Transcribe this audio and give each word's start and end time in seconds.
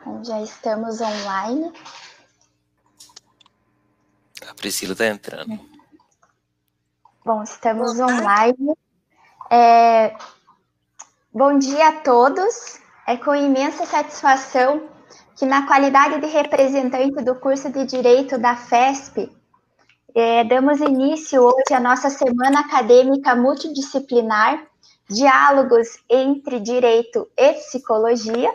Então, 0.00 0.24
já 0.24 0.40
estamos 0.40 1.00
online. 1.00 1.72
A 4.48 4.54
Priscila 4.54 4.92
está 4.92 5.06
entrando. 5.06 5.60
Bom, 7.24 7.42
estamos 7.42 8.00
online. 8.00 8.74
É... 9.50 10.16
Bom 11.32 11.58
dia 11.58 11.88
a 11.88 12.00
todos. 12.00 12.80
É 13.06 13.16
com 13.16 13.34
imensa 13.34 13.84
satisfação 13.84 14.88
que, 15.36 15.44
na 15.44 15.66
qualidade 15.66 16.20
de 16.20 16.26
representante 16.26 17.22
do 17.22 17.34
curso 17.34 17.70
de 17.70 17.84
Direito 17.84 18.38
da 18.38 18.56
FESP, 18.56 19.30
é, 20.14 20.44
damos 20.44 20.80
início 20.80 21.42
hoje 21.42 21.72
à 21.72 21.80
nossa 21.80 22.08
semana 22.10 22.60
acadêmica 22.60 23.36
multidisciplinar, 23.36 24.66
Diálogos 25.08 25.98
entre 26.08 26.60
Direito 26.60 27.28
e 27.36 27.52
Psicologia. 27.54 28.50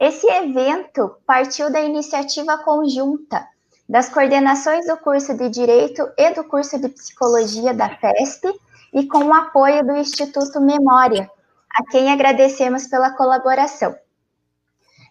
Esse 0.00 0.28
evento 0.28 1.16
partiu 1.26 1.72
da 1.72 1.80
iniciativa 1.80 2.58
conjunta 2.58 3.44
das 3.88 4.08
coordenações 4.08 4.86
do 4.86 4.96
curso 4.98 5.36
de 5.36 5.48
Direito 5.48 6.08
e 6.16 6.30
do 6.34 6.44
curso 6.44 6.78
de 6.78 6.88
Psicologia 6.88 7.74
da 7.74 7.88
FESP 7.88 8.48
e 8.92 9.08
com 9.08 9.24
o 9.24 9.34
apoio 9.34 9.84
do 9.84 9.96
Instituto 9.96 10.60
Memória, 10.60 11.28
a 11.74 11.84
quem 11.90 12.12
agradecemos 12.12 12.86
pela 12.86 13.10
colaboração. 13.10 13.96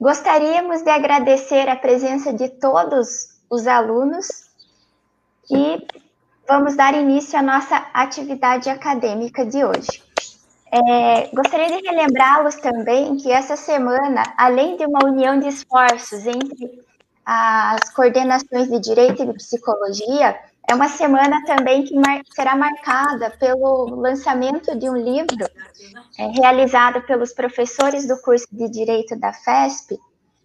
Gostaríamos 0.01 0.83
de 0.83 0.91
agradecer 0.91 1.69
a 1.69 1.77
presença 1.77 2.33
de 2.33 2.49
todos 2.49 3.29
os 3.49 3.67
alunos 3.67 4.27
e 5.51 5.87
vamos 6.47 6.75
dar 6.75 6.95
início 6.95 7.39
à 7.39 7.43
nossa 7.43 7.77
atividade 7.95 8.69
acadêmica 8.69 9.47
de 9.47 9.65
hoje. 9.65 10.12
É, 10.75 11.29
gostaria 11.35 11.69
de 11.69 11.87
relembrá-los 11.87 12.55
também 12.57 13.17
que 13.19 13.31
essa 13.31 13.57
semana, 13.57 14.23
além 14.39 14.79
de 14.79 14.87
uma 14.87 15.05
união 15.05 15.39
de 15.39 15.49
esforços 15.49 16.27
entre 16.27 16.83
as 17.27 17.93
coordenações 17.95 18.71
de 18.71 18.81
Direito 18.81 19.23
e 19.23 19.27
de 19.27 19.35
Psicologia, 19.35 20.35
é 20.67 20.75
uma 20.75 20.89
semana 20.89 21.45
também 21.45 21.85
que 21.85 21.95
mar 21.95 22.23
será 22.35 22.57
marcada 22.57 23.31
pelo 23.39 23.97
lançamento 23.97 24.75
de 24.79 24.89
um 24.89 24.97
livro 24.97 25.47
é, 26.19 26.27
realizado 26.29 27.03
pelos 27.03 27.35
professores 27.35 28.09
do 28.09 28.17
curso 28.23 28.47
de 28.51 28.67
Direito 28.71 29.15
da 29.15 29.31
FESP, 29.31 29.99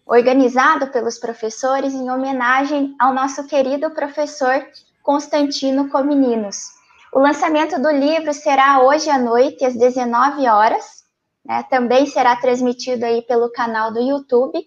organizado 0.06 0.88
pelos 0.88 1.18
professores 1.18 1.94
em 1.94 2.12
homenagem 2.12 2.94
ao 3.00 3.13
nosso 3.13 3.47
querido 3.47 3.91
professor 3.91 4.66
Constantino 5.02 5.88
Comininos. 5.90 6.77
O 7.13 7.19
lançamento 7.19 7.81
do 7.81 7.90
livro 7.90 8.34
será 8.34 8.81
hoje 8.81 9.09
à 9.09 9.18
noite, 9.18 9.66
às 9.66 9.75
19 9.75 10.47
horas, 10.47 11.03
né? 11.45 11.63
também 11.69 12.06
será 12.06 12.35
transmitido 12.35 13.06
aí 13.06 13.22
pelo 13.22 13.51
canal 13.51 13.91
do 13.91 14.00
YouTube, 14.00 14.59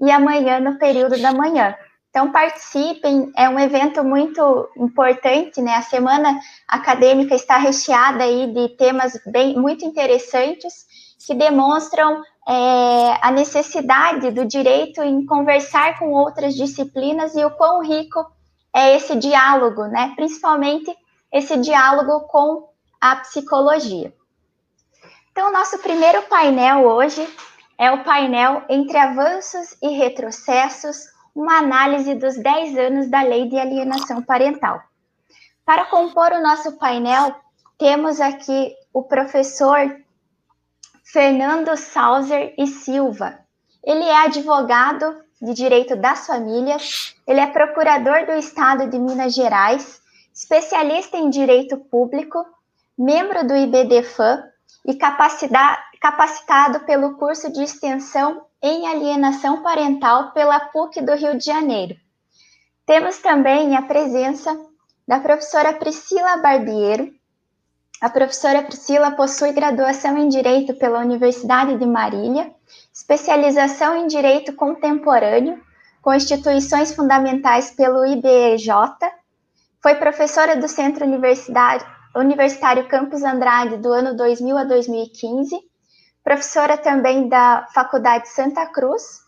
e 0.00 0.10
amanhã 0.10 0.58
no 0.58 0.78
período 0.78 1.20
da 1.20 1.32
manhã. 1.32 1.74
Então 2.10 2.30
participem, 2.30 3.32
é 3.36 3.48
um 3.48 3.58
evento 3.58 4.04
muito 4.04 4.68
importante, 4.76 5.60
né? 5.60 5.74
A 5.74 5.82
semana 5.82 6.38
acadêmica 6.68 7.34
está 7.34 7.56
recheada 7.56 8.22
aí 8.22 8.52
de 8.52 8.68
temas 8.76 9.18
bem 9.26 9.56
muito 9.56 9.84
interessantes 9.84 10.86
que 11.26 11.34
demonstram 11.34 12.22
é, 12.46 13.18
a 13.20 13.32
necessidade 13.32 14.30
do 14.30 14.44
direito 14.44 15.02
em 15.02 15.26
conversar 15.26 15.98
com 15.98 16.12
outras 16.12 16.54
disciplinas 16.54 17.34
e 17.34 17.44
o 17.44 17.50
quão 17.50 17.82
rico 17.82 18.24
é 18.72 18.94
esse 18.94 19.16
diálogo, 19.16 19.86
né? 19.86 20.12
Principalmente 20.14 20.94
esse 21.34 21.56
diálogo 21.56 22.28
com 22.28 22.68
a 23.00 23.16
psicologia. 23.16 24.14
Então, 25.32 25.52
nosso 25.52 25.76
primeiro 25.80 26.22
painel 26.22 26.86
hoje 26.86 27.28
é 27.76 27.90
o 27.90 28.04
painel 28.04 28.62
entre 28.68 28.96
avanços 28.96 29.76
e 29.82 29.88
retrocessos, 29.88 31.08
uma 31.34 31.58
análise 31.58 32.14
dos 32.14 32.36
10 32.36 32.78
anos 32.78 33.10
da 33.10 33.22
Lei 33.22 33.48
de 33.48 33.58
Alienação 33.58 34.22
Parental. 34.22 34.80
Para 35.66 35.86
compor 35.86 36.30
o 36.30 36.40
nosso 36.40 36.78
painel, 36.78 37.34
temos 37.76 38.20
aqui 38.20 38.72
o 38.92 39.02
professor 39.02 39.92
Fernando 41.02 41.76
Sauser 41.76 42.54
e 42.56 42.68
Silva. 42.68 43.40
Ele 43.82 44.04
é 44.04 44.24
advogado 44.24 45.20
de 45.42 45.52
direito 45.52 45.96
das 45.96 46.28
famílias, 46.28 47.16
ele 47.26 47.40
é 47.40 47.46
procurador 47.48 48.24
do 48.24 48.32
Estado 48.34 48.88
de 48.88 49.00
Minas 49.00 49.34
Gerais, 49.34 50.00
especialista 50.34 51.16
em 51.16 51.30
direito 51.30 51.76
público, 51.76 52.44
membro 52.98 53.46
do 53.46 53.54
IBDFAM 53.54 54.42
e 54.84 54.94
capacitado 54.94 56.80
pelo 56.80 57.16
curso 57.16 57.52
de 57.52 57.62
extensão 57.62 58.44
em 58.60 58.88
alienação 58.88 59.62
parental 59.62 60.32
pela 60.32 60.58
PUC 60.58 61.00
do 61.02 61.14
Rio 61.14 61.38
de 61.38 61.44
Janeiro. 61.44 61.94
Temos 62.84 63.18
também 63.18 63.76
a 63.76 63.82
presença 63.82 64.58
da 65.06 65.20
professora 65.20 65.72
Priscila 65.72 66.38
Barbiero, 66.38 67.12
a 68.00 68.10
professora 68.10 68.62
Priscila 68.62 69.12
possui 69.12 69.52
graduação 69.52 70.18
em 70.18 70.28
Direito 70.28 70.74
pela 70.74 70.98
Universidade 70.98 71.78
de 71.78 71.86
Marília, 71.86 72.52
especialização 72.92 73.96
em 73.96 74.06
Direito 74.06 74.52
Contemporâneo, 74.54 75.58
com 76.02 76.12
instituições 76.12 76.94
fundamentais 76.94 77.70
pelo 77.70 78.04
IBEJ, 78.04 78.68
foi 79.84 79.96
professora 79.96 80.56
do 80.56 80.66
Centro 80.66 81.04
Universitário 81.04 82.88
Campus 82.88 83.22
Andrade 83.22 83.76
do 83.76 83.92
ano 83.92 84.16
2000 84.16 84.56
a 84.56 84.64
2015, 84.64 85.60
professora 86.24 86.78
também 86.78 87.28
da 87.28 87.66
Faculdade 87.74 88.30
Santa 88.30 88.64
Cruz, 88.64 89.20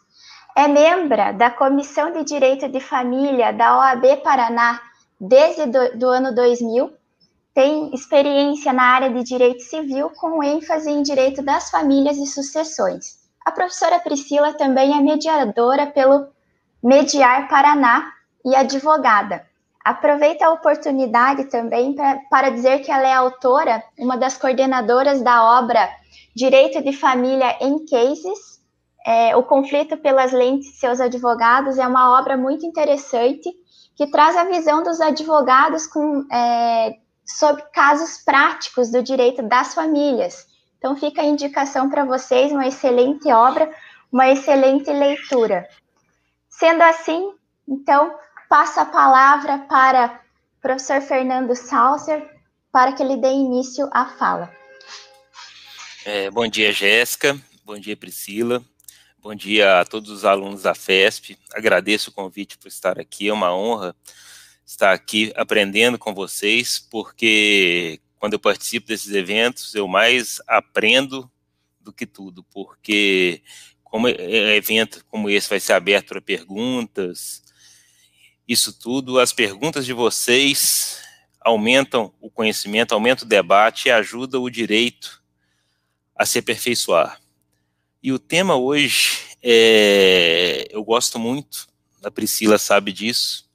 é 0.56 0.66
membro 0.66 1.36
da 1.36 1.50
Comissão 1.50 2.10
de 2.10 2.24
Direito 2.24 2.70
de 2.70 2.80
Família 2.80 3.52
da 3.52 3.76
OAB 3.76 4.22
Paraná 4.24 4.80
desde 5.20 5.66
do, 5.66 5.98
do 5.98 6.08
ano 6.08 6.34
2000 6.34 6.90
tem 7.52 7.94
experiência 7.94 8.72
na 8.72 8.84
área 8.84 9.10
de 9.10 9.22
direito 9.24 9.62
civil, 9.62 10.08
com 10.08 10.42
ênfase 10.42 10.90
em 10.90 11.02
direito 11.02 11.42
das 11.42 11.70
famílias 11.70 12.16
e 12.16 12.26
sucessões. 12.26 13.18
A 13.44 13.52
professora 13.52 13.98
Priscila 13.98 14.54
também 14.54 14.96
é 14.96 15.02
mediadora 15.02 15.86
pelo 15.86 16.28
Mediar 16.82 17.46
Paraná 17.46 18.10
e 18.42 18.56
advogada. 18.56 19.44
Aproveita 19.86 20.44
a 20.44 20.50
oportunidade 20.50 21.44
também 21.44 21.92
pra, 21.92 22.18
para 22.28 22.50
dizer 22.50 22.80
que 22.80 22.90
ela 22.90 23.06
é 23.06 23.12
autora, 23.12 23.80
uma 23.96 24.16
das 24.16 24.36
coordenadoras 24.36 25.22
da 25.22 25.60
obra 25.60 25.88
Direito 26.34 26.82
de 26.82 26.92
Família 26.92 27.56
em 27.60 27.86
Cases. 27.86 28.60
É, 29.06 29.36
o 29.36 29.44
conflito 29.44 29.96
pelas 29.96 30.32
lentes 30.32 30.72
de 30.72 30.78
seus 30.78 31.00
advogados 31.00 31.78
é 31.78 31.86
uma 31.86 32.18
obra 32.18 32.36
muito 32.36 32.66
interessante 32.66 33.48
que 33.94 34.10
traz 34.10 34.36
a 34.36 34.42
visão 34.42 34.82
dos 34.82 35.00
advogados 35.00 35.86
com 35.86 36.26
é, 36.32 36.96
sobre 37.24 37.62
casos 37.72 38.18
práticos 38.24 38.90
do 38.90 39.00
direito 39.00 39.40
das 39.40 39.72
famílias. 39.72 40.48
Então, 40.78 40.96
fica 40.96 41.22
a 41.22 41.26
indicação 41.26 41.88
para 41.88 42.04
vocês, 42.04 42.50
uma 42.50 42.66
excelente 42.66 43.30
obra, 43.30 43.70
uma 44.10 44.28
excelente 44.30 44.90
leitura. 44.90 45.64
Sendo 46.50 46.82
assim, 46.82 47.32
então, 47.68 48.12
passo 48.48 48.80
a 48.80 48.84
palavra 48.84 49.58
para 49.58 50.20
o 50.58 50.60
professor 50.60 51.00
Fernando 51.00 51.54
Salser, 51.54 52.28
para 52.72 52.92
que 52.92 53.02
ele 53.02 53.16
dê 53.16 53.28
início 53.28 53.88
à 53.92 54.06
fala. 54.06 54.52
É, 56.04 56.30
bom 56.30 56.46
dia, 56.46 56.72
Jéssica. 56.72 57.38
Bom 57.64 57.78
dia, 57.78 57.96
Priscila. 57.96 58.64
Bom 59.18 59.34
dia 59.34 59.80
a 59.80 59.84
todos 59.84 60.10
os 60.10 60.24
alunos 60.24 60.62
da 60.62 60.74
FESP. 60.74 61.36
Agradeço 61.52 62.10
o 62.10 62.12
convite 62.12 62.56
por 62.58 62.68
estar 62.68 62.98
aqui, 62.98 63.28
é 63.28 63.32
uma 63.32 63.52
honra 63.52 63.94
estar 64.64 64.92
aqui 64.92 65.32
aprendendo 65.36 65.98
com 65.98 66.12
vocês, 66.12 66.78
porque 66.78 68.00
quando 68.18 68.34
eu 68.34 68.38
participo 68.38 68.88
desses 68.88 69.12
eventos, 69.12 69.74
eu 69.74 69.86
mais 69.86 70.40
aprendo 70.46 71.30
do 71.80 71.92
que 71.92 72.06
tudo, 72.06 72.44
porque 72.52 73.42
como 73.84 74.08
é, 74.08 74.12
é, 74.12 74.56
evento 74.56 75.04
como 75.06 75.30
esse 75.30 75.48
vai 75.48 75.60
ser 75.60 75.72
aberto 75.72 76.08
para 76.08 76.20
perguntas, 76.20 77.42
isso 78.46 78.72
tudo, 78.72 79.18
as 79.18 79.32
perguntas 79.32 79.84
de 79.84 79.92
vocês 79.92 81.00
aumentam 81.40 82.12
o 82.20 82.30
conhecimento, 82.30 82.92
aumentam 82.92 83.24
o 83.24 83.28
debate 83.28 83.88
e 83.88 83.90
ajudam 83.90 84.42
o 84.42 84.50
direito 84.50 85.22
a 86.14 86.24
se 86.24 86.38
aperfeiçoar. 86.38 87.20
E 88.02 88.12
o 88.12 88.18
tema 88.18 88.56
hoje, 88.56 89.18
é, 89.42 90.66
eu 90.70 90.84
gosto 90.84 91.18
muito, 91.18 91.68
a 92.02 92.10
Priscila 92.10 92.58
sabe 92.58 92.92
disso, 92.92 93.48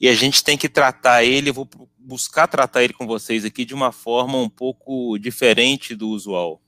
e 0.00 0.08
a 0.08 0.14
gente 0.14 0.42
tem 0.42 0.56
que 0.56 0.68
tratar 0.68 1.24
ele, 1.24 1.50
eu 1.50 1.54
vou 1.54 1.68
buscar 1.96 2.48
tratar 2.48 2.82
ele 2.82 2.92
com 2.92 3.06
vocês 3.06 3.44
aqui 3.44 3.64
de 3.64 3.74
uma 3.74 3.92
forma 3.92 4.36
um 4.36 4.48
pouco 4.48 5.16
diferente 5.18 5.94
do 5.94 6.08
usual, 6.08 6.60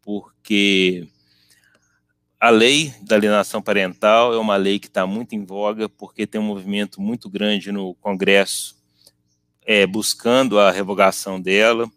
porque 0.00 1.06
a 2.42 2.50
lei 2.50 2.92
da 3.00 3.14
alienação 3.14 3.62
parental 3.62 4.34
é 4.34 4.36
uma 4.36 4.56
lei 4.56 4.80
que 4.80 4.88
está 4.88 5.06
muito 5.06 5.32
em 5.32 5.44
voga, 5.44 5.88
porque 5.88 6.26
tem 6.26 6.40
um 6.40 6.44
movimento 6.44 7.00
muito 7.00 7.30
grande 7.30 7.70
no 7.70 7.94
Congresso 7.94 8.76
é, 9.64 9.86
buscando 9.86 10.58
a 10.58 10.72
revogação 10.72 11.40
dela. 11.40 11.88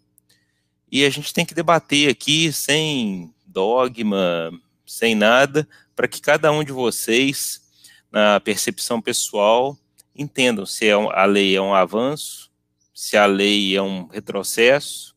E 0.91 1.03
a 1.03 1.09
gente 1.09 1.33
tem 1.33 1.47
que 1.47 1.55
debater 1.55 2.11
aqui 2.11 2.53
sem 2.53 3.33
dogma, 3.43 4.51
sem 4.85 5.15
nada, 5.15 5.67
para 5.95 6.07
que 6.07 6.21
cada 6.21 6.51
um 6.51 6.63
de 6.63 6.71
vocês, 6.71 7.59
na 8.11 8.39
percepção 8.39 9.01
pessoal, 9.01 9.75
entendam 10.15 10.63
se 10.63 10.85
é 10.85 10.93
a 10.93 11.25
lei 11.25 11.55
é 11.55 11.61
um 11.61 11.73
avanço, 11.73 12.51
se 12.93 13.17
a 13.17 13.25
lei 13.25 13.75
é 13.75 13.81
um 13.81 14.05
retrocesso, 14.05 15.15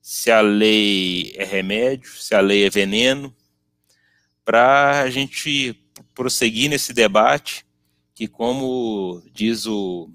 se 0.00 0.30
a 0.30 0.40
lei 0.40 1.34
é 1.36 1.44
remédio, 1.44 2.10
se 2.12 2.34
a 2.34 2.40
lei 2.40 2.64
é 2.64 2.70
veneno, 2.70 3.36
para 4.46 5.00
a 5.00 5.10
gente 5.10 5.76
prosseguir 6.14 6.70
nesse 6.70 6.92
debate, 6.92 7.66
que, 8.14 8.28
como 8.28 9.20
diz 9.34 9.66
o 9.66 10.08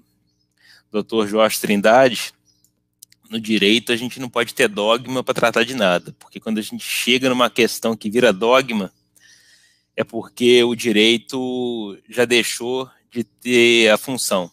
doutor 0.90 1.28
Jorge 1.28 1.60
Trindade, 1.60 2.32
no 3.28 3.38
direito 3.38 3.92
a 3.92 3.96
gente 3.96 4.18
não 4.18 4.30
pode 4.30 4.54
ter 4.54 4.68
dogma 4.68 5.22
para 5.22 5.34
tratar 5.34 5.64
de 5.64 5.74
nada, 5.74 6.16
porque 6.18 6.40
quando 6.40 6.56
a 6.56 6.62
gente 6.62 6.82
chega 6.82 7.28
numa 7.28 7.50
questão 7.50 7.94
que 7.94 8.10
vira 8.10 8.32
dogma, 8.32 8.90
é 9.94 10.02
porque 10.02 10.64
o 10.64 10.74
direito 10.74 11.98
já 12.08 12.24
deixou 12.24 12.88
de 13.10 13.24
ter 13.24 13.90
a 13.90 13.98
função. 13.98 14.50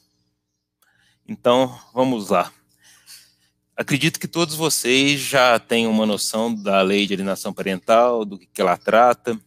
Então, 1.26 1.80
vamos 1.94 2.30
lá. 2.30 2.52
Acredito 3.78 4.20
que 4.20 4.28
todos 4.28 4.56
vocês 4.56 5.22
já 5.22 5.58
têm 5.58 5.88
uma 5.88 6.06
noção 6.06 6.54
da 6.54 6.82
lei 6.82 7.08
de 7.08 7.14
alienação 7.14 7.54
parental, 7.54 8.26
do 8.26 8.38
que 8.38 8.60
ela 8.60 8.76
trata, 8.76 9.40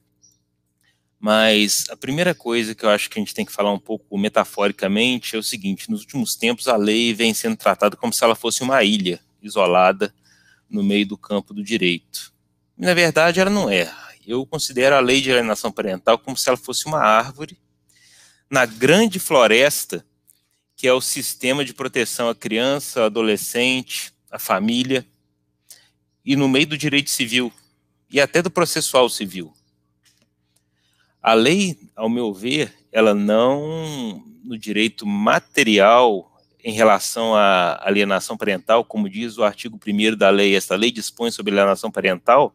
mas 1.23 1.87
a 1.89 1.97
primeira 1.97 2.35
coisa 2.35 2.75
que 2.75 2.85
eu 2.85 2.91
acho 2.91 3.09
que 3.09 3.17
a 3.17 3.23
gente 3.23 3.33
tem 3.33 3.47
que 3.47 3.53
falar 3.53 3.73
um 3.73 3.79
pouco 3.79 4.19
metaforicamente 4.19 5.37
é 5.37 5.39
o 5.39 5.43
seguinte: 5.43 5.89
nos 5.89 6.01
últimos 6.01 6.35
tempos 6.35 6.67
a 6.67 6.75
lei 6.75 7.15
vem 7.15 7.33
sendo 7.33 7.57
tratada 7.57 7.97
como 7.97 8.13
se 8.13 8.25
ela 8.25 8.35
fosse 8.35 8.61
uma 8.61 8.83
ilha 8.83 9.21
isolada 9.41 10.13
no 10.69 10.83
meio 10.83 11.07
do 11.07 11.17
campo 11.17 11.55
do 11.55 11.63
direito. 11.63 12.35
E, 12.77 12.85
na 12.85 12.93
verdade, 12.93 13.39
ela 13.39 13.51
não 13.51 13.71
é. 13.71 13.89
Eu 14.27 14.45
considero 14.45 14.97
a 14.97 15.01
lei 15.01 15.21
de 15.21 15.31
alienação 15.31 15.71
parental 15.71 16.19
como 16.19 16.37
se 16.37 16.49
ela 16.49 16.59
fosse 16.59 16.87
uma 16.87 16.99
árvore 16.99 17.57
na 18.51 18.67
grande 18.67 19.21
floresta 19.21 20.05
que 20.75 20.89
é 20.89 20.93
o 20.93 21.01
sistema 21.01 21.65
de 21.65 21.73
proteção 21.73 22.29
à 22.29 22.35
criança, 22.35 23.05
adolescente, 23.05 24.13
à 24.29 24.41
família, 24.41 25.07
e 26.25 26.35
no 26.35 26.49
meio 26.49 26.67
do 26.67 26.77
direito 26.77 27.11
civil 27.11 27.53
e 28.11 28.21
até 28.21 28.43
do 28.43 28.51
processual 28.51 29.09
civil. 29.09 29.55
A 31.23 31.35
lei, 31.35 31.79
ao 31.95 32.09
meu 32.09 32.35
ver, 32.35 32.75
ela 32.91 33.15
não, 33.15 34.21
no 34.43 34.59
direito 34.59 35.07
material, 35.07 36.29
em 36.65 36.73
relação 36.73 37.37
à 37.37 37.81
alienação 37.87 38.37
parental, 38.37 38.85
como 38.85 39.09
diz 39.09 39.39
o 39.39 39.45
artigo 39.45 39.79
1 39.87 40.17
da 40.17 40.31
lei, 40.31 40.57
esta 40.57 40.75
lei 40.75 40.91
dispõe 40.91 41.31
sobre 41.31 41.53
alienação 41.53 41.93
parental, 41.93 42.53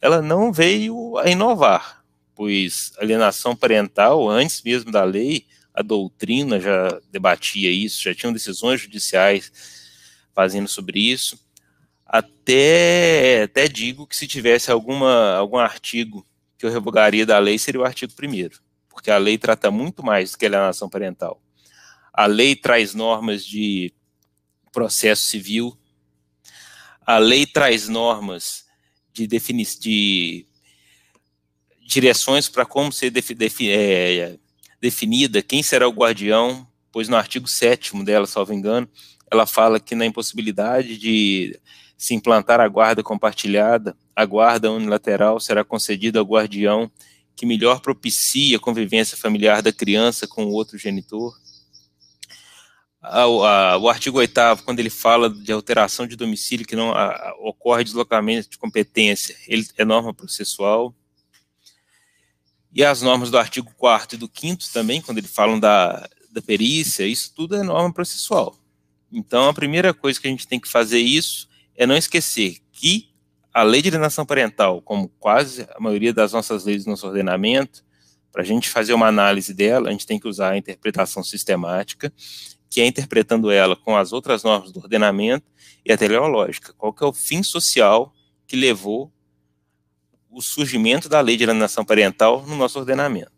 ela 0.00 0.22
não 0.22 0.52
veio 0.52 1.18
a 1.18 1.28
inovar, 1.28 2.04
pois 2.36 2.92
alienação 2.98 3.56
parental, 3.56 4.28
antes 4.28 4.62
mesmo 4.62 4.92
da 4.92 5.02
lei, 5.02 5.46
a 5.74 5.82
doutrina 5.82 6.60
já 6.60 7.00
debatia 7.10 7.70
isso, 7.70 8.02
já 8.02 8.14
tinham 8.14 8.32
decisões 8.32 8.80
judiciais 8.80 9.50
fazendo 10.32 10.68
sobre 10.68 11.00
isso. 11.00 11.36
Até, 12.06 13.42
até 13.44 13.66
digo 13.66 14.06
que 14.06 14.14
se 14.14 14.28
tivesse 14.28 14.70
alguma, 14.70 15.34
algum 15.34 15.56
artigo 15.56 16.24
que 16.62 16.66
eu 16.66 16.70
revogaria 16.70 17.26
da 17.26 17.40
lei 17.40 17.58
seria 17.58 17.80
o 17.80 17.84
artigo 17.84 18.12
1 18.12 18.50
porque 18.88 19.10
a 19.10 19.18
lei 19.18 19.36
trata 19.36 19.68
muito 19.68 20.00
mais 20.04 20.30
do 20.30 20.38
que 20.38 20.46
a 20.46 20.48
alienação 20.48 20.88
parental. 20.88 21.42
A 22.12 22.26
lei 22.26 22.54
traz 22.54 22.94
normas 22.94 23.44
de 23.44 23.92
processo 24.70 25.24
civil, 25.24 25.76
a 27.04 27.18
lei 27.18 27.46
traz 27.46 27.88
normas 27.88 28.64
de, 29.12 29.26
defini 29.26 29.64
de 29.64 30.46
direções 31.84 32.48
para 32.48 32.64
como 32.64 32.92
ser 32.92 33.10
defi 33.10 33.34
defi 33.34 33.68
é, 33.68 34.38
definida 34.80 35.42
quem 35.42 35.64
será 35.64 35.88
o 35.88 35.92
guardião, 35.92 36.64
pois 36.92 37.08
no 37.08 37.16
artigo 37.16 37.48
7 37.48 38.04
dela, 38.04 38.24
salvo 38.24 38.52
engano, 38.52 38.88
ela 39.28 39.46
fala 39.46 39.80
que 39.80 39.96
na 39.96 40.06
impossibilidade 40.06 40.96
de 40.96 41.58
se 41.98 42.14
implantar 42.14 42.60
a 42.60 42.68
guarda 42.68 43.02
compartilhada, 43.02 43.96
a 44.14 44.24
guarda 44.24 44.70
unilateral 44.70 45.40
será 45.40 45.64
concedida 45.64 46.18
ao 46.18 46.24
guardião 46.24 46.90
que 47.34 47.46
melhor 47.46 47.80
propicia 47.80 48.56
a 48.56 48.60
convivência 48.60 49.16
familiar 49.16 49.62
da 49.62 49.72
criança 49.72 50.26
com 50.26 50.44
o 50.44 50.52
outro 50.52 50.78
genitor. 50.78 51.34
o 53.02 53.88
artigo 53.88 54.18
8 54.18 54.62
quando 54.64 54.80
ele 54.80 54.90
fala 54.90 55.30
de 55.30 55.50
alteração 55.50 56.06
de 56.06 56.14
domicílio 56.14 56.66
que 56.66 56.76
não 56.76 56.92
a, 56.92 57.34
ocorre 57.40 57.84
deslocamento 57.84 58.50
de 58.50 58.58
competência, 58.58 59.36
ele 59.48 59.66
é 59.76 59.84
norma 59.84 60.12
processual. 60.12 60.94
E 62.74 62.82
as 62.84 63.02
normas 63.02 63.30
do 63.30 63.38
artigo 63.38 63.72
4 63.76 64.16
e 64.16 64.18
do 64.18 64.30
5 64.32 64.62
também, 64.72 65.02
quando 65.02 65.18
eles 65.18 65.30
falam 65.30 65.60
da, 65.60 66.08
da 66.30 66.40
perícia, 66.40 67.06
isso 67.06 67.32
tudo 67.34 67.54
é 67.54 67.62
norma 67.62 67.92
processual. 67.92 68.56
Então, 69.12 69.48
a 69.48 69.52
primeira 69.52 69.92
coisa 69.92 70.18
que 70.18 70.26
a 70.26 70.30
gente 70.30 70.48
tem 70.48 70.58
que 70.58 70.68
fazer 70.68 70.98
isso 70.98 71.48
é 71.76 71.86
não 71.86 71.96
esquecer 71.96 72.58
que 72.72 73.11
a 73.52 73.62
lei 73.62 73.82
de 73.82 73.88
alienação 73.88 74.24
parental, 74.24 74.80
como 74.82 75.08
quase 75.18 75.66
a 75.74 75.80
maioria 75.80 76.12
das 76.12 76.32
nossas 76.32 76.64
leis 76.64 76.84
do 76.84 76.90
nosso 76.90 77.06
ordenamento, 77.06 77.84
para 78.32 78.42
a 78.42 78.44
gente 78.44 78.70
fazer 78.70 78.94
uma 78.94 79.06
análise 79.06 79.52
dela, 79.52 79.88
a 79.88 79.92
gente 79.92 80.06
tem 80.06 80.18
que 80.18 80.26
usar 80.26 80.52
a 80.52 80.56
interpretação 80.56 81.22
sistemática, 81.22 82.12
que 82.70 82.80
é 82.80 82.86
interpretando 82.86 83.50
ela 83.50 83.76
com 83.76 83.94
as 83.94 84.12
outras 84.12 84.42
normas 84.42 84.72
do 84.72 84.80
ordenamento 84.80 85.44
e 85.84 85.92
a 85.92 85.98
teleológica. 85.98 86.72
Qual 86.72 86.92
que 86.94 87.04
é 87.04 87.06
o 87.06 87.12
fim 87.12 87.42
social 87.42 88.14
que 88.46 88.56
levou 88.56 89.12
o 90.30 90.40
surgimento 90.40 91.06
da 91.08 91.20
lei 91.20 91.36
de 91.36 91.44
alienação 91.44 91.84
parental 91.84 92.46
no 92.46 92.56
nosso 92.56 92.78
ordenamento? 92.78 93.30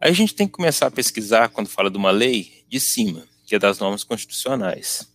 Aí 0.00 0.10
a 0.10 0.14
gente 0.14 0.34
tem 0.34 0.48
que 0.48 0.52
começar 0.52 0.88
a 0.88 0.90
pesquisar, 0.90 1.48
quando 1.50 1.68
fala 1.68 1.90
de 1.90 1.96
uma 1.96 2.10
lei, 2.10 2.64
de 2.68 2.80
cima, 2.80 3.24
que 3.46 3.54
é 3.54 3.58
das 3.58 3.78
normas 3.78 4.02
constitucionais. 4.02 5.08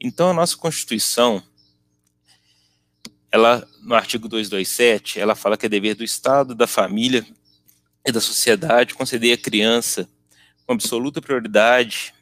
Então, 0.00 0.30
a 0.30 0.34
nossa 0.34 0.56
Constituição, 0.56 1.42
ela, 3.30 3.66
no 3.82 3.94
artigo 3.94 4.28
227, 4.28 5.20
ela 5.20 5.34
fala 5.34 5.56
que 5.56 5.66
é 5.66 5.68
dever 5.68 5.94
do 5.94 6.04
Estado, 6.04 6.54
da 6.54 6.66
família 6.66 7.26
e 8.06 8.12
da 8.12 8.20
sociedade 8.20 8.94
conceder 8.94 9.34
à 9.34 9.40
criança 9.40 10.08
com 10.66 10.72
absoluta 10.72 11.20
prioridade 11.20 12.14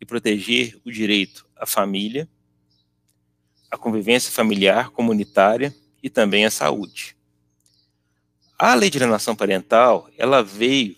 e 0.00 0.04
proteger 0.04 0.78
o 0.84 0.90
direito 0.90 1.46
à 1.56 1.66
família, 1.66 2.28
à 3.70 3.76
convivência 3.76 4.32
familiar, 4.32 4.90
comunitária 4.90 5.74
e 6.02 6.08
também 6.08 6.44
à 6.44 6.50
saúde. 6.50 7.16
A 8.58 8.74
lei 8.74 8.90
de 8.90 8.98
alienação 8.98 9.36
parental, 9.36 10.08
ela 10.16 10.42
veio 10.42 10.96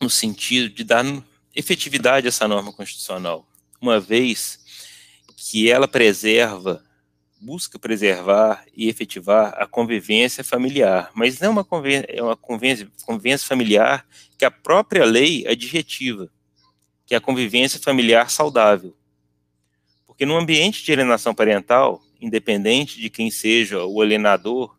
no 0.00 0.08
sentido 0.08 0.72
de 0.72 0.84
dar 0.84 1.04
efetividade 1.54 2.26
a 2.26 2.28
essa 2.28 2.46
norma 2.46 2.72
constitucional, 2.72 3.46
uma 3.80 3.98
vez 3.98 4.60
que 5.36 5.70
ela 5.70 5.88
preserva, 5.88 6.84
busca 7.40 7.78
preservar 7.78 8.64
e 8.76 8.88
efetivar 8.88 9.54
a 9.56 9.66
convivência 9.66 10.44
familiar, 10.44 11.10
mas 11.14 11.40
não 11.40 11.48
é 11.48 11.50
uma 11.50 11.64
convivência, 11.64 12.06
é 12.08 12.22
uma 12.22 12.36
convivência, 12.36 12.88
convivência 13.04 13.48
familiar 13.48 14.06
que 14.36 14.44
a 14.44 14.50
própria 14.50 15.04
lei 15.04 15.46
adjetiva, 15.46 16.30
que 17.06 17.14
é 17.14 17.16
a 17.16 17.20
convivência 17.20 17.80
familiar 17.80 18.30
saudável. 18.30 18.96
Porque 20.06 20.26
no 20.26 20.36
ambiente 20.36 20.84
de 20.84 20.92
alienação 20.92 21.34
parental, 21.34 22.02
independente 22.20 23.00
de 23.00 23.08
quem 23.08 23.30
seja 23.30 23.84
o 23.84 24.00
alienador, 24.00 24.76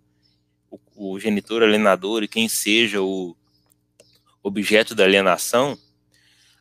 o, 0.69 0.79
o 0.95 1.19
genitor 1.19 1.63
alienador 1.63 2.23
e 2.23 2.27
quem 2.27 2.47
seja 2.47 3.01
o 3.01 3.35
objeto 4.43 4.93
da 4.93 5.03
alienação, 5.03 5.77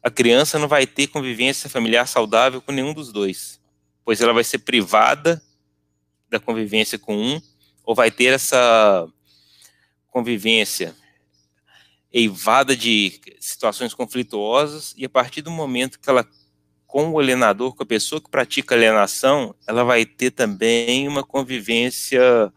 a 0.03 0.11
criança 0.11 0.59
não 0.59 0.67
vai 0.67 0.87
ter 0.87 1.09
convivência 1.09 1.69
familiar 1.69 2.09
saudável 2.09 2.63
com 2.63 2.73
nenhum 2.73 2.95
dos 2.95 3.13
dois 3.13 3.61
pois 4.11 4.21
ela 4.21 4.33
vai 4.33 4.43
ser 4.43 4.59
privada 4.59 5.41
da 6.31 6.39
convivência 6.39 6.99
com 6.99 7.17
um, 7.17 7.43
ou 7.85 7.95
vai 7.95 8.11
ter 8.11 8.33
essa 8.33 9.07
convivência 10.11 10.95
eivada 12.13 12.77
de 12.77 13.21
situações 13.41 13.95
conflituosas, 13.95 14.95
e 14.97 15.05
a 15.05 15.09
partir 15.09 15.43
do 15.43 15.51
momento 15.51 15.99
que 15.99 16.09
ela, 16.09 16.27
com 16.87 17.11
o 17.11 17.19
alienador, 17.19 17.75
com 17.75 17.83
a 17.83 17.87
pessoa 17.87 18.21
que 18.21 18.31
pratica 18.31 18.75
alienação, 18.75 19.55
ela 19.67 19.85
vai 19.85 20.05
ter 20.05 20.31
também 20.31 21.07
uma 21.07 21.23
convivência 21.23 22.53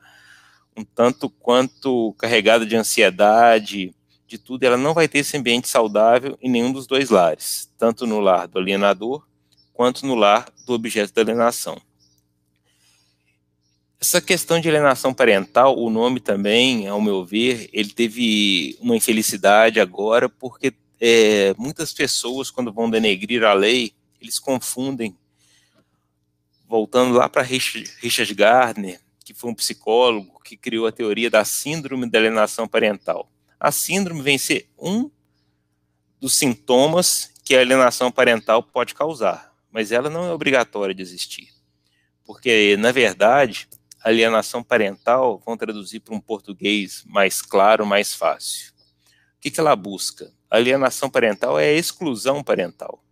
um 0.76 0.84
tanto 0.84 1.30
quanto 1.30 2.14
carregada 2.18 2.66
de 2.66 2.76
ansiedade, 2.76 3.94
de 4.28 4.38
tudo, 4.40 4.64
ela 4.64 4.78
não 4.78 4.94
vai 4.94 5.08
ter 5.08 5.20
esse 5.20 5.38
ambiente 5.38 5.68
saudável 5.68 6.36
em 6.42 6.50
nenhum 6.50 6.72
dos 6.72 6.88
dois 6.88 7.12
lares, 7.12 7.72
tanto 7.78 8.08
no 8.08 8.20
lar 8.20 8.48
do 8.48 8.58
alienador 8.58 9.24
quanto 9.72 10.06
no 10.06 10.16
lar 10.16 10.50
do 10.66 10.74
objeto 10.74 11.14
da 11.14 11.22
alienação. 11.22 11.80
Essa 14.04 14.20
questão 14.20 14.60
de 14.60 14.68
alienação 14.68 15.14
parental, 15.14 15.80
o 15.80 15.90
nome 15.90 16.20
também, 16.20 16.90
ao 16.90 17.00
meu 17.00 17.24
ver, 17.24 17.70
ele 17.72 17.90
teve 17.90 18.78
uma 18.82 18.98
infelicidade 18.98 19.80
agora, 19.80 20.28
porque 20.28 20.74
é, 21.00 21.56
muitas 21.58 21.94
pessoas, 21.94 22.52
quando 22.52 22.74
vão 22.74 22.90
denegrir 22.90 23.46
a 23.46 23.54
lei, 23.54 23.94
eles 24.20 24.40
confundem, 24.40 25.18
voltando 26.68 27.16
lá 27.16 27.30
para 27.30 27.44
Richard 27.44 28.34
Gardner, 28.34 29.00
que 29.24 29.34
foi 29.34 29.50
um 29.50 29.56
psicólogo 29.56 30.38
que 30.44 30.58
criou 30.58 30.86
a 30.86 30.92
teoria 30.92 31.30
da 31.30 31.46
síndrome 31.46 32.06
da 32.10 32.20
alienação 32.20 32.68
parental. 32.68 33.32
A 33.58 33.72
síndrome 33.72 34.22
vem 34.22 34.38
ser 34.38 34.70
um 34.78 35.10
dos 36.20 36.36
sintomas 36.36 37.32
que 37.42 37.56
a 37.56 37.62
alienação 37.62 38.12
parental 38.12 38.62
pode 38.64 38.94
causar, 38.94 39.56
mas 39.72 39.94
ela 39.94 40.10
não 40.10 40.26
é 40.26 40.34
obrigatória 40.34 40.94
de 40.94 41.02
existir. 41.02 41.48
Porque, 42.26 42.76
na 42.78 42.92
verdade, 42.92 43.70
alienação 44.04 44.62
parental, 44.62 45.42
vamos 45.46 45.60
traduzir 45.60 46.02
para 46.02 46.14
um 46.14 46.20
português 46.20 47.04
mais 47.06 47.42
claro, 47.42 47.86
mais 47.86 48.14
fácil. 48.14 48.74
O 49.38 49.42
que, 49.42 49.50
que 49.50 49.60
ela 49.60 49.76
busca? 49.76 50.32
Alienação 50.50 51.10
parental 51.10 51.58
é 51.58 51.70
a 51.70 51.74
exclusão 51.74 52.44
parental. 52.44 53.04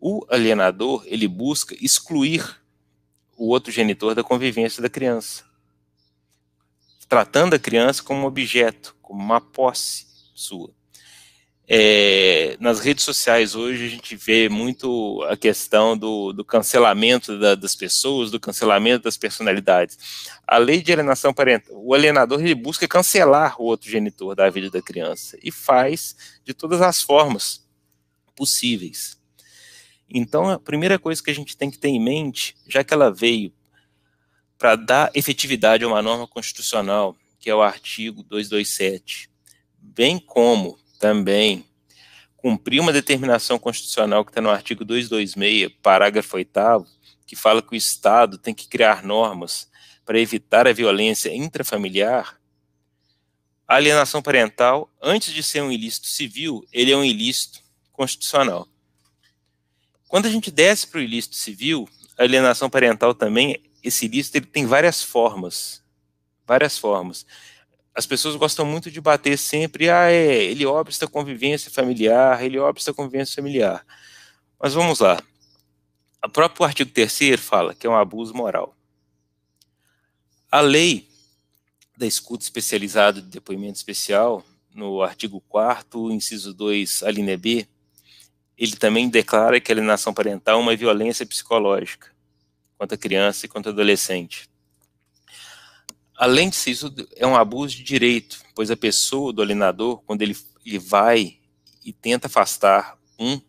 O 0.00 0.24
alienador, 0.30 1.02
ele 1.06 1.26
busca 1.26 1.76
excluir 1.80 2.62
o 3.36 3.48
outro 3.48 3.72
genitor 3.72 4.14
da 4.14 4.22
convivência 4.22 4.80
da 4.82 4.88
criança, 4.88 5.44
tratando 7.08 7.54
a 7.54 7.58
criança 7.58 8.02
como 8.02 8.20
um 8.20 8.26
objeto, 8.26 8.96
como 9.02 9.22
uma 9.22 9.40
posse 9.40 10.06
sua. 10.34 10.75
É, 11.68 12.56
nas 12.60 12.78
redes 12.78 13.04
sociais 13.04 13.56
hoje 13.56 13.86
a 13.86 13.88
gente 13.88 14.14
vê 14.14 14.48
muito 14.48 15.20
a 15.28 15.36
questão 15.36 15.98
do, 15.98 16.32
do 16.32 16.44
cancelamento 16.44 17.36
da, 17.40 17.56
das 17.56 17.74
pessoas, 17.74 18.30
do 18.30 18.38
cancelamento 18.38 19.02
das 19.02 19.16
personalidades. 19.16 19.98
A 20.46 20.58
lei 20.58 20.80
de 20.80 20.92
alienação 20.92 21.34
parental, 21.34 21.74
o 21.76 21.92
alienador 21.92 22.40
ele 22.40 22.54
busca 22.54 22.86
cancelar 22.86 23.60
o 23.60 23.64
outro 23.64 23.90
genitor 23.90 24.36
da 24.36 24.48
vida 24.48 24.70
da 24.70 24.80
criança 24.80 25.36
e 25.42 25.50
faz 25.50 26.14
de 26.44 26.54
todas 26.54 26.80
as 26.80 27.02
formas 27.02 27.66
possíveis. 28.36 29.16
Então, 30.08 30.48
a 30.48 30.60
primeira 30.60 31.00
coisa 31.00 31.20
que 31.20 31.32
a 31.32 31.34
gente 31.34 31.56
tem 31.56 31.68
que 31.68 31.78
ter 31.78 31.88
em 31.88 32.00
mente, 32.00 32.54
já 32.68 32.84
que 32.84 32.94
ela 32.94 33.12
veio 33.12 33.52
para 34.56 34.76
dar 34.76 35.10
efetividade 35.14 35.82
a 35.82 35.88
uma 35.88 36.00
norma 36.00 36.28
constitucional, 36.28 37.16
que 37.40 37.50
é 37.50 37.54
o 37.54 37.60
artigo 37.60 38.22
227, 38.22 39.28
bem 39.80 40.16
como 40.20 40.78
também 40.98 41.64
cumprir 42.36 42.80
uma 42.80 42.92
determinação 42.92 43.58
constitucional 43.58 44.24
que 44.24 44.30
está 44.30 44.40
no 44.40 44.50
artigo 44.50 44.84
226, 44.84 45.72
parágrafo 45.82 46.36
8 46.36 46.86
que 47.26 47.34
fala 47.34 47.60
que 47.60 47.74
o 47.74 47.76
Estado 47.76 48.38
tem 48.38 48.54
que 48.54 48.68
criar 48.68 49.02
normas 49.02 49.68
para 50.04 50.20
evitar 50.20 50.68
a 50.68 50.72
violência 50.72 51.34
intrafamiliar, 51.34 52.38
a 53.66 53.74
alienação 53.74 54.22
parental, 54.22 54.88
antes 55.02 55.34
de 55.34 55.42
ser 55.42 55.60
um 55.60 55.72
ilícito 55.72 56.06
civil, 56.06 56.64
ele 56.72 56.92
é 56.92 56.96
um 56.96 57.04
ilícito 57.04 57.60
constitucional. 57.92 58.68
Quando 60.06 60.26
a 60.26 60.30
gente 60.30 60.52
desce 60.52 60.86
para 60.86 60.98
o 60.98 61.02
ilícito 61.02 61.34
civil, 61.34 61.88
a 62.16 62.22
alienação 62.22 62.70
parental 62.70 63.12
também, 63.12 63.60
esse 63.82 64.04
ilícito 64.04 64.36
ele 64.36 64.46
tem 64.46 64.66
várias 64.66 65.02
formas, 65.02 65.82
várias 66.46 66.78
formas 66.78 67.26
as 67.96 68.04
pessoas 68.04 68.36
gostam 68.36 68.66
muito 68.66 68.90
de 68.90 69.00
bater 69.00 69.38
sempre, 69.38 69.88
ah, 69.88 70.12
é, 70.12 70.44
ele 70.44 70.66
obsta 70.66 71.06
a 71.06 71.08
convivência 71.08 71.70
familiar, 71.70 72.44
ele 72.44 72.58
obsta 72.58 72.90
a 72.90 72.94
convivência 72.94 73.34
familiar. 73.36 73.86
Mas 74.60 74.74
vamos 74.74 75.00
lá. 75.00 75.18
O 76.22 76.28
próprio 76.28 76.66
artigo 76.66 76.90
3 76.90 77.40
fala 77.40 77.74
que 77.74 77.86
é 77.86 77.90
um 77.90 77.96
abuso 77.96 78.34
moral. 78.34 78.76
A 80.52 80.60
lei 80.60 81.08
da 81.96 82.06
escuta 82.06 82.44
especializada 82.44 83.22
de 83.22 83.28
depoimento 83.28 83.78
especial, 83.78 84.44
no 84.74 85.02
artigo 85.02 85.40
4 85.48 86.12
inciso 86.12 86.52
2, 86.52 87.02
a 87.02 87.10
linha 87.10 87.38
B, 87.38 87.66
ele 88.58 88.76
também 88.76 89.08
declara 89.08 89.58
que 89.58 89.72
a 89.72 89.74
alienação 89.74 90.12
parental 90.12 90.58
é 90.58 90.62
uma 90.62 90.76
violência 90.76 91.24
psicológica 91.24 92.14
contra 92.76 92.94
a 92.94 92.98
criança 92.98 93.46
e 93.46 93.48
contra 93.48 93.70
o 93.70 93.74
adolescente. 93.74 94.50
Além 96.16 96.48
disso, 96.48 96.70
isso 96.70 96.94
é 97.14 97.26
um 97.26 97.36
abuso 97.36 97.76
de 97.76 97.82
direito, 97.82 98.42
pois 98.54 98.70
a 98.70 98.76
pessoa 98.76 99.32
do 99.32 99.42
alienador, 99.42 100.02
quando 100.06 100.22
ele, 100.22 100.36
ele 100.64 100.78
vai 100.78 101.38
e 101.84 101.92
tenta 101.92 102.26
afastar 102.26 102.98
um, 103.18 103.40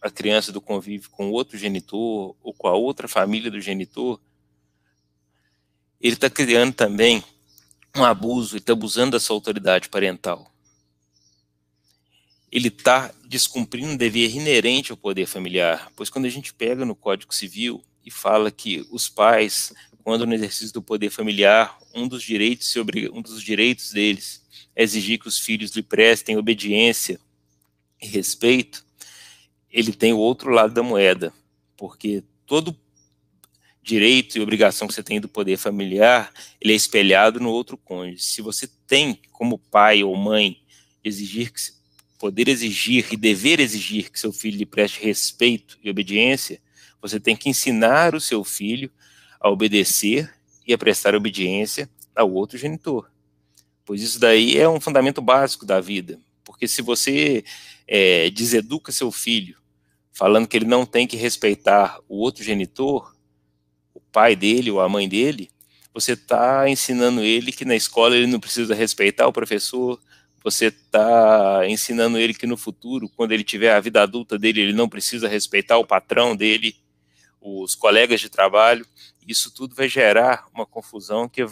a 0.00 0.10
criança 0.10 0.50
do 0.50 0.60
convívio 0.60 1.10
com 1.10 1.30
outro 1.30 1.58
genitor 1.58 2.34
ou 2.42 2.54
com 2.54 2.66
a 2.66 2.72
outra 2.72 3.06
família 3.06 3.50
do 3.50 3.60
genitor, 3.60 4.18
ele 6.00 6.14
está 6.14 6.30
criando 6.30 6.72
também 6.72 7.22
um 7.94 8.04
abuso, 8.04 8.54
ele 8.54 8.60
está 8.60 8.72
abusando 8.72 9.12
da 9.12 9.20
sua 9.20 9.36
autoridade 9.36 9.88
parental. 9.88 10.50
Ele 12.50 12.68
está 12.68 13.12
descumprindo 13.26 13.88
um 13.88 13.96
dever 13.96 14.34
inerente 14.34 14.92
ao 14.92 14.96
poder 14.96 15.26
familiar, 15.26 15.90
pois 15.94 16.08
quando 16.08 16.24
a 16.24 16.30
gente 16.30 16.54
pega 16.54 16.84
no 16.84 16.94
Código 16.94 17.34
Civil 17.34 17.84
e 18.04 18.10
fala 18.10 18.50
que 18.50 18.86
os 18.90 19.08
pais 19.08 19.72
quando 20.04 20.26
no 20.26 20.34
exercício 20.34 20.74
do 20.74 20.82
poder 20.82 21.08
familiar, 21.08 21.78
um 21.94 22.06
dos 22.06 22.22
direitos, 22.22 22.72
um 23.10 23.22
dos 23.22 23.42
direitos 23.42 23.90
deles 23.90 24.44
é 24.76 24.82
exigir 24.82 25.18
que 25.18 25.26
os 25.26 25.38
filhos 25.38 25.70
lhe 25.70 25.82
prestem 25.82 26.36
obediência 26.36 27.18
e 28.00 28.06
respeito, 28.06 28.84
ele 29.70 29.92
tem 29.92 30.12
o 30.12 30.18
outro 30.18 30.50
lado 30.50 30.74
da 30.74 30.82
moeda, 30.82 31.32
porque 31.74 32.22
todo 32.44 32.78
direito 33.82 34.36
e 34.36 34.42
obrigação 34.42 34.86
que 34.86 34.92
você 34.92 35.02
tem 35.02 35.20
do 35.20 35.28
poder 35.28 35.56
familiar, 35.56 36.30
ele 36.60 36.74
é 36.74 36.76
espelhado 36.76 37.40
no 37.40 37.48
outro 37.48 37.78
cônjuge. 37.78 38.22
Se 38.22 38.42
você 38.42 38.68
tem 38.86 39.18
como 39.32 39.58
pai 39.58 40.04
ou 40.04 40.14
mãe 40.14 40.58
exigir 41.02 41.50
que 41.50 41.60
poder 42.18 42.48
exigir 42.48 43.06
e 43.10 43.16
dever 43.16 43.58
exigir 43.58 44.10
que 44.10 44.20
seu 44.20 44.32
filho 44.32 44.58
lhe 44.58 44.66
preste 44.66 45.02
respeito 45.02 45.78
e 45.82 45.88
obediência, 45.88 46.60
você 47.00 47.18
tem 47.18 47.34
que 47.34 47.48
ensinar 47.48 48.14
o 48.14 48.20
seu 48.20 48.44
filho 48.44 48.90
a 49.44 49.50
obedecer 49.50 50.34
e 50.66 50.72
a 50.72 50.78
prestar 50.78 51.14
obediência 51.14 51.86
ao 52.16 52.32
outro 52.32 52.56
genitor. 52.56 53.10
Pois 53.84 54.00
isso 54.00 54.18
daí 54.18 54.56
é 54.56 54.66
um 54.66 54.80
fundamento 54.80 55.20
básico 55.20 55.66
da 55.66 55.82
vida. 55.82 56.18
Porque 56.42 56.66
se 56.66 56.80
você 56.80 57.44
é, 57.86 58.30
deseduca 58.30 58.90
seu 58.90 59.12
filho, 59.12 59.58
falando 60.14 60.48
que 60.48 60.56
ele 60.56 60.64
não 60.64 60.86
tem 60.86 61.06
que 61.06 61.18
respeitar 61.18 62.00
o 62.08 62.16
outro 62.16 62.42
genitor, 62.42 63.14
o 63.92 64.00
pai 64.00 64.34
dele 64.34 64.70
ou 64.70 64.80
a 64.80 64.88
mãe 64.88 65.06
dele, 65.06 65.50
você 65.92 66.14
está 66.14 66.66
ensinando 66.66 67.20
ele 67.20 67.52
que 67.52 67.66
na 67.66 67.76
escola 67.76 68.16
ele 68.16 68.26
não 68.26 68.40
precisa 68.40 68.74
respeitar 68.74 69.26
o 69.26 69.32
professor, 69.32 70.00
você 70.42 70.68
está 70.68 71.68
ensinando 71.68 72.16
ele 72.16 72.32
que 72.32 72.46
no 72.46 72.56
futuro, 72.56 73.10
quando 73.10 73.32
ele 73.32 73.44
tiver 73.44 73.74
a 73.74 73.80
vida 73.80 74.02
adulta 74.02 74.38
dele, 74.38 74.62
ele 74.62 74.72
não 74.72 74.88
precisa 74.88 75.28
respeitar 75.28 75.76
o 75.76 75.86
patrão 75.86 76.34
dele, 76.34 76.74
os 77.44 77.74
colegas 77.74 78.20
de 78.20 78.30
trabalho. 78.30 78.86
Isso 79.26 79.50
tudo 79.50 79.74
vai 79.74 79.88
gerar 79.88 80.46
uma 80.52 80.66
confusão 80.66 81.28
que, 81.28 81.44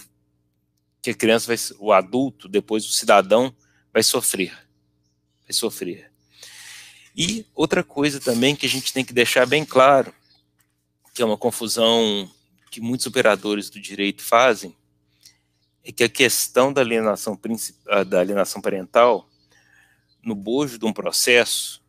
que 1.01 1.11
a 1.11 1.15
criança, 1.15 1.47
vai, 1.47 1.57
o 1.79 1.93
adulto, 1.93 2.49
depois 2.49 2.87
o 2.87 2.93
cidadão, 2.93 3.55
vai 3.93 4.03
sofrer. 4.03 4.53
Vai 5.45 5.53
sofrer. 5.53 6.13
E 7.17 7.47
outra 7.55 7.83
coisa 7.83 8.21
também 8.21 8.55
que 8.55 8.67
a 8.67 8.69
gente 8.69 8.93
tem 8.93 9.05
que 9.05 9.13
deixar 9.13 9.47
bem 9.47 9.65
claro, 9.65 10.15
que 11.15 11.23
é 11.23 11.25
uma 11.25 11.37
confusão 11.37 12.31
que 12.71 12.81
muitos 12.81 13.07
operadores 13.07 13.69
do 13.69 13.81
direito 13.81 14.23
fazem, 14.23 14.77
é 15.85 15.93
que 15.93 16.05
a 16.05 16.09
questão 16.09 16.73
da 16.73 16.81
alienação, 16.81 17.39
da 18.07 18.21
alienação 18.21 18.63
parental, 18.63 19.29
no 20.23 20.35
bojo 20.35 20.79
de 20.79 20.87
um 20.87 20.93
processo, 20.93 21.83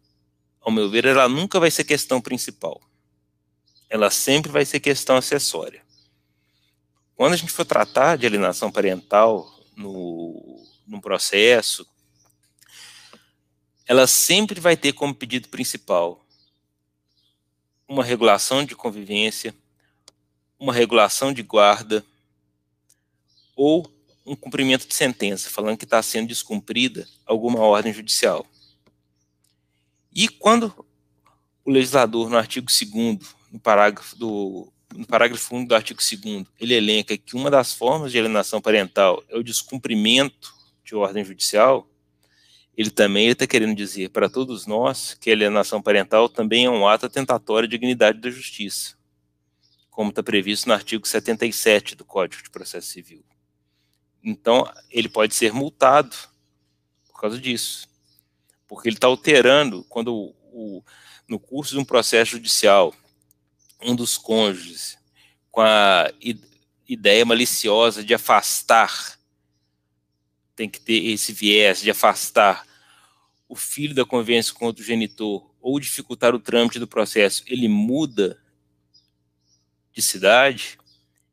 ao 0.60 0.72
meu 0.72 0.90
ver, 0.90 1.06
ela 1.06 1.30
nunca 1.30 1.60
vai 1.60 1.70
ser 1.70 1.84
questão 1.84 2.20
principal 2.20 2.82
ela 3.94 4.10
sempre 4.10 4.52
vai 4.52 4.66
ser 4.66 4.80
questão 4.80 5.18
acessória. 5.18 5.86
Quando 7.16 7.34
a 7.34 7.36
gente 7.36 7.52
for 7.52 7.64
tratar 7.64 8.18
de 8.18 8.26
alienação 8.26 8.72
parental 8.72 9.48
no, 9.78 10.66
no 10.88 11.00
processo, 11.00 11.88
ela 13.86 14.08
sempre 14.08 14.60
vai 14.60 14.76
ter 14.76 14.94
como 14.94 15.14
pedido 15.14 15.48
principal 15.48 16.26
uma 17.88 18.04
regulação 18.04 18.66
de 18.66 18.76
convivência, 18.76 19.54
uma 20.58 20.74
regulação 20.74 21.32
de 21.32 21.44
guarda 21.44 22.04
ou 23.56 23.88
um 24.26 24.36
cumprimento 24.36 24.88
de 24.88 24.96
sentença, 24.96 25.52
falando 25.52 25.78
que 25.78 25.86
está 25.86 26.02
sendo 26.02 26.30
descumprida 26.30 27.08
alguma 27.28 27.60
ordem 27.60 27.94
judicial. 27.94 28.44
E 30.12 30.28
quando 30.28 30.84
o 31.64 31.70
legislador, 31.70 32.28
no 32.28 32.38
artigo 32.40 32.66
2 32.66 33.34
no 33.54 33.60
parágrafo 33.60 34.18
do 34.18 34.74
no 34.96 35.08
parágrafo 35.08 35.56
1 35.56 35.66
do 35.66 35.76
artigo 35.76 36.00
2 36.00 36.46
ele 36.60 36.74
elenca 36.76 37.18
que 37.18 37.36
uma 37.36 37.50
das 37.50 37.74
formas 37.74 38.12
de 38.12 38.20
alienação 38.20 38.62
parental 38.62 39.24
é 39.28 39.36
o 39.36 39.44
descumprimento 39.44 40.54
de 40.84 40.96
ordem 40.96 41.26
judicial, 41.26 41.90
ele 42.78 42.92
também 42.92 43.28
está 43.30 43.48
querendo 43.48 43.76
dizer 43.76 44.10
para 44.10 44.30
todos 44.30 44.68
nós 44.68 45.16
que 45.16 45.32
a 45.32 45.34
alienação 45.34 45.82
parental 45.82 46.30
também 46.30 46.66
é 46.66 46.70
um 46.70 46.88
ato 46.88 47.08
atentatório 47.08 47.66
à 47.66 47.70
dignidade 47.70 48.20
da 48.20 48.30
justiça, 48.30 48.96
como 49.90 50.10
está 50.10 50.22
previsto 50.22 50.68
no 50.68 50.74
artigo 50.74 51.08
77 51.08 51.96
do 51.96 52.06
Código 52.06 52.44
de 52.44 52.50
Processo 52.52 52.88
Civil. 52.88 53.24
Então, 54.24 54.72
ele 54.92 55.10
pode 55.10 55.34
ser 55.34 55.54
multado 55.54 56.16
por 57.08 57.20
causa 57.20 57.40
disso, 57.40 57.88
porque 58.68 58.90
ele 58.90 58.96
está 58.96 59.08
alterando, 59.08 59.84
quando 59.86 60.36
o, 60.52 60.84
no 61.28 61.40
curso 61.40 61.74
de 61.74 61.80
um 61.80 61.86
processo 61.86 62.32
judicial, 62.32 62.94
um 63.86 63.96
dos 63.96 64.18
cônjuges, 64.18 64.98
com 65.52 65.62
a 65.62 66.12
ideia 66.88 67.26
maliciosa 67.26 68.04
de 68.04 68.14
afastar 68.14 69.18
tem 70.56 70.70
que 70.70 70.80
ter 70.80 71.06
esse 71.06 71.32
viés 71.32 71.82
de 71.82 71.90
afastar 71.90 72.66
o 73.48 73.56
filho 73.56 73.94
da 73.94 74.06
convivência 74.06 74.54
com 74.54 74.66
outro 74.66 74.84
genitor 74.84 75.50
ou 75.62 75.80
dificultar 75.80 76.34
o 76.34 76.40
trâmite 76.40 76.80
do 76.80 76.88
processo, 76.88 77.44
ele 77.48 77.68
muda 77.68 78.40
de 79.92 80.02
cidade, 80.02 80.78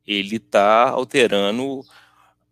ele 0.07 0.37
está 0.37 0.91
alterando 0.91 1.83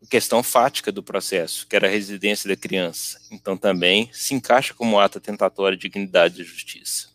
a 0.03 0.07
questão 0.07 0.43
fática 0.43 0.91
do 0.91 1.03
processo, 1.03 1.67
que 1.67 1.77
era 1.77 1.87
a 1.87 1.91
residência 1.91 2.49
da 2.49 2.57
criança. 2.57 3.21
Então 3.31 3.57
também 3.57 4.11
se 4.13 4.35
encaixa 4.35 4.75
como 4.75 4.99
ato 4.99 5.21
tentatório 5.21 5.77
de 5.77 5.83
dignidade 5.83 6.41
e 6.41 6.45
justiça. 6.45 7.11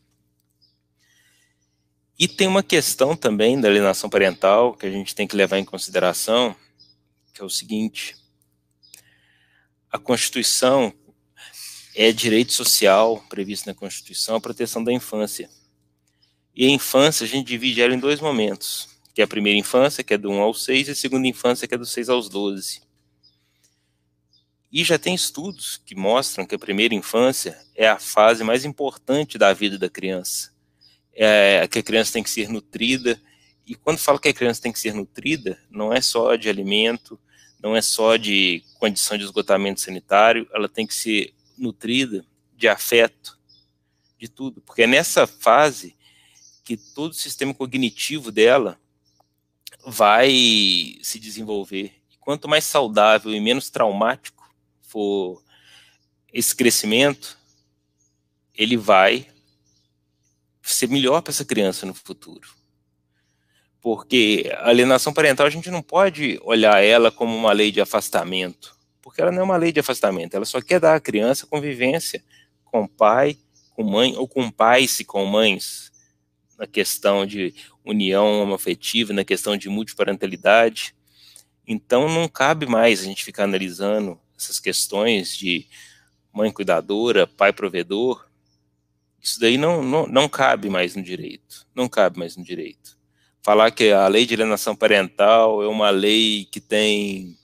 E 2.17 2.27
tem 2.27 2.47
uma 2.47 2.61
questão 2.61 3.15
também 3.15 3.59
da 3.59 3.67
alienação 3.67 4.09
parental 4.09 4.75
que 4.75 4.85
a 4.85 4.91
gente 4.91 5.15
tem 5.15 5.27
que 5.27 5.35
levar 5.35 5.57
em 5.57 5.65
consideração, 5.65 6.55
que 7.33 7.41
é 7.41 7.43
o 7.43 7.49
seguinte: 7.49 8.15
a 9.91 9.97
Constituição 9.97 10.93
é 11.95 12.11
direito 12.11 12.53
social 12.53 13.23
previsto 13.29 13.67
na 13.67 13.73
Constituição 13.73 14.35
a 14.35 14.41
proteção 14.41 14.83
da 14.83 14.93
infância. 14.93 15.49
E 16.55 16.65
a 16.65 16.69
infância 16.69 17.25
a 17.25 17.27
gente 17.27 17.47
divide 17.47 17.81
ela 17.81 17.95
em 17.95 17.99
dois 17.99 18.19
momentos, 18.19 18.89
que 19.13 19.21
é 19.21 19.23
a 19.23 19.27
primeira 19.27 19.57
infância, 19.57 20.03
que 20.03 20.13
é 20.13 20.17
do 20.17 20.29
1 20.29 20.39
ao 20.39 20.53
6, 20.53 20.87
e 20.87 20.91
a 20.91 20.95
segunda 20.95 21.27
infância, 21.27 21.67
que 21.67 21.73
é 21.73 21.77
do 21.77 21.85
6 21.85 22.09
aos 22.09 22.29
12. 22.29 22.81
E 24.71 24.83
já 24.83 24.99
tem 24.99 25.15
estudos 25.15 25.77
que 25.83 25.95
mostram 25.95 26.45
que 26.45 26.53
a 26.53 26.59
primeira 26.59 26.93
infância 26.93 27.59
é 27.75 27.87
a 27.87 27.97
fase 27.99 28.43
mais 28.43 28.65
importante 28.65 29.37
da 29.37 29.51
vida 29.51 29.79
da 29.79 29.89
criança. 29.89 30.52
É 31.15 31.67
que 31.67 31.79
a 31.79 31.83
criança 31.83 32.13
tem 32.13 32.23
que 32.23 32.29
ser 32.29 32.49
nutrida, 32.49 33.21
e 33.65 33.75
quando 33.75 33.97
falo 33.97 34.19
que 34.19 34.29
a 34.29 34.33
criança 34.33 34.61
tem 34.61 34.71
que 34.71 34.79
ser 34.79 34.93
nutrida, 34.93 35.57
não 35.69 35.93
é 35.93 36.01
só 36.01 36.35
de 36.35 36.49
alimento, 36.49 37.19
não 37.61 37.75
é 37.75 37.81
só 37.81 38.17
de 38.17 38.63
condição 38.77 39.17
de 39.17 39.23
esgotamento 39.23 39.79
sanitário, 39.79 40.49
ela 40.53 40.67
tem 40.67 40.85
que 40.85 40.93
ser 40.93 41.33
nutrida 41.57 42.25
de 42.55 42.67
afeto, 42.67 43.39
de 44.17 44.27
tudo, 44.27 44.61
porque 44.61 44.83
é 44.83 44.87
nessa 44.87 45.25
fase 45.27 45.95
que 46.63 46.77
todo 46.77 47.11
o 47.11 47.15
sistema 47.15 47.53
cognitivo 47.53 48.31
dela 48.31 48.79
vai 49.85 50.97
se 51.01 51.19
desenvolver. 51.19 51.93
E 52.11 52.17
quanto 52.17 52.47
mais 52.47 52.63
saudável 52.63 53.33
e 53.33 53.39
menos 53.39 53.69
traumático 53.69 54.49
for 54.81 55.43
esse 56.31 56.55
crescimento, 56.55 57.37
ele 58.55 58.77
vai 58.77 59.27
ser 60.71 60.87
melhor 60.87 61.21
para 61.21 61.31
essa 61.31 61.45
criança 61.45 61.85
no 61.85 61.93
futuro 61.93 62.63
porque 63.83 64.49
a 64.59 64.69
alienação 64.69 65.13
parental 65.13 65.45
a 65.45 65.49
gente 65.49 65.69
não 65.69 65.81
pode 65.81 66.39
olhar 66.41 66.81
ela 66.81 67.11
como 67.11 67.35
uma 67.35 67.51
lei 67.51 67.69
de 67.69 67.81
afastamento, 67.81 68.73
porque 69.01 69.21
ela 69.21 69.29
não 69.29 69.41
é 69.41 69.43
uma 69.43 69.57
lei 69.57 69.73
de 69.73 69.81
afastamento, 69.81 70.33
ela 70.33 70.45
só 70.45 70.61
quer 70.61 70.79
dar 70.79 70.95
à 70.95 71.01
criança 71.01 71.45
convivência 71.45 72.23
com 72.63 72.87
pai, 72.87 73.37
com 73.71 73.83
mãe, 73.83 74.15
ou 74.15 74.25
com 74.25 74.49
pais 74.49 75.01
e 75.01 75.03
com 75.03 75.25
mães, 75.25 75.91
na 76.57 76.65
questão 76.65 77.25
de 77.25 77.53
união 77.83 78.41
homoafetiva, 78.41 79.11
na 79.11 79.25
questão 79.25 79.57
de 79.57 79.67
multiparentalidade. 79.67 80.95
Então 81.67 82.07
não 82.07 82.29
cabe 82.29 82.65
mais 82.65 83.01
a 83.01 83.03
gente 83.03 83.25
ficar 83.25 83.43
analisando 83.43 84.17
essas 84.39 84.61
questões 84.61 85.35
de 85.35 85.67
mãe 86.31 86.49
cuidadora, 86.51 87.27
pai 87.27 87.51
provedor. 87.51 88.25
Isso 89.23 89.39
daí 89.39 89.57
não, 89.57 89.81
não, 89.81 90.05
não 90.05 90.27
cabe 90.27 90.69
mais 90.69 90.95
no 90.95 91.01
direito, 91.01 91.65
não 91.73 91.87
cabe 91.87 92.19
mais 92.19 92.35
no 92.35 92.43
direito 92.43 93.01
falar 93.43 93.71
que 93.71 93.91
a 93.91 94.07
lei 94.07 94.25
de 94.25 94.33
alienação 94.33 94.73
parental 94.73 95.61
é 95.61 95.67
uma 95.67 95.89
lei 95.89 96.45
que 96.45 96.61
tem 96.61 97.37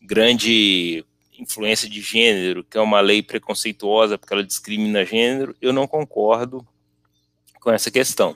grande 0.00 1.04
influência 1.38 1.88
de 1.88 2.00
gênero, 2.00 2.64
que 2.64 2.78
é 2.78 2.80
uma 2.80 3.00
lei 3.00 3.22
preconceituosa 3.22 4.16
porque 4.16 4.32
ela 4.32 4.42
discrimina 4.42 5.04
gênero, 5.04 5.54
eu 5.60 5.72
não 5.72 5.86
concordo 5.86 6.66
com 7.60 7.70
essa 7.70 7.90
questão. 7.90 8.34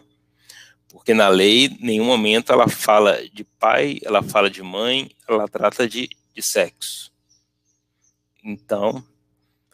Porque 0.89 1.15
na 1.15 1.29
lei, 1.29 1.65
em 1.65 1.79
nenhum 1.81 2.05
momento 2.05 2.53
ela 2.53 2.69
fala 2.69 3.27
de 3.31 3.43
pai, 3.43 3.99
ela 4.05 4.23
fala 4.23 4.51
de 4.51 4.63
mãe, 4.63 5.11
ela 5.27 5.49
trata 5.49 5.89
de, 5.89 6.11
de 6.35 6.43
sexo. 6.43 7.11
Então, 8.45 9.03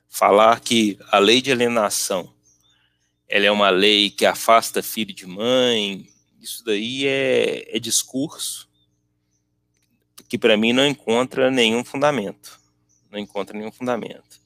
falar 0.09 0.61
que 0.61 0.97
a 1.11 1.19
lei 1.19 1.43
de 1.43 1.51
alienação 1.51 2.33
ela 3.29 3.47
é 3.47 3.51
uma 3.51 3.71
lei 3.71 4.11
que 4.11 4.25
afasta 4.25 4.83
filho 4.83 5.13
de 5.13 5.27
mãe, 5.27 6.09
isso 6.41 6.65
daí 6.65 7.07
é, 7.07 7.77
é 7.77 7.79
discurso 7.79 8.69
que 10.29 10.39
para 10.39 10.57
mim 10.57 10.73
não 10.73 10.87
encontra 10.87 11.51
nenhum 11.51 11.85
fundamento. 11.85 12.61
Não 13.11 13.19
encontra 13.19 13.57
nenhum 13.57 13.73
fundamento. 13.73 14.41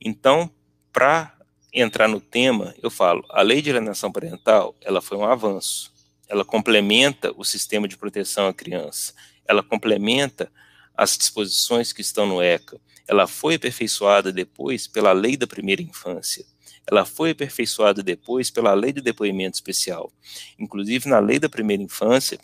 Então, 0.00 0.50
para 0.92 1.34
entrar 1.72 2.08
no 2.08 2.20
tema, 2.20 2.74
eu 2.82 2.90
falo, 2.90 3.24
a 3.30 3.42
lei 3.42 3.62
de 3.62 3.70
alienação 3.70 4.12
parental, 4.12 4.74
ela 4.82 5.00
foi 5.00 5.16
um 5.16 5.24
avanço. 5.24 5.92
Ela 6.28 6.44
complementa 6.44 7.32
o 7.36 7.44
sistema 7.44 7.88
de 7.88 7.96
proteção 7.96 8.46
à 8.46 8.54
criança. 8.54 9.14
Ela 9.46 9.62
complementa 9.62 10.50
as 10.96 11.16
disposições 11.16 11.92
que 11.92 12.02
estão 12.02 12.26
no 12.26 12.42
ECA. 12.42 12.80
Ela 13.08 13.26
foi 13.26 13.56
aperfeiçoada 13.56 14.30
depois 14.30 14.86
pela 14.86 15.12
lei 15.12 15.36
da 15.36 15.46
primeira 15.46 15.82
infância. 15.82 16.44
Ela 16.86 17.04
foi 17.04 17.30
aperfeiçoada 17.30 18.02
depois 18.02 18.50
pela 18.50 18.74
Lei 18.74 18.92
de 18.92 19.00
Depoimento 19.00 19.56
Especial. 19.56 20.12
Inclusive, 20.58 21.08
na 21.08 21.18
Lei 21.18 21.38
da 21.38 21.48
Primeira 21.48 21.82
Infância, 21.82 22.38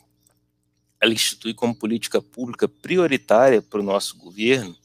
ela 1.00 1.12
institui 1.12 1.55
como 1.55 1.74
política 1.74 2.20
pública 2.20 2.68
prioritária 2.68 3.61
para 3.62 3.81
o 3.81 3.83
nosso 3.83 4.18
governo, 4.18 4.76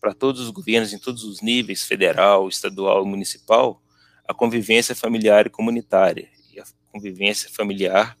para 0.00 0.12
todos 0.12 0.40
os 0.40 0.50
governos 0.50 0.92
em 0.92 0.98
todos 0.98 1.24
os 1.24 1.40
níveis, 1.40 1.82
federal, 1.82 2.48
estadual 2.48 3.04
e 3.04 3.08
municipal, 3.08 3.82
a 4.26 4.34
convivência 4.34 4.94
familiar 4.94 5.46
e 5.46 5.50
comunitária, 5.50 6.28
e 6.52 6.60
a 6.60 6.64
convivência 6.90 7.48
familiar 7.50 8.16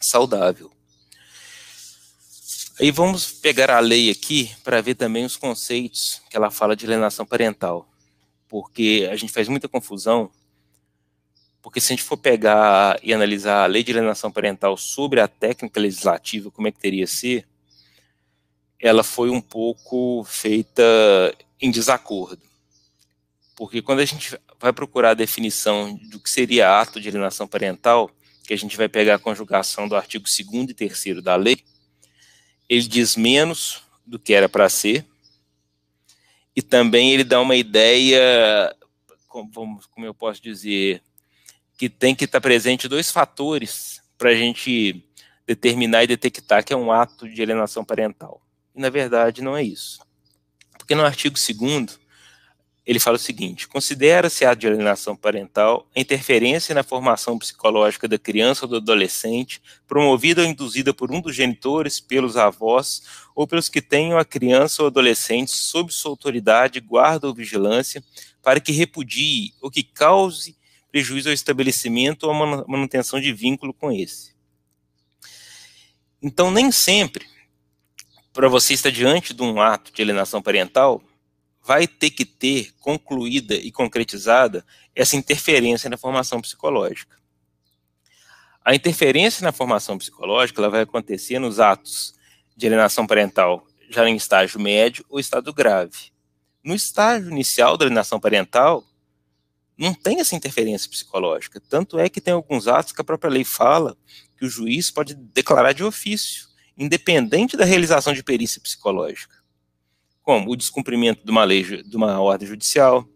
saudável. 0.00 0.70
Aí 2.80 2.90
vamos 2.90 3.30
pegar 3.30 3.70
a 3.70 3.80
lei 3.80 4.10
aqui 4.10 4.50
para 4.64 4.80
ver 4.80 4.94
também 4.94 5.24
os 5.24 5.36
conceitos 5.36 6.22
que 6.30 6.36
ela 6.36 6.50
fala 6.50 6.74
de 6.74 6.86
alienação 6.86 7.26
parental 7.26 7.91
porque 8.52 9.08
a 9.10 9.16
gente 9.16 9.32
faz 9.32 9.48
muita 9.48 9.66
confusão, 9.66 10.30
porque 11.62 11.80
se 11.80 11.90
a 11.90 11.96
gente 11.96 12.02
for 12.02 12.18
pegar 12.18 13.00
e 13.02 13.14
analisar 13.14 13.64
a 13.64 13.66
lei 13.66 13.82
de 13.82 13.92
alienação 13.92 14.30
parental 14.30 14.76
sobre 14.76 15.22
a 15.22 15.26
técnica 15.26 15.80
legislativa, 15.80 16.50
como 16.50 16.68
é 16.68 16.70
que 16.70 16.78
teria 16.78 17.06
ser, 17.06 17.48
ela 18.78 19.02
foi 19.02 19.30
um 19.30 19.40
pouco 19.40 20.22
feita 20.24 20.82
em 21.58 21.70
desacordo. 21.70 22.42
Porque 23.56 23.80
quando 23.80 24.00
a 24.00 24.04
gente 24.04 24.38
vai 24.60 24.70
procurar 24.70 25.12
a 25.12 25.14
definição 25.14 25.98
do 26.10 26.20
que 26.20 26.28
seria 26.28 26.78
ato 26.78 27.00
de 27.00 27.08
alienação 27.08 27.48
parental, 27.48 28.10
que 28.46 28.52
a 28.52 28.58
gente 28.58 28.76
vai 28.76 28.86
pegar 28.86 29.14
a 29.14 29.18
conjugação 29.18 29.88
do 29.88 29.96
artigo 29.96 30.26
2 30.26 30.68
e 30.68 30.74
3 30.74 31.22
da 31.22 31.36
lei, 31.36 31.56
ele 32.68 32.86
diz 32.86 33.16
menos 33.16 33.80
do 34.06 34.18
que 34.18 34.34
era 34.34 34.46
para 34.46 34.68
ser, 34.68 35.06
e 36.54 36.62
também 36.62 37.12
ele 37.12 37.24
dá 37.24 37.40
uma 37.40 37.56
ideia, 37.56 38.74
como, 39.28 39.80
como 39.90 40.06
eu 40.06 40.14
posso 40.14 40.42
dizer, 40.42 41.02
que 41.76 41.88
tem 41.88 42.14
que 42.14 42.24
estar 42.24 42.40
presente 42.40 42.88
dois 42.88 43.10
fatores 43.10 44.02
para 44.18 44.30
a 44.30 44.34
gente 44.34 45.04
determinar 45.46 46.04
e 46.04 46.06
detectar 46.06 46.64
que 46.64 46.72
é 46.72 46.76
um 46.76 46.92
ato 46.92 47.28
de 47.28 47.42
alienação 47.42 47.84
parental. 47.84 48.40
E, 48.74 48.80
na 48.80 48.90
verdade, 48.90 49.42
não 49.42 49.56
é 49.56 49.62
isso. 49.62 50.00
Porque 50.78 50.94
no 50.94 51.04
artigo 51.04 51.34
2 51.34 51.98
ele 52.84 52.98
fala 52.98 53.16
o 53.16 53.20
seguinte: 53.20 53.68
considera-se 53.68 54.44
a 54.44 54.50
alienação 54.50 55.16
parental 55.16 55.86
a 55.94 56.00
interferência 56.00 56.74
na 56.74 56.82
formação 56.82 57.38
psicológica 57.38 58.08
da 58.08 58.18
criança 58.18 58.64
ou 58.64 58.68
do 58.68 58.76
adolescente, 58.76 59.62
promovida 59.86 60.42
ou 60.42 60.48
induzida 60.48 60.92
por 60.92 61.12
um 61.12 61.20
dos 61.20 61.34
genitores, 61.34 62.00
pelos 62.00 62.36
avós 62.36 63.02
ou 63.34 63.46
pelos 63.46 63.68
que 63.68 63.80
tenham 63.80 64.18
a 64.18 64.24
criança 64.24 64.82
ou 64.82 64.88
adolescente 64.88 65.52
sob 65.52 65.92
sua 65.92 66.10
autoridade, 66.10 66.80
guarda 66.80 67.28
ou 67.28 67.34
vigilância, 67.34 68.02
para 68.42 68.60
que 68.60 68.72
repudie 68.72 69.54
ou 69.60 69.70
que 69.70 69.82
cause 69.82 70.56
prejuízo 70.90 71.28
ao 71.28 71.32
estabelecimento 71.32 72.24
ou 72.24 72.32
à 72.32 72.66
manutenção 72.68 73.20
de 73.20 73.32
vínculo 73.32 73.72
com 73.72 73.90
esse. 73.90 74.32
Então, 76.20 76.50
nem 76.50 76.70
sempre, 76.70 77.26
para 78.32 78.48
você 78.48 78.74
estar 78.74 78.90
diante 78.90 79.32
de 79.32 79.42
um 79.42 79.60
ato 79.60 79.92
de 79.92 80.02
alienação 80.02 80.42
parental, 80.42 81.02
vai 81.64 81.86
ter 81.86 82.10
que 82.10 82.24
ter 82.24 82.72
concluída 82.80 83.54
e 83.54 83.70
concretizada 83.70 84.64
essa 84.94 85.16
interferência 85.16 85.88
na 85.88 85.96
formação 85.96 86.40
psicológica. 86.40 87.16
A 88.64 88.74
interferência 88.74 89.44
na 89.44 89.52
formação 89.52 89.98
psicológica 89.98 90.60
ela 90.60 90.70
vai 90.70 90.82
acontecer 90.82 91.38
nos 91.38 91.58
atos 91.58 92.14
de 92.56 92.66
alienação 92.66 93.06
parental 93.06 93.66
já 93.90 94.08
em 94.08 94.16
estágio 94.16 94.60
médio 94.60 95.04
ou 95.08 95.20
estado 95.20 95.52
grave. 95.52 96.12
No 96.64 96.74
estágio 96.74 97.30
inicial 97.30 97.76
da 97.76 97.84
alienação 97.84 98.18
parental, 98.18 98.84
não 99.76 99.92
tem 99.92 100.20
essa 100.20 100.36
interferência 100.36 100.88
psicológica. 100.88 101.60
Tanto 101.60 101.98
é 101.98 102.08
que 102.08 102.20
tem 102.20 102.32
alguns 102.32 102.68
atos 102.68 102.92
que 102.92 103.00
a 103.00 103.04
própria 103.04 103.30
lei 103.30 103.44
fala 103.44 103.96
que 104.38 104.44
o 104.44 104.48
juiz 104.48 104.90
pode 104.90 105.14
declarar 105.14 105.72
de 105.72 105.82
ofício, 105.82 106.46
independente 106.78 107.56
da 107.56 107.64
realização 107.64 108.12
de 108.12 108.22
perícia 108.22 108.60
psicológica. 108.60 109.41
Como 110.22 110.50
o 110.50 110.56
descumprimento 110.56 111.24
de 111.24 111.30
uma 111.30 111.44
lei, 111.44 111.82
de 111.82 111.96
uma 111.96 112.20
ordem 112.20 112.48
judicial, 112.48 113.06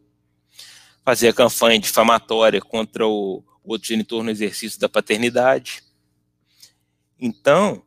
fazer 1.05 1.29
a 1.29 1.33
campanha 1.33 1.79
difamatória 1.79 2.61
contra 2.61 3.07
o, 3.07 3.45
outro 3.67 3.89
genitor 3.89 4.23
no 4.23 4.31
exercício 4.31 4.79
da 4.79 4.89
paternidade. 4.89 5.83
Então, 7.19 7.83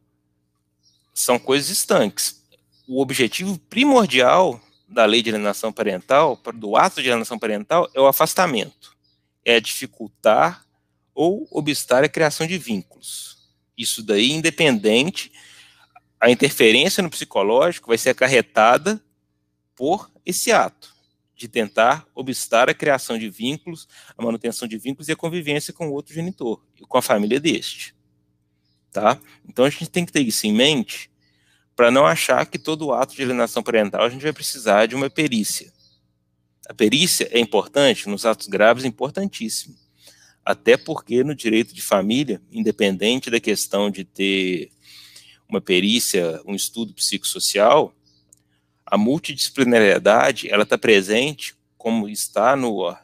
são 1.13 1.39
coisas 1.39 1.69
estanques. 1.69 2.43
O 2.87 3.01
objetivo 3.01 3.57
primordial 3.57 4.59
da 4.87 5.05
lei 5.05 5.21
de 5.21 5.29
alienação 5.29 5.71
parental, 5.71 6.39
do 6.55 6.75
ato 6.75 7.01
de 7.01 7.09
alienação 7.09 7.37
parental, 7.37 7.89
é 7.93 8.01
o 8.01 8.07
afastamento. 8.07 8.95
É 9.45 9.59
dificultar 9.59 10.65
ou 11.13 11.47
obstar 11.51 12.03
a 12.03 12.09
criação 12.09 12.47
de 12.47 12.57
vínculos. 12.57 13.37
Isso 13.77 14.03
daí, 14.03 14.31
independente, 14.31 15.31
a 16.19 16.29
interferência 16.29 17.01
no 17.03 17.09
psicológico 17.09 17.87
vai 17.87 17.97
ser 17.97 18.09
acarretada 18.09 19.01
por 19.79 20.11
esse 20.25 20.51
ato 20.51 20.93
de 21.33 21.47
tentar 21.47 22.05
obstar 22.13 22.69
a 22.69 22.73
criação 22.73 23.17
de 23.17 23.29
vínculos, 23.29 23.87
a 24.17 24.21
manutenção 24.21 24.67
de 24.67 24.77
vínculos 24.77 25.07
e 25.07 25.13
a 25.13 25.15
convivência 25.15 25.71
com 25.71 25.87
o 25.87 25.93
outro 25.93 26.13
genitor 26.13 26.61
e 26.77 26.81
com 26.81 26.97
a 26.97 27.01
família 27.01 27.39
deste. 27.39 27.95
Tá? 28.91 29.17
Então 29.47 29.63
a 29.63 29.69
gente 29.69 29.89
tem 29.89 30.05
que 30.05 30.11
ter 30.11 30.19
isso 30.19 30.45
em 30.45 30.51
mente 30.51 31.09
para 31.77 31.89
não 31.89 32.05
achar 32.05 32.45
que 32.45 32.59
todo 32.59 32.91
ato 32.91 33.15
de 33.15 33.23
alienação 33.23 33.63
parental 33.63 34.03
a 34.03 34.09
gente 34.09 34.21
vai 34.21 34.33
precisar 34.33 34.85
de 34.85 34.95
uma 34.95 35.09
perícia. 35.09 35.71
A 36.67 36.73
perícia 36.73 37.29
é 37.31 37.39
importante, 37.39 38.09
nos 38.09 38.25
atos 38.25 38.47
graves 38.47 38.83
importantíssimo. 38.83 39.77
Até 40.43 40.75
porque 40.75 41.23
no 41.23 41.33
direito 41.33 41.73
de 41.73 41.81
família, 41.81 42.41
independente 42.51 43.29
da 43.29 43.39
questão 43.39 43.89
de 43.89 44.03
ter 44.03 44.73
uma 45.47 45.61
perícia, 45.61 46.41
um 46.45 46.53
estudo 46.53 46.93
psicossocial, 46.93 47.95
a 48.89 48.97
multidisciplinariedade 48.97 50.49
ela 50.49 50.63
está 50.63 50.77
presente, 50.77 51.55
como 51.77 52.09
está 52.09 52.55
no, 52.55 52.95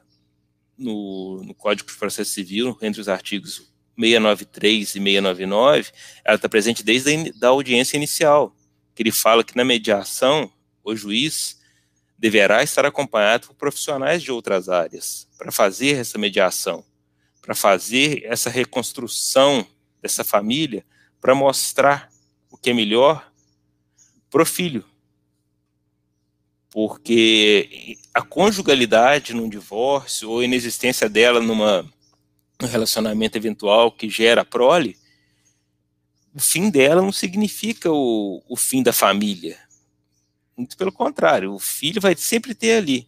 no, 0.78 1.44
no, 1.44 1.54
Código 1.54 1.90
de 1.90 1.98
Processo 1.98 2.32
Civil, 2.32 2.78
entre 2.82 3.00
os 3.00 3.08
artigos 3.08 3.72
693 3.98 4.90
e 4.90 4.92
699, 5.00 5.92
ela 6.24 6.36
está 6.36 6.50
presente 6.50 6.84
desde 6.84 7.16
a 7.16 7.40
da 7.40 7.48
audiência 7.50 7.96
inicial 7.96 8.56
que 8.96 9.04
ele 9.04 9.12
fala 9.12 9.44
que 9.44 9.56
na 9.56 9.66
mediação, 9.66 10.50
o 10.84 10.96
juiz 10.96 11.60
deverá 12.18 12.64
estar 12.64 12.86
acompanhado 12.86 13.48
por 13.48 13.56
profissionais 13.56 14.24
de 14.24 14.32
outras 14.32 14.70
áreas 14.70 15.28
para 15.38 15.52
fazer 15.52 15.98
essa 15.98 16.18
mediação, 16.18 16.84
para 17.42 17.54
fazer 17.54 18.24
essa 18.24 18.50
reconstrução 18.50 19.68
dessa 20.02 20.24
família, 20.24 20.86
para 21.20 21.36
mostrar 21.36 22.10
o 22.50 22.58
que 22.58 22.70
é 22.70 22.74
melhor 22.74 23.32
para 24.30 24.44
o 24.44 24.46
filho. 24.46 24.86
Porque 26.76 27.98
a 28.14 28.22
conjugalidade 28.22 29.34
num 29.34 29.48
divórcio 29.48 30.30
ou 30.30 30.42
a 30.42 30.44
inexistência 30.44 31.08
dela 31.08 31.40
numa 31.40 31.90
um 32.62 32.66
relacionamento 32.66 33.38
eventual 33.38 33.90
que 33.90 34.10
gera 34.10 34.44
prole, 34.44 34.98
o 36.34 36.40
fim 36.42 36.70
dela 36.70 37.02
não 37.02 37.14
significa 37.14 37.90
o, 37.90 38.44
o 38.50 38.58
fim 38.58 38.84
da 38.84 38.92
família. 38.92 39.58
Muito 40.58 40.76
pelo 40.76 40.92
contrário, 40.92 41.54
o 41.54 41.60
filho 41.60 42.02
vai 42.02 42.14
sempre 42.14 42.54
ter 42.54 42.74
ali. 42.74 43.08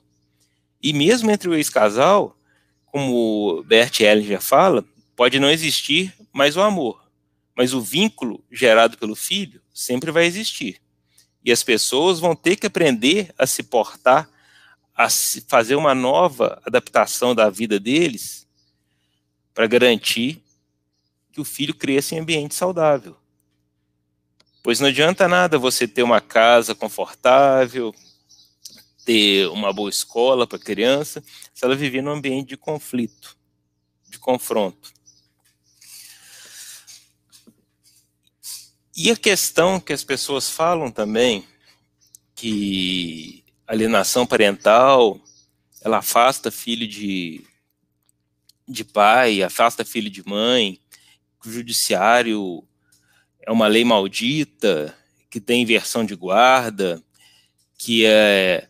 E 0.81 0.93
mesmo 0.93 1.29
entre 1.29 1.49
o 1.49 1.53
ex-casal, 1.53 2.39
como 2.85 3.61
Bert 3.63 3.99
Hellinger 3.99 4.39
fala, 4.39 4.85
pode 5.13 5.41
não 5.41 5.49
existir 5.49 6.15
mais 6.31 6.55
o 6.55 6.61
amor, 6.61 7.05
mas 7.53 7.73
o 7.73 7.81
vínculo 7.81 8.41
gerado 8.49 8.97
pelo 8.97 9.13
filho 9.13 9.61
sempre 9.73 10.09
vai 10.09 10.25
existir. 10.25 10.79
E 11.47 11.51
as 11.53 11.63
pessoas 11.63 12.19
vão 12.19 12.35
ter 12.35 12.57
que 12.57 12.67
aprender 12.67 13.33
a 13.37 13.47
se 13.47 13.63
portar, 13.63 14.29
a 14.93 15.09
se 15.09 15.39
fazer 15.47 15.75
uma 15.75 15.95
nova 15.95 16.61
adaptação 16.65 17.33
da 17.33 17.49
vida 17.49 17.79
deles 17.79 18.45
para 19.53 19.65
garantir 19.65 20.43
que 21.31 21.39
o 21.39 21.45
filho 21.45 21.73
cresça 21.73 22.15
em 22.15 22.19
ambiente 22.19 22.53
saudável. 22.53 23.15
Pois 24.61 24.81
não 24.81 24.89
adianta 24.89 25.25
nada 25.25 25.57
você 25.57 25.87
ter 25.87 26.03
uma 26.03 26.19
casa 26.19 26.75
confortável, 26.75 27.95
ter 29.05 29.47
uma 29.47 29.71
boa 29.71 29.89
escola 29.89 30.45
para 30.45 30.57
a 30.57 30.61
criança, 30.61 31.23
se 31.53 31.63
ela 31.63 31.77
viver 31.77 32.01
num 32.01 32.11
ambiente 32.11 32.49
de 32.49 32.57
conflito, 32.57 33.37
de 34.09 34.19
confronto. 34.19 34.91
E 38.99 39.11
a 39.11 39.15
questão 39.15 39.79
que 39.79 39.93
as 39.93 40.03
pessoas 40.03 40.49
falam 40.49 40.89
também, 40.89 41.45
que 42.33 43.43
alienação 43.67 44.25
parental, 44.25 45.21
ela 45.83 45.99
afasta 45.99 46.49
filho 46.49 46.87
de, 46.87 47.45
de 48.67 48.83
pai, 48.83 49.43
afasta 49.43 49.85
filho 49.85 50.09
de 50.09 50.27
mãe, 50.27 50.79
o 51.45 51.47
judiciário 51.47 52.67
é 53.39 53.51
uma 53.51 53.67
lei 53.67 53.85
maldita, 53.85 54.97
que 55.29 55.39
tem 55.39 55.61
inversão 55.61 56.03
de 56.03 56.15
guarda, 56.15 56.99
que 57.77 58.03
é 58.03 58.67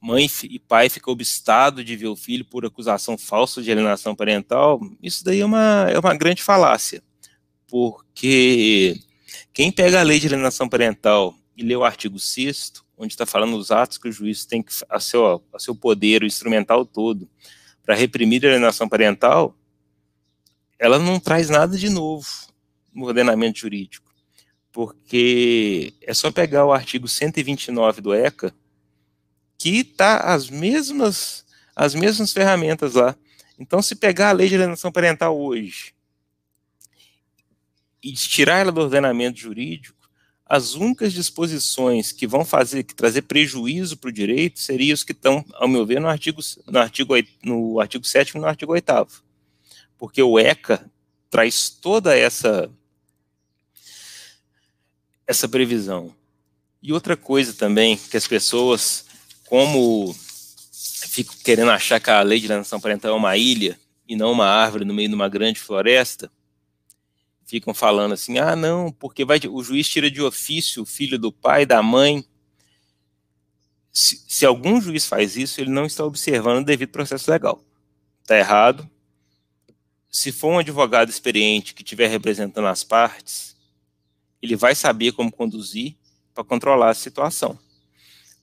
mãe 0.00 0.30
e 0.44 0.58
pai 0.58 0.88
ficam 0.88 1.12
obstado 1.12 1.84
de 1.84 1.94
ver 1.94 2.06
o 2.06 2.16
filho 2.16 2.44
por 2.46 2.64
acusação 2.64 3.18
falsa 3.18 3.62
de 3.62 3.70
alienação 3.70 4.16
parental, 4.16 4.80
isso 5.02 5.22
daí 5.22 5.40
é 5.40 5.44
uma, 5.44 5.90
é 5.90 5.98
uma 5.98 6.16
grande 6.16 6.42
falácia, 6.42 7.02
porque 7.66 8.98
quem 9.58 9.72
pega 9.72 9.98
a 9.98 10.04
lei 10.04 10.20
de 10.20 10.28
alienação 10.28 10.68
parental 10.68 11.34
e 11.56 11.64
lê 11.64 11.74
o 11.74 11.82
artigo 11.82 12.16
6 12.16 12.74
onde 12.96 13.12
está 13.12 13.26
falando 13.26 13.56
os 13.56 13.72
atos 13.72 13.98
que 13.98 14.08
o 14.08 14.12
juiz 14.12 14.46
tem 14.46 14.62
que, 14.62 14.72
a 14.88 15.00
seu, 15.00 15.44
a 15.52 15.58
seu 15.58 15.74
poder, 15.74 16.22
o 16.22 16.26
instrumental 16.26 16.86
todo, 16.86 17.28
para 17.82 17.96
reprimir 17.96 18.46
a 18.46 18.50
alienação 18.50 18.88
parental, 18.88 19.56
ela 20.78 20.96
não 20.96 21.18
traz 21.18 21.50
nada 21.50 21.76
de 21.76 21.90
novo 21.90 22.28
no 22.94 23.06
ordenamento 23.06 23.58
jurídico, 23.58 24.08
porque 24.70 25.92
é 26.02 26.14
só 26.14 26.30
pegar 26.30 26.64
o 26.64 26.72
artigo 26.72 27.08
129 27.08 28.00
do 28.00 28.14
ECA, 28.14 28.54
que 29.58 29.78
está 29.80 30.18
as 30.18 30.48
mesmas, 30.48 31.44
as 31.74 31.96
mesmas 31.96 32.32
ferramentas 32.32 32.94
lá. 32.94 33.16
Então, 33.58 33.82
se 33.82 33.96
pegar 33.96 34.28
a 34.28 34.32
lei 34.32 34.48
de 34.48 34.54
alienação 34.54 34.92
parental 34.92 35.36
hoje 35.36 35.97
e 38.02 38.12
tirar 38.12 38.58
ela 38.58 38.72
do 38.72 38.80
ordenamento 38.80 39.38
jurídico, 39.38 39.98
as 40.46 40.74
únicas 40.74 41.12
disposições 41.12 42.10
que 42.10 42.26
vão 42.26 42.44
fazer, 42.44 42.82
que 42.82 42.94
trazer 42.94 43.22
prejuízo 43.22 43.96
para 43.98 44.08
o 44.08 44.12
direito, 44.12 44.58
seriam 44.58 44.94
os 44.94 45.04
que 45.04 45.12
estão, 45.12 45.44
ao 45.54 45.68
meu 45.68 45.84
ver, 45.84 46.00
no 46.00 46.08
artigo, 46.08 46.40
no 46.66 46.78
artigo, 46.78 47.14
no 47.44 47.80
artigo 47.80 48.04
7 48.04 48.30
e 48.30 48.40
no 48.40 48.46
artigo 48.46 48.72
8 48.72 49.06
Porque 49.98 50.22
o 50.22 50.38
ECA 50.38 50.90
traz 51.28 51.68
toda 51.68 52.16
essa 52.16 52.70
essa 55.26 55.46
previsão. 55.46 56.14
E 56.82 56.90
outra 56.90 57.14
coisa 57.14 57.52
também, 57.52 57.98
que 57.98 58.16
as 58.16 58.26
pessoas, 58.26 59.04
como 59.44 60.16
ficam 60.72 61.34
querendo 61.44 61.70
achar 61.70 62.00
que 62.00 62.08
a 62.10 62.22
lei 62.22 62.40
de 62.40 62.46
alienação 62.46 62.80
parental 62.80 63.12
é 63.12 63.14
uma 63.14 63.36
ilha 63.36 63.78
e 64.08 64.16
não 64.16 64.32
uma 64.32 64.46
árvore 64.46 64.86
no 64.86 64.94
meio 64.94 65.10
de 65.10 65.14
uma 65.14 65.28
grande 65.28 65.60
floresta, 65.60 66.30
ficam 67.48 67.72
falando 67.72 68.12
assim, 68.12 68.38
ah, 68.38 68.54
não, 68.54 68.92
porque 68.92 69.24
vai, 69.24 69.40
o 69.48 69.62
juiz 69.62 69.88
tira 69.88 70.10
de 70.10 70.20
ofício 70.20 70.82
o 70.82 70.86
filho 70.86 71.18
do 71.18 71.32
pai, 71.32 71.64
da 71.64 71.82
mãe. 71.82 72.22
Se, 73.90 74.22
se 74.28 74.44
algum 74.44 74.78
juiz 74.80 75.06
faz 75.06 75.34
isso, 75.34 75.58
ele 75.58 75.70
não 75.70 75.86
está 75.86 76.04
observando 76.04 76.58
o 76.58 76.64
devido 76.64 76.90
processo 76.90 77.30
legal. 77.30 77.64
Está 78.20 78.36
errado. 78.36 78.88
Se 80.10 80.30
for 80.30 80.48
um 80.52 80.58
advogado 80.58 81.08
experiente 81.08 81.72
que 81.72 81.82
estiver 81.82 82.08
representando 82.08 82.68
as 82.68 82.84
partes, 82.84 83.56
ele 84.42 84.54
vai 84.54 84.74
saber 84.74 85.12
como 85.12 85.32
conduzir 85.32 85.96
para 86.34 86.44
controlar 86.44 86.90
a 86.90 86.94
situação. 86.94 87.58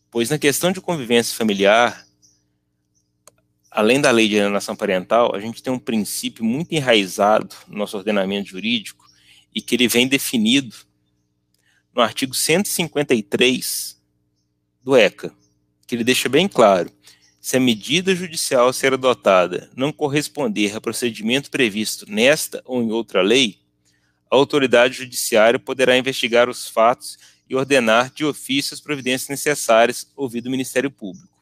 Pois 0.09 0.31
na 0.31 0.39
questão 0.39 0.71
de 0.71 0.81
convivência 0.81 1.37
familiar, 1.37 2.04
além 3.75 3.99
da 3.99 4.09
lei 4.09 4.29
de 4.29 4.39
alienação 4.39 4.73
parental, 4.73 5.35
a 5.35 5.39
gente 5.39 5.61
tem 5.61 5.71
um 5.71 5.77
princípio 5.77 6.45
muito 6.45 6.71
enraizado 6.71 7.53
no 7.67 7.77
nosso 7.77 7.97
ordenamento 7.97 8.49
jurídico 8.49 9.05
e 9.53 9.61
que 9.61 9.75
ele 9.75 9.89
vem 9.89 10.07
definido 10.07 10.73
no 11.93 12.01
artigo 12.01 12.33
153 12.33 14.01
do 14.81 14.95
ECA, 14.95 15.35
que 15.85 15.93
ele 15.93 16.05
deixa 16.05 16.29
bem 16.29 16.47
claro: 16.47 16.89
se 17.41 17.57
a 17.57 17.59
medida 17.59 18.15
judicial 18.15 18.71
ser 18.71 18.93
adotada 18.93 19.69
não 19.75 19.91
corresponder 19.91 20.73
a 20.73 20.79
procedimento 20.79 21.51
previsto 21.51 22.09
nesta 22.09 22.61
ou 22.63 22.81
em 22.81 22.93
outra 22.93 23.21
lei, 23.21 23.59
a 24.31 24.37
autoridade 24.37 24.99
judiciária 24.99 25.59
poderá 25.59 25.97
investigar 25.97 26.49
os 26.49 26.65
fatos 26.65 27.17
e 27.49 27.55
ordenar 27.55 28.09
de 28.09 28.23
ofício 28.23 28.73
as 28.73 28.79
providências 28.79 29.27
necessárias, 29.27 30.09
ouvido 30.15 30.47
o 30.47 30.51
Ministério 30.51 30.89
Público. 30.89 31.34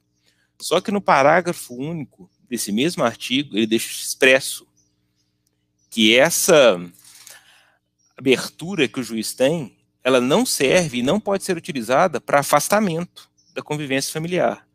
Só 0.63 0.80
que 0.80 0.91
no 0.91 1.02
parágrafo 1.02 1.76
único 1.76 2.32
desse 2.49 2.71
mesmo 2.71 3.04
artigo, 3.04 3.58
ele 3.58 3.67
deixa 3.67 3.91
expresso 3.91 4.65
que 5.89 6.17
essa 6.17 6.80
abertura 8.15 8.88
que 8.88 9.02
o 9.02 9.04
juiz 9.04 9.34
tem, 9.34 9.78
ela 10.02 10.21
não 10.21 10.45
serve 10.45 10.99
e 10.99 11.04
não 11.04 11.19
pode 11.19 11.43
ser 11.43 11.58
utilizada 11.58 12.21
para 12.21 12.39
afastamento 12.39 13.30
da 13.54 13.62
convivência 13.62 14.13
familiar. 14.13 14.65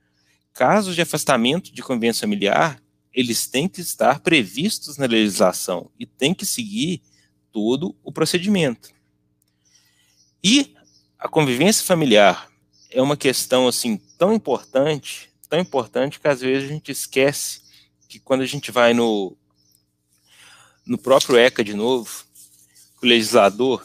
Casos 0.53 0.95
de 0.95 1.01
afastamento 1.01 1.73
de 1.73 1.83
convivência 1.83 2.21
familiar, 2.21 2.83
eles 3.11 3.47
têm 3.47 3.67
que 3.67 3.81
estar 3.81 4.21
previstos 4.21 4.99
na 4.99 5.07
legislação 5.07 5.91
e 5.99 6.05
têm 6.05 6.35
que 6.35 6.45
seguir 6.45 7.01
todo 7.51 7.97
o 8.05 8.13
procedimento. 8.13 8.91
E 10.45 10.77
a 11.19 11.31
convivência 11.31 11.83
familiar 11.83 12.47
é 12.91 13.01
uma 13.01 13.17
questão 13.17 13.67
assim 13.67 13.97
tão 14.19 14.35
importante, 14.35 15.28
tão 15.49 15.59
importante 15.59 16.21
que 16.21 16.29
às 16.29 16.41
vezes 16.41 16.69
a 16.69 16.73
gente 16.73 16.93
esquece 16.93 17.63
que 18.09 18.19
quando 18.19 18.43
a 18.43 18.47
gente 18.47 18.71
vai 18.71 18.93
no 18.95 19.37
no 20.87 20.97
próprio 20.97 21.37
ECA 21.37 21.63
de 21.63 21.75
novo, 21.75 22.25
o 23.03 23.07
legislador 23.07 23.85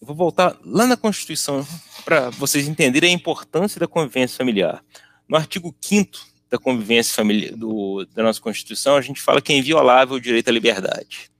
vou 0.00 0.14
voltar 0.14 0.56
lá 0.62 0.86
na 0.86 0.96
Constituição 0.96 1.66
para 2.04 2.28
vocês 2.30 2.68
entenderem 2.68 3.10
a 3.10 3.14
importância 3.14 3.80
da 3.80 3.88
convivência 3.88 4.36
familiar. 4.36 4.84
No 5.26 5.36
artigo 5.36 5.74
5 5.80 6.18
da 6.50 6.58
convivência 6.58 7.14
familiar 7.14 7.56
do, 7.56 8.06
da 8.14 8.22
nossa 8.22 8.40
Constituição, 8.40 8.96
a 8.96 9.00
gente 9.00 9.20
fala 9.20 9.40
que 9.40 9.52
é 9.52 9.56
inviolável 9.56 10.16
o 10.16 10.20
direito 10.20 10.48
à 10.48 10.52
liberdade 10.52 11.30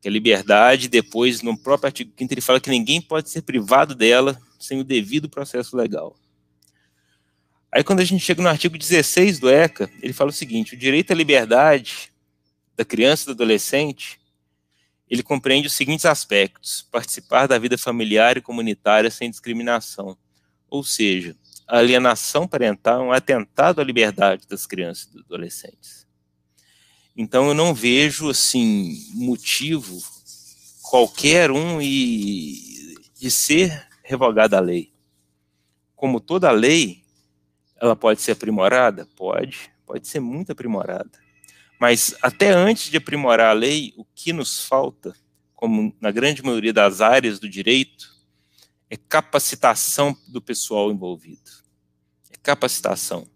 que 0.00 0.08
a 0.08 0.10
liberdade, 0.10 0.88
depois, 0.88 1.42
no 1.42 1.56
próprio 1.56 1.88
artigo 1.88 2.12
5 2.18 2.32
ele 2.32 2.40
fala 2.40 2.60
que 2.60 2.70
ninguém 2.70 3.00
pode 3.02 3.28
ser 3.28 3.42
privado 3.42 3.94
dela 3.94 4.40
sem 4.58 4.80
o 4.80 4.84
devido 4.84 5.28
processo 5.28 5.76
legal. 5.76 6.16
Aí, 7.72 7.84
quando 7.84 8.00
a 8.00 8.04
gente 8.04 8.24
chega 8.24 8.42
no 8.42 8.48
artigo 8.48 8.76
16 8.76 9.38
do 9.38 9.48
ECA, 9.48 9.90
ele 10.02 10.12
fala 10.12 10.30
o 10.30 10.32
seguinte: 10.32 10.74
o 10.74 10.78
direito 10.78 11.12
à 11.12 11.14
liberdade 11.14 12.12
da 12.76 12.84
criança 12.84 13.24
e 13.24 13.26
do 13.26 13.32
adolescente 13.32 14.20
ele 15.08 15.22
compreende 15.24 15.66
os 15.66 15.74
seguintes 15.74 16.06
aspectos: 16.06 16.86
participar 16.90 17.46
da 17.48 17.58
vida 17.58 17.76
familiar 17.76 18.36
e 18.36 18.40
comunitária 18.40 19.10
sem 19.10 19.28
discriminação, 19.28 20.16
ou 20.68 20.84
seja, 20.84 21.36
a 21.66 21.78
alienação 21.78 22.46
parental 22.46 23.02
é 23.02 23.04
um 23.04 23.12
atentado 23.12 23.80
à 23.80 23.84
liberdade 23.84 24.46
das 24.48 24.66
crianças 24.66 25.06
e 25.06 25.12
dos 25.12 25.24
adolescentes. 25.24 26.06
Então 27.16 27.48
eu 27.48 27.54
não 27.54 27.74
vejo 27.74 28.30
assim 28.30 28.96
motivo 29.14 30.00
qualquer 30.82 31.50
um 31.50 31.82
e 31.82 32.96
de 33.18 33.30
ser 33.30 33.86
revogada 34.02 34.56
a 34.56 34.60
lei. 34.60 34.92
Como 35.94 36.18
toda 36.18 36.50
lei, 36.50 36.99
ela 37.80 37.96
pode 37.96 38.20
ser 38.20 38.32
aprimorada? 38.32 39.06
Pode, 39.16 39.70
pode 39.86 40.06
ser 40.06 40.20
muito 40.20 40.52
aprimorada. 40.52 41.10
Mas 41.80 42.14
até 42.20 42.50
antes 42.50 42.90
de 42.90 42.98
aprimorar 42.98 43.48
a 43.48 43.54
lei, 43.54 43.94
o 43.96 44.04
que 44.14 44.32
nos 44.32 44.60
falta, 44.60 45.14
como 45.54 45.94
na 46.00 46.10
grande 46.10 46.42
maioria 46.42 46.72
das 46.72 47.00
áreas 47.00 47.38
do 47.38 47.48
direito, 47.48 48.14
é 48.90 48.96
capacitação 48.96 50.14
do 50.28 50.42
pessoal 50.42 50.90
envolvido. 50.90 51.50
É 52.30 52.36
capacitação. 52.42 53.26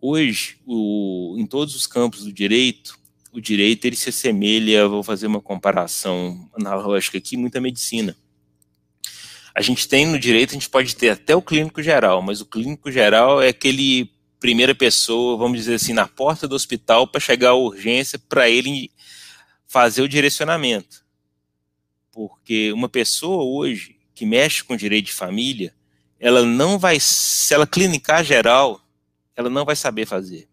Hoje, 0.00 0.58
o, 0.66 1.36
em 1.38 1.46
todos 1.46 1.74
os 1.74 1.86
campos 1.86 2.24
do 2.24 2.32
direito, 2.32 2.98
o 3.32 3.40
direito 3.40 3.84
ele 3.84 3.96
se 3.96 4.08
assemelha, 4.08 4.88
vou 4.88 5.02
fazer 5.02 5.26
uma 5.26 5.40
comparação 5.40 6.48
analógica 6.54 7.18
aqui, 7.18 7.36
muita 7.36 7.60
medicina. 7.60 8.16
A 9.54 9.62
gente 9.62 9.86
tem 9.86 10.06
no 10.06 10.18
direito, 10.18 10.50
a 10.50 10.54
gente 10.54 10.68
pode 10.68 10.96
ter 10.96 11.10
até 11.10 11.36
o 11.36 11.42
clínico 11.42 11.82
geral, 11.82 12.20
mas 12.20 12.40
o 12.40 12.46
clínico 12.46 12.90
geral 12.90 13.40
é 13.40 13.48
aquele 13.48 14.10
primeira 14.40 14.74
pessoa, 14.74 15.38
vamos 15.38 15.58
dizer 15.58 15.74
assim, 15.74 15.92
na 15.92 16.06
porta 16.06 16.48
do 16.48 16.54
hospital 16.54 17.06
para 17.06 17.20
chegar 17.20 17.50
à 17.50 17.54
urgência 17.54 18.18
para 18.18 18.50
ele 18.50 18.90
fazer 19.66 20.02
o 20.02 20.08
direcionamento. 20.08 21.04
Porque 22.12 22.72
uma 22.72 22.88
pessoa 22.88 23.44
hoje 23.44 23.96
que 24.14 24.26
mexe 24.26 24.62
com 24.62 24.76
direito 24.76 25.06
de 25.06 25.12
família, 25.12 25.74
ela 26.18 26.44
não 26.44 26.78
vai, 26.78 26.98
se 27.00 27.54
ela 27.54 27.66
clinicar 27.66 28.24
geral, 28.24 28.80
ela 29.36 29.50
não 29.50 29.64
vai 29.64 29.76
saber 29.76 30.06
fazer. 30.06 30.48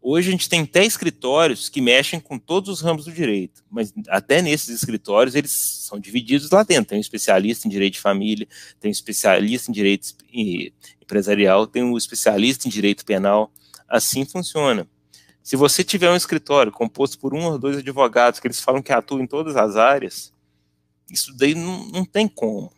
Hoje 0.00 0.28
a 0.28 0.30
gente 0.30 0.48
tem 0.48 0.60
até 0.62 0.84
escritórios 0.84 1.68
que 1.68 1.80
mexem 1.80 2.20
com 2.20 2.38
todos 2.38 2.68
os 2.68 2.80
ramos 2.80 3.04
do 3.04 3.12
direito, 3.12 3.64
mas 3.68 3.92
até 4.08 4.40
nesses 4.40 4.68
escritórios 4.68 5.34
eles 5.34 5.50
são 5.86 5.98
divididos 5.98 6.50
lá 6.50 6.62
dentro. 6.62 6.90
Tem 6.90 6.98
um 6.98 7.00
especialista 7.00 7.66
em 7.66 7.70
direito 7.70 7.94
de 7.94 8.00
família, 8.00 8.46
tem 8.78 8.90
um 8.90 8.92
especialista 8.92 9.70
em 9.70 9.74
direito 9.74 10.14
empresarial, 11.02 11.66
tem 11.66 11.82
um 11.82 11.96
especialista 11.96 12.68
em 12.68 12.70
direito 12.70 13.04
penal. 13.04 13.52
Assim 13.88 14.24
funciona. 14.24 14.88
Se 15.42 15.56
você 15.56 15.82
tiver 15.82 16.10
um 16.10 16.16
escritório 16.16 16.70
composto 16.70 17.18
por 17.18 17.34
um 17.34 17.44
ou 17.44 17.58
dois 17.58 17.78
advogados 17.78 18.38
que 18.38 18.46
eles 18.46 18.60
falam 18.60 18.82
que 18.82 18.92
atuam 18.92 19.22
em 19.22 19.26
todas 19.26 19.56
as 19.56 19.76
áreas, 19.76 20.32
isso 21.10 21.34
daí 21.36 21.54
não, 21.54 21.88
não 21.88 22.04
tem 22.04 22.28
como, 22.28 22.72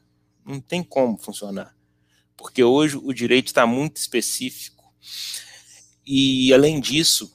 não 0.47 0.61
tem 0.61 0.83
como 0.83 1.19
funcionar, 1.19 1.77
porque 2.37 2.63
hoje 2.63 2.97
o 2.97 3.13
direito 3.13 3.49
está 3.49 3.67
muito 3.67 3.97
específico 3.97 4.85
e, 6.07 6.53
além 6.53 6.81
disso, 6.81 7.33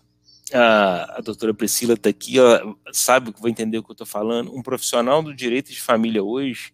a, 0.54 1.17
a 1.17 1.21
doutora 1.21 1.54
Priscila 1.54 1.93
está 1.93 2.10
aqui, 2.10 2.38
ela 2.38 2.75
sabe 2.91 3.32
que 3.32 3.41
vai 3.41 3.51
entender 3.51 3.78
o 3.78 3.84
que 3.84 3.91
eu 3.91 3.93
estou 3.93 4.08
falando. 4.08 4.56
Um 4.56 4.62
profissional 4.62 5.21
do 5.21 5.34
direito 5.34 5.71
de 5.71 5.82
família 5.82 6.23
hoje, 6.23 6.71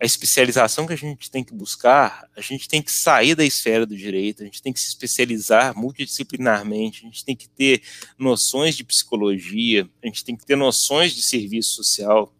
a 0.00 0.06
especialização 0.06 0.86
que 0.86 0.92
a 0.92 0.96
gente 0.96 1.30
tem 1.30 1.42
que 1.42 1.52
buscar, 1.52 2.28
a 2.36 2.40
gente 2.40 2.68
tem 2.68 2.80
que 2.80 2.92
sair 2.92 3.34
da 3.34 3.44
esfera 3.44 3.84
do 3.84 3.96
direito, 3.96 4.42
a 4.42 4.46
gente 4.46 4.62
tem 4.62 4.72
que 4.72 4.78
se 4.78 4.88
especializar 4.88 5.76
multidisciplinarmente, 5.76 7.02
a 7.02 7.06
gente 7.06 7.24
tem 7.24 7.34
que 7.34 7.48
ter 7.48 7.82
noções 8.16 8.76
de 8.76 8.84
psicologia, 8.84 9.88
a 10.02 10.06
gente 10.06 10.24
tem 10.24 10.36
que 10.36 10.46
ter 10.46 10.56
noções 10.56 11.14
de 11.14 11.22
serviço 11.22 11.74
social. 11.74 12.32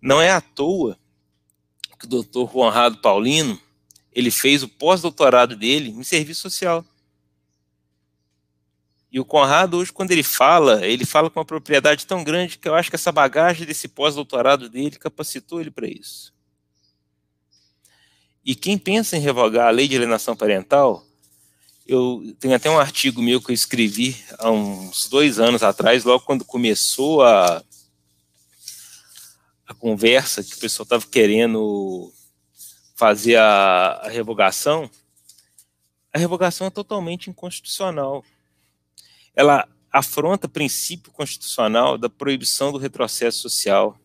Não 0.00 0.20
é 0.20 0.30
à 0.30 0.40
toa 0.40 0.98
que 1.96 2.06
o 2.06 2.08
doutor 2.08 2.50
Conrado 2.50 2.98
Paulino 2.98 3.60
ele 4.12 4.30
fez 4.30 4.64
o 4.64 4.68
pós-doutorado 4.68 5.56
dele 5.56 5.90
em 5.90 6.02
serviço 6.02 6.42
social. 6.42 6.84
E 9.12 9.20
o 9.20 9.26
Conrado, 9.26 9.76
hoje, 9.76 9.92
quando 9.92 10.10
ele 10.10 10.22
fala, 10.22 10.86
ele 10.86 11.04
fala 11.04 11.28
com 11.28 11.38
uma 11.38 11.44
propriedade 11.44 12.06
tão 12.06 12.24
grande 12.24 12.56
que 12.56 12.66
eu 12.66 12.74
acho 12.74 12.88
que 12.88 12.96
essa 12.96 13.12
bagagem 13.12 13.66
desse 13.66 13.86
pós-doutorado 13.86 14.70
dele 14.70 14.96
capacitou 14.96 15.60
ele 15.60 15.70
para 15.70 15.86
isso. 15.86 16.32
E 18.42 18.54
quem 18.54 18.78
pensa 18.78 19.14
em 19.14 19.20
revogar 19.20 19.68
a 19.68 19.70
lei 19.70 19.86
de 19.86 19.96
alienação 19.96 20.34
parental, 20.34 21.04
eu 21.86 22.34
tenho 22.40 22.54
até 22.54 22.70
um 22.70 22.78
artigo 22.78 23.20
meu 23.20 23.38
que 23.38 23.50
eu 23.50 23.54
escrevi 23.54 24.16
há 24.38 24.50
uns 24.50 25.08
dois 25.10 25.38
anos 25.38 25.62
atrás, 25.62 26.04
logo 26.04 26.24
quando 26.24 26.42
começou 26.42 27.22
a, 27.22 27.62
a 29.66 29.74
conversa 29.74 30.42
que 30.42 30.54
o 30.54 30.58
pessoal 30.58 30.84
estava 30.84 31.04
querendo 31.06 32.10
fazer 32.96 33.36
a, 33.36 34.00
a 34.04 34.08
revogação, 34.08 34.90
a 36.14 36.18
revogação 36.18 36.66
é 36.66 36.70
totalmente 36.70 37.28
inconstitucional. 37.28 38.24
Ela 39.34 39.68
afronta 39.90 40.48
princípio 40.48 41.12
constitucional 41.12 41.98
da 41.98 42.08
proibição 42.08 42.72
do 42.72 42.78
retrocesso 42.78 43.40
social. 43.40 43.98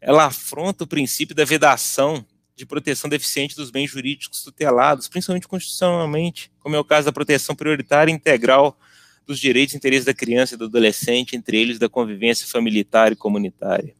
Ela 0.00 0.26
afronta 0.26 0.84
o 0.84 0.86
princípio 0.86 1.34
da 1.34 1.44
vedação 1.44 2.24
de 2.54 2.64
proteção 2.64 3.10
deficiente 3.10 3.56
dos 3.56 3.70
bens 3.70 3.90
jurídicos 3.90 4.42
tutelados, 4.42 5.08
principalmente 5.08 5.46
constitucionalmente, 5.46 6.50
como 6.58 6.76
é 6.76 6.78
o 6.78 6.84
caso 6.84 7.04
da 7.04 7.12
proteção 7.12 7.54
prioritária 7.54 8.10
e 8.10 8.14
integral 8.14 8.78
dos 9.26 9.38
direitos 9.38 9.74
e 9.74 9.76
interesses 9.76 10.06
da 10.06 10.14
criança 10.14 10.54
e 10.54 10.56
do 10.56 10.64
adolescente, 10.64 11.36
entre 11.36 11.60
eles 11.60 11.78
da 11.78 11.88
convivência 11.88 12.46
familiar 12.46 13.12
e 13.12 13.16
comunitária. 13.16 13.94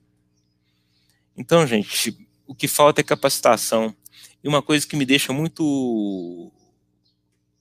Então, 1.37 1.67
gente, 1.67 2.17
o 2.47 2.55
que 2.55 2.69
falta 2.69 3.01
é 3.01 3.05
capacitação. 3.05 3.95
E 4.43 4.49
uma 4.49 4.63
coisa 4.63 4.87
que 4.87 4.97
me 4.97 5.05
deixa 5.05 5.33
muito, 5.33 6.53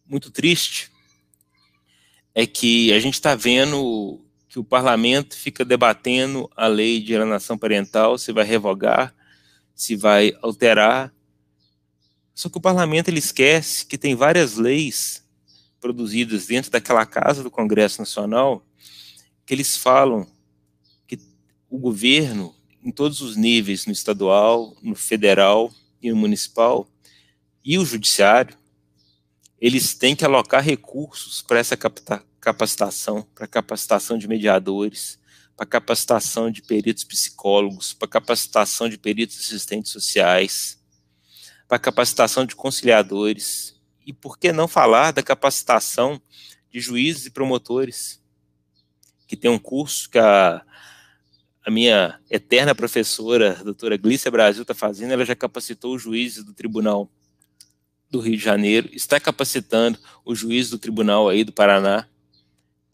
muito 0.07 0.31
triste 0.31 0.94
é 2.35 2.45
que 2.45 2.91
a 2.91 2.99
gente 2.99 3.13
está 3.13 3.33
vendo 3.33 4.21
que 4.49 4.59
o 4.59 4.63
parlamento 4.63 5.35
fica 5.35 5.63
debatendo 5.63 6.49
a 6.55 6.67
lei 6.67 7.01
de 7.01 7.15
alienação 7.15 7.57
parental, 7.57 8.17
se 8.17 8.33
vai 8.33 8.43
revogar, 8.43 9.15
se 9.73 9.95
vai 9.95 10.33
alterar. 10.41 11.13
Só 12.33 12.49
que 12.49 12.57
o 12.57 12.61
parlamento 12.61 13.07
ele 13.07 13.19
esquece 13.19 13.85
que 13.85 13.97
tem 13.97 14.13
várias 14.13 14.57
leis 14.57 15.23
produzidas 15.79 16.47
dentro 16.47 16.69
daquela 16.69 17.05
casa 17.05 17.41
do 17.41 17.49
Congresso 17.49 18.01
Nacional 18.01 18.65
que 19.45 19.53
eles 19.53 19.77
falam 19.77 20.27
que 21.07 21.17
o 21.69 21.77
governo 21.77 22.53
em 22.83 22.91
todos 22.91 23.21
os 23.21 23.35
níveis, 23.35 23.85
no 23.87 23.91
estadual, 23.91 24.75
no 24.81 24.95
federal 24.95 25.73
e 26.01 26.11
no 26.11 26.15
municipal, 26.15 26.87
e 27.63 27.79
o 27.79 27.85
judiciário, 27.85 28.55
eles 29.59 29.93
têm 29.93 30.15
que 30.15 30.25
alocar 30.25 30.63
recursos 30.63 31.41
para 31.41 31.59
essa 31.59 31.77
capacitação, 32.39 33.23
para 33.33 33.47
capacitação 33.47 34.17
de 34.17 34.27
mediadores, 34.27 35.19
para 35.55 35.65
capacitação 35.65 36.51
de 36.51 36.61
peritos 36.61 37.03
psicólogos, 37.03 37.93
para 37.93 38.07
capacitação 38.07 38.89
de 38.89 38.97
peritos 38.97 39.39
assistentes 39.39 39.91
sociais, 39.91 40.79
para 41.67 41.79
capacitação 41.79 42.45
de 42.45 42.55
conciliadores, 42.55 43.75
e 44.05 44.13
por 44.13 44.37
que 44.37 44.51
não 44.51 44.67
falar 44.67 45.11
da 45.11 45.23
capacitação 45.23 46.21
de 46.69 46.79
juízes 46.79 47.25
e 47.25 47.31
promotores, 47.31 48.21
que 49.27 49.35
tem 49.35 49.49
um 49.49 49.57
curso 49.57 50.09
que 50.09 50.19
a, 50.19 50.63
a 51.65 51.71
minha 51.71 52.19
eterna 52.29 52.75
professora, 52.75 53.57
a 53.59 53.63
doutora 53.63 53.97
Glícia 53.97 54.29
Brasil, 54.29 54.61
está 54.61 54.75
fazendo, 54.75 55.11
ela 55.11 55.25
já 55.25 55.35
capacitou 55.35 55.95
os 55.95 56.03
juízes 56.03 56.43
do 56.43 56.53
Tribunal 56.53 57.09
do 58.09 58.19
Rio 58.19 58.37
de 58.37 58.43
Janeiro, 58.43 58.89
está 58.93 59.19
capacitando 59.19 59.99
os 60.23 60.39
juízes 60.39 60.71
do 60.71 60.79
Tribunal 60.79 61.27
aí 61.27 61.43
do 61.43 61.51
Paraná 61.51 62.07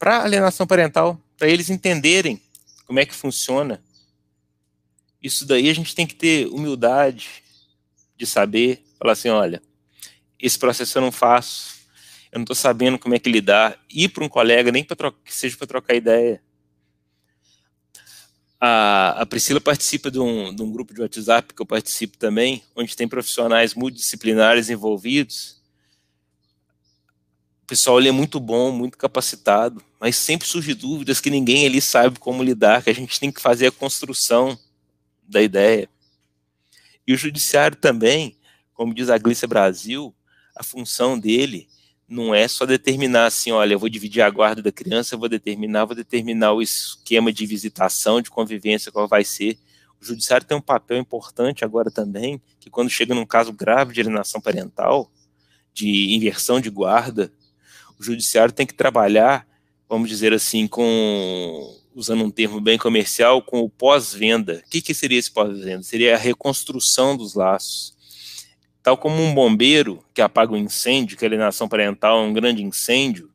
para 0.02 0.24
alienação 0.24 0.66
parental, 0.66 1.16
para 1.38 1.48
eles 1.48 1.70
entenderem 1.70 2.42
como 2.84 2.98
é 2.98 3.06
que 3.06 3.14
funciona. 3.14 3.80
Isso 5.22 5.46
daí 5.46 5.70
a 5.70 5.74
gente 5.74 5.94
tem 5.94 6.08
que 6.08 6.16
ter 6.16 6.48
humildade 6.48 7.28
de 8.16 8.26
saber, 8.26 8.84
falar 8.98 9.12
assim, 9.12 9.28
olha, 9.28 9.62
esse 10.40 10.58
processo 10.58 10.98
eu 10.98 11.02
não 11.02 11.12
faço, 11.12 11.76
eu 12.32 12.38
não 12.40 12.42
estou 12.42 12.56
sabendo 12.56 12.98
como 12.98 13.14
é 13.14 13.18
que 13.20 13.30
lidar, 13.30 13.78
ir 13.88 14.08
para 14.08 14.24
um 14.24 14.28
colega, 14.28 14.72
nem 14.72 14.82
para 14.82 15.12
que 15.12 15.32
seja 15.32 15.56
para 15.56 15.68
trocar 15.68 15.94
ideia. 15.94 16.42
A, 18.64 19.22
a 19.22 19.26
Priscila 19.26 19.60
participa 19.60 20.08
de 20.08 20.20
um, 20.20 20.54
de 20.54 20.62
um 20.62 20.70
grupo 20.70 20.94
de 20.94 21.00
WhatsApp 21.00 21.52
que 21.52 21.60
eu 21.60 21.66
participo 21.66 22.16
também, 22.16 22.62
onde 22.76 22.96
tem 22.96 23.08
profissionais 23.08 23.74
multidisciplinares 23.74 24.70
envolvidos. 24.70 25.60
O 27.64 27.66
pessoal 27.66 27.98
ele 27.98 28.10
é 28.10 28.12
muito 28.12 28.38
bom, 28.38 28.70
muito 28.70 28.96
capacitado, 28.96 29.82
mas 29.98 30.14
sempre 30.14 30.46
surge 30.46 30.74
dúvidas 30.74 31.20
que 31.20 31.28
ninguém 31.28 31.66
ali 31.66 31.80
sabe 31.80 32.20
como 32.20 32.40
lidar, 32.40 32.84
que 32.84 32.90
a 32.90 32.94
gente 32.94 33.18
tem 33.18 33.32
que 33.32 33.42
fazer 33.42 33.66
a 33.66 33.72
construção 33.72 34.56
da 35.24 35.42
ideia. 35.42 35.88
E 37.04 37.12
o 37.12 37.18
judiciário 37.18 37.76
também, 37.76 38.36
como 38.74 38.94
diz 38.94 39.10
a 39.10 39.18
Glícia 39.18 39.48
Brasil, 39.48 40.14
a 40.54 40.62
função 40.62 41.18
dele 41.18 41.68
não 42.12 42.34
é 42.34 42.46
só 42.46 42.66
determinar 42.66 43.26
assim, 43.26 43.52
olha, 43.52 43.74
eu 43.74 43.78
vou 43.78 43.88
dividir 43.88 44.22
a 44.22 44.30
guarda 44.30 44.62
da 44.62 44.70
criança, 44.70 45.14
eu 45.14 45.18
vou 45.18 45.28
determinar, 45.28 45.84
vou 45.84 45.96
determinar 45.96 46.52
o 46.52 46.62
esquema 46.62 47.32
de 47.32 47.46
visitação, 47.46 48.20
de 48.20 48.30
convivência, 48.30 48.92
qual 48.92 49.08
vai 49.08 49.24
ser. 49.24 49.58
O 50.00 50.04
judiciário 50.04 50.46
tem 50.46 50.56
um 50.56 50.60
papel 50.60 50.98
importante 50.98 51.64
agora 51.64 51.90
também, 51.90 52.40
que 52.60 52.68
quando 52.68 52.90
chega 52.90 53.14
num 53.14 53.26
caso 53.26 53.52
grave 53.52 53.94
de 53.94 54.00
alienação 54.00 54.40
parental, 54.40 55.10
de 55.72 56.14
inversão 56.14 56.60
de 56.60 56.68
guarda, 56.68 57.32
o 57.98 58.02
judiciário 58.02 58.52
tem 58.52 58.66
que 58.66 58.74
trabalhar 58.74 59.46
vamos 59.92 60.08
dizer 60.08 60.32
assim, 60.32 60.66
com 60.66 61.78
usando 61.94 62.24
um 62.24 62.30
termo 62.30 62.58
bem 62.62 62.78
comercial, 62.78 63.42
com 63.42 63.60
o 63.60 63.68
pós-venda. 63.68 64.62
O 64.66 64.70
que, 64.70 64.80
que 64.80 64.94
seria 64.94 65.18
esse 65.18 65.30
pós-venda? 65.30 65.82
Seria 65.82 66.14
a 66.14 66.18
reconstrução 66.18 67.14
dos 67.14 67.34
laços. 67.34 67.94
Tal 68.82 68.96
como 68.96 69.22
um 69.22 69.34
bombeiro 69.34 70.04
que 70.12 70.20
apaga 70.20 70.52
um 70.52 70.56
incêndio, 70.56 71.16
que 71.16 71.24
a 71.24 71.28
alienação 71.28 71.68
parental 71.68 72.18
é 72.18 72.26
um 72.26 72.32
grande 72.32 72.62
incêndio, 72.62 73.30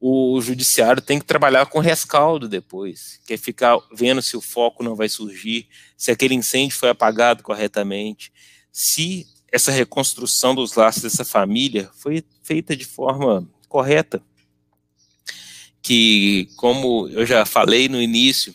o 0.00 0.40
judiciário 0.40 1.02
tem 1.02 1.18
que 1.18 1.26
trabalhar 1.26 1.66
com 1.66 1.78
rescaldo 1.78 2.48
depois, 2.48 3.20
que 3.26 3.34
é 3.34 3.36
ficar 3.36 3.78
vendo 3.92 4.22
se 4.22 4.34
o 4.34 4.40
foco 4.40 4.82
não 4.82 4.96
vai 4.96 5.10
surgir, 5.10 5.68
se 5.96 6.10
aquele 6.10 6.34
incêndio 6.34 6.78
foi 6.78 6.88
apagado 6.88 7.42
corretamente, 7.42 8.32
se 8.72 9.26
essa 9.52 9.70
reconstrução 9.70 10.54
dos 10.54 10.74
laços 10.74 11.02
dessa 11.02 11.24
família 11.24 11.90
foi 11.92 12.24
feita 12.42 12.74
de 12.74 12.84
forma 12.84 13.46
correta. 13.68 14.22
Que, 15.82 16.48
como 16.56 17.08
eu 17.08 17.26
já 17.26 17.44
falei 17.44 17.88
no 17.88 18.00
início, 18.00 18.54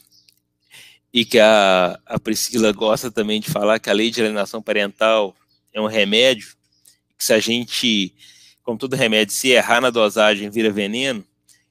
e 1.16 1.24
que 1.24 1.40
a, 1.40 1.98
a 2.06 2.20
Priscila 2.20 2.74
gosta 2.74 3.10
também 3.10 3.40
de 3.40 3.50
falar 3.50 3.80
que 3.80 3.90
a 3.90 3.94
lei 3.94 4.12
de 4.12 4.20
alienação 4.20 4.62
parental 4.62 5.34
é 5.72 5.80
um 5.80 5.88
remédio, 5.88 6.58
que 7.18 7.24
se 7.24 7.32
a 7.32 7.40
gente, 7.40 8.14
como 8.62 8.78
todo 8.78 8.98
remédio, 8.98 9.34
se 9.34 9.48
errar 9.48 9.80
na 9.80 9.90
dosagem 9.90 10.50
vira 10.50 10.70
veneno, 10.70 11.26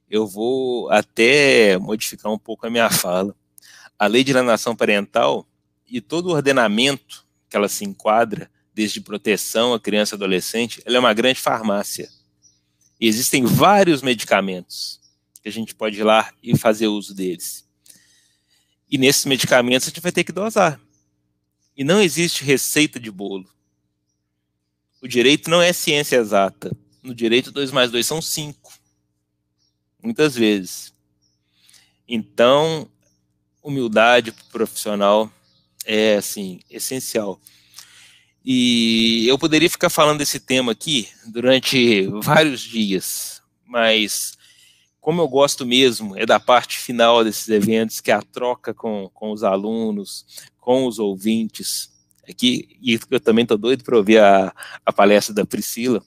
eu 0.09 0.25
vou 0.25 0.89
até 0.89 1.77
modificar 1.77 2.31
um 2.31 2.39
pouco 2.39 2.65
a 2.65 2.71
minha 2.71 2.89
fala. 2.89 3.35
A 3.99 4.07
lei 4.07 4.23
de 4.23 4.35
alienação 4.35 4.75
parental 4.75 5.47
e 5.87 6.01
todo 6.01 6.29
o 6.29 6.31
ordenamento 6.33 7.23
que 7.47 7.55
ela 7.55 7.69
se 7.69 7.85
enquadra, 7.85 8.49
desde 8.73 8.99
proteção 8.99 9.75
à 9.75 9.79
criança 9.79 10.15
e 10.15 10.17
adolescente, 10.17 10.81
ela 10.87 10.97
é 10.97 10.99
uma 10.99 11.13
grande 11.13 11.39
farmácia. 11.39 12.09
E 12.99 13.07
existem 13.07 13.45
vários 13.45 14.01
medicamentos 14.01 14.99
que 15.43 15.47
a 15.47 15.51
gente 15.51 15.75
pode 15.75 15.99
ir 15.99 16.03
lá 16.03 16.33
e 16.41 16.57
fazer 16.57 16.87
uso 16.87 17.13
deles. 17.13 17.64
E 18.89 18.97
nesses 18.97 19.25
medicamentos 19.25 19.87
a 19.87 19.89
gente 19.89 20.01
vai 20.01 20.11
ter 20.11 20.23
que 20.23 20.31
dosar. 20.31 20.79
E 21.75 21.83
não 21.83 22.01
existe 22.01 22.43
receita 22.43 22.99
de 22.99 23.11
bolo. 23.11 23.47
O 25.01 25.07
direito 25.07 25.49
não 25.49 25.61
é 25.61 25.73
ciência 25.73 26.15
exata. 26.15 26.75
No 27.03 27.13
direito, 27.13 27.51
2 27.51 27.71
mais 27.71 27.91
2 27.91 28.05
são 28.05 28.21
5. 28.21 28.73
Muitas 30.01 30.35
vezes. 30.35 30.93
Então, 32.07 32.89
humildade 33.61 34.31
profissional 34.51 35.31
é, 35.85 36.15
assim, 36.15 36.59
essencial. 36.69 37.39
E 38.43 39.27
eu 39.27 39.37
poderia 39.37 39.69
ficar 39.69 39.89
falando 39.89 40.19
desse 40.19 40.39
tema 40.39 40.71
aqui 40.71 41.09
durante 41.27 42.07
vários 42.21 42.61
dias, 42.61 43.41
mas 43.65 44.34
como 45.05 45.21
eu 45.21 45.27
gosto 45.27 45.67
mesmo 45.67 46.17
é 46.17 46.25
da 46.25 46.39
parte 46.39 46.79
final 46.79 47.23
desses 47.23 47.47
eventos, 47.49 48.01
que 48.01 48.09
é 48.09 48.15
a 48.15 48.23
troca 48.23 48.73
com, 48.73 49.07
com 49.13 49.31
os 49.31 49.43
alunos, 49.43 50.25
com 50.59 50.87
os 50.87 50.97
ouvintes. 50.97 51.91
Aqui, 52.27 52.75
e 52.81 52.99
eu 53.11 53.19
também 53.19 53.43
estou 53.43 53.55
doido 53.55 53.83
para 53.83 53.95
ouvir 53.95 54.17
a, 54.17 54.51
a 54.83 54.91
palestra 54.91 55.31
da 55.31 55.45
Priscila. 55.45 56.03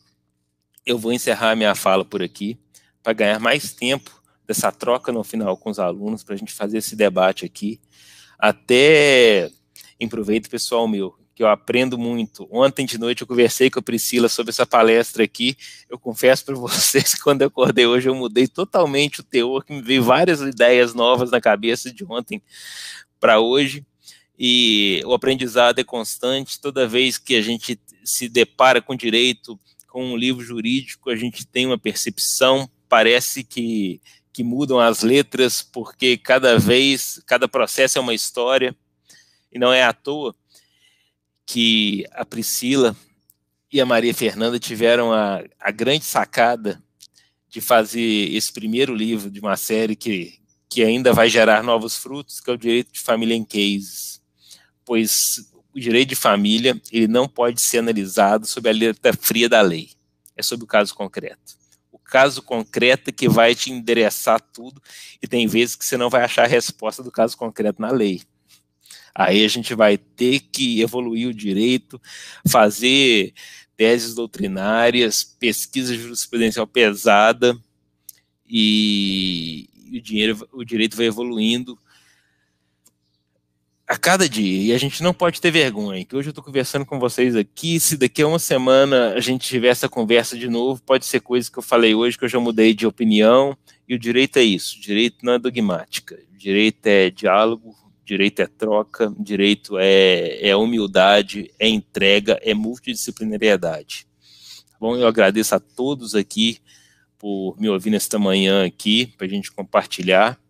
Eu 0.85 0.99
vou 0.99 1.13
encerrar 1.13 1.55
minha 1.55 1.77
fala 1.77 2.05
por 2.05 2.25
aqui, 2.25 2.59
para 3.01 3.13
ganhar 3.13 3.39
mais 3.39 3.73
tempo 3.73 4.21
dessa 4.45 4.73
troca 4.73 5.13
no 5.13 5.23
final 5.23 5.57
com 5.57 5.71
os 5.71 5.79
alunos, 5.79 6.25
para 6.25 6.35
a 6.35 6.39
gente 6.39 6.53
fazer 6.53 6.79
esse 6.79 6.97
debate 6.97 7.45
aqui. 7.45 7.81
Até 8.37 9.49
em 10.01 10.09
proveito 10.09 10.51
pessoal 10.51 10.89
meu, 10.89 11.17
que 11.39 11.43
eu 11.45 11.49
aprendo 11.49 11.97
muito. 11.97 12.49
Ontem 12.51 12.85
de 12.85 12.99
noite 12.99 13.23
eu 13.23 13.27
conversei 13.27 13.71
com 13.71 13.79
a 13.79 13.83
Priscila 13.83 14.29
sobre 14.29 14.51
essa 14.51 14.67
palestra 14.67 15.23
aqui. 15.23 15.57
Eu 15.89 15.97
confesso 15.97 16.45
para 16.45 16.57
vocês 16.59 17.15
que 17.15 17.21
quando 17.21 17.43
eu 17.43 17.47
acordei 17.47 17.87
hoje 17.87 18.09
eu 18.09 18.15
mudei 18.17 18.49
totalmente 18.49 19.21
o 19.21 19.23
teor, 19.23 19.65
que 19.65 19.73
me 19.73 19.81
veio 19.81 20.03
várias 20.03 20.41
ideias 20.41 20.95
novas 20.95 21.31
na 21.31 21.41
cabeça 21.41 21.93
de 21.95 22.05
ontem 22.05 22.43
para 23.21 23.39
hoje. 23.39 23.87
E 24.37 25.01
o 25.07 25.15
aprendizado 25.15 25.79
é 25.79 25.85
constante. 25.85 26.61
Toda 26.61 26.89
vez 26.89 27.19
que 27.19 27.37
a 27.37 27.41
gente 27.41 27.81
se 28.03 28.29
depara 28.29 28.83
com 28.83 28.97
direito, 28.97 29.57
com 29.87 30.05
um 30.07 30.17
livro 30.17 30.43
jurídico, 30.43 31.09
a 31.09 31.15
gente 31.15 31.47
tem 31.47 31.67
uma 31.67 31.79
percepção, 31.79 32.69
parece 32.89 33.45
que, 33.45 34.01
que 34.33 34.43
mudam 34.43 34.81
as 34.81 35.05
letras, 35.05 35.63
porque 35.63 36.17
cada 36.17 36.59
vez, 36.59 37.23
cada 37.25 37.47
processo 37.47 37.97
é 37.97 38.01
uma 38.01 38.13
história, 38.13 38.75
e 39.53 39.59
não 39.59 39.73
é 39.73 39.85
à 39.85 39.93
toa 39.93 40.35
que 41.49 42.05
a 42.13 42.27
Priscila 42.27 42.95
e 43.73 43.81
a 43.81 43.87
Maria 43.87 44.13
Fernanda 44.13 44.59
tiveram 44.59 45.11
a, 45.15 45.43
a 45.59 45.71
grande 45.71 46.05
sacada 46.05 46.83
de 47.49 47.63
fazer 47.63 48.35
esse 48.35 48.53
primeiro 48.53 48.95
livro 48.95 49.31
de 49.31 49.41
uma 49.41 49.57
série 49.57 49.97
que, 49.97 50.39
que 50.69 50.83
ainda 50.83 51.11
vai 51.11 51.31
gerar 51.31 51.63
novos 51.63 51.97
frutos, 51.97 52.39
que 52.39 52.51
é 52.51 52.53
o 52.53 52.59
direito 52.59 52.93
de 52.93 53.01
família 53.01 53.35
em 53.35 53.43
cases. 53.43 54.21
Pois 54.85 55.51
o 55.73 55.81
direito 55.81 56.11
de 56.11 56.17
família 56.17 56.79
ele 56.93 57.09
não 57.09 57.27
pode 57.27 57.63
ser 57.63 57.79
analisado 57.79 58.47
sob 58.47 58.69
a 58.69 58.73
letra 58.73 59.15
fria 59.15 59.49
da 59.49 59.63
lei, 59.63 59.93
é 60.37 60.43
sobre 60.43 60.65
o 60.65 60.69
caso 60.69 60.95
concreto. 60.95 61.57
O 61.91 61.99
caso 61.99 62.43
concreto 62.43 63.09
é 63.09 63.13
que 63.13 63.27
vai 63.27 63.55
te 63.55 63.73
endereçar 63.73 64.39
tudo, 64.53 64.83
e 65.23 65.27
tem 65.27 65.47
vezes 65.47 65.77
que 65.77 65.85
você 65.87 65.97
não 65.97 66.11
vai 66.11 66.23
achar 66.25 66.45
a 66.45 66.49
resposta 66.49 67.03
do 67.03 67.11
caso 67.11 67.39
concreto 67.39 67.81
na 67.81 67.91
lei. 67.91 68.21
Aí 69.19 69.45
a 69.45 69.49
gente 69.49 69.75
vai 69.75 69.99
ter 69.99 70.39
que 70.39 70.81
evoluir 70.81 71.27
o 71.27 71.35
direito, 71.35 72.01
fazer 72.47 73.35
teses 73.77 74.15
doutrinárias, 74.15 75.25
pesquisa 75.25 75.93
jurisprudencial 75.93 76.69
pesada 76.69 77.59
e 78.49 79.69
o, 79.93 80.01
dinheiro, 80.01 80.49
o 80.53 80.65
direito 80.65 80.97
vai 80.97 81.07
evoluindo 81.07 81.77
a 83.89 83.99
cada 83.99 84.29
dia. 84.29 84.63
E 84.63 84.73
a 84.73 84.79
gente 84.79 85.03
não 85.03 85.13
pode 85.13 85.41
ter 85.41 85.51
vergonha. 85.51 86.05
Que 86.05 86.15
hoje 86.15 86.29
eu 86.29 86.31
estou 86.31 86.45
conversando 86.45 86.87
com 86.87 87.01
vocês 87.01 87.35
aqui. 87.35 87.81
Se 87.81 87.97
daqui 87.97 88.23
a 88.23 88.29
uma 88.29 88.39
semana 88.39 89.15
a 89.15 89.21
gente 89.21 89.49
tiver 89.49 89.71
essa 89.71 89.89
conversa 89.89 90.39
de 90.39 90.49
novo, 90.49 90.81
pode 90.81 91.05
ser 91.05 91.21
coisa 91.23 91.51
que 91.51 91.59
eu 91.59 91.63
falei 91.63 91.93
hoje 91.93 92.17
que 92.17 92.25
eu 92.25 92.29
já 92.29 92.39
mudei 92.39 92.73
de 92.73 92.87
opinião. 92.87 93.59
E 93.89 93.97
o 93.97 93.99
direito 93.99 94.37
é 94.37 94.45
isso. 94.45 94.79
O 94.79 94.81
direito 94.81 95.27
não 95.27 95.33
é 95.33 95.39
dogmática. 95.41 96.17
O 96.33 96.39
direito 96.39 96.87
é 96.87 97.11
diálogo, 97.11 97.75
direito 98.09 98.41
é 98.41 98.47
troca, 98.47 99.15
direito 99.19 99.79
é, 99.79 100.49
é 100.49 100.57
humildade, 100.57 101.53
é 101.59 101.69
entrega, 101.69 102.39
é 102.43 102.55
multidisciplinariedade. 102.55 104.07
Tá 104.71 104.77
bom, 104.81 104.97
eu 104.97 105.07
agradeço 105.07 105.55
a 105.55 105.61
todos 105.61 106.15
aqui 106.15 106.59
por 107.19 107.61
me 107.61 107.69
ouvir 107.69 107.91
nesta 107.91 108.19
manhã 108.19 108.65
aqui, 108.65 109.13
para 109.19 109.27
a 109.27 109.29
gente 109.29 109.53
compartilhar. 109.53 110.41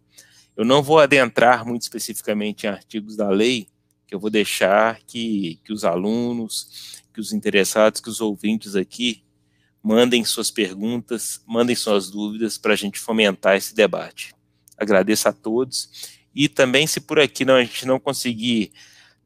Eu 0.57 0.65
não 0.65 0.85
vou 0.85 1.01
adentrar 1.01 1.67
muito 1.67 1.83
especificamente 1.83 2.65
em 2.65 2.69
artigos 2.69 3.17
da 3.17 3.29
lei, 3.29 3.67
que 4.07 4.15
eu 4.15 4.21
vou 4.21 4.31
deixar 4.31 5.01
que, 5.05 5.59
que 5.65 5.73
os 5.73 5.85
alunos, 5.85 7.03
que 7.13 7.21
os 7.21 7.33
interessados, 7.33 8.01
que 8.01 8.09
os 8.09 8.21
ouvintes 8.21 8.77
aqui 8.77 9.25
mandem 9.83 10.25
suas 10.25 10.51
perguntas, 10.51 11.43
mandem 11.45 11.75
suas 11.75 12.09
dúvidas 12.09 12.57
para 12.57 12.75
a 12.75 12.77
gente 12.77 13.01
fomentar 13.01 13.57
esse 13.57 13.75
debate. 13.75 14.33
Agradeço 14.77 15.29
a 15.29 15.33
todos. 15.33 16.18
E 16.39 16.49
também, 16.49 16.87
se 16.87 17.01
por 17.01 17.19
aqui 17.19 17.45
não, 17.45 17.57
a 17.57 17.65
gente 17.65 17.85
não 17.85 17.99
conseguir 17.99 18.71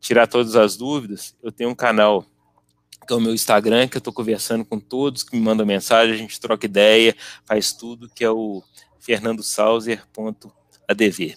tirar 0.00 0.26
todas 0.26 0.56
as 0.56 0.78
dúvidas, 0.78 1.36
eu 1.42 1.52
tenho 1.52 1.68
um 1.68 1.74
canal 1.74 2.24
que 3.06 3.12
é 3.12 3.16
o 3.16 3.20
meu 3.20 3.34
Instagram, 3.34 3.86
que 3.86 3.98
eu 3.98 4.00
estou 4.00 4.14
conversando 4.14 4.64
com 4.64 4.80
todos 4.80 5.22
que 5.22 5.36
me 5.36 5.42
mandam 5.42 5.66
mensagem, 5.66 6.14
a 6.14 6.16
gente 6.16 6.40
troca 6.40 6.64
ideia, 6.64 7.14
faz 7.44 7.74
tudo, 7.74 8.08
que 8.08 8.24
é 8.24 8.30
o 8.30 8.62
fernandosauser.adv. 8.98 11.36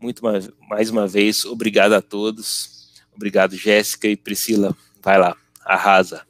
Muito 0.00 0.24
mais, 0.24 0.48
mais 0.66 0.88
uma 0.88 1.06
vez, 1.06 1.44
obrigado 1.44 1.92
a 1.92 2.00
todos. 2.00 2.94
Obrigado, 3.14 3.56
Jéssica 3.56 4.08
e 4.08 4.16
Priscila. 4.16 4.74
Vai 5.02 5.18
lá, 5.18 5.36
arrasa. 5.66 6.26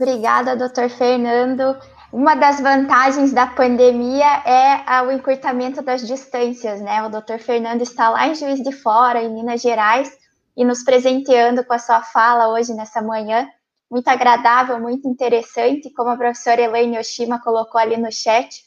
Obrigada, 0.00 0.56
doutor 0.56 0.88
Fernando. 0.88 1.76
Uma 2.10 2.34
das 2.34 2.58
vantagens 2.58 3.32
da 3.34 3.46
pandemia 3.46 4.24
é 4.46 5.02
o 5.02 5.12
encurtamento 5.12 5.82
das 5.82 6.06
distâncias, 6.06 6.80
né? 6.80 7.02
O 7.02 7.10
doutor 7.10 7.38
Fernando 7.38 7.82
está 7.82 8.08
lá 8.08 8.26
em 8.26 8.34
Juiz 8.34 8.62
de 8.62 8.72
Fora, 8.72 9.22
em 9.22 9.30
Minas 9.32 9.60
Gerais, 9.60 10.10
e 10.56 10.64
nos 10.64 10.82
presenteando 10.82 11.62
com 11.62 11.74
a 11.74 11.78
sua 11.78 12.02
fala 12.02 12.48
hoje, 12.48 12.72
nessa 12.72 13.02
manhã. 13.02 13.46
Muito 13.90 14.08
agradável, 14.08 14.80
muito 14.80 15.06
interessante, 15.06 15.90
como 15.90 16.08
a 16.08 16.16
professora 16.16 16.62
Elaine 16.62 16.98
Oshima 16.98 17.40
colocou 17.42 17.78
ali 17.78 17.98
no 17.98 18.10
chat. 18.10 18.64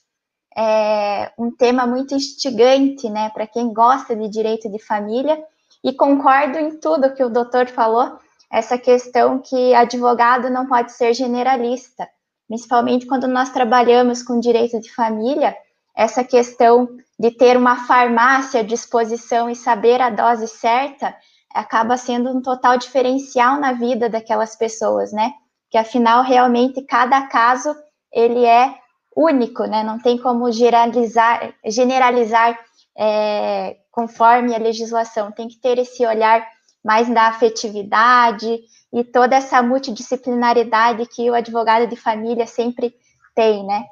É 0.56 1.32
um 1.36 1.50
tema 1.50 1.88
muito 1.88 2.14
instigante, 2.14 3.10
né, 3.10 3.30
para 3.30 3.48
quem 3.48 3.74
gosta 3.74 4.16
de 4.16 4.30
direito 4.30 4.70
de 4.72 4.78
família. 4.78 5.44
E 5.84 5.92
concordo 5.92 6.60
em 6.60 6.78
tudo 6.80 7.14
que 7.16 7.24
o 7.24 7.30
doutor 7.30 7.68
falou 7.68 8.20
essa 8.52 8.78
questão 8.78 9.40
que 9.40 9.74
advogado 9.74 10.48
não 10.48 10.68
pode 10.68 10.92
ser 10.92 11.14
generalista, 11.16 12.08
principalmente 12.52 13.06
quando 13.06 13.30
nós 13.30 13.50
trabalhamos 13.50 14.22
com 14.22 14.38
direito 14.38 14.78
de 14.82 14.94
família, 14.94 15.56
essa 15.96 16.22
questão 16.22 16.86
de 17.18 17.32
ter 17.32 17.56
uma 17.56 17.88
farmácia 17.88 18.60
à 18.60 18.64
disposição 18.64 19.50
e 19.50 19.56
saber 19.56 20.02
a 20.02 20.10
dose 20.10 20.50
certa 20.50 21.16
acaba 21.54 21.96
sendo 21.96 22.30
um 22.30 22.42
total 22.42 22.78
diferencial 22.78 23.58
na 23.58 23.72
vida 23.72 24.10
daquelas 24.10 24.58
pessoas, 24.58 25.14
né? 25.14 25.32
Que 25.70 25.78
afinal 25.78 26.24
realmente 26.24 26.82
cada 26.82 27.26
caso 27.28 27.74
ele 28.12 28.44
é 28.44 28.76
único, 29.16 29.64
né? 29.64 29.82
Não 29.82 29.98
tem 29.98 30.18
como 30.18 30.52
generalizar, 30.52 31.54
generalizar 31.66 32.60
é, 32.98 33.78
conforme 33.90 34.54
a 34.54 34.60
legislação. 34.60 35.32
Tem 35.32 35.48
que 35.48 35.58
ter 35.58 35.78
esse 35.78 36.06
olhar 36.06 36.46
mais 36.84 37.08
da 37.08 37.30
afetividade 37.30 38.60
e 38.94 39.04
toda 39.04 39.36
essa 39.36 39.62
multidisciplinaridade 39.62 41.06
que 41.08 41.30
o 41.30 41.34
advogado 41.34 41.88
de 41.88 41.96
família 41.96 42.46
sempre 42.46 42.94
tem, 43.36 43.66
né? 43.66 43.86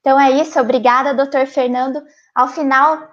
Então 0.00 0.18
é 0.18 0.30
isso, 0.30 0.58
obrigada, 0.58 1.12
doutor 1.12 1.46
Fernando. 1.46 2.02
Ao 2.34 2.48
final 2.48 3.08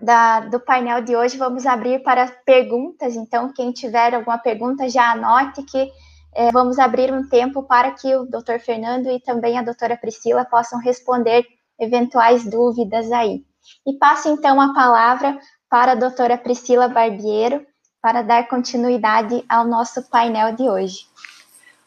da, 0.00 0.40
do 0.40 0.60
painel 0.60 1.02
de 1.02 1.16
hoje, 1.16 1.36
vamos 1.36 1.66
abrir 1.66 2.02
para 2.02 2.28
perguntas. 2.44 3.14
Então, 3.16 3.52
quem 3.52 3.72
tiver 3.72 4.14
alguma 4.14 4.38
pergunta, 4.38 4.88
já 4.88 5.12
anote 5.12 5.62
que 5.62 5.90
é, 6.34 6.50
vamos 6.52 6.78
abrir 6.78 7.12
um 7.12 7.26
tempo 7.28 7.62
para 7.62 7.92
que 7.92 8.14
o 8.14 8.26
doutor 8.26 8.60
Fernando 8.60 9.10
e 9.10 9.20
também 9.20 9.58
a 9.58 9.62
doutora 9.62 9.96
Priscila 9.96 10.44
possam 10.44 10.78
responder 10.78 11.46
eventuais 11.78 12.44
dúvidas 12.44 13.10
aí. 13.10 13.42
E 13.86 13.94
passo 13.94 14.28
então 14.28 14.60
a 14.60 14.74
palavra 14.74 15.38
para 15.68 15.92
a 15.92 15.96
doutora 15.96 16.36
Priscila 16.36 16.88
Barbiero, 16.88 17.66
para 18.06 18.22
dar 18.22 18.46
continuidade 18.46 19.44
ao 19.48 19.66
nosso 19.66 20.00
painel 20.00 20.54
de 20.54 20.62
hoje. 20.62 21.08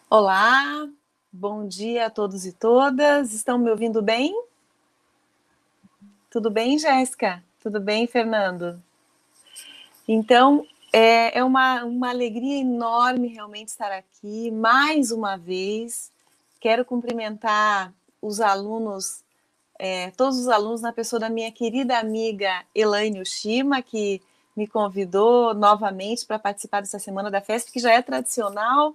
Olá, 0.10 0.86
bom 1.32 1.66
dia 1.66 2.08
a 2.08 2.10
todos 2.10 2.46
e 2.46 2.52
todas. 2.52 3.34
Estão 3.34 3.58
me 3.58 3.72
ouvindo 3.72 4.02
bem? 4.02 4.38
Tudo 6.30 6.52
bem, 6.52 6.78
Jéssica? 6.78 7.42
Tudo 7.64 7.80
bem, 7.80 8.06
Fernando? 8.06 8.84
Então, 10.06 10.68
é, 10.92 11.40
é 11.40 11.42
uma, 11.42 11.86
uma 11.86 12.10
alegria 12.10 12.60
enorme 12.60 13.30
realmente 13.30 13.70
estar 13.70 13.94
aqui 13.94 14.52
mais 14.52 15.14
uma 15.14 15.38
vez. 15.38 16.12
Quero 16.60 16.84
cumprimentar 16.84 17.94
os 18.22 18.42
alunos, 18.42 19.24
é, 19.80 20.12
todos 20.18 20.38
os 20.38 20.50
alunos, 20.50 20.82
na 20.82 20.92
pessoa 20.92 21.18
da 21.18 21.30
minha 21.30 21.50
querida 21.50 21.98
amiga 21.98 22.66
Elaine 22.76 23.22
Ushima, 23.22 23.82
que 23.82 24.22
me 24.56 24.68
convidou 24.68 25.54
novamente 25.54 26.26
para 26.26 26.40
participar 26.40 26.82
dessa 26.82 27.00
semana 27.00 27.32
da 27.32 27.42
festa, 27.42 27.72
que 27.72 27.80
já 27.80 27.92
é 27.94 28.02
tradicional, 28.02 28.94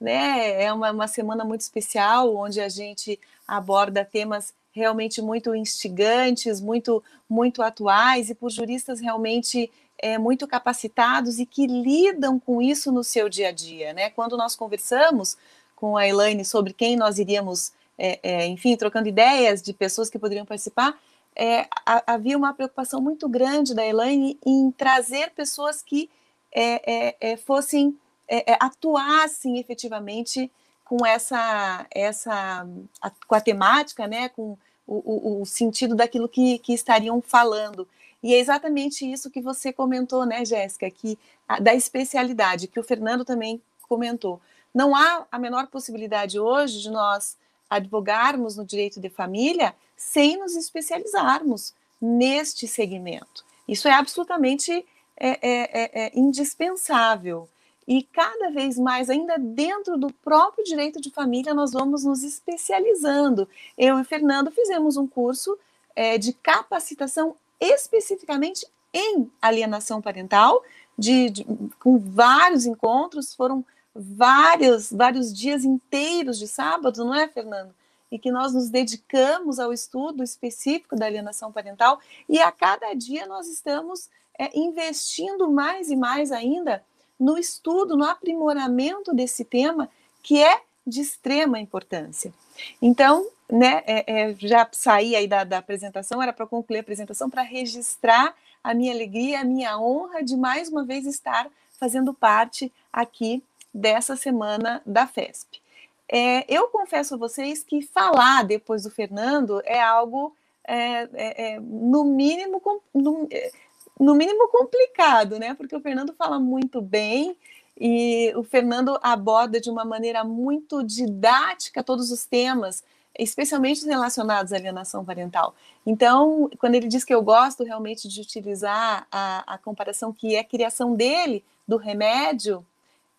né? 0.00 0.62
É 0.62 0.72
uma, 0.72 0.90
uma 0.90 1.08
semana 1.08 1.44
muito 1.44 1.60
especial, 1.62 2.34
onde 2.34 2.60
a 2.60 2.68
gente 2.68 3.18
aborda 3.46 4.04
temas 4.04 4.52
realmente 4.72 5.22
muito 5.22 5.54
instigantes, 5.54 6.60
muito, 6.60 7.02
muito 7.28 7.62
atuais 7.62 8.28
e 8.28 8.34
por 8.34 8.50
juristas 8.50 9.00
realmente 9.00 9.70
é, 9.98 10.18
muito 10.18 10.46
capacitados 10.46 11.38
e 11.38 11.46
que 11.46 11.66
lidam 11.66 12.38
com 12.38 12.60
isso 12.60 12.92
no 12.92 13.02
seu 13.02 13.28
dia 13.28 13.48
a 13.48 13.52
dia, 13.52 13.92
né? 13.92 14.10
Quando 14.10 14.36
nós 14.36 14.54
conversamos 14.54 15.36
com 15.74 15.96
a 15.96 16.06
Elaine 16.06 16.44
sobre 16.44 16.72
quem 16.72 16.96
nós 16.96 17.18
iríamos, 17.18 17.72
é, 17.96 18.18
é, 18.22 18.46
enfim, 18.46 18.76
trocando 18.76 19.08
ideias 19.08 19.62
de 19.62 19.72
pessoas 19.72 20.10
que 20.10 20.18
poderiam 20.18 20.44
participar, 20.44 20.98
é, 21.36 21.68
havia 22.06 22.36
uma 22.36 22.54
preocupação 22.54 23.00
muito 23.00 23.28
grande 23.28 23.74
da 23.74 23.86
Elaine 23.86 24.38
em 24.44 24.70
trazer 24.70 25.30
pessoas 25.32 25.82
que 25.82 26.08
é, 26.50 27.08
é, 27.08 27.16
é 27.32 27.36
fossem, 27.36 27.96
é, 28.26 28.52
é, 28.52 28.56
atuassem 28.58 29.58
efetivamente 29.58 30.50
com 30.82 31.04
essa, 31.04 31.86
essa 31.90 32.66
a, 33.02 33.10
com 33.26 33.34
a 33.34 33.40
temática, 33.40 34.06
né, 34.06 34.30
com 34.30 34.56
o, 34.86 35.38
o, 35.38 35.42
o 35.42 35.46
sentido 35.46 35.94
daquilo 35.94 36.28
que, 36.28 36.58
que 36.60 36.72
estariam 36.72 37.20
falando. 37.20 37.86
E 38.22 38.32
é 38.32 38.38
exatamente 38.38 39.10
isso 39.10 39.30
que 39.30 39.40
você 39.40 39.72
comentou, 39.72 40.24
né, 40.24 40.44
Jéssica, 40.44 40.90
que 40.90 41.18
a, 41.46 41.60
da 41.60 41.74
especialidade, 41.74 42.68
que 42.68 42.80
o 42.80 42.84
Fernando 42.84 43.24
também 43.24 43.60
comentou. 43.88 44.40
Não 44.72 44.96
há 44.96 45.26
a 45.30 45.38
menor 45.38 45.66
possibilidade 45.66 46.38
hoje 46.38 46.80
de 46.80 46.90
nós 46.90 47.36
advogarmos 47.68 48.56
no 48.56 48.64
direito 48.64 49.00
de 49.00 49.10
família 49.10 49.74
sem 49.96 50.38
nos 50.38 50.54
especializarmos 50.54 51.74
neste 52.00 52.68
segmento. 52.68 53.44
Isso 53.66 53.88
é 53.88 53.92
absolutamente 53.92 54.84
é, 55.16 55.28
é, 55.28 55.38
é, 55.42 56.06
é, 56.06 56.12
indispensável. 56.14 57.48
E 57.88 58.02
cada 58.02 58.50
vez 58.50 58.78
mais, 58.78 59.08
ainda 59.08 59.38
dentro 59.38 59.96
do 59.96 60.12
próprio 60.12 60.64
direito 60.64 61.00
de 61.00 61.10
família, 61.10 61.54
nós 61.54 61.72
vamos 61.72 62.04
nos 62.04 62.22
especializando. 62.22 63.48
Eu 63.78 63.98
e 63.98 64.04
Fernando 64.04 64.50
fizemos 64.50 64.96
um 64.96 65.06
curso 65.06 65.56
é, 65.94 66.18
de 66.18 66.32
capacitação 66.32 67.36
especificamente 67.60 68.66
em 68.92 69.30
alienação 69.40 70.02
parental, 70.02 70.62
de, 70.98 71.30
de, 71.30 71.46
com 71.78 71.98
vários 71.98 72.66
encontros, 72.66 73.34
foram 73.34 73.64
vários, 73.94 74.90
vários 74.90 75.32
dias 75.32 75.64
inteiros 75.64 76.38
de 76.38 76.48
sábado, 76.48 77.04
não 77.04 77.14
é, 77.14 77.28
Fernando? 77.28 77.74
E 78.16 78.18
que 78.18 78.30
nós 78.30 78.54
nos 78.54 78.70
dedicamos 78.70 79.58
ao 79.58 79.74
estudo 79.74 80.24
específico 80.24 80.96
da 80.96 81.04
alienação 81.04 81.52
parental, 81.52 82.00
e 82.26 82.38
a 82.38 82.50
cada 82.50 82.94
dia 82.94 83.26
nós 83.26 83.46
estamos 83.46 84.08
é, 84.38 84.58
investindo 84.58 85.50
mais 85.50 85.90
e 85.90 85.96
mais 85.96 86.32
ainda 86.32 86.82
no 87.20 87.36
estudo, 87.36 87.94
no 87.94 88.04
aprimoramento 88.04 89.14
desse 89.14 89.44
tema, 89.44 89.90
que 90.22 90.42
é 90.42 90.62
de 90.86 91.02
extrema 91.02 91.60
importância. 91.60 92.32
Então, 92.80 93.26
né, 93.50 93.82
é, 93.86 94.30
é, 94.30 94.34
já 94.38 94.66
saí 94.72 95.14
aí 95.14 95.28
da, 95.28 95.44
da 95.44 95.58
apresentação, 95.58 96.22
era 96.22 96.32
para 96.32 96.46
concluir 96.46 96.78
a 96.78 96.80
apresentação, 96.80 97.28
para 97.28 97.42
registrar 97.42 98.34
a 98.64 98.72
minha 98.72 98.94
alegria, 98.94 99.40
a 99.40 99.44
minha 99.44 99.78
honra 99.78 100.22
de 100.22 100.38
mais 100.38 100.70
uma 100.70 100.84
vez 100.84 101.04
estar 101.04 101.50
fazendo 101.78 102.14
parte 102.14 102.72
aqui 102.90 103.42
dessa 103.74 104.16
semana 104.16 104.80
da 104.86 105.06
FESP. 105.06 105.60
É, 106.08 106.44
eu 106.52 106.68
confesso 106.68 107.14
a 107.14 107.18
vocês 107.18 107.64
que 107.64 107.82
falar 107.82 108.44
depois 108.44 108.84
do 108.84 108.90
Fernando 108.90 109.60
é 109.64 109.80
algo, 109.80 110.34
é, 110.64 111.08
é, 111.14 111.54
é 111.54 111.60
no, 111.60 112.04
mínimo, 112.04 112.62
no, 112.94 113.26
é, 113.30 113.50
no 113.98 114.14
mínimo 114.14 114.48
complicado, 114.48 115.38
né? 115.38 115.54
Porque 115.54 115.74
o 115.74 115.80
Fernando 115.80 116.14
fala 116.14 116.38
muito 116.38 116.80
bem 116.80 117.36
e 117.78 118.32
o 118.36 118.42
Fernando 118.42 118.98
aborda 119.02 119.60
de 119.60 119.68
uma 119.68 119.84
maneira 119.84 120.24
muito 120.24 120.82
didática 120.82 121.82
todos 121.82 122.10
os 122.10 122.24
temas 122.24 122.82
especialmente 123.18 123.84
relacionados 123.86 124.52
à 124.52 124.56
alienação 124.56 125.04
parental. 125.04 125.54
Então, 125.84 126.50
quando 126.58 126.74
ele 126.74 126.88
diz 126.88 127.04
que 127.04 127.14
eu 127.14 127.22
gosto 127.22 127.64
realmente 127.64 128.08
de 128.08 128.20
utilizar 128.20 129.06
a, 129.10 129.54
a 129.54 129.58
comparação 129.58 130.12
que 130.12 130.34
é 130.34 130.40
a 130.40 130.44
criação 130.44 130.94
dele 130.94 131.44
do 131.66 131.76
remédio, 131.76 132.64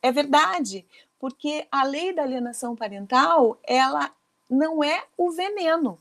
é 0.02 0.12
verdade, 0.12 0.86
porque 1.20 1.68
a 1.72 1.84
lei 1.84 2.14
da 2.14 2.24
alienação 2.24 2.76
parental, 2.76 3.58
ela 3.64 4.12
não 4.50 4.84
é 4.84 5.04
o 5.18 5.32
veneno. 5.32 6.00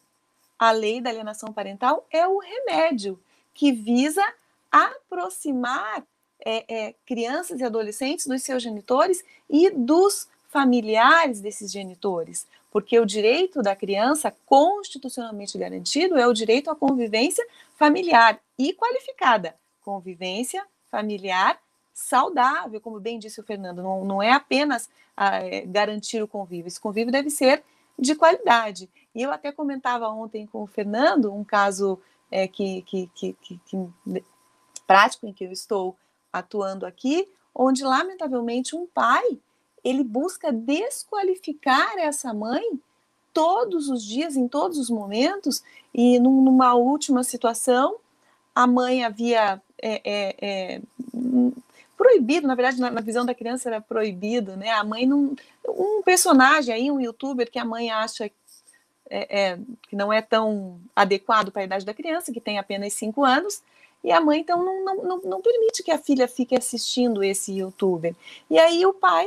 A 0.58 0.70
lei 0.70 1.00
da 1.00 1.10
alienação 1.10 1.52
parental 1.52 2.06
é 2.10 2.26
o 2.26 2.38
remédio 2.38 3.20
que 3.52 3.72
visa 3.72 4.22
aproximar 4.70 6.04
é, 6.44 6.64
é, 6.68 6.94
crianças 7.04 7.60
e 7.60 7.64
adolescentes 7.64 8.26
dos 8.26 8.42
seus 8.42 8.62
genitores 8.62 9.24
e 9.48 9.70
dos 9.70 10.28
familiares 10.48 11.40
desses 11.40 11.70
genitores, 11.70 12.46
porque 12.70 12.98
o 12.98 13.06
direito 13.06 13.62
da 13.62 13.74
criança 13.74 14.34
constitucionalmente 14.46 15.58
garantido 15.58 16.16
é 16.16 16.26
o 16.26 16.32
direito 16.32 16.70
à 16.70 16.76
convivência 16.76 17.46
familiar 17.76 18.40
e 18.58 18.72
qualificada, 18.72 19.54
convivência 19.82 20.64
familiar 20.90 21.58
saudável, 21.97 22.78
como 22.78 23.01
bem 23.01 23.18
disse 23.18 23.40
o 23.40 23.42
Fernando, 23.42 23.82
não, 23.82 24.05
não 24.05 24.22
é 24.22 24.30
apenas 24.30 24.90
ah, 25.16 25.38
é, 25.38 25.62
garantir 25.62 26.22
o 26.22 26.28
convívio, 26.28 26.68
esse 26.68 26.78
convívio 26.78 27.11
deve 27.11 27.30
ser 27.30 27.64
de 27.99 28.14
qualidade. 28.14 28.90
E 29.14 29.22
eu 29.22 29.32
até 29.32 29.51
comentava 29.51 30.07
ontem 30.11 30.47
com 30.47 30.62
o 30.62 30.66
Fernando 30.66 31.32
um 31.32 31.42
caso 31.42 31.99
é, 32.30 32.47
que, 32.47 32.82
que, 32.82 33.11
que, 33.14 33.34
que, 33.40 33.88
prático 34.86 35.26
em 35.26 35.32
que 35.32 35.44
eu 35.44 35.51
estou 35.51 35.97
atuando 36.30 36.84
aqui, 36.84 37.26
onde 37.55 37.82
lamentavelmente 37.82 38.76
um 38.76 38.86
pai 38.86 39.24
ele 39.82 40.05
busca 40.05 40.53
desqualificar 40.53 41.97
essa 41.97 42.34
mãe 42.34 42.78
todos 43.32 43.88
os 43.88 44.05
dias, 44.05 44.36
em 44.36 44.47
todos 44.47 44.76
os 44.76 44.90
momentos, 44.90 45.62
e 45.94 46.18
numa 46.18 46.74
última 46.74 47.24
situação, 47.24 47.97
a 48.55 48.66
mãe 48.66 49.03
havia 49.03 49.62
é, 49.80 50.01
é, 50.05 50.36
é, 50.40 50.82
proibido, 51.97 52.47
na 52.47 52.55
verdade, 52.55 52.80
na, 52.80 52.90
na, 52.90 53.01
visão 53.01 53.24
da 53.24 53.34
criança 53.34 53.68
era 53.68 53.80
proibido, 53.80 54.57
né? 54.57 54.70
A 54.70 54.84
mãe 54.84 55.07
não. 55.07 55.34
Um 55.68 56.03
personagem 56.03 56.74
aí, 56.74 56.90
um 56.90 57.01
youtuber 57.01 57.51
que 57.51 57.59
a 57.59 57.64
mãe 57.64 57.90
acha 57.90 58.30
é, 59.09 59.51
é, 59.51 59.59
que 59.88 59.97
não 59.97 60.12
é 60.12 60.20
tão 60.20 60.80
adequado 60.94 61.51
para 61.51 61.62
a 61.62 61.64
idade 61.64 61.86
da 61.86 61.94
criança, 61.94 62.32
que 62.32 62.40
tem 62.40 62.59
apenas 62.59 62.92
cinco 62.92 63.24
anos, 63.24 63.62
e 64.05 64.12
a 64.12 64.20
mãe 64.20 64.40
então 64.40 64.64
não, 64.64 64.84
não, 64.84 64.97
não, 65.03 65.20
não 65.22 65.42
permite 65.42 65.82
que 65.82 65.90
a 65.90 65.99
filha 65.99 66.28
fique 66.28 66.55
assistindo 66.57 67.24
esse 67.24 67.53
youtuber. 67.53 68.14
E 68.51 68.59
aí 68.59 68.84
o 68.84 68.92
pai 68.92 69.26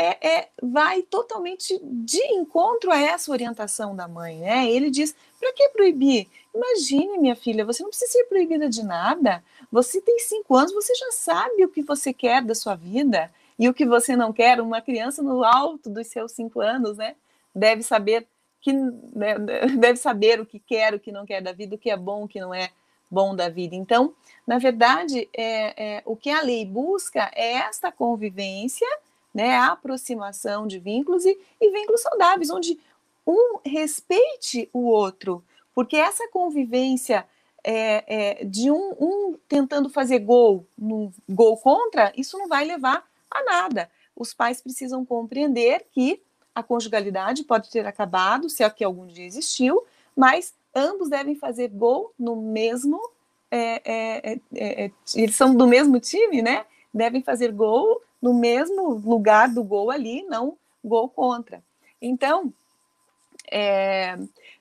é, 0.00 0.28
é, 0.28 0.48
vai 0.62 1.02
totalmente 1.02 1.76
de 1.82 2.22
encontro 2.32 2.92
a 2.92 3.00
essa 3.00 3.32
orientação 3.32 3.96
da 3.96 4.06
mãe, 4.06 4.38
né? 4.38 4.70
Ele 4.70 4.90
diz: 4.90 5.12
para 5.40 5.52
que 5.52 5.70
proibir? 5.70 6.28
Imagine, 6.54 7.18
minha 7.18 7.34
filha, 7.34 7.64
você 7.64 7.82
não 7.82 7.90
precisa 7.90 8.12
ser 8.12 8.24
proibida 8.26 8.68
de 8.68 8.84
nada. 8.84 9.42
Você 9.72 10.00
tem 10.00 10.20
cinco 10.20 10.54
anos, 10.54 10.72
você 10.72 10.94
já 10.94 11.10
sabe 11.10 11.64
o 11.64 11.68
que 11.68 11.82
você 11.82 12.12
quer 12.12 12.44
da 12.44 12.54
sua 12.54 12.76
vida 12.76 13.28
e 13.58 13.68
o 13.68 13.74
que 13.74 13.84
você 13.84 14.14
não 14.14 14.32
quer. 14.32 14.60
Uma 14.60 14.80
criança 14.80 15.20
no 15.20 15.42
alto 15.42 15.90
dos 15.90 16.06
seus 16.06 16.30
cinco 16.30 16.60
anos, 16.60 16.96
né, 16.96 17.16
deve 17.52 17.82
saber 17.82 18.24
que 18.60 18.72
né, 18.72 19.36
deve 19.80 19.96
saber 19.96 20.40
o 20.40 20.46
que 20.46 20.60
quer, 20.60 20.94
o 20.94 21.00
que 21.00 21.10
não 21.10 21.26
quer 21.26 21.42
da 21.42 21.50
vida, 21.50 21.74
o 21.74 21.78
que 21.78 21.90
é 21.90 21.96
bom, 21.96 22.22
o 22.22 22.28
que 22.28 22.40
não 22.40 22.54
é 22.54 22.70
bom 23.10 23.34
da 23.34 23.48
vida. 23.48 23.74
Então, 23.74 24.14
na 24.46 24.58
verdade, 24.58 25.28
é, 25.36 25.96
é, 25.96 26.02
o 26.06 26.14
que 26.14 26.30
a 26.30 26.40
lei 26.40 26.64
busca 26.64 27.32
é 27.34 27.54
esta 27.54 27.90
convivência, 27.90 28.86
né, 29.34 29.56
a 29.56 29.72
aproximação 29.72 30.66
de 30.66 30.78
vínculos 30.78 31.24
e, 31.24 31.38
e 31.60 31.70
vínculos 31.70 32.02
saudáveis, 32.02 32.50
onde 32.50 32.78
um 33.26 33.58
respeite 33.64 34.68
o 34.72 34.86
outro, 34.86 35.44
porque 35.74 35.96
essa 35.96 36.26
convivência 36.28 37.26
é, 37.62 38.40
é, 38.40 38.44
de 38.44 38.70
um, 38.70 38.94
um, 38.98 39.38
tentando 39.48 39.90
fazer 39.90 40.20
gol 40.20 40.66
no 40.76 41.12
gol 41.28 41.56
contra, 41.58 42.12
isso 42.16 42.38
não 42.38 42.48
vai 42.48 42.64
levar 42.64 43.04
a 43.30 43.44
nada. 43.44 43.90
Os 44.16 44.32
pais 44.32 44.60
precisam 44.60 45.04
compreender 45.04 45.86
que 45.92 46.22
a 46.54 46.62
conjugalidade 46.62 47.44
pode 47.44 47.70
ter 47.70 47.86
acabado, 47.86 48.48
se 48.48 48.64
é 48.64 48.70
que 48.70 48.82
algum 48.82 49.06
dia 49.06 49.24
existiu, 49.24 49.84
mas 50.16 50.54
ambos 50.74 51.08
devem 51.08 51.36
fazer 51.36 51.68
gol 51.68 52.12
no 52.18 52.34
mesmo. 52.34 53.00
É, 53.50 53.82
é, 53.84 54.32
é, 54.32 54.84
é, 54.84 54.90
eles 55.14 55.36
são 55.36 55.54
do 55.54 55.66
mesmo 55.66 56.00
time, 56.00 56.42
né? 56.42 56.66
Devem 56.92 57.22
fazer 57.22 57.52
gol 57.52 58.02
no 58.20 58.34
mesmo 58.34 58.90
lugar 58.90 59.48
do 59.48 59.62
gol 59.62 59.90
ali, 59.90 60.22
não 60.24 60.56
gol 60.84 61.08
contra. 61.08 61.62
Então, 62.00 62.52
é, 63.50 64.18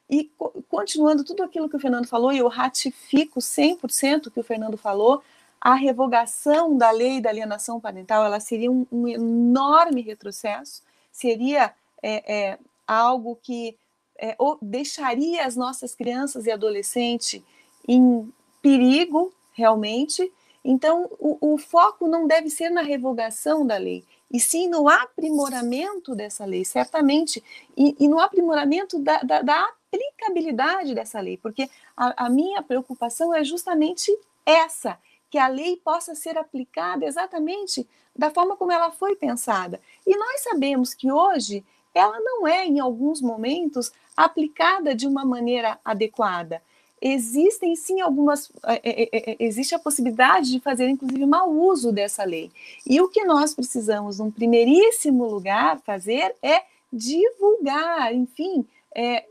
e 0.10 0.32
continuando 0.70 1.24
tudo 1.24 1.44
aquilo 1.44 1.70
que 1.70 1.76
o 1.76 1.80
Fernando 1.80 2.08
falou, 2.08 2.32
e 2.32 2.38
eu 2.38 2.48
ratifico 2.48 3.40
100% 3.40 4.28
o 4.28 4.32
que 4.32 4.40
o 4.40 4.44
Fernando 4.44 4.78
falou, 4.78 5.22
a 5.60 5.74
revogação 5.74 6.78
da 6.78 6.92
lei 6.92 7.20
da 7.20 7.30
alienação 7.30 7.80
parental 7.80 8.24
ela 8.24 8.40
seria 8.40 8.72
um, 8.72 8.86
um 8.92 9.08
enorme 9.08 10.02
retrocesso, 10.02 10.82
seria 11.12 11.74
é, 12.02 12.52
é, 12.52 12.60
algo 12.88 13.38
que 13.42 13.76
é, 14.18 14.36
deixaria 14.62 15.46
as 15.46 15.56
nossas 15.56 15.94
crianças 15.94 16.46
e 16.46 16.52
adolescentes 16.52 17.42
em 17.88 18.32
perigo 18.62 19.34
realmente. 19.54 20.32
Então, 20.70 21.10
o, 21.18 21.54
o 21.54 21.58
foco 21.58 22.10
não 22.10 22.28
deve 22.28 22.50
ser 22.50 22.70
na 22.70 22.82
revogação 22.82 23.66
da 23.66 23.78
lei, 23.78 24.04
e 24.30 24.38
sim 24.38 24.68
no 24.68 24.90
aprimoramento 24.90 26.14
dessa 26.14 26.44
lei, 26.44 26.66
certamente, 26.66 27.42
e, 27.78 27.96
e 27.98 28.06
no 28.06 28.20
aprimoramento 28.20 29.00
da, 29.00 29.20
da, 29.20 29.42
da, 29.42 29.74
aplicabilidade 29.88 30.94
dessa 30.94 31.22
lei, 31.22 31.38
porque 31.38 31.70
a, 31.96 32.26
a 32.26 32.30
minha 32.30 32.62
preocupação 32.62 33.34
é 33.34 33.46
justamente 33.46 34.12
essa, 34.46 35.00
que 35.30 35.38
a 35.38 35.48
lei 35.48 35.78
possa 35.78 36.14
ser 36.14 36.38
aplicada 36.38 37.06
exatamente 37.06 37.88
da 38.14 38.30
forma 38.30 38.58
como 38.58 38.74
ela 38.74 38.92
foi 38.92 39.16
pensada. 39.16 39.80
E 40.06 40.18
nós 40.18 40.42
sabemos 40.42 40.94
que 40.94 41.10
hoje 41.10 41.66
ela 41.96 42.20
não 42.20 42.46
é, 42.46 42.66
em 42.66 42.82
alguns 42.82 43.22
momentos, 43.22 43.94
aplicada 44.18 44.94
de 44.94 45.08
uma 45.08 45.24
maneira 45.24 45.80
adequada 45.86 46.62
existem 47.02 47.76
sim 47.76 48.02
algumas. 48.02 48.52
É, 48.66 48.82
é, 48.84 49.32
é, 49.32 49.38
existe 49.40 49.76
a 49.76 49.80
possibilidade 49.80 50.52
de 50.52 50.60
fazer, 50.60 50.90
inclusive, 50.90 51.26
mau 51.26 51.52
uso 51.52 51.92
dessa 51.92 52.24
lei. 52.24 52.52
E 52.86 53.00
o 53.02 53.10
que 53.10 53.24
nós 53.24 53.54
precisamos, 53.54 54.20
num 54.20 54.32
primeiríssimo 54.32 55.26
lugar, 55.26 55.80
fazer 55.82 56.36
é 56.42 56.64
divulgar, 56.92 58.14
enfim, 58.14 58.66
é, 58.96 59.26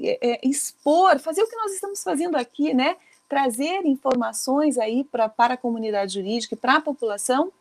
é, 0.00 0.40
expor, 0.46 1.18
fazer 1.18 1.42
o 1.42 1.48
que 1.48 1.56
nós 1.56 1.72
estamos 1.72 2.02
fazendo 2.02 2.36
aqui, 2.36 2.74
né? 2.74 2.96
Trazer 3.28 3.84
informações 3.84 4.78
aí 4.78 5.04
pra, 5.04 5.28
para 5.28 5.54
a 5.54 5.58
comunidade 5.58 6.14
jurídica 6.14 6.54
e 6.54 6.58
para 6.58 6.76
a 6.76 6.80
população 6.80 7.52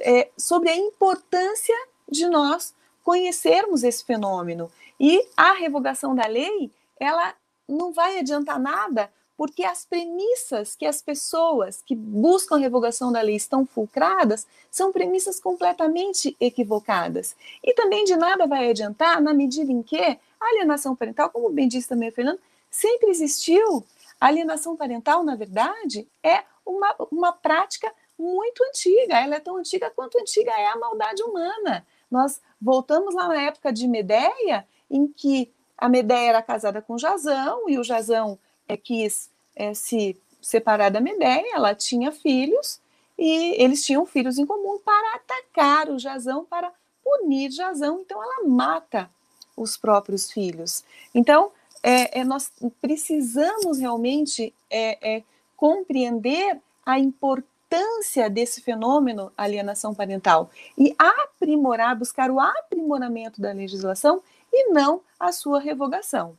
é, 0.00 0.28
sobre 0.36 0.68
a 0.68 0.76
importância 0.76 1.76
de 2.08 2.26
nós 2.26 2.74
conhecermos 3.02 3.82
esse 3.82 4.04
fenômeno. 4.04 4.70
E 4.98 5.26
a 5.36 5.52
revogação 5.52 6.14
da 6.14 6.26
lei, 6.26 6.70
ela 6.98 7.34
não 7.70 7.92
vai 7.92 8.18
adiantar 8.18 8.58
nada, 8.58 9.10
porque 9.36 9.64
as 9.64 9.86
premissas 9.86 10.76
que 10.76 10.84
as 10.84 11.00
pessoas 11.00 11.82
que 11.82 11.96
buscam 11.96 12.58
revogação 12.58 13.10
da 13.10 13.22
lei 13.22 13.36
estão 13.36 13.64
fulcradas 13.64 14.46
são 14.70 14.92
premissas 14.92 15.40
completamente 15.40 16.36
equivocadas. 16.38 17.34
E 17.64 17.72
também 17.72 18.04
de 18.04 18.16
nada 18.16 18.46
vai 18.46 18.68
adiantar 18.68 19.20
na 19.22 19.32
medida 19.32 19.72
em 19.72 19.82
que 19.82 19.96
a 19.98 20.18
alienação 20.46 20.94
parental, 20.94 21.30
como 21.30 21.48
bem 21.48 21.68
disse 21.68 21.88
também 21.88 22.10
o 22.10 22.12
Fernando, 22.12 22.38
sempre 22.70 23.08
existiu. 23.08 23.82
A 24.20 24.26
alienação 24.26 24.76
parental, 24.76 25.24
na 25.24 25.34
verdade, 25.34 26.06
é 26.22 26.44
uma, 26.64 26.94
uma 27.10 27.32
prática 27.32 27.90
muito 28.18 28.62
antiga. 28.64 29.18
Ela 29.18 29.36
é 29.36 29.40
tão 29.40 29.56
antiga 29.56 29.90
quanto 29.90 30.18
antiga 30.18 30.52
é 30.52 30.66
a 30.66 30.76
maldade 30.76 31.22
humana. 31.22 31.86
Nós 32.10 32.42
voltamos 32.60 33.14
lá 33.14 33.26
na 33.28 33.40
época 33.40 33.72
de 33.72 33.88
Medeia, 33.88 34.68
em 34.90 35.06
que 35.06 35.50
a 35.80 35.88
Medeia 35.88 36.28
era 36.28 36.42
casada 36.42 36.82
com 36.82 36.98
Jazão 36.98 37.68
e 37.68 37.78
o 37.78 37.82
Jazão 37.82 38.38
é, 38.68 38.76
quis 38.76 39.30
é, 39.56 39.72
se 39.72 40.16
separar 40.40 40.90
da 40.90 41.00
Medeia, 41.00 41.54
ela 41.54 41.74
tinha 41.74 42.12
filhos 42.12 42.80
e 43.18 43.54
eles 43.62 43.84
tinham 43.84 44.04
filhos 44.04 44.38
em 44.38 44.46
comum 44.46 44.78
para 44.78 45.16
atacar 45.16 45.88
o 45.88 45.98
Jazão, 45.98 46.44
para 46.44 46.72
punir 47.02 47.50
Jazão, 47.50 48.00
então 48.00 48.22
ela 48.22 48.46
mata 48.46 49.10
os 49.56 49.76
próprios 49.76 50.30
filhos. 50.30 50.84
Então, 51.14 51.50
é, 51.82 52.20
é 52.20 52.24
nós 52.24 52.52
precisamos 52.80 53.78
realmente 53.78 54.54
é, 54.70 55.16
é, 55.16 55.22
compreender 55.56 56.58
a 56.84 56.98
importância 56.98 58.28
desse 58.30 58.60
fenômeno 58.60 59.32
alienação 59.36 59.94
parental 59.94 60.50
e 60.76 60.94
aprimorar, 60.98 61.96
buscar 61.96 62.30
o 62.30 62.40
aprimoramento 62.40 63.40
da 63.40 63.52
legislação 63.52 64.22
e 64.52 64.70
não 64.70 65.00
a 65.18 65.32
sua 65.32 65.60
revogação. 65.60 66.36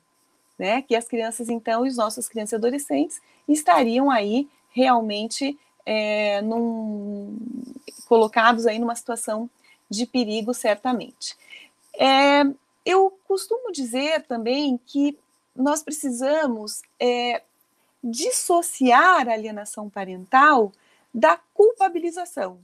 Né? 0.58 0.82
Que 0.82 0.96
as 0.96 1.08
crianças, 1.08 1.50
então, 1.50 1.86
e 1.86 1.90
os 1.90 1.98
nossos 1.98 2.28
crianças 2.28 2.54
e 2.54 2.56
adolescentes 2.56 3.22
estariam 3.48 4.12
aí 4.12 4.48
realmente 4.70 5.58
é, 5.86 6.42
num, 6.42 7.38
colocados 8.08 8.66
aí 8.66 8.78
numa 8.80 8.96
situação 8.96 9.50
de 9.90 10.06
perigo, 10.06 10.54
certamente. 10.54 11.36
É, 11.94 12.44
eu 12.86 13.18
costumo 13.28 13.72
dizer 13.72 14.24
também 14.24 14.80
que 14.86 15.18
nós 15.56 15.84
precisamos 15.84 16.82
é, 17.00 17.42
dissociar 18.04 19.28
a 19.28 19.34
alienação 19.34 19.90
parental 19.90 20.72
da 21.14 21.38
culpabilização. 21.54 22.60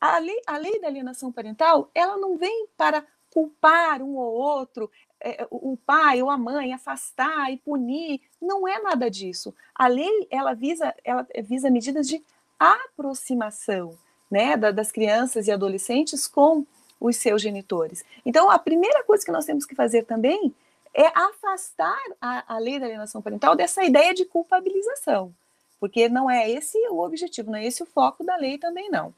A 0.00 0.18
lei, 0.18 0.40
a 0.46 0.56
lei 0.56 0.80
da 0.80 0.88
alienação 0.88 1.30
parental, 1.30 1.90
ela 1.94 2.16
não 2.16 2.36
vem 2.36 2.66
para 2.76 3.04
culpar 3.32 4.02
um 4.02 4.16
ou 4.16 4.32
outro, 4.32 4.90
é, 5.20 5.46
o 5.50 5.76
pai 5.76 6.22
ou 6.22 6.30
a 6.30 6.36
mãe, 6.36 6.72
afastar 6.72 7.50
e 7.52 7.56
punir. 7.56 8.20
Não 8.40 8.66
é 8.66 8.80
nada 8.80 9.10
disso. 9.10 9.54
A 9.74 9.86
lei, 9.86 10.26
ela 10.30 10.54
visa, 10.54 10.94
ela 11.04 11.26
visa 11.44 11.70
medidas 11.70 12.06
de 12.06 12.22
aproximação 12.58 13.96
né, 14.30 14.56
das 14.56 14.92
crianças 14.92 15.46
e 15.46 15.52
adolescentes 15.52 16.26
com 16.26 16.66
os 17.00 17.16
seus 17.16 17.42
genitores. 17.42 18.04
Então, 18.24 18.50
a 18.50 18.58
primeira 18.58 19.02
coisa 19.02 19.24
que 19.24 19.32
nós 19.32 19.44
temos 19.44 19.66
que 19.66 19.74
fazer 19.74 20.04
também 20.04 20.54
é 20.94 21.06
afastar 21.06 22.00
a, 22.20 22.54
a 22.54 22.58
lei 22.58 22.78
da 22.78 22.86
alienação 22.86 23.20
parental 23.20 23.56
dessa 23.56 23.82
ideia 23.82 24.14
de 24.14 24.24
culpabilização, 24.24 25.34
porque 25.80 26.08
não 26.08 26.30
é 26.30 26.50
esse 26.50 26.78
o 26.88 27.00
objetivo, 27.00 27.50
não 27.50 27.58
é 27.58 27.66
esse 27.66 27.82
o 27.82 27.86
foco 27.86 28.22
da 28.22 28.36
lei 28.36 28.58
também 28.58 28.90
não. 28.90 29.12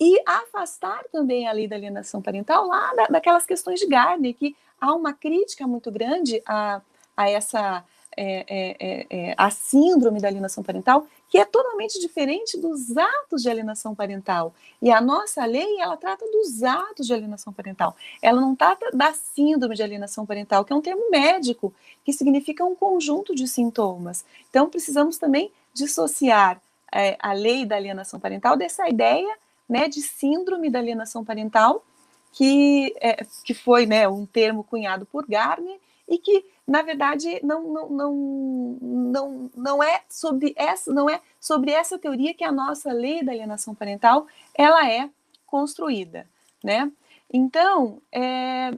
E 0.00 0.20
afastar 0.24 1.04
também 1.10 1.48
a 1.48 1.52
lei 1.52 1.66
da 1.66 1.76
alienação 1.76 2.22
parental 2.22 2.66
lá 2.66 2.94
da, 2.94 3.06
daquelas 3.06 3.44
questões 3.44 3.80
de 3.80 3.86
Gardner, 3.86 4.34
que 4.34 4.56
há 4.80 4.94
uma 4.94 5.12
crítica 5.12 5.66
muito 5.66 5.90
grande 5.90 6.40
a, 6.46 6.80
a 7.16 7.28
essa 7.28 7.84
é, 8.16 8.44
é, 8.48 8.76
é, 8.80 9.06
é 9.10 9.34
a 9.36 9.50
síndrome 9.50 10.20
da 10.20 10.28
alienação 10.28 10.62
parental, 10.62 11.06
que 11.28 11.38
é 11.38 11.44
totalmente 11.44 12.00
diferente 12.00 12.58
dos 12.58 12.96
atos 12.96 13.42
de 13.42 13.50
alienação 13.50 13.94
parental. 13.94 14.54
E 14.80 14.90
a 14.90 15.00
nossa 15.00 15.44
lei, 15.44 15.78
ela 15.78 15.96
trata 15.96 16.24
dos 16.26 16.62
atos 16.62 17.06
de 17.06 17.12
alienação 17.12 17.52
parental. 17.52 17.94
Ela 18.22 18.40
não 18.40 18.56
trata 18.56 18.90
da 18.92 19.12
síndrome 19.12 19.76
de 19.76 19.82
alienação 19.82 20.24
parental, 20.24 20.64
que 20.64 20.72
é 20.72 20.76
um 20.76 20.80
termo 20.80 21.10
médico, 21.10 21.72
que 22.04 22.12
significa 22.12 22.64
um 22.64 22.74
conjunto 22.74 23.34
de 23.34 23.46
sintomas. 23.46 24.24
Então, 24.48 24.68
precisamos 24.68 25.18
também 25.18 25.52
dissociar 25.72 26.60
é, 26.92 27.16
a 27.20 27.32
lei 27.32 27.66
da 27.66 27.76
alienação 27.76 28.18
parental 28.18 28.56
dessa 28.56 28.88
ideia 28.88 29.36
né, 29.68 29.88
de 29.88 30.00
síndrome 30.00 30.70
da 30.70 30.78
alienação 30.78 31.24
parental, 31.24 31.84
que, 32.32 32.94
é, 33.00 33.24
que 33.44 33.54
foi 33.54 33.86
né, 33.86 34.08
um 34.08 34.24
termo 34.24 34.64
cunhado 34.64 35.06
por 35.06 35.26
Garner 35.26 35.78
e 36.06 36.18
que 36.18 36.44
na 36.66 36.82
verdade 36.82 37.40
não, 37.42 37.62
não, 37.72 37.88
não, 37.88 38.78
não, 38.80 39.50
não 39.54 39.82
é 39.82 40.02
sobre 40.08 40.54
essa 40.56 40.92
não 40.92 41.08
é 41.08 41.20
sobre 41.38 41.70
essa 41.70 41.98
teoria 41.98 42.32
que 42.32 42.44
a 42.44 42.52
nossa 42.52 42.92
lei 42.92 43.22
da 43.22 43.32
alienação 43.32 43.74
parental 43.74 44.26
ela 44.54 44.90
é 44.90 45.10
construída, 45.46 46.26
né? 46.62 46.90
Então, 47.32 48.00
é, 48.12 48.72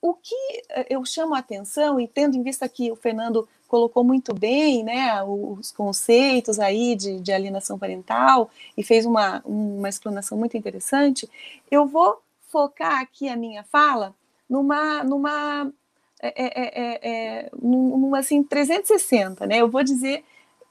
o 0.00 0.14
que 0.14 0.62
eu 0.90 1.04
chamo 1.04 1.34
a 1.34 1.38
atenção 1.38 2.00
e 2.00 2.08
tendo 2.08 2.36
em 2.36 2.42
vista 2.42 2.68
que 2.68 2.90
o 2.90 2.96
Fernando 2.96 3.48
colocou 3.72 4.04
muito 4.04 4.34
bem, 4.34 4.84
né, 4.84 5.22
os 5.22 5.72
conceitos 5.72 6.58
aí 6.58 6.94
de, 6.94 7.18
de 7.20 7.32
alienação 7.32 7.78
parental 7.78 8.50
e 8.76 8.84
fez 8.84 9.06
uma, 9.06 9.40
uma 9.46 9.88
explanação 9.88 10.36
muito 10.36 10.58
interessante, 10.58 11.26
eu 11.70 11.86
vou 11.86 12.20
focar 12.50 13.00
aqui 13.00 13.30
a 13.30 13.34
minha 13.34 13.64
fala 13.64 14.14
numa, 14.46 15.02
numa 15.02 15.72
é 16.20 16.28
é, 16.36 16.52
é, 16.82 17.00
é, 17.02 17.50
num, 17.62 18.14
assim 18.14 18.42
360, 18.42 19.46
né? 19.46 19.56
Eu 19.62 19.70
vou 19.70 19.82
dizer 19.82 20.22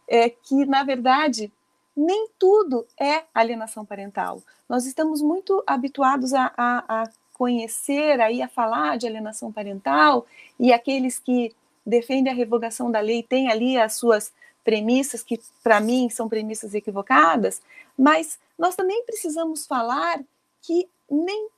é, 0.07 0.29
que 0.29 0.63
na 0.67 0.83
verdade 0.83 1.51
nem 1.97 2.29
tudo 2.37 2.85
é 2.99 3.23
alienação 3.33 3.83
parental. 3.83 4.43
Nós 4.69 4.85
estamos 4.85 5.23
muito 5.23 5.63
habituados 5.65 6.35
a, 6.35 6.53
a, 6.55 7.01
a 7.01 7.03
conhecer 7.33 8.21
aí 8.21 8.43
a 8.43 8.47
falar 8.47 8.99
de 8.99 9.07
alienação 9.07 9.51
parental 9.51 10.27
e 10.59 10.71
aqueles 10.71 11.17
que 11.17 11.51
defendem 11.85 12.31
a 12.31 12.35
revogação 12.35 12.91
da 12.91 12.99
lei 12.99 13.23
têm 13.23 13.49
ali 13.49 13.77
as 13.77 13.93
suas 13.93 14.31
premissas 14.63 15.23
que 15.23 15.39
para 15.63 15.79
mim 15.79 16.09
são 16.09 16.29
premissas 16.29 16.73
equivocadas, 16.73 17.61
mas 17.97 18.37
nós 18.57 18.75
também 18.75 19.03
precisamos 19.05 19.65
falar 19.65 20.19
que 20.61 20.87
nem 21.09 21.49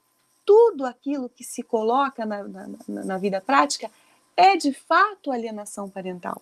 tudo 0.45 0.86
aquilo 0.86 1.30
que 1.30 1.43
se 1.43 1.63
coloca 1.63 2.26
na, 2.26 2.43
na, 2.43 2.67
na 2.88 3.17
vida 3.17 3.41
prática 3.41 3.89
é 4.36 4.55
de 4.55 4.74
fato 4.74 5.32
alienação 5.32 5.89
parental. 5.89 6.41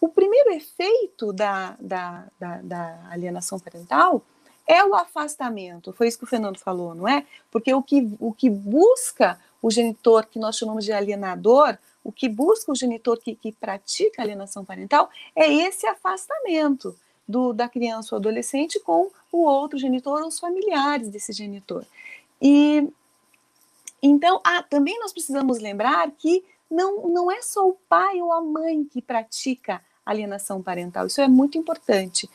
O 0.00 0.08
primeiro 0.08 0.50
efeito 0.52 1.32
da, 1.32 1.76
da, 1.80 2.24
da, 2.38 2.56
da, 2.62 3.08
alienação 3.10 3.58
parental 3.58 4.22
é 4.66 4.84
o 4.84 4.94
afastamento. 4.94 5.92
Foi 5.92 6.06
isso 6.06 6.18
que 6.18 6.24
o 6.24 6.28
Fernando 6.28 6.58
falou, 6.58 6.94
não 6.94 7.08
é? 7.08 7.26
Porque 7.50 7.72
o 7.74 7.82
que, 7.82 8.16
o 8.20 8.32
que 8.32 8.48
busca 8.48 9.40
o 9.60 9.70
genitor, 9.70 10.26
que 10.26 10.38
nós 10.38 10.56
chamamos 10.56 10.84
de 10.84 10.92
alienador, 10.92 11.76
o 12.08 12.12
que 12.12 12.26
busca 12.26 12.72
o 12.72 12.74
genitor 12.74 13.20
que, 13.20 13.34
que 13.34 13.52
pratica 13.52 14.22
alienação 14.22 14.64
parental 14.64 15.10
é 15.36 15.52
esse 15.52 15.86
afastamento 15.86 16.96
do, 17.28 17.52
da 17.52 17.68
criança 17.68 18.14
ou 18.14 18.18
adolescente 18.18 18.80
com 18.80 19.10
o 19.30 19.44
outro 19.44 19.78
genitor 19.78 20.22
ou 20.22 20.28
os 20.28 20.38
familiares 20.38 21.10
desse 21.10 21.34
genitor. 21.34 21.84
E 22.40 22.88
então, 24.02 24.40
ah, 24.42 24.62
também 24.62 24.98
nós 25.00 25.12
precisamos 25.12 25.58
lembrar 25.58 26.10
que 26.12 26.42
não, 26.70 27.08
não 27.08 27.30
é 27.30 27.42
só 27.42 27.68
o 27.68 27.76
pai 27.86 28.22
ou 28.22 28.32
a 28.32 28.40
mãe 28.40 28.84
que 28.84 29.02
pratica 29.02 29.84
alienação 30.06 30.62
parental, 30.62 31.08
isso 31.08 31.20
é 31.20 31.28
muito 31.28 31.58
importante. 31.58 32.26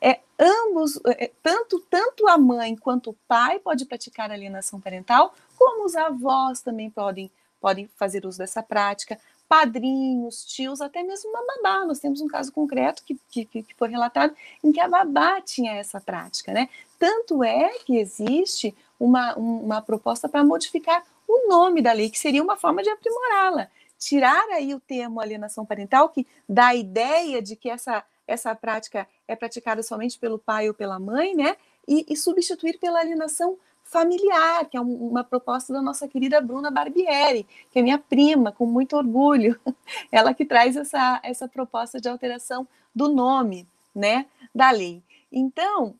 É, 0.00 0.18
ambos, 0.40 0.98
é, 1.06 1.30
tanto, 1.40 1.78
tanto 1.88 2.26
a 2.26 2.36
mãe 2.36 2.74
quanto 2.74 3.10
o 3.10 3.16
pai 3.28 3.60
pode 3.60 3.84
praticar 3.84 4.32
alienação 4.32 4.80
parental, 4.80 5.34
como 5.56 5.84
os 5.84 5.94
avós 5.94 6.62
também 6.62 6.90
podem, 6.90 7.30
podem 7.60 7.88
fazer 7.96 8.24
uso 8.24 8.38
dessa 8.38 8.62
prática, 8.62 9.18
padrinhos, 9.48 10.44
tios, 10.44 10.80
até 10.80 11.02
mesmo 11.02 11.28
uma 11.30 11.44
babá. 11.44 11.84
Nós 11.84 11.98
temos 11.98 12.20
um 12.20 12.28
caso 12.28 12.52
concreto 12.52 13.02
que, 13.04 13.18
que, 13.28 13.44
que 13.44 13.66
foi 13.76 13.88
relatado 13.88 14.32
em 14.62 14.70
que 14.70 14.80
a 14.80 14.88
babá 14.88 15.40
tinha 15.40 15.74
essa 15.74 16.00
prática, 16.00 16.52
né? 16.52 16.68
Tanto 16.98 17.42
é 17.42 17.68
que 17.84 17.98
existe 17.98 18.72
uma, 18.98 19.34
uma 19.36 19.82
proposta 19.82 20.28
para 20.28 20.44
modificar 20.44 21.04
o 21.26 21.48
nome 21.48 21.82
da 21.82 21.92
lei, 21.92 22.10
que 22.10 22.18
seria 22.18 22.42
uma 22.42 22.56
forma 22.56 22.82
de 22.82 22.90
aprimorá-la. 22.90 23.68
Tirar 23.98 24.44
aí 24.50 24.74
o 24.74 24.80
termo 24.80 25.20
alienação 25.20 25.66
parental, 25.66 26.08
que 26.08 26.26
dá 26.48 26.68
a 26.68 26.74
ideia 26.74 27.42
de 27.42 27.56
que 27.56 27.68
essa, 27.68 28.04
essa 28.26 28.54
prática 28.54 29.06
é 29.26 29.34
praticada 29.34 29.82
somente 29.82 30.18
pelo 30.18 30.38
pai 30.38 30.68
ou 30.68 30.74
pela 30.74 30.98
mãe, 30.98 31.34
né? 31.34 31.56
E, 31.88 32.06
e 32.08 32.16
substituir 32.16 32.78
pela 32.78 33.00
alienação 33.00 33.58
familiar, 33.90 34.64
que 34.66 34.76
é 34.76 34.80
um, 34.80 35.08
uma 35.08 35.24
proposta 35.24 35.72
da 35.72 35.82
nossa 35.82 36.06
querida 36.06 36.40
Bruna 36.40 36.70
Barbieri, 36.70 37.46
que 37.70 37.80
é 37.80 37.82
minha 37.82 37.98
prima, 37.98 38.52
com 38.52 38.64
muito 38.64 38.96
orgulho. 38.96 39.60
Ela 40.10 40.32
que 40.32 40.44
traz 40.44 40.76
essa, 40.76 41.20
essa 41.22 41.48
proposta 41.48 42.00
de 42.00 42.08
alteração 42.08 42.66
do 42.94 43.08
nome, 43.08 43.68
né, 43.94 44.26
da 44.54 44.70
lei. 44.70 45.02
Então, 45.30 45.96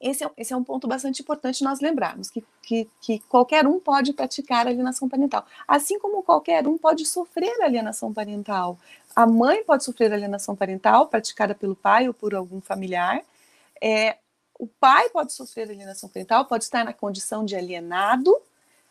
esse 0.00 0.22
é, 0.22 0.30
esse 0.36 0.52
é 0.52 0.56
um 0.56 0.62
ponto 0.62 0.86
bastante 0.86 1.22
importante 1.22 1.64
nós 1.64 1.80
lembrarmos, 1.80 2.30
que, 2.30 2.44
que, 2.62 2.88
que 3.00 3.18
qualquer 3.20 3.66
um 3.66 3.80
pode 3.80 4.12
praticar 4.12 4.66
alienação 4.66 5.08
parental, 5.08 5.44
assim 5.66 5.98
como 5.98 6.22
qualquer 6.22 6.68
um 6.68 6.76
pode 6.76 7.06
sofrer 7.06 7.60
alienação 7.62 8.12
parental. 8.12 8.78
A 9.16 9.26
mãe 9.26 9.64
pode 9.64 9.82
sofrer 9.82 10.12
alienação 10.12 10.54
parental 10.54 11.08
praticada 11.08 11.54
pelo 11.54 11.74
pai 11.74 12.06
ou 12.06 12.14
por 12.14 12.34
algum 12.34 12.60
familiar, 12.60 13.22
é, 13.82 14.18
o 14.58 14.66
pai 14.66 15.08
pode 15.10 15.32
sofrer 15.32 15.70
alienação 15.70 16.08
parental, 16.08 16.44
pode 16.44 16.64
estar 16.64 16.84
na 16.84 16.92
condição 16.92 17.44
de 17.44 17.54
alienado, 17.54 18.36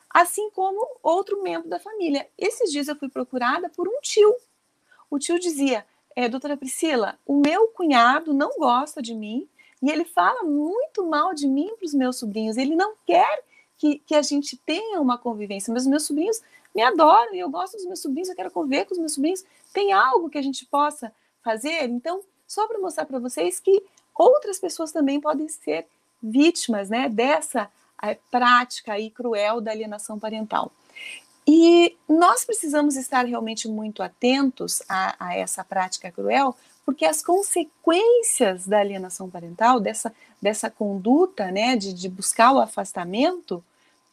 assim 0.09 0.49
como 0.51 0.88
outro 1.03 1.43
membro 1.43 1.70
da 1.70 1.80
família. 1.80 2.28
Esses 2.38 2.72
dias 2.72 2.88
eu 2.88 2.95
fui 2.95 3.09
procurada 3.09 3.70
por 3.70 3.88
um 3.88 3.99
tio. 4.01 4.34
O 5.09 5.20
tio 5.20 5.38
dizia: 5.38 5.86
é, 6.15 6.30
Doutora 6.30 6.55
Priscila, 6.55 7.20
o 7.26 7.36
meu 7.36 7.68
cunhado 7.68 8.34
não 8.34 8.57
gosta 8.57 9.01
de 9.01 9.13
mim 9.13 9.47
e 9.82 9.91
ele 9.91 10.05
fala 10.05 10.43
muito 10.43 11.05
mal 11.05 11.34
de 11.34 11.47
mim 11.47 11.76
para 11.78 11.86
os 11.86 11.93
meus 11.93 12.18
sobrinhos. 12.18 12.57
Ele 12.57 12.76
não 12.76 12.95
quer 13.05 13.43
que, 13.78 13.99
que 13.99 14.15
a 14.15 14.22
gente 14.22 14.57
tenha 14.57 14.99
uma 15.01 15.18
convivência, 15.18 15.72
mas 15.72 15.84
os 15.84 15.89
meus 15.89 16.03
sobrinhos 16.03 16.41
me 16.74 16.82
adoram 16.82 17.34
e 17.36 17.39
eu 17.39 17.49
gosto 17.49 17.76
dos 17.76 17.86
meus 17.86 18.01
sobrinhos, 18.01 18.30
eu 18.30 18.36
quero 18.36 18.51
conviver 18.51 18.86
com 18.86 18.93
os 18.93 18.99
meus 18.99 19.13
sobrinhos. 19.13 19.43
Tem 19.74 19.91
algo 19.91 20.30
que 20.30 20.38
a 20.38 20.41
gente 20.41 20.65
possa 20.65 21.13
fazer? 21.43 21.84
Então, 21.84 22.22
só 22.47 22.68
para 22.68 22.80
mostrar 22.80 23.05
para 23.05 23.20
vocês 23.20 23.59
que 23.59 23.84
outras 24.18 24.59
pessoas 24.59 24.91
também 24.91 25.20
podem 25.20 25.47
ser 25.47 25.86
vítimas 26.22 26.89
né, 26.89 27.07
dessa 27.07 27.70
é, 28.01 28.18
prática 28.30 28.93
aí 28.93 29.09
cruel 29.09 29.61
da 29.61 29.72
alienação 29.72 30.20
parental. 30.20 30.72
E 31.47 31.95
nós 32.09 32.43
precisamos 32.43 32.97
estar 32.97 33.26
realmente 33.26 33.70
muito 33.70 34.03
atentos 34.03 34.82
a, 34.89 35.15
a 35.18 35.36
essa 35.36 35.63
prática 35.63 36.11
cruel, 36.11 36.55
porque 36.86 37.05
as 37.05 37.24
consequências 37.24 38.68
da 38.68 38.80
alienação 38.80 39.30
parental, 39.30 39.80
dessa, 39.80 40.13
dessa 40.41 40.70
conduta 40.70 41.49
né, 41.51 41.76
de, 41.76 41.93
de 41.93 42.09
buscar 42.09 42.53
o 42.53 42.59
afastamento 42.59 43.63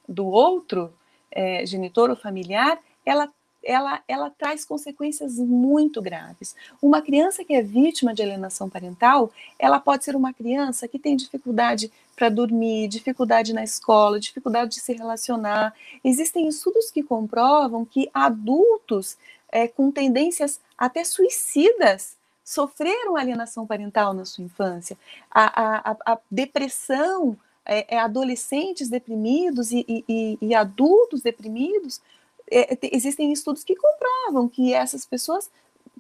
do 0.09 0.27
outro, 0.27 0.93
é, 1.31 1.67
genitor 1.67 2.11
ou 2.11 2.17
familiar, 2.17 2.79
ela, 3.05 3.29
ela, 3.65 4.03
ela 4.07 4.31
traz 4.31 4.65
consequências 4.65 5.39
muito 5.39 6.01
graves. 6.03 6.55
Uma 6.81 7.03
criança 7.03 7.45
que 7.45 7.55
é 7.55 7.63
vítima 7.63 8.15
de 8.15 8.23
alienação 8.23 8.69
parental, 8.69 9.33
ela 9.59 9.81
pode 9.81 10.05
ser 10.05 10.15
uma 10.17 10.33
criança 10.33 10.87
que 10.87 10.99
tem 10.99 11.17
dificuldade 11.17 11.91
para 12.15 12.29
dormir, 12.29 12.89
dificuldade 12.89 13.53
na 13.53 13.65
escola, 13.65 14.21
dificuldade 14.21 14.73
de 14.73 14.81
se 14.81 14.93
relacionar. 14.93 15.75
Existem 16.03 16.47
estudos 16.47 16.91
que 16.91 17.03
comprovam 17.03 17.85
que 17.85 18.09
adultos 18.15 19.17
é, 19.51 19.67
com 19.67 19.91
tendências 19.91 20.61
até 20.77 21.05
suicidas 21.05 22.17
sofreram 22.45 23.17
alienação 23.17 23.67
parental 23.67 24.13
na 24.13 24.25
sua 24.25 24.45
infância. 24.45 24.99
A, 25.31 25.91
a, 25.91 25.97
a 26.13 26.19
depressão, 26.31 27.37
é, 27.65 27.97
é, 27.97 27.99
adolescentes 27.99 28.91
deprimidos 28.91 29.73
e, 29.73 29.85
e, 29.89 30.39
e 30.41 30.55
adultos 30.55 31.23
deprimidos, 31.23 32.01
é, 32.51 32.79
existem 32.93 33.33
estudos 33.33 33.65
que 33.65 33.75
comprovam 33.75 34.49
que 34.49 34.73
essas 34.73 35.05
pessoas 35.07 35.51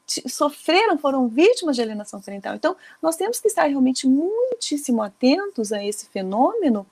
sofreram, 0.07 0.99
foram 0.99 1.29
vítimas 1.29 1.77
de 1.77 1.83
alienação 1.83 2.21
parental. 2.21 2.55
Então, 2.55 2.77
nós 3.01 3.17
temos 3.17 3.41
que 3.41 3.49
estar 3.49 3.65
realmente 3.65 4.07
muitíssimo 4.07 5.03
atentos 5.03 5.73
a 5.73 5.83
esse 5.83 6.07
fenômeno, 6.07 6.87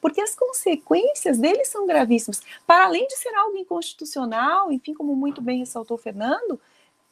porque 0.00 0.20
as 0.20 0.34
consequências 0.34 1.38
dele 1.38 1.64
são 1.64 1.86
gravíssimas. 1.86 2.40
Para 2.66 2.84
além 2.86 3.06
de 3.06 3.16
ser 3.16 3.34
algo 3.34 3.56
inconstitucional, 3.56 4.72
enfim, 4.72 4.94
como 4.94 5.14
muito 5.14 5.40
bem 5.40 5.60
ressaltou 5.60 5.98
Fernando, 5.98 6.60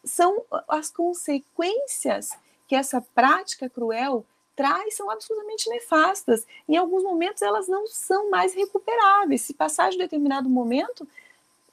são 0.04 0.42
as 0.68 0.90
consequências 0.90 2.30
que 2.66 2.74
essa 2.74 3.00
prática 3.00 3.68
cruel 3.68 4.24
traz 4.54 4.94
são 4.94 5.10
absolutamente 5.10 5.68
nefastas. 5.68 6.46
Em 6.68 6.76
alguns 6.76 7.02
momentos 7.02 7.42
elas 7.42 7.66
não 7.66 7.86
são 7.86 8.30
mais 8.30 8.54
recuperáveis. 8.54 9.42
Se 9.42 9.54
passar 9.54 9.90
de 9.90 9.98
determinado 9.98 10.48
momento, 10.48 11.06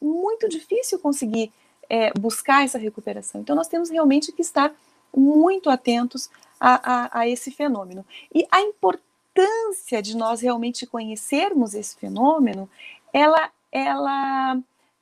muito 0.01 0.47
difícil 0.47 0.99
conseguir 0.99 1.51
é, 1.89 2.11
buscar 2.19 2.63
essa 2.63 2.77
recuperação. 2.77 3.41
Então, 3.41 3.55
nós 3.55 3.67
temos 3.67 3.89
realmente 3.89 4.31
que 4.31 4.41
estar 4.41 4.73
muito 5.15 5.69
atentos 5.69 6.29
a, 6.59 6.91
a, 6.93 7.19
a 7.19 7.27
esse 7.27 7.51
fenômeno. 7.51 8.05
E 8.33 8.45
a 8.51 8.61
importância 8.61 10.01
de 10.01 10.15
nós 10.15 10.41
realmente 10.41 10.85
conhecermos 10.85 11.73
esse 11.73 11.95
fenômeno, 11.95 12.69
ela, 13.13 13.51
ela 13.71 14.59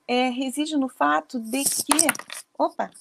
é, 0.08 0.30
reside 0.30 0.78
no 0.78 0.90
fato 0.90 1.40
de 1.40 1.64
que. 1.64 2.08
Opa, 2.58 2.92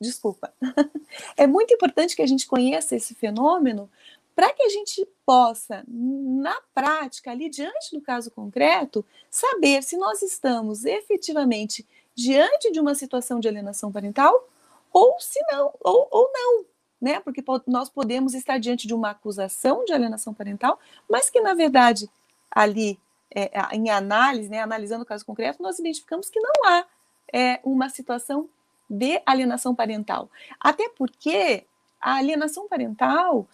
desculpa. 0.00 0.52
é 1.36 1.46
muito 1.46 1.74
importante 1.74 2.16
que 2.16 2.22
a 2.22 2.26
gente 2.26 2.46
conheça 2.46 2.96
esse 2.96 3.14
fenômeno 3.14 3.90
para 4.36 4.52
que 4.52 4.62
a 4.62 4.68
gente 4.68 5.08
possa, 5.24 5.82
na 5.88 6.60
prática, 6.74 7.30
ali 7.30 7.48
diante 7.48 7.90
do 7.92 8.02
caso 8.02 8.30
concreto, 8.30 9.02
saber 9.30 9.82
se 9.82 9.96
nós 9.96 10.20
estamos 10.20 10.84
efetivamente 10.84 11.86
diante 12.14 12.70
de 12.70 12.78
uma 12.78 12.94
situação 12.94 13.40
de 13.40 13.48
alienação 13.48 13.90
parental 13.90 14.46
ou 14.92 15.18
se 15.18 15.40
não, 15.50 15.72
ou, 15.80 16.06
ou 16.10 16.30
não, 16.32 16.66
né? 17.00 17.18
Porque 17.20 17.42
nós 17.66 17.88
podemos 17.88 18.34
estar 18.34 18.58
diante 18.58 18.86
de 18.86 18.92
uma 18.94 19.10
acusação 19.10 19.86
de 19.86 19.94
alienação 19.94 20.34
parental, 20.34 20.78
mas 21.10 21.30
que 21.30 21.40
na 21.40 21.54
verdade 21.54 22.08
ali 22.50 22.98
é, 23.34 23.50
em 23.72 23.90
análise, 23.90 24.48
né, 24.50 24.60
analisando 24.60 25.02
o 25.02 25.06
caso 25.06 25.24
concreto, 25.24 25.62
nós 25.62 25.78
identificamos 25.78 26.28
que 26.28 26.40
não 26.40 26.52
há 26.66 26.86
é, 27.32 27.60
uma 27.64 27.88
situação 27.88 28.48
de 28.88 29.20
alienação 29.26 29.74
parental. 29.74 30.30
Até 30.60 30.88
porque 30.90 31.64
a 32.00 32.16
alienação 32.16 32.68
parental, 32.68 33.46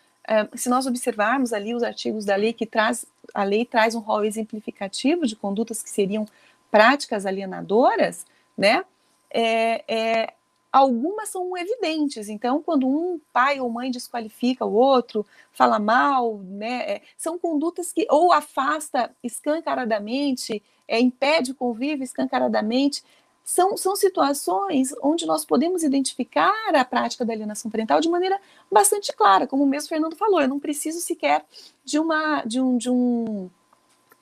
se 0.55 0.69
nós 0.69 0.87
observarmos 0.87 1.53
ali 1.53 1.75
os 1.75 1.83
artigos 1.83 2.25
da 2.25 2.37
lei 2.37 2.53
que 2.53 2.67
traz, 2.67 3.05
a 3.35 3.43
lei 3.43 3.65
traz 3.65 3.95
um 3.95 4.01
rol 4.01 4.25
exemplificativo 4.25 5.27
de 5.27 5.35
condutas 5.35 5.83
que 5.83 5.91
seriam 5.91 6.27
práticas 6.71 7.27
alienadoras, 7.27 8.25
né? 8.57 8.85
É, 9.31 9.85
é, 9.89 10.33
algumas 10.73 11.29
são 11.29 11.57
evidentes. 11.57 12.29
Então, 12.29 12.63
quando 12.63 12.87
um 12.87 13.21
pai 13.33 13.61
ou 13.61 13.69
mãe 13.69 13.91
desqualifica 13.91 14.65
o 14.65 14.73
outro, 14.73 15.27
fala 15.53 15.79
mal, 15.79 16.39
né? 16.39 16.93
É, 16.93 17.03
são 17.17 17.39
condutas 17.39 17.93
que 17.93 18.07
ou 18.09 18.33
afasta 18.33 19.11
escancaradamente, 19.23 20.63
é, 20.89 20.99
impede 20.99 21.53
o 21.53 21.55
convívio 21.55 22.05
escancaradamente. 22.05 23.03
São, 23.45 23.77
são 23.77 23.97
situações 23.97 24.95
onde 25.03 25.27
nós 25.27 25.45
podemos 25.45 25.83
identificar 25.83 26.75
a 26.75 26.85
prática 26.85 27.25
da 27.25 27.33
alienação 27.33 27.71
parental 27.71 28.01
de 28.01 28.09
maneira 28.09 28.41
bastante 28.71 29.13
clara, 29.13 29.47
como 29.47 29.65
o 29.65 29.67
mesmo 29.67 29.89
Fernando 29.89 30.17
falou, 30.17 30.41
eu 30.41 30.49
não 30.49 30.61
preciso 30.61 31.01
sequer 31.01 31.45
de 31.85 31.99
uma 31.99 32.43
de 32.45 32.61
um, 32.61 32.79
de 32.79 32.89
um 32.89 33.51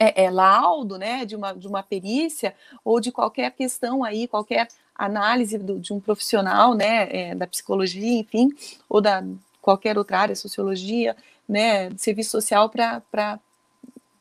é, 0.00 0.24
é, 0.24 0.30
laudo, 0.30 0.96
né, 0.96 1.26
de 1.26 1.36
uma, 1.36 1.52
de 1.52 1.68
uma 1.68 1.82
perícia 1.82 2.54
ou 2.82 2.98
de 2.98 3.12
qualquer 3.12 3.50
questão 3.50 4.02
aí, 4.02 4.26
qualquer 4.26 4.68
análise 4.94 5.58
do, 5.58 5.78
de 5.78 5.92
um 5.92 6.00
profissional, 6.00 6.74
né, 6.74 7.08
é, 7.10 7.34
da 7.34 7.46
psicologia, 7.46 8.18
enfim, 8.18 8.48
ou 8.88 9.02
da 9.02 9.22
qualquer 9.60 9.98
outra 9.98 10.18
área, 10.20 10.34
sociologia, 10.34 11.14
né, 11.46 11.90
serviço 11.98 12.30
social, 12.30 12.70
para 12.70 13.38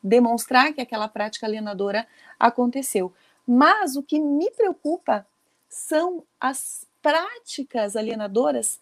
demonstrar 0.02 0.72
que 0.74 0.80
aquela 0.82 1.08
prática 1.08 1.46
alienadora 1.46 2.06
aconteceu. 2.38 3.12
Mas 3.52 3.96
o 3.96 4.02
que 4.04 4.20
me 4.20 4.48
preocupa 4.52 5.26
são 5.68 6.22
as 6.38 6.86
práticas 7.02 7.96
alienadoras 7.96 8.78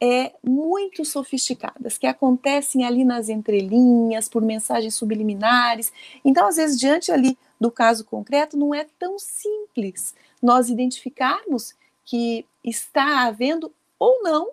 é, 0.00 0.32
muito 0.42 1.04
sofisticadas, 1.04 1.98
que 1.98 2.06
acontecem 2.06 2.86
ali 2.86 3.04
nas 3.04 3.28
entrelinhas, 3.28 4.26
por 4.26 4.40
mensagens 4.40 4.94
subliminares. 4.94 5.92
Então, 6.24 6.46
às 6.46 6.56
vezes, 6.56 6.80
diante 6.80 7.12
ali 7.12 7.36
do 7.60 7.70
caso 7.70 8.06
concreto, 8.06 8.56
não 8.56 8.74
é 8.74 8.86
tão 8.98 9.18
simples 9.18 10.14
nós 10.42 10.70
identificarmos 10.70 11.74
que 12.02 12.46
está 12.64 13.26
havendo 13.26 13.70
ou 13.98 14.22
não 14.22 14.50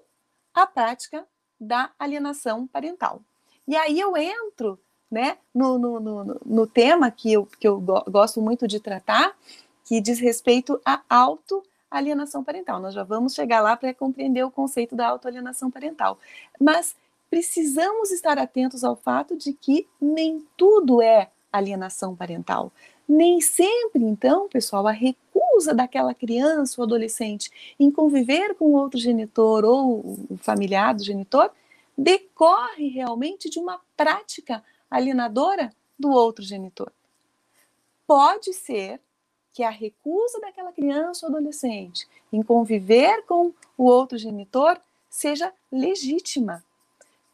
a 0.54 0.68
prática 0.68 1.26
da 1.58 1.90
alienação 1.98 2.68
parental. 2.68 3.22
E 3.66 3.78
aí 3.78 3.98
eu 3.98 4.18
entro 4.18 4.78
né, 5.14 5.38
no, 5.54 5.78
no, 5.78 6.00
no, 6.00 6.42
no 6.44 6.68
tema 6.68 7.12
que 7.12 7.32
eu, 7.32 7.46
que 7.46 7.68
eu 7.68 7.80
gosto 7.80 8.42
muito 8.42 8.68
de 8.68 8.80
tratar, 8.80 9.32
que 9.86 10.02
diz 10.02 10.20
respeito 10.20 10.82
à 10.84 11.02
auto 11.08 11.64
alienação 11.92 12.44
parental. 12.44 12.80
Nós 12.80 12.96
já 12.96 13.04
vamos 13.04 13.36
chegar 13.36 13.62
lá 13.62 13.78
para 13.78 13.94
compreender 13.94 14.44
o 14.44 14.50
conceito 14.50 14.96
da 14.96 15.08
autoalienação 15.08 15.70
parental. 15.70 16.18
Mas 16.60 16.96
precisamos 17.30 18.12
estar 18.12 18.40
atentos 18.40 18.84
ao 18.84 18.96
fato 18.96 19.38
de 19.38 19.54
que 19.54 19.88
nem 20.02 20.44
tudo 20.58 21.02
é 21.02 21.30
alienação 21.52 22.16
parental. 22.16 22.72
Nem 23.08 23.40
sempre, 23.42 24.04
então, 24.04 24.50
pessoal, 24.50 24.88
a 24.88 24.92
recusa 24.92 25.74
daquela 25.76 26.16
criança 26.16 26.82
ou 26.82 26.86
adolescente 26.86 27.52
em 27.80 27.92
conviver 27.92 28.56
com 28.56 28.74
outro 28.74 29.00
genitor 29.00 29.64
ou 29.64 30.18
familiar 30.38 30.96
do 30.96 31.04
genitor 31.04 31.52
decorre 31.96 32.88
realmente 32.88 33.50
de 33.50 33.60
uma 33.60 33.80
prática 33.96 34.64
alienadora 34.94 35.74
do 35.98 36.12
outro 36.12 36.44
genitor. 36.44 36.92
Pode 38.06 38.54
ser 38.54 39.00
que 39.52 39.64
a 39.64 39.70
recusa 39.70 40.40
daquela 40.40 40.72
criança 40.72 41.26
ou 41.26 41.32
adolescente 41.32 42.08
em 42.32 42.42
conviver 42.42 43.24
com 43.26 43.54
o 43.78 43.86
outro 43.86 44.18
genitor 44.18 44.80
seja 45.10 45.54
legítima, 45.72 46.64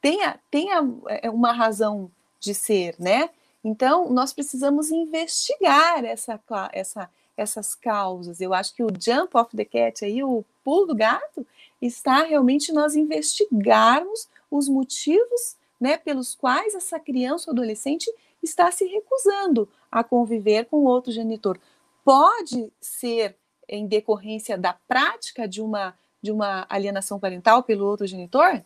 tenha, 0.01 0.39
tenha 0.51 0.80
é, 1.07 1.30
uma 1.30 1.51
razão 1.51 2.12
de 2.39 2.53
ser, 2.53 2.95
né? 2.99 3.30
Então, 3.64 4.10
nós 4.10 4.34
precisamos 4.34 4.89
investigar 4.91 6.03
essa, 6.05 6.39
essa, 6.72 7.10
essas 7.36 7.76
causas. 7.76 8.39
Eu 8.39 8.53
acho 8.53 8.74
que 8.74 8.84
o 8.84 8.89
jump 8.97 9.38
of 9.38 9.55
the 9.55 9.66
cat, 9.66 10.03
aí, 10.03 10.24
o 10.24 10.45
pulo 10.64 10.88
do 10.88 10.95
gato, 10.95 11.45
está 11.82 12.24
realmente 12.24 12.72
nós 12.72 12.95
investigarmos 12.95 14.28
os 14.49 14.68
motivos 14.68 15.57
né, 15.80 15.97
pelos 15.97 16.36
quais 16.36 16.75
essa 16.75 16.99
criança 16.99 17.49
ou 17.49 17.53
adolescente 17.53 18.11
está 18.41 18.71
se 18.71 18.86
recusando 18.86 19.69
a 19.91 20.03
conviver 20.03 20.65
com 20.65 20.84
outro 20.84 21.11
genitor 21.11 21.59
pode 22.03 22.71
ser 22.82 23.36
em 23.67 23.86
decorrência 23.86 24.57
da 24.57 24.73
prática 24.73 25.47
de 25.47 25.61
uma, 25.61 25.95
de 26.21 26.32
uma 26.32 26.65
alienação 26.69 27.19
parental 27.19 27.61
pelo 27.61 27.86
outro 27.86 28.07
genitor? 28.07 28.63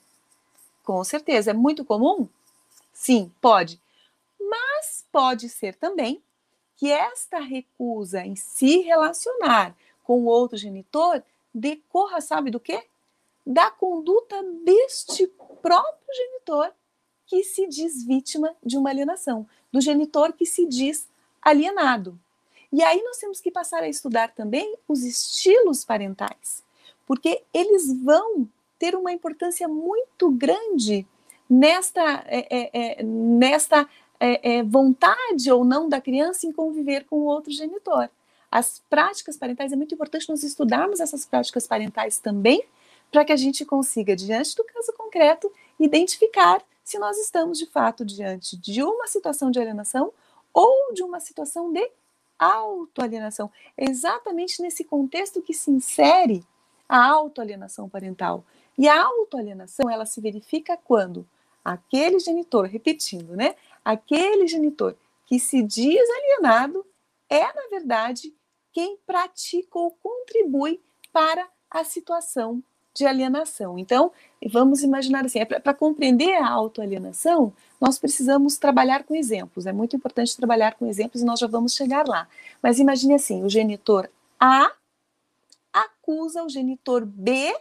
Com 0.84 1.04
certeza. 1.04 1.52
É 1.52 1.54
muito 1.54 1.84
comum? 1.84 2.28
Sim, 2.94 3.32
pode. 3.42 3.82
Mas 4.40 5.06
pode 5.12 5.50
ser 5.50 5.76
também 5.76 6.22
que 6.78 6.90
esta 6.90 7.40
recusa 7.40 8.26
em 8.26 8.36
se 8.36 8.80
relacionar 8.80 9.76
com 10.04 10.22
o 10.22 10.26
outro 10.26 10.58
genitor 10.58 11.22
decorra, 11.54 12.22
sabe 12.22 12.50
do 12.50 12.60
quê? 12.60 12.86
Da 13.46 13.70
conduta 13.70 14.42
deste 14.64 15.28
próprio 15.62 16.16
genitor 16.16 16.72
que 17.34 17.44
se 17.44 17.66
diz 17.66 18.04
vítima 18.04 18.56
de 18.64 18.78
uma 18.78 18.92
alienação, 18.92 19.48
do 19.72 19.82
genitor 19.82 20.34
que 20.34 20.46
se 20.46 20.68
diz 20.68 21.08
alienado. 21.42 22.20
E 22.72 22.84
aí 22.84 23.02
nós 23.02 23.18
temos 23.18 23.42
que 23.42 23.50
passar 23.50 23.82
a 23.82 23.90
estudar 23.90 24.36
também 24.36 24.78
os 24.88 25.04
estilos 25.04 25.84
parentais, 25.84 26.64
porque 27.08 27.42
eles 27.52 27.92
vão 28.04 28.48
ter 28.78 28.96
uma 28.96 29.12
importância 29.12 29.68
muito 29.68 30.30
grande 30.30 31.08
nesta, 31.50 32.24
é, 32.28 32.46
é, 32.52 33.00
é 33.00 33.04
nesta 33.04 33.90
é, 34.20 34.58
é, 34.58 34.64
vontade 34.64 35.52
ou 35.52 35.66
não 35.66 35.90
da 35.90 36.00
criança 36.00 36.46
em 36.46 36.52
conviver 36.52 37.06
com 37.06 37.16
o 37.16 37.26
outro 37.26 37.52
genitor. 37.52 38.12
As 38.52 38.80
práticas 38.88 39.38
parentais, 39.38 39.72
é 39.72 39.76
muito 39.76 39.96
importante 39.96 40.30
nós 40.30 40.44
estudarmos 40.44 41.00
essas 41.00 41.26
práticas 41.26 41.66
parentais 41.66 42.20
também, 42.20 42.64
para 43.12 43.26
que 43.26 43.34
a 43.34 43.38
gente 43.38 43.66
consiga, 43.66 44.16
diante 44.16 44.56
do 44.56 44.64
caso 44.64 44.94
concreto, 44.94 45.52
identificar 45.80 46.64
se 46.84 47.00
nós 47.00 47.18
estamos 47.18 47.58
de 47.58 47.66
fato 47.66 48.04
diante 48.04 48.58
de 48.58 48.84
uma 48.84 49.08
situação 49.08 49.50
de 49.50 49.60
alienação 49.60 50.12
ou 50.54 50.94
de 50.94 51.02
uma 51.04 51.20
situação 51.20 51.72
de 51.72 51.90
autoalienação. 52.38 53.52
É 53.78 53.90
exatamente 53.90 54.62
nesse 54.62 54.84
contexto 54.84 55.42
que 55.42 55.54
se 55.54 55.72
insere 55.72 56.46
a 56.88 57.06
autoalienação 57.06 57.88
parental. 57.88 58.44
E 58.78 58.88
a 58.88 59.04
autoalienação, 59.04 59.90
ela 59.90 60.06
se 60.06 60.20
verifica 60.20 60.78
quando 60.78 61.28
aquele 61.64 62.20
genitor, 62.20 62.66
repetindo, 62.66 63.36
né? 63.36 63.56
Aquele 63.84 64.48
genitor 64.48 64.96
que 65.26 65.40
se 65.40 65.62
diz 65.64 66.02
alienado 66.10 66.86
é, 67.30 67.42
na 67.42 67.68
verdade, 67.70 68.34
quem 68.72 68.98
pratica 69.06 69.80
ou 69.80 69.92
contribui 69.92 70.82
para 71.12 71.48
a 71.70 71.84
situação 71.84 72.62
de 72.94 73.06
alienação. 73.06 73.80
Então, 73.80 74.12
vamos 74.50 74.84
imaginar 74.84 75.26
assim, 75.26 75.40
é 75.40 75.46
para 75.46 75.74
compreender 75.74 76.36
a 76.36 76.48
autoalienação, 76.48 77.54
nós 77.82 77.98
precisamos 77.98 78.58
trabalhar 78.58 79.04
com 79.04 79.16
exemplos. 79.16 79.66
É 79.66 79.74
muito 79.74 79.96
importante 79.96 80.38
trabalhar 80.38 80.76
com 80.76 80.86
exemplos 80.86 81.22
e 81.22 81.26
nós 81.26 81.40
já 81.40 81.48
vamos 81.48 81.74
chegar 81.74 82.08
lá. 82.08 82.28
Mas 82.62 82.80
imagine 82.80 83.16
assim, 83.16 83.44
o 83.44 83.50
genitor 83.50 84.10
A 84.40 84.72
acusa 85.72 86.44
o 86.44 86.50
genitor 86.50 87.06
B 87.06 87.56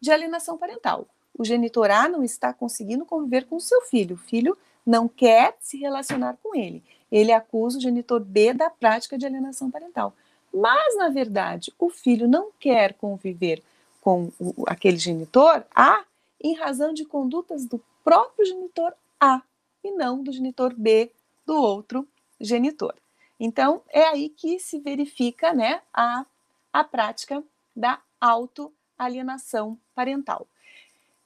de 0.00 0.10
alienação 0.10 0.58
parental. 0.58 1.06
O 1.38 1.44
genitor 1.44 1.90
A 1.90 2.08
não 2.08 2.22
está 2.22 2.52
conseguindo 2.52 3.04
conviver 3.04 3.46
com 3.46 3.56
o 3.56 3.60
seu 3.60 3.82
filho. 3.82 4.14
O 4.14 4.18
filho 4.18 4.56
não 4.84 5.08
quer 5.08 5.56
se 5.60 5.78
relacionar 5.78 6.36
com 6.42 6.54
ele. 6.54 6.82
Ele 7.10 7.32
acusa 7.32 7.78
o 7.78 7.80
genitor 7.80 8.20
B 8.20 8.52
da 8.52 8.70
prática 8.70 9.16
de 9.18 9.26
alienação 9.26 9.70
parental. 9.70 10.14
Mas, 10.52 10.96
na 10.96 11.08
verdade, 11.08 11.72
o 11.78 11.90
filho 11.90 12.28
não 12.28 12.50
quer 12.58 12.94
conviver 12.94 13.62
com 14.06 14.30
o, 14.38 14.62
aquele 14.68 14.98
genitor 14.98 15.64
A 15.74 16.04
em 16.40 16.54
razão 16.54 16.94
de 16.94 17.04
condutas 17.04 17.66
do 17.66 17.82
próprio 18.04 18.46
genitor 18.46 18.94
A 19.20 19.42
e 19.82 19.90
não 19.90 20.22
do 20.22 20.30
genitor 20.30 20.72
B 20.78 21.10
do 21.44 21.56
outro 21.60 22.06
genitor. 22.40 22.94
Então, 23.40 23.82
é 23.88 24.04
aí 24.04 24.28
que 24.28 24.60
se 24.60 24.78
verifica 24.78 25.52
né, 25.52 25.82
a, 25.92 26.24
a 26.72 26.84
prática 26.84 27.42
da 27.74 28.00
autoalienação 28.20 29.76
parental. 29.92 30.46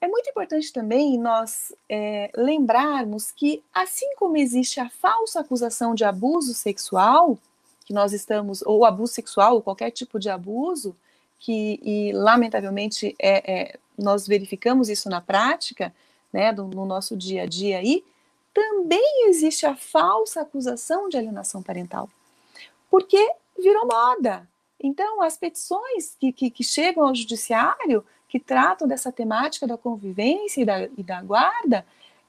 É 0.00 0.08
muito 0.08 0.30
importante 0.30 0.72
também 0.72 1.18
nós 1.18 1.74
é, 1.86 2.30
lembrarmos 2.34 3.30
que, 3.30 3.62
assim 3.74 4.10
como 4.16 4.38
existe 4.38 4.80
a 4.80 4.88
falsa 4.88 5.40
acusação 5.40 5.94
de 5.94 6.02
abuso 6.02 6.54
sexual, 6.54 7.38
que 7.84 7.92
nós 7.92 8.14
estamos, 8.14 8.62
ou 8.62 8.86
abuso 8.86 9.12
sexual, 9.12 9.56
ou 9.56 9.62
qualquer 9.62 9.90
tipo 9.90 10.18
de 10.18 10.30
abuso, 10.30 10.96
que, 11.40 11.80
e 11.82 12.12
lamentavelmente, 12.12 13.16
é, 13.18 13.52
é, 13.52 13.78
nós 13.98 14.26
verificamos 14.28 14.88
isso 14.88 15.08
na 15.08 15.20
prática, 15.20 15.92
né, 16.32 16.52
do, 16.52 16.64
no 16.68 16.86
nosso 16.86 17.16
dia 17.16 17.42
a 17.42 17.46
dia 17.46 17.78
aí, 17.78 18.04
também 18.52 19.28
existe 19.28 19.64
a 19.64 19.74
falsa 19.74 20.42
acusação 20.42 21.08
de 21.08 21.16
alienação 21.16 21.62
parental, 21.62 22.08
porque 22.90 23.32
virou 23.58 23.86
moda. 23.86 24.48
Então, 24.78 25.22
as 25.22 25.36
petições 25.36 26.16
que, 26.18 26.32
que, 26.32 26.50
que 26.50 26.64
chegam 26.64 27.06
ao 27.06 27.14
judiciário, 27.14 28.04
que 28.28 28.38
tratam 28.38 28.86
dessa 28.86 29.10
temática 29.10 29.66
da 29.66 29.76
convivência 29.76 30.62
e 30.62 30.64
da, 30.64 30.84
e 30.84 31.02
da 31.02 31.22
guarda, 31.22 31.86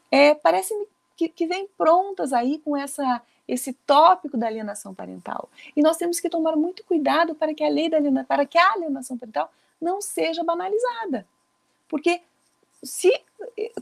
é, 0.09 0.33
parece 0.33 0.73
que, 1.15 1.29
que 1.29 1.45
vêm 1.45 1.67
prontas 1.77 2.33
aí 2.33 2.59
com 2.59 2.75
essa 2.75 3.21
esse 3.51 3.73
tópico 3.73 4.37
da 4.37 4.47
alienação 4.47 4.95
parental. 4.95 5.49
E 5.75 5.81
nós 5.81 5.97
temos 5.97 6.21
que 6.21 6.29
tomar 6.29 6.55
muito 6.55 6.85
cuidado 6.85 7.35
para 7.35 7.53
que 7.53 7.61
a 7.61 7.69
lei 7.69 7.89
da 7.89 7.97
alienação, 7.97 8.25
para 8.25 8.45
que 8.45 8.57
a 8.57 8.71
alienação 8.71 9.17
parental 9.17 9.51
não 9.79 10.01
seja 10.01 10.41
banalizada. 10.41 11.27
Porque 11.89 12.21
se 12.81 13.11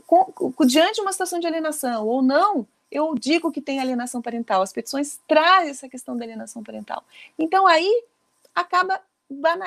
com, 0.08 0.24
com, 0.24 0.66
diante 0.66 0.96
de 0.96 1.00
uma 1.02 1.12
situação 1.12 1.38
de 1.38 1.46
alienação 1.46 2.04
ou 2.04 2.20
não, 2.20 2.66
eu 2.90 3.14
digo 3.14 3.52
que 3.52 3.60
tem 3.60 3.78
alienação 3.78 4.20
parental, 4.20 4.60
as 4.60 4.72
petições 4.72 5.20
trazem 5.28 5.70
essa 5.70 5.88
questão 5.88 6.16
da 6.16 6.24
alienação 6.24 6.64
parental. 6.64 7.04
Então 7.38 7.64
aí 7.64 8.04
acaba 8.52 9.00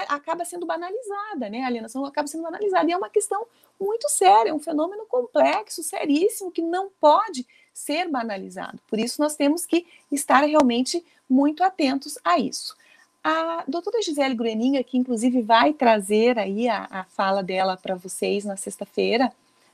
acaba 0.09 0.43
sendo 0.43 0.65
banalizada, 0.65 1.49
né? 1.49 1.61
A 1.63 1.67
alienação 1.67 2.03
acaba 2.03 2.27
sendo 2.27 2.43
banalizada. 2.43 2.89
E 2.89 2.91
é 2.91 2.97
uma 2.97 3.09
questão 3.09 3.47
muito 3.79 4.09
séria, 4.09 4.49
é 4.49 4.53
um 4.53 4.59
fenômeno 4.59 5.05
complexo, 5.05 5.81
seríssimo, 5.81 6.51
que 6.51 6.61
não 6.61 6.89
pode 6.99 7.47
ser 7.73 8.09
banalizado. 8.09 8.79
Por 8.87 8.99
isso, 8.99 9.21
nós 9.21 9.35
temos 9.35 9.65
que 9.65 9.85
estar 10.11 10.41
realmente 10.41 11.03
muito 11.29 11.63
atentos 11.63 12.17
a 12.23 12.37
isso. 12.37 12.75
A 13.23 13.63
doutora 13.67 14.01
Gisele 14.01 14.35
Grueninger, 14.35 14.83
que 14.83 14.97
inclusive 14.97 15.41
vai 15.41 15.73
trazer 15.73 16.37
aí 16.37 16.67
a, 16.67 16.87
a 16.89 17.03
fala 17.05 17.41
dela 17.41 17.77
para 17.77 17.95
vocês 17.95 18.43
na 18.43 18.57
sexta-feira, 18.57 19.31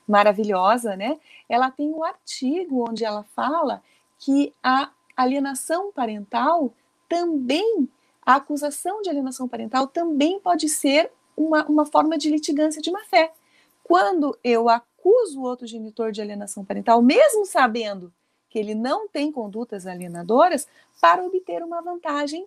maravilhosa, 0.07 0.95
né? 0.95 1.19
Ela 1.47 1.69
tem 1.71 1.89
um 1.89 2.03
artigo 2.03 2.87
onde 2.87 3.03
ela 3.03 3.23
fala 3.35 3.81
que 4.19 4.53
a 4.63 4.91
alienação 5.15 5.91
parental 5.91 6.73
também, 7.07 7.89
a 8.25 8.35
acusação 8.35 9.01
de 9.01 9.09
alienação 9.09 9.47
parental 9.47 9.87
também 9.87 10.39
pode 10.39 10.69
ser 10.69 11.11
uma, 11.35 11.65
uma 11.65 11.85
forma 11.85 12.17
de 12.17 12.29
litigância 12.29 12.81
de 12.81 12.91
má 12.91 13.03
fé. 13.05 13.31
Quando 13.83 14.37
eu 14.43 14.69
acusa 14.99 15.39
o 15.39 15.43
outro 15.43 15.65
genitor 15.65 16.11
de 16.11 16.21
alienação 16.21 16.63
parental, 16.63 17.01
mesmo 17.01 17.45
sabendo 17.45 18.13
que 18.49 18.59
ele 18.59 18.75
não 18.75 19.07
tem 19.07 19.31
condutas 19.31 19.85
alienadoras, 19.85 20.67
para 20.99 21.23
obter 21.23 21.63
uma 21.63 21.81
vantagem, 21.81 22.45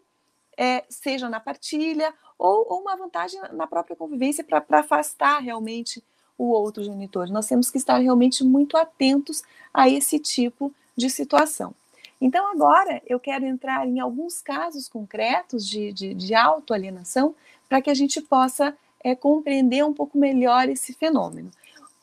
é, 0.56 0.84
seja 0.88 1.28
na 1.28 1.40
partilha 1.40 2.12
ou, 2.38 2.66
ou, 2.68 2.80
uma 2.80 2.96
vantagem 2.96 3.40
na 3.52 3.66
própria 3.66 3.96
convivência 3.96 4.44
para 4.44 4.80
afastar 4.80 5.38
realmente 5.38 6.02
o 6.36 6.50
outro 6.50 6.82
genitor. 6.82 7.28
Nós 7.28 7.46
temos 7.46 7.70
que 7.70 7.78
estar 7.78 7.98
realmente 7.98 8.44
muito 8.44 8.76
atentos 8.76 9.42
a 9.72 9.88
esse 9.88 10.18
tipo 10.18 10.74
de 10.96 11.08
situação. 11.08 11.74
Então, 12.20 12.50
agora 12.50 13.00
eu 13.06 13.18
quero 13.18 13.46
entrar 13.46 13.86
em 13.86 13.98
alguns 13.98 14.42
casos 14.42 14.88
concretos 14.88 15.66
de, 15.66 15.92
de, 15.92 16.14
de 16.14 16.34
autoalienação 16.34 17.34
para 17.68 17.80
que 17.80 17.90
a 17.90 17.94
gente 17.94 18.20
possa 18.20 18.76
é, 19.02 19.14
compreender 19.14 19.84
um 19.84 19.94
pouco 19.94 20.18
melhor 20.18 20.68
esse 20.68 20.92
fenômeno. 20.92 21.50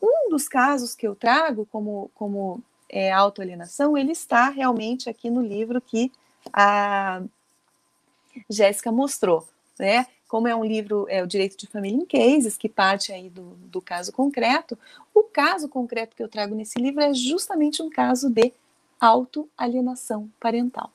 Um 0.02 0.30
dos 0.30 0.48
casos 0.48 0.96
que 0.96 1.08
eu 1.08 1.16
trago 1.16 1.66
como, 1.72 2.10
como 2.14 2.64
é, 2.90 3.12
autoalienação, 3.12 3.98
ele 3.98 4.12
está 4.12 4.50
realmente 4.50 5.10
aqui 5.10 5.30
no 5.30 5.42
livro 5.42 5.82
que 5.82 6.12
a 6.52 7.22
Jéssica 8.50 8.92
mostrou, 8.92 9.48
né? 9.78 10.08
Como 10.28 10.48
é 10.48 10.56
um 10.56 10.64
livro, 10.64 11.08
é 11.10 11.24
o 11.24 11.28
Direito 11.28 11.58
de 11.58 11.68
Família 11.68 12.00
em 12.00 12.06
Cases, 12.06 12.56
que 12.56 12.70
parte 12.70 13.12
aí 13.12 13.30
do, 13.30 13.56
do 13.66 13.82
caso 13.82 14.12
concreto, 14.12 14.78
o 15.14 15.24
caso 15.24 15.68
concreto 15.68 16.16
que 16.16 16.22
eu 16.22 16.30
trago 16.30 16.54
nesse 16.54 16.80
livro 16.80 17.02
é 17.02 17.14
justamente 17.14 17.82
um 17.82 17.90
caso 17.90 18.30
de 18.30 18.54
autoalienação 19.00 20.30
parental. 20.40 20.92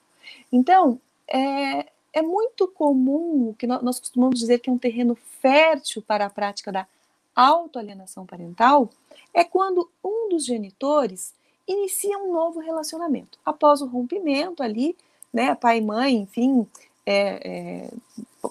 Então, 0.52 1.00
é, 1.26 1.86
é 2.12 2.22
muito 2.22 2.68
comum, 2.68 3.55
que 3.59 3.66
nós 3.66 3.98
costumamos 3.98 4.38
dizer 4.38 4.61
que 4.61 4.70
é 4.70 4.72
um 4.72 4.78
terreno 4.78 5.16
fértil 5.40 6.00
para 6.00 6.26
a 6.26 6.30
prática 6.30 6.70
da 6.70 6.86
autoalienação 7.35 8.26
parental 8.26 8.91
é 9.32 9.45
quando 9.45 9.91
um 10.03 10.28
dos 10.28 10.45
genitores 10.45 11.35
inicia 11.66 12.18
um 12.18 12.32
novo 12.32 12.61
relacionamento. 12.61 13.39
Após 13.45 13.80
o 13.80 13.87
rompimento 13.87 14.62
ali, 14.62 14.97
né, 15.32 15.55
pai 15.55 15.78
e 15.78 15.80
mãe, 15.80 16.14
enfim, 16.14 16.66
é, 17.07 17.41
é, 17.45 17.91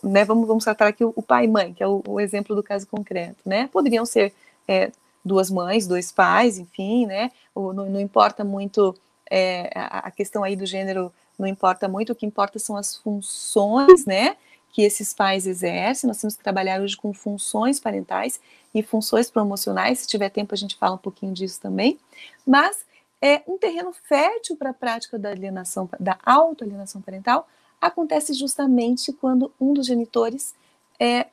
né, 0.04 0.26
vamos, 0.26 0.48
vamos 0.48 0.64
tratar 0.64 0.88
aqui 0.88 1.04
o, 1.04 1.14
o 1.16 1.22
pai 1.22 1.46
e 1.46 1.48
mãe, 1.48 1.74
que 1.74 1.84
é 1.84 1.88
o, 1.88 2.04
o, 2.08 2.20
exemplo 2.20 2.56
do 2.56 2.64
caso 2.64 2.88
concreto, 2.88 3.38
né? 3.46 3.70
Poderiam 3.72 4.06
ser 4.06 4.34
é, 4.68 4.92
duas 5.24 5.50
mães, 5.50 5.88
dois 5.88 6.12
pais, 6.12 6.58
enfim, 6.58 7.06
né? 7.06 7.32
Ou 7.56 7.74
não, 7.74 7.90
não 7.90 8.00
importa 8.00 8.44
muito 8.44 8.96
é, 9.30 9.70
a, 9.76 10.00
a 10.08 10.12
questão 10.12 10.44
aí 10.44 10.56
do 10.56 10.66
gênero, 10.66 11.12
não 11.38 11.48
importa 11.48 11.88
muito, 11.88 12.12
o 12.12 12.16
que 12.16 12.26
importa 12.26 12.60
são 12.60 12.76
as 12.76 12.96
funções, 12.98 14.06
né? 14.06 14.36
Que 14.74 14.82
esses 14.82 15.14
pais 15.14 15.48
exercem. 15.48 16.08
Nós 16.08 16.20
temos 16.20 16.36
que 16.36 16.44
trabalhar 16.44 16.82
hoje 16.82 16.98
com 16.98 17.14
funções 17.14 17.80
parentais 17.80 18.42
e 18.76 18.84
funções 18.84 19.32
promocionais. 19.32 20.00
Se 20.00 20.08
tiver 20.08 20.30
tempo, 20.30 20.54
a 20.54 20.58
gente 20.58 20.76
fala 20.76 20.96
um 20.96 21.00
pouquinho 21.00 21.34
disso 21.34 21.62
também. 21.62 21.98
Mas 22.46 22.86
é 23.22 23.42
um 23.48 23.58
terreno 23.58 23.94
fértil 23.94 24.58
para 24.58 24.72
a 24.72 24.74
prática 24.74 25.18
da 25.18 25.30
alienação, 25.30 25.90
da 25.98 26.20
autoalienação 26.26 27.02
parental, 27.02 27.48
acontece 27.80 28.34
justamente 28.34 29.14
quando 29.14 29.50
um 29.60 29.74
dos 29.74 29.88
genitores 29.88 30.54
é, 31.00 31.28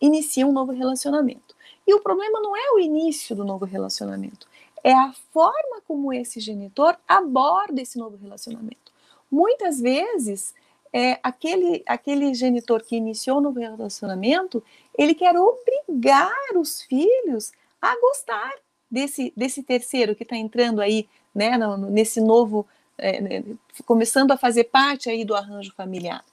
inicia 0.00 0.44
um 0.44 0.52
novo 0.52 0.72
relacionamento. 0.72 1.54
E 1.86 1.94
o 1.94 2.00
problema 2.00 2.40
não 2.40 2.56
é 2.56 2.72
o 2.72 2.80
início 2.80 3.36
do 3.36 3.44
novo 3.44 3.64
relacionamento, 3.64 4.48
é 4.82 4.92
a 4.92 5.12
forma 5.32 5.80
como 5.86 6.12
esse 6.12 6.40
genitor 6.40 6.96
aborda 7.06 7.80
esse 7.80 7.98
novo 7.98 8.16
relacionamento. 8.16 8.92
Muitas 9.30 9.80
vezes, 9.80 10.54
é, 10.92 11.18
aquele, 11.22 11.82
aquele 11.86 12.34
genitor 12.34 12.82
que 12.82 12.96
iniciou 12.96 13.38
o 13.38 13.40
novo 13.40 13.60
relacionamento, 13.60 14.62
ele 14.96 15.14
quer 15.14 15.34
obrigar 15.36 16.32
os 16.54 16.82
filhos 16.82 17.52
a 17.80 17.98
gostar 18.00 18.52
desse, 18.90 19.32
desse 19.36 19.62
terceiro 19.62 20.14
que 20.14 20.22
está 20.22 20.36
entrando 20.36 20.80
aí, 20.80 21.08
né, 21.34 21.56
no, 21.56 21.76
nesse 21.76 22.20
novo, 22.20 22.66
é, 22.96 23.20
né, 23.20 23.44
começando 23.84 24.32
a 24.32 24.36
fazer 24.36 24.64
parte 24.64 25.08
aí 25.08 25.24
do 25.24 25.34
arranjo 25.34 25.72
familiar. 25.74 26.24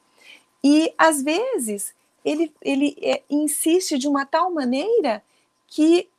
E 0.63 0.93
às 0.97 1.21
vezes 1.21 1.93
ele, 2.23 2.51
ele 2.61 2.97
é, 3.01 3.21
insiste 3.29 3.97
de 3.97 4.07
uma 4.07 4.25
tal 4.25 4.51
maneira 4.51 5.21
que 5.67 6.09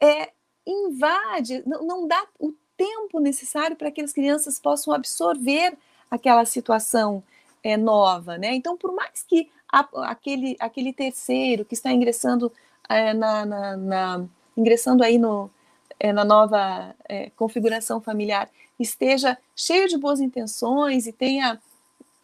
é, 0.00 0.30
invade, 0.66 1.62
não, 1.66 1.84
não 1.84 2.08
dá 2.08 2.26
o 2.38 2.52
tempo 2.76 3.20
necessário 3.20 3.76
para 3.76 3.90
que 3.90 4.00
as 4.00 4.12
crianças 4.12 4.58
possam 4.58 4.92
absorver 4.92 5.76
aquela 6.10 6.44
situação 6.44 7.22
é, 7.62 7.76
nova, 7.76 8.36
né? 8.38 8.54
Então, 8.54 8.76
por 8.76 8.92
mais 8.92 9.22
que 9.22 9.50
a, 9.70 9.86
aquele, 10.10 10.56
aquele 10.58 10.92
terceiro 10.92 11.64
que 11.64 11.74
está 11.74 11.92
ingressando 11.92 12.52
é, 12.88 13.14
na, 13.14 13.46
na, 13.46 13.76
na, 13.76 14.24
ingressando 14.56 15.02
aí 15.02 15.18
no, 15.18 15.50
é, 15.98 16.12
na 16.12 16.24
nova 16.24 16.94
é, 17.08 17.30
configuração 17.30 18.00
familiar 18.00 18.50
esteja 18.78 19.38
cheio 19.54 19.88
de 19.88 19.96
boas 19.96 20.20
intenções 20.20 21.06
e 21.06 21.12
tenha 21.12 21.60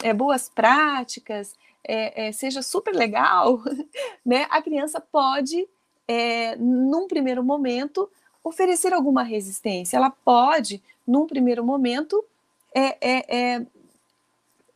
é, 0.03 0.13
boas 0.13 0.49
práticas, 0.49 1.55
é, 1.85 2.31
seja 2.33 2.61
super 2.61 2.95
legal, 2.95 3.63
né? 4.25 4.47
A 4.51 4.61
criança 4.61 5.01
pode, 5.01 5.67
num 6.59 7.07
primeiro 7.07 7.43
momento, 7.43 8.11
oferecer 8.43 8.93
alguma 8.93 9.23
resistência. 9.23 9.97
Ela 9.97 10.11
pode, 10.11 10.83
num 11.07 11.27
primeiro 11.27 11.65
momento, 11.65 12.25
é, 12.75 12.97
é, 13.01 13.37
é, 13.39 13.67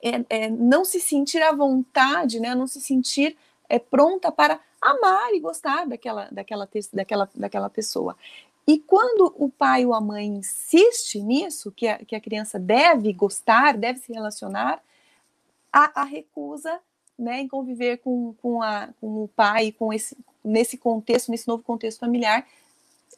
é, 0.03 0.51
não 0.51 0.85
se 0.85 1.01
sentir 1.01 1.41
à 1.43 1.53
vontade, 1.53 2.41
né? 2.41 2.55
não 2.55 2.67
se 2.67 2.81
sentir 2.81 3.37
é, 3.69 3.79
pronta 3.79 4.33
para 4.33 4.61
amar 4.81 5.33
e 5.33 5.41
gostar 5.41 5.87
daquela, 5.87 6.29
daquela, 6.33 6.69
daquela, 6.93 7.31
daquela 7.35 7.71
pessoa. 7.71 8.17
E 8.67 8.79
quando 8.79 9.35
o 9.39 9.49
pai 9.49 9.87
ou 9.87 9.95
a 9.95 10.01
mãe 10.01 10.27
insiste 10.27 11.21
nisso, 11.21 11.73
que 11.73 11.87
a, 11.87 11.99
que 11.99 12.15
a 12.15 12.21
criança 12.21 12.59
deve 12.59 13.13
gostar, 13.13 13.77
deve 13.77 13.99
se 14.01 14.13
relacionar, 14.13 14.83
a, 15.73 16.03
a 16.03 16.05
recusa 16.05 16.81
né, 17.19 17.41
em 17.41 17.49
conviver 17.49 17.99
com, 17.99 18.35
com, 18.43 18.63
a, 18.63 18.89
com 19.01 19.25
o 19.25 19.29
pai, 19.29 19.73
com 19.73 19.93
esse, 19.93 20.17
nesse 20.45 20.77
contexto, 20.77 21.31
nesse 21.31 21.47
novo 21.47 21.63
contexto 21.63 22.01
familiar, 22.01 22.47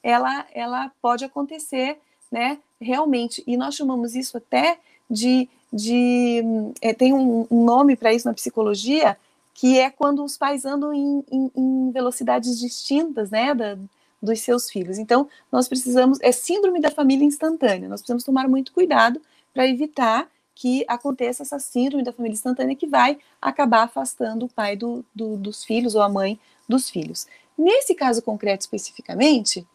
ela, 0.03 0.47
ela 0.53 0.93
pode 1.01 1.24
acontecer, 1.24 1.99
né, 2.30 2.59
realmente. 2.80 3.43
E 3.47 3.57
nós 3.57 3.74
chamamos 3.74 4.14
isso 4.14 4.37
até 4.37 4.78
de, 5.11 5.48
de 5.72 6.42
é, 6.80 6.92
tem 6.92 7.12
um, 7.12 7.46
nome 7.50 7.96
para 7.96 8.12
isso 8.12 8.26
na 8.26 8.34
psicologia, 8.34 9.16
que 9.55 9.78
é 9.78 9.90
quando 9.90 10.24
os 10.24 10.36
pais 10.36 10.64
andam 10.64 10.92
em, 10.92 11.24
em, 11.30 11.50
em 11.55 11.90
velocidades 11.90 12.59
distintas, 12.59 13.30
né, 13.30 13.55
da, 13.55 13.78
dos 14.20 14.40
seus 14.40 14.70
filhos. 14.70 14.98
Então, 14.98 15.28
nós 15.52 15.68
precisamos, 15.68 16.18
é 16.20 16.32
síndrome 16.32 16.80
da 16.80 16.90
família 16.90 17.24
instantânea, 17.24 17.88
nós 17.88 18.00
precisamos 18.00 18.24
tomar 18.24 18.48
muito 18.48 18.72
cuidado 18.72 19.20
para 19.52 19.66
evitar 19.66 20.28
que 20.55 20.84
aconteça 20.86 21.42
essa 21.42 21.59
síndrome 21.59 22.05
da 22.05 22.12
família 22.12 22.34
instantânea 22.34 22.76
que 22.76 22.86
vai 22.86 23.18
acabar 23.40 23.82
afastando 23.82 24.46
o 24.46 24.48
pai 24.48 24.76
do, 24.76 25.05
do, 25.14 25.36
dos 25.36 25.64
filhos 25.64 25.94
ou 25.94 26.02
a 26.02 26.09
mãe 26.09 26.38
dos 26.68 26.88
filhos. 26.88 27.26
Nesse 27.59 27.94
caso 27.94 28.22
concreto 28.22 28.62
especificamente, 28.62 29.66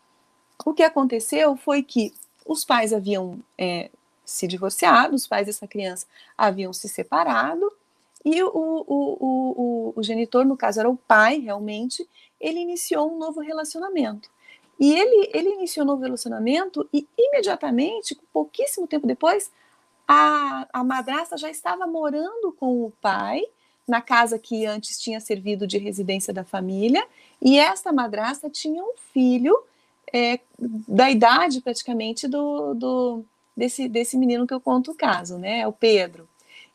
o 0.66 0.74
que 0.74 0.84
aconteceu 0.84 1.56
foi 1.56 1.84
que 1.84 2.14
os 2.46 2.66
pais 2.66 2.94
haviam 2.94 3.40
é, 3.58 3.90
se 4.30 4.48
divorciado, 4.48 5.16
os 5.16 5.28
pais 5.28 5.48
dessa 5.48 5.68
criança 5.68 6.06
haviam 6.38 6.72
se 6.72 6.88
separado, 6.88 7.72
e 8.24 8.44
o, 8.44 8.50
o, 8.54 8.84
o, 8.88 9.94
o, 9.96 10.04
genitor, 10.04 10.46
no 10.46 10.58
caso 10.58 10.80
era 10.80 10.90
o 10.90 10.98
pai 10.98 11.40
realmente, 11.40 12.08
ele 12.40 12.60
iniciou 12.60 13.12
um 13.12 13.18
novo 13.18 13.40
relacionamento. 13.40 14.30
E 14.80 14.94
ele, 14.94 15.30
ele 15.34 15.50
iniciou 15.50 15.86
um 15.86 15.88
novo 15.88 16.04
relacionamento 16.04 16.88
e 16.94 17.08
imediatamente, 17.18 18.18
pouquíssimo 18.32 18.88
tempo 18.88 19.08
depois, 19.08 19.52
a, 20.08 20.68
a 20.72 20.84
madrasta 20.84 21.38
já 21.38 21.50
estava 21.50 21.88
morando 21.88 22.52
com 22.60 22.86
o 22.86 22.92
pai 23.02 23.42
na 23.88 24.02
casa 24.02 24.38
que 24.38 24.66
antes 24.66 25.00
tinha 25.00 25.20
servido 25.20 25.66
de 25.66 25.78
residência 25.78 26.34
da 26.34 26.44
família, 26.44 27.06
e 27.42 27.58
esta 27.58 27.92
madrasta 27.92 28.50
tinha 28.50 28.84
um 28.84 28.94
filho 29.14 29.58
é, 30.14 30.40
da 30.88 31.10
idade 31.10 31.62
praticamente 31.62 32.28
do, 32.28 32.74
do, 32.74 33.26
desse, 33.60 33.90
desse 33.90 34.18
menino 34.18 34.48
que 34.48 34.54
eu 34.54 34.62
conto 34.62 34.92
o 34.92 34.96
caso, 34.96 35.38
né? 35.38 35.68
O 35.68 35.74
Pedro. 35.74 36.28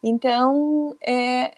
Então, 0.03 0.95
é, 1.01 1.55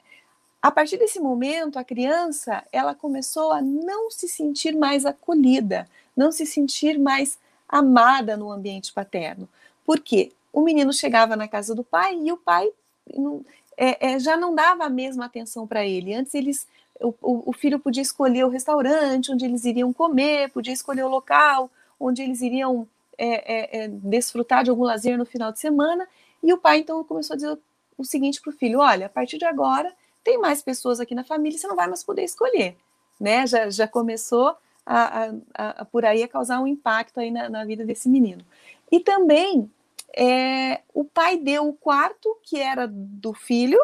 a 0.63 0.71
partir 0.71 0.97
desse 0.97 1.19
momento, 1.19 1.79
a 1.79 1.85
criança 1.85 2.65
ela 2.73 2.95
começou 2.95 3.51
a 3.53 3.61
não 3.61 4.11
se 4.11 4.29
sentir 4.29 4.75
mais 4.77 5.05
acolhida, 5.05 5.89
não 6.17 6.31
se 6.31 6.47
sentir 6.47 6.97
mais 6.99 7.39
amada 7.69 8.37
no 8.37 8.53
ambiente 8.53 8.93
paterno. 8.93 9.49
Por 9.85 9.99
quê? 10.01 10.33
O 10.53 10.63
menino 10.63 10.93
chegava 10.93 11.35
na 11.35 11.49
casa 11.49 11.75
do 11.75 11.83
pai 11.83 12.17
e 12.17 12.31
o 12.31 12.37
pai 12.37 12.71
não, 13.15 13.45
é, 13.77 14.13
é, 14.13 14.19
já 14.21 14.37
não 14.37 14.55
dava 14.55 14.85
a 14.85 14.91
mesma 14.91 15.25
atenção 15.25 15.67
para 15.67 15.85
ele. 15.85 16.15
Antes 16.15 16.35
eles 16.35 16.67
o, 17.01 17.13
o, 17.21 17.53
filho 17.53 17.79
podia 17.79 18.03
escolher 18.03 18.45
o 18.45 18.49
restaurante 18.49 19.31
onde 19.31 19.45
eles 19.45 19.67
iriam 19.67 19.93
comer, 19.93 20.51
podia 20.51 20.73
escolher 20.73 21.03
o 21.03 21.09
local 21.09 21.71
onde 22.01 22.23
eles 22.23 22.41
iriam 22.41 22.89
é, 23.19 23.81
é, 23.81 23.85
é, 23.85 23.89
desfrutar 23.89 24.65
de 24.65 24.71
algum 24.71 24.85
lazer 24.85 25.17
no 25.19 25.25
final 25.25 25.53
de 25.53 25.59
semana. 25.59 26.07
E 26.43 26.53
o 26.53 26.59
pai 26.59 26.79
então 26.79 27.03
começou 27.05 27.35
a 27.35 27.37
dizer 27.37 27.59
o 27.97 28.05
seguinte 28.05 28.41
para 28.41 28.51
o 28.51 28.53
filho: 28.53 28.81
olha, 28.81 29.07
a 29.07 29.09
partir 29.09 29.39
de 29.39 29.45
agora 29.45 29.93
tem 30.23 30.39
mais 30.39 30.63
pessoas 30.63 31.01
aqui 31.01 31.15
na 31.15 31.25
família, 31.25 31.59
você 31.59 31.67
não 31.67 31.77
vai 31.77 31.87
mais 31.87 32.03
poder 32.03 32.25
escolher, 32.25 32.77
né? 33.21 33.47
Já, 33.47 33.71
já 33.71 33.89
começou 33.89 34.57
a, 34.85 35.31
a, 35.55 35.71
a 35.81 35.85
por 35.85 36.05
aí 36.05 36.23
a 36.23 36.29
causar 36.29 36.61
um 36.61 36.67
impacto 36.67 37.21
aí 37.21 37.31
na, 37.31 37.49
na 37.49 37.65
vida 37.65 37.85
desse 37.85 38.09
menino. 38.09 38.45
E 38.91 39.01
também 39.01 39.71
é, 40.17 40.81
o 40.93 41.05
pai 41.05 41.37
deu 41.37 41.69
o 41.69 41.73
quarto 41.73 42.37
que 42.43 42.59
era 42.59 42.87
do 42.89 43.33
filho 43.33 43.81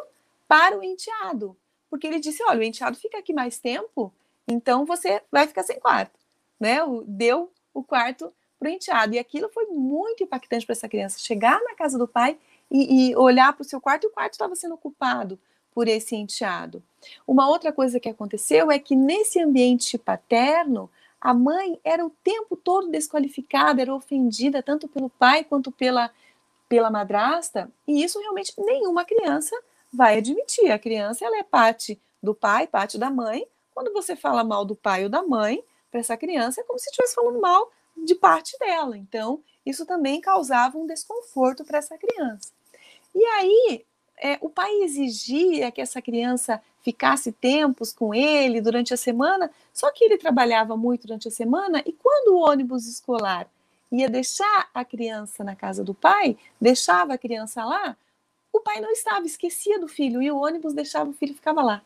para 0.49 0.79
o 0.79 0.83
enteado 0.83 1.57
porque 1.93 2.07
ele 2.07 2.21
disse: 2.21 2.43
olha, 2.45 2.61
o 2.61 2.63
enteado 2.63 2.97
fica 2.97 3.19
aqui 3.19 3.35
mais 3.35 3.59
tempo, 3.59 4.11
então 4.49 4.87
você 4.87 5.21
vai 5.31 5.47
ficar 5.47 5.63
sem 5.63 5.79
quarto. 5.79 6.19
Né? 6.59 6.83
O, 6.83 7.05
deu 7.07 7.53
o 7.75 7.85
quarto 7.85 8.33
para 8.63 8.71
o 8.71 8.73
enteado. 8.73 9.15
E 9.15 9.19
aquilo 9.19 9.49
foi 9.49 9.67
muito 9.67 10.23
impactante 10.23 10.65
para 10.65 10.73
essa 10.73 10.89
criança. 10.89 11.19
Chegar 11.19 11.61
na 11.63 11.75
casa 11.75 11.99
do 11.99 12.07
pai 12.07 12.39
e, 12.71 13.11
e 13.11 13.17
olhar 13.17 13.53
para 13.53 13.63
o 13.63 13.65
seu 13.65 13.81
quarto 13.81 14.05
e 14.05 14.07
o 14.07 14.11
quarto 14.11 14.35
estava 14.35 14.55
sendo 14.55 14.75
ocupado 14.75 15.39
por 15.75 15.89
esse 15.89 16.15
enteado. 16.15 16.83
Uma 17.27 17.49
outra 17.49 17.73
coisa 17.73 17.99
que 17.99 18.09
aconteceu 18.09 18.71
é 18.71 18.79
que 18.79 18.95
nesse 18.95 19.41
ambiente 19.41 19.99
paterno, 19.99 20.89
a 21.21 21.35
mãe 21.35 21.81
era 21.83 22.05
o 22.07 22.11
tempo 22.23 22.57
todo 22.57 22.89
desqualificada, 22.89 23.83
era 23.83 23.95
ofendida 23.95 24.63
tanto 24.63 24.87
pelo 24.87 25.11
pai 25.11 25.43
quanto 25.45 25.73
pela, 25.73 26.11
pela 26.69 26.91
madrasta, 26.91 27.71
e 27.87 28.03
isso 28.03 28.21
realmente 28.21 28.53
nenhuma 28.59 29.05
criança 29.05 29.57
vai 29.93 30.19
admitir. 30.19 30.71
A 30.71 30.79
criança 30.79 31.25
ela 31.25 31.39
é 31.39 31.43
parte 31.43 32.01
do 32.23 32.35
pai, 32.35 32.67
parte 32.67 32.99
da 32.99 33.11
mãe. 33.11 33.47
Quando 33.75 33.93
você 33.93 34.15
fala 34.15 34.45
mal 34.45 34.65
do 34.65 34.77
pai 34.77 35.05
ou 35.05 35.09
da 35.09 35.23
mãe, 35.23 35.65
para 35.91 36.01
essa 36.01 36.17
criança 36.17 36.61
é 36.61 36.65
como 36.65 36.79
se 36.79 36.91
estivesse 36.91 37.15
falando 37.15 37.41
mal 37.41 37.71
de 37.97 38.15
parte 38.15 38.59
dela. 38.59 38.97
Então, 38.97 39.41
isso 39.65 39.87
também 39.87 40.21
causava 40.21 40.79
um 40.79 40.87
desconforto 40.87 41.65
para 41.65 41.79
essa 41.79 41.97
criança. 41.97 42.51
E 43.15 43.25
aí, 43.25 43.85
é, 44.21 44.39
o 44.41 44.49
pai 44.49 44.71
exigia 44.83 45.71
que 45.71 45.81
essa 45.81 46.01
criança 46.01 46.63
ficasse 46.83 47.33
tempos 47.33 47.93
com 47.93 48.15
ele 48.15 48.61
durante 48.61 48.93
a 48.93 48.97
semana, 48.97 49.51
só 49.73 49.91
que 49.91 50.05
ele 50.05 50.19
trabalhava 50.19 50.77
muito 50.77 51.07
durante 51.07 51.29
a 51.29 51.31
semana 51.31 51.83
e 51.87 51.93
quando 51.93 52.35
o 52.35 52.41
ônibus 52.41 52.87
escolar 52.87 53.49
ia 53.91 54.09
deixar 54.09 54.71
a 54.75 54.85
criança 54.85 55.45
na 55.45 55.55
casa 55.55 55.85
do 55.85 55.95
pai, 55.95 56.37
deixava 56.61 57.15
a 57.15 57.19
criança 57.19 57.65
lá, 57.65 57.97
o 58.53 58.61
pai 58.61 58.81
não 58.81 58.91
estava, 58.91 59.25
esquecia 59.27 59.79
do 59.79 59.87
filho 59.87 60.23
e 60.23 60.31
o 60.31 60.39
ônibus 60.39 60.75
deixava 60.75 61.11
o 61.11 61.13
filho 61.13 61.35
ficava 61.35 61.63
lá, 61.63 61.83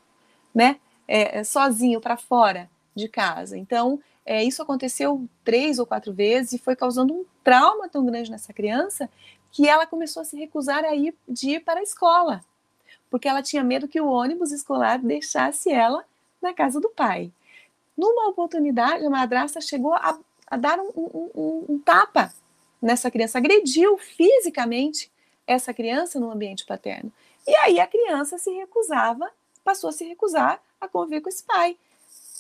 né? 0.55 0.81
É, 1.07 1.39
é 1.39 1.45
sozinho 1.45 2.01
para 2.01 2.17
fora 2.17 2.71
de 2.95 3.09
casa. 3.09 3.57
Então, 3.57 4.01
é, 4.27 4.43
isso 4.43 4.61
aconteceu 4.61 5.25
três 5.45 5.79
ou 5.79 5.87
quatro 5.87 6.13
vezes 6.13 6.55
e 6.55 6.59
foi 6.59 6.75
causando 6.75 7.15
um 7.15 7.25
trauma 7.45 7.89
tão 7.89 8.05
grande 8.05 8.29
nessa 8.29 8.53
criança 8.53 9.09
que 9.53 9.69
ela 9.69 9.87
começou 9.87 10.21
a 10.21 10.25
se 10.25 10.37
recusar 10.37 10.85
a 10.85 10.95
ir, 10.97 11.15
de 11.29 11.51
ir 11.51 11.61
para 11.61 11.79
a 11.79 11.83
escola, 11.83 12.45
porque 13.09 13.29
ela 13.29 13.41
tinha 13.41 13.63
medo 13.63 13.87
que 13.87 14.01
o 14.01 14.11
ônibus 14.11 14.51
escolar 14.51 14.99
deixasse 14.99 15.71
ela 15.71 16.05
na 16.43 16.53
casa 16.53 16.81
do 16.81 16.89
pai. 16.91 17.31
Numa 17.97 18.29
oportunidade, 18.29 19.07
a 19.07 19.09
madrasta 19.09 19.61
chegou 19.61 19.95
a, 19.95 20.19
a 20.49 20.57
dar 20.57 20.81
um, 20.81 20.91
um, 20.97 21.31
um, 21.35 21.65
um 21.69 21.79
tapa 21.79 22.35
nessa 22.83 23.11
criança, 23.11 23.39
agrediu 23.39 23.97
fisicamente 23.97 25.11
essa 25.47 25.73
criança 25.73 26.19
no 26.19 26.31
ambiente 26.33 26.67
paterno. 26.67 27.13
E 27.47 27.55
aí 27.57 27.79
a 27.79 27.87
criança 27.87 28.39
se 28.39 28.51
recusava, 28.51 29.31
passou 29.63 29.89
a 29.89 29.93
se 29.93 30.05
recusar 30.05 30.61
a 30.81 30.89
conviver 30.89 31.21
com 31.21 31.29
esse 31.29 31.45
pai. 31.45 31.77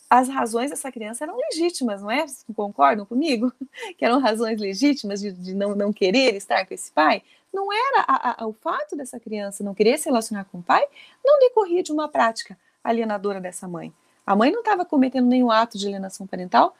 As 0.08 0.28
razões 0.28 0.70
dessa 0.70 0.90
criança 0.92 1.24
eram 1.24 1.36
legítimas, 1.36 2.00
não 2.00 2.10
é? 2.10 2.24
Concordam 2.54 3.04
comigo? 3.04 3.52
Que 3.98 4.04
eram 4.04 4.20
razões 4.20 4.60
legítimas 4.60 5.20
de, 5.20 5.32
de 5.32 5.54
não, 5.54 5.74
não 5.74 5.92
querer 5.92 6.34
estar 6.34 6.66
com 6.66 6.74
esse 6.74 6.90
pai? 6.92 7.22
Não 7.52 7.72
era 7.72 8.04
a, 8.06 8.42
a, 8.42 8.46
o 8.46 8.52
fato 8.52 8.96
dessa 8.96 9.18
criança 9.18 9.64
não 9.64 9.74
querer 9.74 9.98
se 9.98 10.08
relacionar 10.08 10.44
com 10.44 10.58
o 10.58 10.62
pai, 10.62 10.84
não 11.24 11.38
decorria 11.38 11.82
de 11.82 11.92
uma 11.92 12.08
prática 12.08 12.58
alienadora 12.82 13.40
dessa 13.40 13.66
mãe. 13.66 13.92
A 14.26 14.34
mãe 14.34 14.50
não 14.50 14.60
estava 14.60 14.84
cometendo 14.84 15.26
nenhum 15.26 15.50
ato 15.50 15.78
de 15.78 15.86
alienação 15.86 16.26
parental 16.26 16.76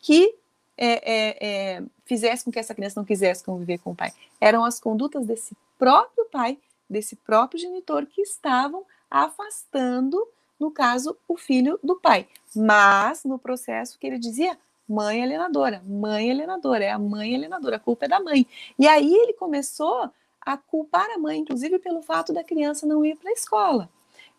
que 0.00 0.34
é, 0.76 0.86
é, 0.86 1.46
é, 1.76 1.82
fizesse 2.04 2.44
com 2.44 2.50
que 2.50 2.58
essa 2.58 2.74
criança 2.74 3.00
não 3.00 3.04
quisesse 3.04 3.44
conviver 3.44 3.78
com 3.78 3.92
o 3.92 3.94
pai. 3.94 4.12
Eram 4.40 4.64
as 4.64 4.78
condutas 4.78 5.26
desse 5.26 5.56
próprio 5.78 6.26
pai, 6.26 6.58
desse 6.88 7.16
próprio 7.16 7.58
genitor, 7.60 8.06
que 8.06 8.20
estavam 8.20 8.84
afastando, 9.10 10.26
no 10.58 10.70
caso, 10.70 11.16
o 11.28 11.36
filho 11.36 11.78
do 11.82 11.96
pai. 11.96 12.26
Mas 12.54 13.24
no 13.24 13.38
processo 13.38 13.98
que 13.98 14.06
ele 14.06 14.18
dizia 14.18 14.58
mãe 14.88 15.22
alienadora, 15.22 15.82
mãe 15.86 16.30
alienadora, 16.30 16.84
é 16.84 16.90
a 16.90 16.98
mãe 16.98 17.34
alienadora, 17.34 17.76
a 17.76 17.80
culpa 17.80 18.04
é 18.04 18.08
da 18.08 18.20
mãe. 18.20 18.46
E 18.78 18.86
aí 18.86 19.12
ele 19.12 19.32
começou 19.32 20.10
a 20.40 20.56
culpar 20.56 21.10
a 21.10 21.18
mãe, 21.18 21.40
inclusive 21.40 21.78
pelo 21.78 22.02
fato 22.02 22.32
da 22.32 22.44
criança 22.44 22.86
não 22.86 23.04
ir 23.04 23.16
para 23.16 23.30
a 23.30 23.32
escola. 23.32 23.90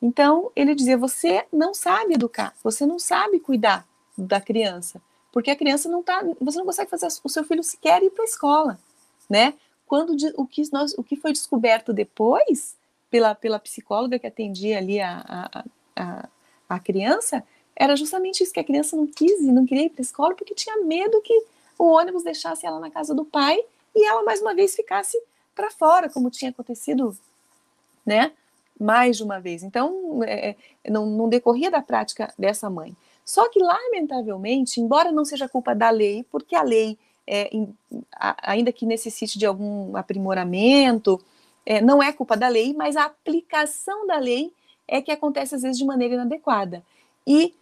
Então 0.02 0.52
ele 0.56 0.74
dizia: 0.74 0.98
você 0.98 1.46
não 1.52 1.74
sabe 1.74 2.14
educar, 2.14 2.56
você 2.64 2.86
não 2.86 2.98
sabe 2.98 3.40
cuidar 3.40 3.86
da 4.18 4.40
criança, 4.40 5.02
porque 5.32 5.52
a 5.52 5.56
criança 5.56 5.90
não 5.90 6.00
está, 6.00 6.24
você 6.40 6.58
não 6.58 6.66
consegue 6.66 6.90
fazer 6.90 7.08
o 7.24 7.30
seu 7.30 7.44
filho 7.44 7.64
sequer 7.64 8.02
ir 8.02 8.10
para 8.12 8.24
a 8.24 8.26
escola, 8.26 8.80
né? 9.30 9.54
Quando 9.86 10.16
o 10.36 10.46
que, 10.46 10.62
nós, 10.72 10.94
o 10.98 11.04
que 11.04 11.16
foi 11.16 11.32
descoberto 11.32 11.94
depois 11.94 12.76
pela, 13.10 13.34
pela 13.34 13.60
psicóloga 13.60 14.20
que 14.20 14.28
atendia 14.28 14.78
ali 14.78 15.00
a, 15.00 15.24
a, 15.26 15.60
a, 15.60 15.66
a 16.70 16.80
criança 16.80 17.44
era 17.76 17.96
justamente 17.96 18.44
isso, 18.44 18.54
que 18.54 18.60
a 18.60 18.64
criança 18.64 18.98
não 18.98 19.06
quis 19.06 19.40
e 19.40 19.52
não 19.52 19.66
queria 19.66 19.86
ir 19.86 19.90
para 19.90 20.02
a 20.02 20.04
escola 20.04 20.36
porque 20.36 20.56
tinha 20.56 20.78
medo 20.84 21.22
que 21.22 21.46
o 21.78 21.86
ônibus 21.86 22.24
deixasse 22.24 22.66
ela 22.66 22.80
na 22.80 22.90
casa 22.90 23.14
do 23.14 23.24
pai 23.24 23.60
e 23.96 24.06
ela 24.06 24.24
mais 24.24 24.42
uma 24.42 24.56
vez 24.56 24.76
ficasse 24.76 25.22
para 25.56 25.70
fora, 25.70 26.10
como 26.10 26.32
tinha 26.32 26.50
acontecido, 26.52 27.16
né? 28.06 28.32
Mais 28.80 29.18
de 29.18 29.24
uma 29.24 29.40
vez. 29.40 29.64
Então, 29.64 30.24
é, 30.24 30.50
é, 30.50 30.90
não, 30.90 31.06
não 31.06 31.30
decorria 31.30 31.70
da 31.70 31.82
prática 31.82 32.34
dessa 32.38 32.70
mãe. 32.70 32.96
Só 33.26 33.50
que, 33.50 33.60
lamentavelmente, 33.60 34.80
embora 34.80 35.12
não 35.12 35.26
seja 35.26 35.50
culpa 35.50 35.76
da 35.76 35.90
lei, 35.90 36.26
porque 36.32 36.56
a 36.56 36.62
lei, 36.62 36.98
é, 37.26 37.50
ainda 38.42 38.72
que 38.72 38.86
necessite 38.86 39.38
de 39.38 39.46
algum 39.46 39.96
aprimoramento, 39.98 41.20
é, 41.66 41.82
não 41.82 42.02
é 42.02 42.14
culpa 42.14 42.38
da 42.38 42.48
lei, 42.48 42.74
mas 42.74 42.96
a 42.96 43.06
aplicação 43.06 44.08
da 44.08 44.18
lei 44.18 44.54
é 44.88 45.02
que 45.02 45.12
acontece 45.12 45.56
às 45.56 45.62
vezes 45.62 45.78
de 45.78 45.86
maneira 45.86 46.16
inadequada. 46.16 46.84
E 47.26 47.56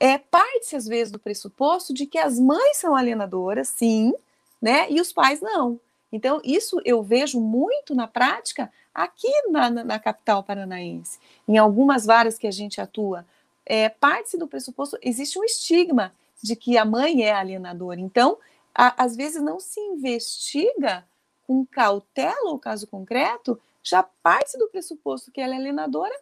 é, 0.00 0.18
parte-se 0.18 0.76
às 0.76 0.86
vezes 0.86 1.12
do 1.12 1.18
pressuposto 1.18 1.94
de 1.94 2.06
que 2.06 2.18
as 2.18 2.38
mães 2.38 2.78
são 2.78 2.94
alienadoras, 2.94 3.68
sim, 3.68 4.12
né? 4.60 4.90
E 4.90 5.00
os 5.00 5.12
pais 5.12 5.40
não. 5.40 5.80
Então, 6.12 6.40
isso 6.44 6.80
eu 6.84 7.02
vejo 7.02 7.40
muito 7.40 7.94
na 7.94 8.06
prática 8.06 8.70
aqui 8.94 9.30
na, 9.50 9.70
na, 9.70 9.84
na 9.84 9.98
capital 9.98 10.42
paranaense. 10.42 11.18
Em 11.46 11.58
algumas 11.58 12.06
varas 12.06 12.38
que 12.38 12.46
a 12.46 12.50
gente 12.50 12.80
atua, 12.80 13.26
é, 13.64 13.88
parte-se 13.88 14.38
do 14.38 14.46
pressuposto, 14.46 14.98
existe 15.02 15.38
um 15.38 15.44
estigma 15.44 16.12
de 16.42 16.54
que 16.54 16.78
a 16.78 16.84
mãe 16.84 17.24
é 17.24 17.32
alienadora. 17.32 18.00
Então, 18.00 18.38
a, 18.74 19.04
às 19.04 19.16
vezes 19.16 19.42
não 19.42 19.58
se 19.58 19.80
investiga 19.80 21.04
com 21.46 21.64
cautela 21.66 22.50
o 22.52 22.58
caso 22.58 22.86
concreto, 22.86 23.60
já 23.82 24.02
parte 24.02 24.58
do 24.58 24.68
pressuposto 24.68 25.30
que 25.30 25.40
ela 25.40 25.54
é 25.54 25.56
alienadora 25.56 26.14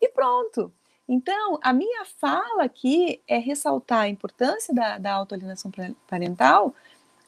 e 0.00 0.08
pronto. 0.08 0.72
Então, 1.08 1.58
a 1.62 1.72
minha 1.72 2.04
fala 2.04 2.64
aqui 2.64 3.20
é 3.26 3.38
ressaltar 3.38 4.00
a 4.00 4.08
importância 4.08 4.74
da, 4.74 4.98
da 4.98 5.14
autoalienação 5.14 5.70
parental, 6.06 6.74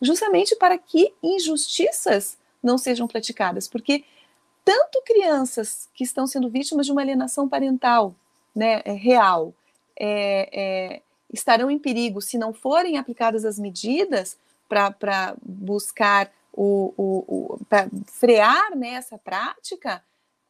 justamente 0.03 0.55
para 0.57 0.77
que 0.77 1.15
injustiças 1.23 2.39
não 2.63 2.77
sejam 2.77 3.09
praticadas, 3.09 3.67
porque 3.67 4.05
tanto 4.65 5.03
crianças 5.03 5.89
que 5.95 6.05
estão 6.05 6.27
sendo 6.27 6.51
vítimas 6.51 6.85
de 6.85 6.93
uma 6.93 7.01
alienação 7.01 7.49
parental 7.49 8.15
né, 8.55 8.83
é, 8.85 8.93
real 8.93 9.55
é, 9.99 10.49
é, 10.53 11.03
estarão 11.33 11.71
em 11.71 11.79
perigo 11.79 12.21
se 12.21 12.37
não 12.37 12.53
forem 12.53 12.99
aplicadas 12.99 13.45
as 13.45 13.59
medidas 13.59 14.37
para 14.69 15.35
buscar 15.43 16.31
o, 16.53 16.93
o, 16.97 17.55
o 17.55 17.65
para 17.65 17.89
frear 18.07 18.77
né, 18.77 19.01
prática, 19.25 20.03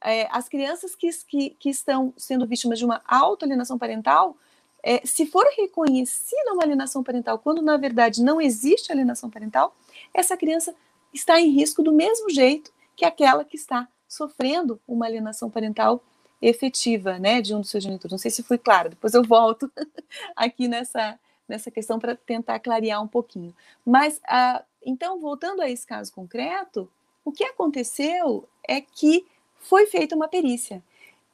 é, 0.03 0.29
as 0.31 0.49
crianças 0.49 0.95
que, 0.95 1.11
que, 1.27 1.51
que, 1.51 1.69
estão 1.69 2.13
sendo 2.17 2.47
vítimas 2.47 2.79
de 2.79 2.85
uma 2.85 3.03
autoalienação 3.07 3.79
parental, 3.79 4.37
é, 4.83 5.05
se 5.05 5.27
for 5.27 5.47
reconhecida 5.57 6.53
uma 6.53 6.63
alienação 6.63 7.03
parental, 7.03 7.39
quando 7.39 7.61
na 7.61 7.77
verdade 7.77 8.23
não 8.23 8.41
existe 8.41 8.91
alienação 8.91 9.29
parental, 9.29 9.77
essa 10.15 10.37
criança 10.37 10.75
está 11.13 11.41
em 11.41 11.51
risco 11.51 11.83
do 11.83 11.93
mesmo 11.93 12.31
jeito 12.31 12.73
que 12.97 13.05
aquela 13.05 13.45
que 13.45 13.57
está 13.57 13.89
sofrendo 14.09 14.81
uma 14.89 15.07
alienação 15.07 15.51
parental 15.51 16.03
efetiva, 16.41 17.19
né, 17.19 17.43
de 17.43 17.55
um 17.55 17.61
dos 17.61 17.71
seus 17.71 17.85
genitores. 17.85 18.13
Não 18.13 18.19
sei 18.19 18.31
se 18.31 18.43
foi 18.43 18.57
claro, 18.57 18.91
depois 18.91 19.13
eu 19.13 19.23
volto 19.23 19.71
aqui 20.35 20.67
nessa, 20.67 21.19
nessa 21.47 21.71
questão 21.71 21.99
para 21.99 22.17
tentar 22.17 22.59
clarear 22.61 23.03
um 23.03 23.09
pouquinho. 23.09 23.55
Mas, 23.85 24.21
ah, 24.27 24.65
então, 24.83 25.21
voltando 25.21 25.61
a 25.61 25.69
esse 25.69 25.87
caso 25.87 26.13
concreto, 26.13 26.91
o 27.25 27.31
que 27.31 27.45
aconteceu 27.45 28.49
é 28.67 28.81
que 28.81 29.27
foi 29.61 29.87
feita 29.87 30.17
uma 30.17 30.29
perícia. 30.29 30.83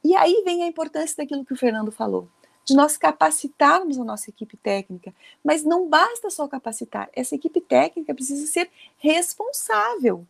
E 0.05 0.15
aí 0.15 0.43
vem 0.45 0.63
a 0.63 0.67
importância 0.67 1.17
daquilo 1.17 1.45
que 1.45 1.53
o 1.53 1.57
Fernando 1.57 1.91
falou, 1.91 2.29
de 2.65 2.75
nós 2.75 2.97
capacitarmos 2.97 3.99
a 3.99 4.05
nossa 4.05 4.31
equipe 4.31 4.57
técnica. 4.57 5.15
Mas 5.43 5.65
não 5.65 5.89
basta 5.89 6.31
só 6.31 6.47
capacitar, 6.47 7.09
essa 7.15 7.35
equipe 7.35 7.61
técnica 7.61 8.15
precisa 8.15 8.47
ser 8.47 8.71
responsável. 8.99 10.27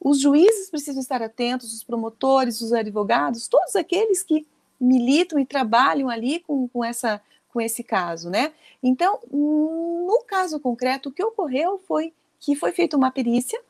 Os 0.00 0.20
juízes 0.20 0.70
precisam 0.70 1.00
estar 1.00 1.22
atentos, 1.22 1.72
os 1.72 1.82
promotores, 1.82 2.60
os 2.60 2.72
advogados, 2.72 3.48
todos 3.48 3.74
aqueles 3.74 4.22
que 4.22 4.46
militam 4.78 5.38
e 5.38 5.46
trabalham 5.46 6.10
ali 6.10 6.40
com, 6.40 6.68
com, 6.68 6.84
essa, 6.84 7.20
com 7.52 7.60
esse 7.60 7.82
caso, 7.82 8.28
né? 8.28 8.52
Então, 8.82 9.18
no 9.32 10.22
caso 10.26 10.60
concreto, 10.60 11.08
o 11.08 11.12
que 11.12 11.24
ocorreu 11.24 11.78
foi 11.88 12.12
que 12.38 12.54
foi 12.54 12.72
feita 12.72 12.96
uma 12.96 13.10
perícia, 13.10 13.60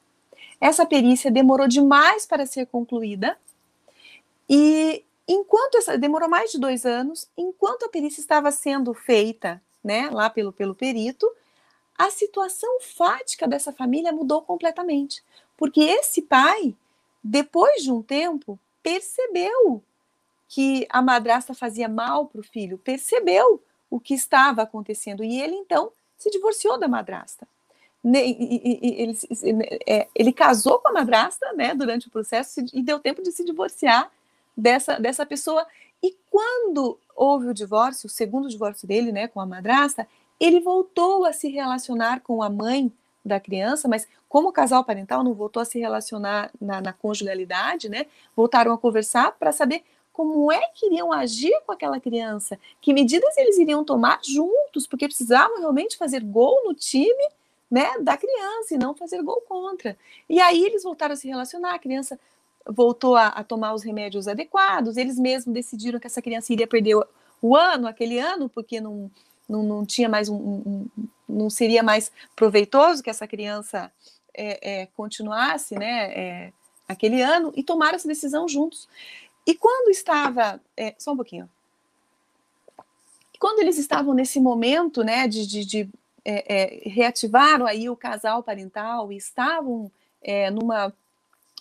essa 0.60 0.84
perícia 0.84 1.30
demorou 1.30 1.68
demais 1.68 2.26
para 2.26 2.44
ser 2.44 2.66
concluída, 2.66 3.38
e 4.48 5.04
enquanto 5.26 5.76
essa 5.76 5.98
demorou 5.98 6.28
mais 6.28 6.52
de 6.52 6.58
dois 6.58 6.86
anos, 6.86 7.28
enquanto 7.36 7.84
a 7.84 7.88
perícia 7.88 8.20
estava 8.20 8.50
sendo 8.50 8.94
feita, 8.94 9.60
né, 9.82 10.08
lá 10.10 10.30
pelo, 10.30 10.52
pelo 10.52 10.74
perito, 10.74 11.30
a 11.96 12.10
situação 12.10 12.80
fática 12.80 13.48
dessa 13.48 13.72
família 13.72 14.12
mudou 14.12 14.42
completamente, 14.42 15.22
porque 15.56 15.80
esse 15.80 16.22
pai, 16.22 16.74
depois 17.22 17.82
de 17.82 17.90
um 17.90 18.02
tempo, 18.02 18.58
percebeu 18.82 19.82
que 20.48 20.86
a 20.90 21.02
madrasta 21.02 21.54
fazia 21.54 21.88
mal 21.88 22.26
para 22.26 22.40
o 22.40 22.44
filho, 22.44 22.78
percebeu 22.78 23.62
o 23.90 23.98
que 23.98 24.14
estava 24.14 24.62
acontecendo 24.62 25.24
e 25.24 25.40
ele 25.40 25.54
então 25.54 25.90
se 26.16 26.30
divorciou 26.30 26.78
da 26.78 26.86
madrasta. 26.86 27.48
Ele, 28.04 29.16
é, 29.86 30.06
ele 30.14 30.32
casou 30.32 30.78
com 30.78 30.88
a 30.88 30.92
madrasta, 30.92 31.52
né, 31.54 31.74
durante 31.74 32.06
o 32.06 32.10
processo 32.10 32.64
e 32.72 32.82
deu 32.82 33.00
tempo 33.00 33.22
de 33.22 33.32
se 33.32 33.44
divorciar 33.44 34.12
dessa, 34.56 34.98
dessa 34.98 35.26
pessoa. 35.26 35.66
E 36.02 36.16
quando 36.30 36.98
houve 37.14 37.48
o 37.48 37.54
divórcio, 37.54 38.06
o 38.06 38.10
segundo 38.10 38.48
divórcio 38.48 38.86
dele, 38.86 39.12
né, 39.12 39.28
com 39.28 39.40
a 39.40 39.46
madrasta, 39.46 40.06
ele 40.38 40.60
voltou 40.60 41.24
a 41.24 41.32
se 41.32 41.48
relacionar 41.48 42.20
com 42.20 42.42
a 42.42 42.50
mãe 42.50 42.92
da 43.24 43.40
criança, 43.40 43.88
mas 43.88 44.06
como 44.28 44.52
casal 44.52 44.84
parental 44.84 45.24
não 45.24 45.34
voltou 45.34 45.60
a 45.60 45.64
se 45.64 45.78
relacionar 45.78 46.50
na, 46.60 46.80
na 46.80 46.92
conjugalidade, 46.92 47.88
né? 47.88 48.06
Voltaram 48.36 48.72
a 48.72 48.78
conversar 48.78 49.32
para 49.32 49.50
saber 49.50 49.82
como 50.12 50.50
é 50.50 50.60
que 50.74 50.86
iriam 50.86 51.12
agir 51.12 51.54
com 51.66 51.72
aquela 51.72 52.00
criança, 52.00 52.58
que 52.80 52.94
medidas 52.94 53.36
eles 53.36 53.58
iriam 53.58 53.84
tomar 53.84 54.20
juntos, 54.24 54.86
porque 54.86 55.06
precisavam 55.06 55.58
realmente 55.58 55.96
fazer 55.96 56.22
gol 56.22 56.64
no 56.64 56.72
time, 56.72 57.28
né, 57.70 57.98
da 58.00 58.16
criança 58.16 58.74
e 58.74 58.78
não 58.78 58.94
fazer 58.94 59.20
gol 59.22 59.42
contra. 59.46 59.96
E 60.28 60.40
aí 60.40 60.64
eles 60.64 60.84
voltaram 60.84 61.12
a 61.12 61.16
se 61.16 61.28
relacionar, 61.28 61.74
a 61.74 61.78
criança 61.78 62.18
voltou 62.66 63.16
a, 63.16 63.28
a, 63.28 63.44
tomar 63.44 63.74
os 63.74 63.82
remédios 63.82 64.26
adequados, 64.26 64.96
eles 64.96 65.18
mesmos 65.18 65.54
decidiram 65.54 66.00
que 66.00 66.06
essa 66.06 66.22
criança 66.22 66.52
iria 66.52 66.66
perder 66.66 66.96
o, 67.40 67.56
ano, 67.56 67.86
aquele 67.86 68.18
ano, 68.18 68.48
porque 68.48 68.80
não, 68.80 69.10
não, 69.48 69.62
não 69.62 69.86
tinha 69.86 70.08
mais 70.08 70.28
um, 70.28 70.36
um, 70.36 70.88
não 71.28 71.48
seria 71.48 71.82
mais 71.82 72.10
proveitoso 72.34 73.02
que 73.02 73.10
essa 73.10 73.26
criança 73.26 73.92
é, 74.34 74.82
é, 74.82 74.86
continuasse, 74.86 75.76
né, 75.76 76.12
é, 76.12 76.52
aquele 76.88 77.22
ano, 77.22 77.52
e 77.54 77.62
tomaram 77.62 77.96
essa 77.96 78.08
decisão 78.08 78.48
juntos. 78.48 78.88
E 79.46 79.54
quando 79.54 79.90
estava, 79.90 80.60
é, 80.76 80.94
só 80.98 81.12
um 81.12 81.16
pouquinho, 81.16 81.48
quando 83.38 83.60
eles 83.60 83.78
estavam 83.78 84.14
nesse 84.14 84.40
momento, 84.40 85.04
né, 85.04 85.28
de, 85.28 85.46
de, 85.46 85.64
de 85.64 85.90
é, 86.24 86.84
é, 86.84 86.88
reativaram 86.88 87.66
aí 87.66 87.88
o 87.88 87.96
casal 87.96 88.42
parental 88.42 89.12
e 89.12 89.16
estavam 89.16 89.90
numa 90.52 90.92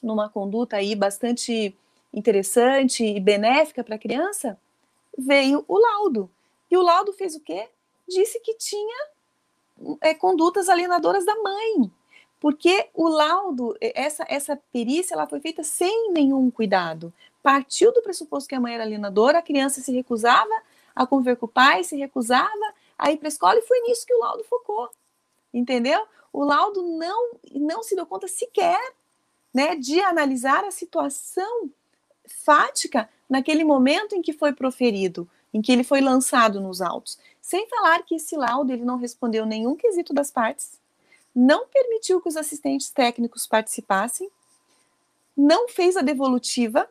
numa 0.02 0.30
conduta 0.30 0.78
aí 0.78 0.96
bastante 0.96 1.76
interessante 2.14 3.04
e 3.04 3.20
benéfica 3.20 3.84
para 3.84 3.96
a 3.96 4.00
criança, 4.00 4.58
veio 5.18 5.64
o 5.68 5.78
laudo. 5.78 6.30
E 6.70 6.78
o 6.78 6.82
laudo 6.82 7.12
fez 7.14 7.36
o 7.36 7.40
quê? 7.40 7.70
Disse 8.08 8.40
que 8.40 8.56
tinha 8.56 9.08
é, 10.02 10.14
condutas 10.14 10.70
alienadoras 10.70 11.26
da 11.26 11.36
mãe. 11.36 11.92
Porque 12.40 12.90
o 12.94 13.08
laudo, 13.08 13.76
essa, 13.82 14.26
essa 14.30 14.60
perícia, 14.72 15.16
ela 15.16 15.28
foi 15.28 15.40
feita 15.40 15.64
sem 15.64 16.12
nenhum 16.12 16.52
cuidado. 16.52 17.14
Partiu 17.42 17.92
do 17.94 18.02
pressuposto 18.02 18.48
que 18.48 18.56
a 18.56 18.60
mãe 18.60 18.76
era 18.76 18.84
alienadora, 18.84 19.40
a 19.40 19.42
criança 19.42 19.82
se 19.82 19.92
recusava 19.92 20.54
a 20.96 21.06
conviver 21.06 21.36
com 21.38 21.46
o 21.46 21.50
pai, 21.50 21.84
se 21.84 21.98
recusava 21.98 22.74
a 22.98 23.12
ir 23.12 23.18
para 23.18 23.28
a 23.28 23.30
escola, 23.30 23.58
e 23.58 23.64
foi 23.64 23.82
nisso 23.82 24.06
que 24.06 24.14
o 24.14 24.20
laudo 24.20 24.44
focou. 24.44 24.90
Entendeu? 25.54 26.06
O 26.32 26.44
laudo 26.44 26.84
não, 26.84 27.32
não 27.54 27.84
se 27.84 27.96
deu 27.96 28.06
conta 28.06 28.28
sequer 28.28 28.80
né, 29.56 29.74
de 29.74 30.02
analisar 30.02 30.66
a 30.66 30.70
situação 30.72 31.70
fática 32.28 33.10
naquele 33.30 33.64
momento 33.64 34.14
em 34.14 34.22
que 34.22 34.34
foi 34.34 34.52
proferido, 34.52 35.26
em 35.54 35.62
que 35.62 35.72
ele 35.72 35.86
foi 35.86 36.02
lançado 36.02 36.60
nos 36.60 36.82
autos. 36.82 37.18
Sem 37.42 37.66
falar 37.70 38.04
que 38.04 38.16
esse 38.16 38.36
laudo 38.36 38.74
ele 38.74 38.84
não 38.84 38.98
respondeu 38.98 39.46
nenhum 39.46 39.74
quesito 39.74 40.14
das 40.14 40.30
partes, 40.30 40.78
não 41.34 41.68
permitiu 41.68 42.20
que 42.20 42.28
os 42.28 42.36
assistentes 42.36 42.90
técnicos 42.90 43.48
participassem, 43.48 44.30
não 45.38 45.70
fez 45.70 45.96
a 45.96 46.02
devolutiva. 46.02 46.90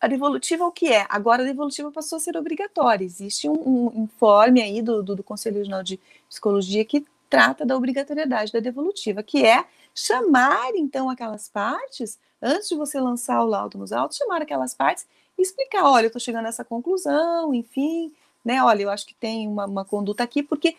A 0.00 0.06
devolutiva 0.06 0.64
o 0.64 0.70
que 0.70 0.92
é? 0.92 1.06
Agora 1.08 1.42
a 1.42 1.46
devolutiva 1.46 1.90
passou 1.90 2.18
a 2.18 2.20
ser 2.20 2.36
obrigatória. 2.36 3.04
Existe 3.04 3.48
um, 3.48 3.54
um 3.96 4.04
informe 4.04 4.62
aí 4.62 4.80
do, 4.80 5.02
do, 5.02 5.16
do 5.16 5.24
Conselho 5.24 5.56
Regional 5.56 5.82
de 5.82 5.98
Psicologia 6.28 6.84
que 6.84 7.04
trata 7.28 7.66
da 7.66 7.76
obrigatoriedade 7.76 8.52
da 8.52 8.60
devolutiva, 8.60 9.24
que 9.24 9.44
é 9.44 9.64
chamar 9.94 10.74
então 10.74 11.10
aquelas 11.10 11.48
partes, 11.48 12.18
antes 12.40 12.68
de 12.68 12.76
você 12.76 13.00
lançar 13.00 13.42
o 13.42 13.46
laudo 13.46 13.78
nos 13.78 13.92
autos, 13.92 14.16
chamar 14.16 14.42
aquelas 14.42 14.74
partes 14.74 15.06
e 15.36 15.42
explicar, 15.42 15.84
olha, 15.84 16.04
eu 16.04 16.08
estou 16.08 16.20
chegando 16.20 16.46
a 16.46 16.48
essa 16.48 16.64
conclusão, 16.64 17.54
enfim, 17.54 18.12
né? 18.44 18.62
Olha, 18.62 18.82
eu 18.82 18.90
acho 18.90 19.06
que 19.06 19.14
tem 19.14 19.48
uma, 19.48 19.66
uma 19.66 19.84
conduta 19.84 20.22
aqui, 20.22 20.42
porque 20.42 20.76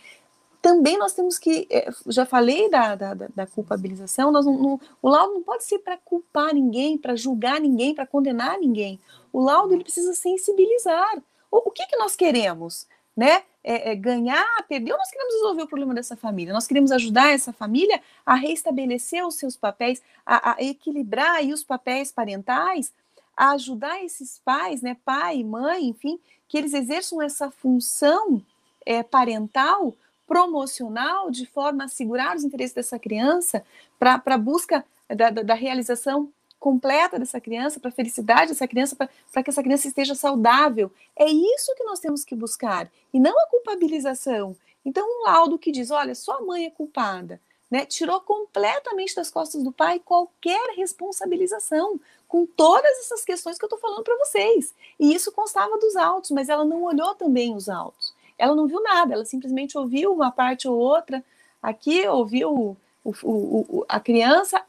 também 0.61 0.97
nós 0.97 1.13
temos 1.13 1.39
que, 1.39 1.67
é, 1.71 1.89
já 2.07 2.25
falei 2.25 2.69
da, 2.69 2.95
da, 2.95 3.13
da 3.13 3.47
culpabilização, 3.47 4.31
nós 4.31 4.45
não, 4.45 4.57
não, 4.57 4.79
o 5.01 5.09
laudo 5.09 5.33
não 5.33 5.43
pode 5.43 5.63
ser 5.63 5.79
para 5.79 5.97
culpar 5.97 6.53
ninguém, 6.53 6.97
para 6.97 7.15
julgar 7.15 7.59
ninguém, 7.59 7.95
para 7.95 8.05
condenar 8.05 8.59
ninguém. 8.59 8.99
O 9.33 9.41
laudo 9.41 9.73
ele 9.73 9.83
precisa 9.83 10.13
sensibilizar. 10.13 11.17
O, 11.49 11.69
o 11.69 11.71
que, 11.71 11.85
que 11.87 11.97
nós 11.97 12.15
queremos? 12.15 12.87
Né? 13.17 13.43
É, 13.63 13.91
é 13.91 13.95
ganhar, 13.95 14.47
perder, 14.67 14.91
ou 14.91 14.97
nós 14.97 15.11
queremos 15.11 15.35
resolver 15.35 15.63
o 15.63 15.67
problema 15.67 15.93
dessa 15.93 16.15
família? 16.15 16.53
Nós 16.53 16.65
queremos 16.65 16.91
ajudar 16.91 17.31
essa 17.31 17.53
família 17.53 18.01
a 18.25 18.33
reestabelecer 18.33 19.25
os 19.25 19.35
seus 19.35 19.55
papéis, 19.55 20.01
a, 20.25 20.53
a 20.53 20.63
equilibrar 20.63 21.35
aí 21.35 21.53
os 21.53 21.63
papéis 21.63 22.11
parentais, 22.11 22.91
a 23.37 23.51
ajudar 23.51 24.03
esses 24.03 24.39
pais, 24.43 24.81
né, 24.81 24.97
pai 25.05 25.43
mãe, 25.43 25.85
enfim, 25.85 26.19
que 26.47 26.57
eles 26.57 26.73
exerçam 26.73 27.21
essa 27.21 27.49
função 27.51 28.41
é, 28.85 29.03
parental 29.03 29.95
promocional 30.27 31.29
de 31.29 31.45
forma 31.45 31.83
a 31.83 31.85
assegurar 31.87 32.35
os 32.37 32.43
interesses 32.45 32.73
dessa 32.73 32.97
criança 32.97 33.65
para 33.99 34.21
a 34.25 34.37
busca 34.37 34.85
da, 35.09 35.29
da, 35.29 35.41
da, 35.43 35.53
realização 35.53 36.31
completa 36.61 37.17
dessa 37.17 37.41
criança, 37.41 37.79
para 37.79 37.89
a 37.89 37.93
felicidade 37.93 38.51
dessa 38.51 38.67
criança, 38.67 38.95
para 38.95 39.43
que 39.43 39.49
essa 39.49 39.63
criança 39.63 39.87
esteja 39.87 40.13
saudável. 40.15 40.91
É 41.15 41.25
isso 41.25 41.75
que 41.75 41.83
nós 41.83 41.99
temos 41.99 42.23
que 42.23 42.35
buscar, 42.35 42.89
e 43.11 43.19
não 43.19 43.37
a 43.37 43.47
culpabilização. 43.47 44.55
Então, 44.85 45.05
um 45.05 45.23
laudo 45.23 45.59
que 45.59 45.71
diz: 45.71 45.89
olha, 45.89 46.13
sua 46.15 46.39
mãe 46.39 46.67
é 46.67 46.69
culpada, 46.69 47.41
né, 47.69 47.85
tirou 47.85 48.21
completamente 48.21 49.15
das 49.15 49.31
costas 49.31 49.63
do 49.63 49.71
pai 49.71 49.99
qualquer 49.99 50.75
responsabilização, 50.77 51.99
com 52.27 52.45
todas 52.45 52.91
essas 52.99 53.25
questões 53.25 53.57
que 53.57 53.65
eu 53.65 53.67
estou 53.67 53.79
falando 53.79 54.03
para 54.03 54.17
vocês. 54.17 54.73
E 54.99 55.13
isso 55.13 55.31
constava 55.31 55.77
dos 55.79 55.95
autos, 55.95 56.29
mas 56.29 56.47
ela 56.47 56.63
não 56.63 56.83
olhou 56.83 57.15
também 57.15 57.55
os 57.55 57.67
autos 57.67 58.13
ela 58.41 58.55
não 58.55 58.65
viu 58.65 58.81
nada, 58.81 59.13
ela 59.13 59.23
simplesmente 59.23 59.77
ouviu 59.77 60.11
uma 60.11 60.31
parte 60.31 60.67
ou 60.67 60.75
outra. 60.75 61.23
Aqui 61.61 62.07
ouviu 62.07 62.51
o, 62.51 62.77
o, 63.05 63.11
o, 63.23 63.85
a 63.87 63.99
criança, 63.99 64.65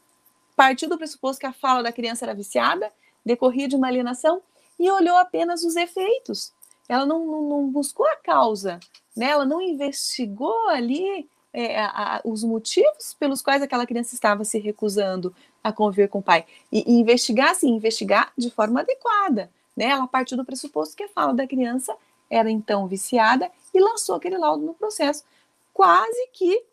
partiu 0.57 0.89
do 0.89 0.99
pressuposto 0.99 1.41
que 1.41 1.47
a 1.47 1.53
fala 1.53 1.83
da 1.83 1.93
criança 1.93 2.25
era 2.25 2.35
viciada, 2.35 2.91
decorria 3.25 3.69
de 3.69 3.77
uma 3.77 3.89
alienação, 3.89 4.43
e 4.79 4.91
olhou 4.91 5.17
apenas 5.17 5.63
os 5.65 5.77
efeitos. 5.77 6.53
Ela 6.89 7.07
não, 7.07 7.25
não, 7.25 7.43
não 7.43 7.69
buscou 7.69 8.07
a 8.07 8.17
causa, 8.17 8.81
né? 9.17 9.27
ela 9.27 9.45
não 9.45 9.61
investigou 9.61 10.69
ali 10.69 11.29
é, 11.53 11.79
a, 11.79 12.17
a, 12.17 12.21
os 12.25 12.43
motivos 12.43 13.15
pelos 13.15 13.43
quais 13.43 13.63
aquela 13.63 13.87
criança 13.87 14.15
estava 14.15 14.45
se 14.45 14.59
recusando 14.59 15.35
a 15.63 15.73
conviver 15.73 16.09
com 16.09 16.19
o 16.19 16.23
pai. 16.23 16.45
E, 16.71 16.91
e 16.91 17.01
investigar, 17.01 17.55
sim, 17.55 17.69
investigar 17.69 18.33
de 18.37 18.51
forma 18.51 18.81
adequada. 18.81 19.51
Né? 19.77 19.87
Ela 19.87 20.07
partiu 20.07 20.37
do 20.37 20.45
pressuposto 20.45 20.97
que 20.97 21.05
a 21.05 21.09
fala 21.09 21.33
da 21.33 21.47
criança 21.47 21.95
era 22.29 22.51
então 22.51 22.87
viciada 22.87 23.51
e 23.75 23.81
lançou 23.81 24.17
aquele 24.17 24.39
laudo 24.39 24.65
no 24.65 24.75
processo, 24.75 25.23
quase 25.73 26.29
que 26.33 26.65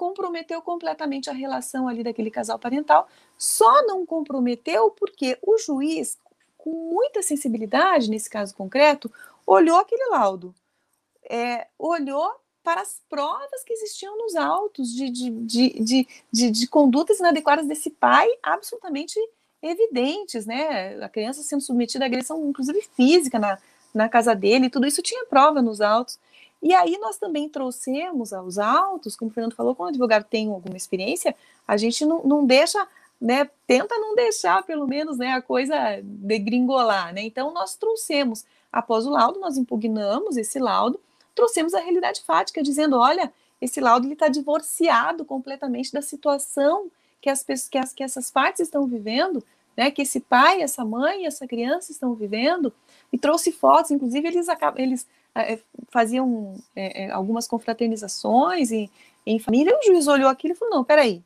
comprometeu 0.00 0.62
completamente 0.62 1.28
a 1.28 1.32
relação 1.34 1.86
ali 1.86 2.02
daquele 2.02 2.30
casal 2.30 2.58
parental. 2.58 3.06
Só 3.36 3.86
não 3.86 4.06
comprometeu 4.06 4.90
porque 4.92 5.38
o 5.42 5.58
juiz, 5.58 6.16
com 6.56 6.70
muita 6.70 7.20
sensibilidade 7.20 8.08
nesse 8.08 8.30
caso 8.30 8.54
concreto, 8.54 9.12
olhou 9.46 9.76
aquele 9.76 10.06
laudo, 10.06 10.54
é, 11.28 11.66
olhou 11.78 12.32
para 12.62 12.80
as 12.80 13.02
provas 13.10 13.62
que 13.62 13.74
existiam 13.74 14.16
nos 14.16 14.36
autos 14.36 14.90
de, 14.90 15.10
de, 15.10 16.08
de, 16.32 16.50
de, 16.50 16.66
condutas 16.66 17.18
inadequadas 17.18 17.66
desse 17.66 17.90
pai, 17.90 18.26
absolutamente 18.42 19.20
evidentes, 19.60 20.46
né? 20.46 20.96
A 21.04 21.10
criança 21.10 21.42
sendo 21.42 21.60
submetida 21.60 22.06
à 22.06 22.06
agressão, 22.06 22.48
inclusive 22.48 22.80
física, 22.96 23.38
na, 23.38 23.58
na 23.92 24.08
casa 24.08 24.34
dele, 24.34 24.70
tudo 24.70 24.86
isso 24.86 25.02
tinha 25.02 25.26
prova 25.26 25.60
nos 25.60 25.82
autos. 25.82 26.18
E 26.62 26.74
aí 26.74 26.98
nós 26.98 27.16
também 27.16 27.48
trouxemos 27.48 28.32
aos 28.32 28.58
autos, 28.58 29.16
como 29.16 29.30
o 29.30 29.34
Fernando 29.34 29.54
falou, 29.54 29.74
quando 29.74 29.86
o 29.86 29.90
advogado 29.90 30.24
tem 30.24 30.48
alguma 30.48 30.76
experiência, 30.76 31.34
a 31.66 31.76
gente 31.76 32.04
não, 32.04 32.22
não 32.22 32.44
deixa, 32.44 32.86
né, 33.20 33.48
tenta 33.66 33.96
não 33.98 34.14
deixar 34.14 34.62
pelo 34.64 34.86
menos, 34.86 35.16
né, 35.16 35.32
a 35.32 35.42
coisa 35.42 36.00
degringolar, 36.02 37.14
né? 37.14 37.22
Então 37.22 37.52
nós 37.52 37.76
trouxemos, 37.76 38.44
após 38.70 39.06
o 39.06 39.10
laudo, 39.10 39.40
nós 39.40 39.56
impugnamos 39.56 40.36
esse 40.36 40.58
laudo, 40.58 41.00
trouxemos 41.34 41.72
a 41.72 41.80
realidade 41.80 42.22
fática, 42.22 42.62
dizendo, 42.62 42.98
olha, 42.98 43.32
esse 43.60 43.80
laudo 43.80 44.10
está 44.12 44.28
divorciado 44.28 45.24
completamente 45.24 45.92
da 45.92 46.02
situação 46.02 46.90
que 47.20 47.28
as, 47.28 47.42
que, 47.42 47.78
as, 47.78 47.92
que 47.92 48.02
essas 48.02 48.30
partes 48.30 48.60
estão 48.60 48.86
vivendo, 48.86 49.42
né, 49.76 49.90
que 49.90 50.02
esse 50.02 50.20
pai, 50.20 50.62
essa 50.62 50.84
mãe, 50.84 51.26
essa 51.26 51.46
criança 51.46 51.92
estão 51.92 52.14
vivendo, 52.14 52.72
e 53.12 53.18
trouxe 53.18 53.52
fotos, 53.52 53.90
inclusive 53.90 54.28
eles, 54.28 54.46
eles 54.76 55.06
é, 55.06 55.10
faziam 55.90 56.56
é, 56.74 57.04
é, 57.04 57.10
algumas 57.10 57.46
confraternizações 57.46 58.70
em, 58.70 58.90
em 59.26 59.38
família, 59.38 59.72
e 59.72 59.74
o 59.74 59.92
juiz 59.92 60.06
olhou 60.06 60.28
aquilo 60.28 60.54
e 60.54 60.56
falou, 60.56 60.76
não, 60.76 60.84
peraí, 60.84 61.22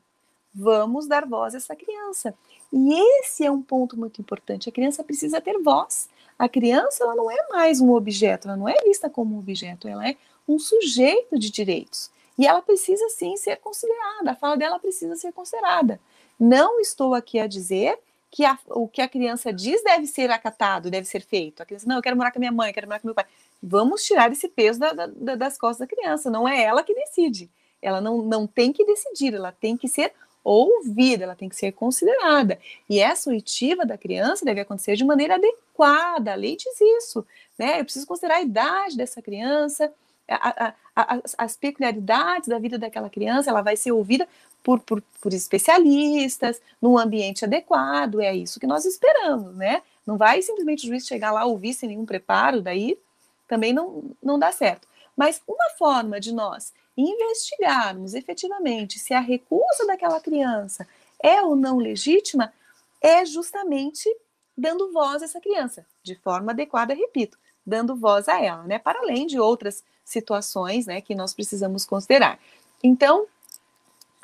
vamos 0.54 1.06
dar 1.06 1.26
voz 1.26 1.54
a 1.54 1.58
essa 1.58 1.74
criança. 1.74 2.34
E 2.72 3.20
esse 3.20 3.44
é 3.44 3.50
um 3.50 3.62
ponto 3.62 3.96
muito 3.98 4.20
importante, 4.20 4.68
a 4.68 4.72
criança 4.72 5.04
precisa 5.04 5.40
ter 5.40 5.58
voz. 5.58 6.08
A 6.36 6.48
criança 6.48 7.04
ela 7.04 7.14
não 7.14 7.30
é 7.30 7.36
mais 7.48 7.80
um 7.80 7.92
objeto, 7.92 8.48
ela 8.48 8.56
não 8.56 8.68
é 8.68 8.74
vista 8.84 9.08
como 9.08 9.36
um 9.36 9.38
objeto, 9.38 9.86
ela 9.86 10.08
é 10.08 10.16
um 10.48 10.58
sujeito 10.58 11.38
de 11.38 11.50
direitos. 11.50 12.10
E 12.36 12.46
ela 12.46 12.60
precisa 12.60 13.08
sim 13.10 13.36
ser 13.36 13.58
considerada, 13.58 14.32
a 14.32 14.34
fala 14.34 14.56
dela 14.56 14.78
precisa 14.78 15.14
ser 15.14 15.32
considerada. 15.32 16.00
Não 16.38 16.80
estou 16.80 17.14
aqui 17.14 17.38
a 17.38 17.46
dizer 17.46 17.96
que 18.34 18.44
a, 18.44 18.58
o 18.66 18.88
que 18.88 19.00
a 19.00 19.08
criança 19.08 19.52
diz 19.52 19.82
deve 19.84 20.08
ser 20.08 20.28
acatado, 20.28 20.90
deve 20.90 21.06
ser 21.06 21.22
feito. 21.22 21.62
A 21.62 21.64
criança, 21.64 21.86
não, 21.86 21.94
eu 21.96 22.02
quero 22.02 22.16
morar 22.16 22.32
com 22.32 22.38
a 22.38 22.40
minha 22.40 22.50
mãe, 22.50 22.70
eu 22.70 22.74
quero 22.74 22.88
morar 22.88 22.98
com 22.98 23.06
meu 23.06 23.14
pai. 23.14 23.26
Vamos 23.66 24.04
tirar 24.04 24.30
esse 24.30 24.48
peso 24.48 24.78
da, 24.78 24.92
da, 24.92 25.34
das 25.34 25.56
costas 25.56 25.86
da 25.86 25.94
criança. 25.94 26.30
Não 26.30 26.46
é 26.46 26.62
ela 26.62 26.82
que 26.82 26.94
decide. 26.94 27.50
Ela 27.80 28.00
não, 28.00 28.22
não 28.22 28.46
tem 28.46 28.72
que 28.72 28.84
decidir, 28.84 29.34
ela 29.34 29.52
tem 29.52 29.76
que 29.76 29.88
ser 29.88 30.12
ouvida, 30.42 31.24
ela 31.24 31.34
tem 31.34 31.48
que 31.48 31.56
ser 31.56 31.72
considerada. 31.72 32.58
E 32.88 33.00
essa 33.00 33.30
oitiva 33.30 33.86
da 33.86 33.96
criança 33.96 34.44
deve 34.44 34.60
acontecer 34.60 34.96
de 34.96 35.04
maneira 35.04 35.36
adequada. 35.36 36.32
A 36.32 36.34
lei 36.34 36.56
diz 36.56 36.78
isso. 36.80 37.26
Né? 37.58 37.80
Eu 37.80 37.84
preciso 37.84 38.06
considerar 38.06 38.36
a 38.36 38.42
idade 38.42 38.96
dessa 38.96 39.22
criança, 39.22 39.92
a, 40.28 40.66
a, 40.66 40.74
a, 40.96 41.20
as 41.38 41.56
peculiaridades 41.56 42.48
da 42.48 42.58
vida 42.58 42.78
daquela 42.78 43.10
criança, 43.10 43.50
ela 43.50 43.62
vai 43.62 43.76
ser 43.76 43.92
ouvida 43.92 44.28
por, 44.62 44.80
por, 44.80 45.02
por 45.20 45.32
especialistas, 45.32 46.60
num 46.80 46.98
ambiente 46.98 47.44
adequado, 47.44 48.20
é 48.20 48.34
isso 48.34 48.58
que 48.58 48.66
nós 48.66 48.86
esperamos, 48.86 49.54
né? 49.56 49.82
Não 50.06 50.16
vai 50.16 50.40
simplesmente 50.40 50.84
o 50.84 50.88
juiz 50.88 51.06
chegar 51.06 51.32
lá 51.32 51.44
ouvir 51.44 51.74
sem 51.74 51.90
nenhum 51.90 52.06
preparo, 52.06 52.62
daí 52.62 52.98
também 53.46 53.72
não, 53.72 54.10
não 54.22 54.38
dá 54.38 54.52
certo. 54.52 54.86
Mas 55.16 55.42
uma 55.46 55.70
forma 55.78 56.18
de 56.18 56.32
nós 56.32 56.72
investigarmos 56.96 58.14
efetivamente 58.14 58.98
se 58.98 59.14
a 59.14 59.20
recusa 59.20 59.86
daquela 59.86 60.20
criança 60.20 60.86
é 61.22 61.42
ou 61.42 61.56
não 61.56 61.78
legítima 61.78 62.52
é 63.00 63.24
justamente 63.24 64.08
dando 64.56 64.92
voz 64.92 65.22
a 65.22 65.24
essa 65.24 65.40
criança, 65.40 65.84
de 66.02 66.14
forma 66.16 66.52
adequada, 66.52 66.94
repito, 66.94 67.36
dando 67.66 67.96
voz 67.96 68.28
a 68.28 68.40
ela, 68.40 68.62
né? 68.64 68.78
Para 68.78 69.00
além 69.00 69.26
de 69.26 69.38
outras 69.38 69.82
situações, 70.04 70.86
né, 70.86 71.00
que 71.00 71.14
nós 71.14 71.32
precisamos 71.32 71.84
considerar. 71.84 72.38
Então, 72.82 73.26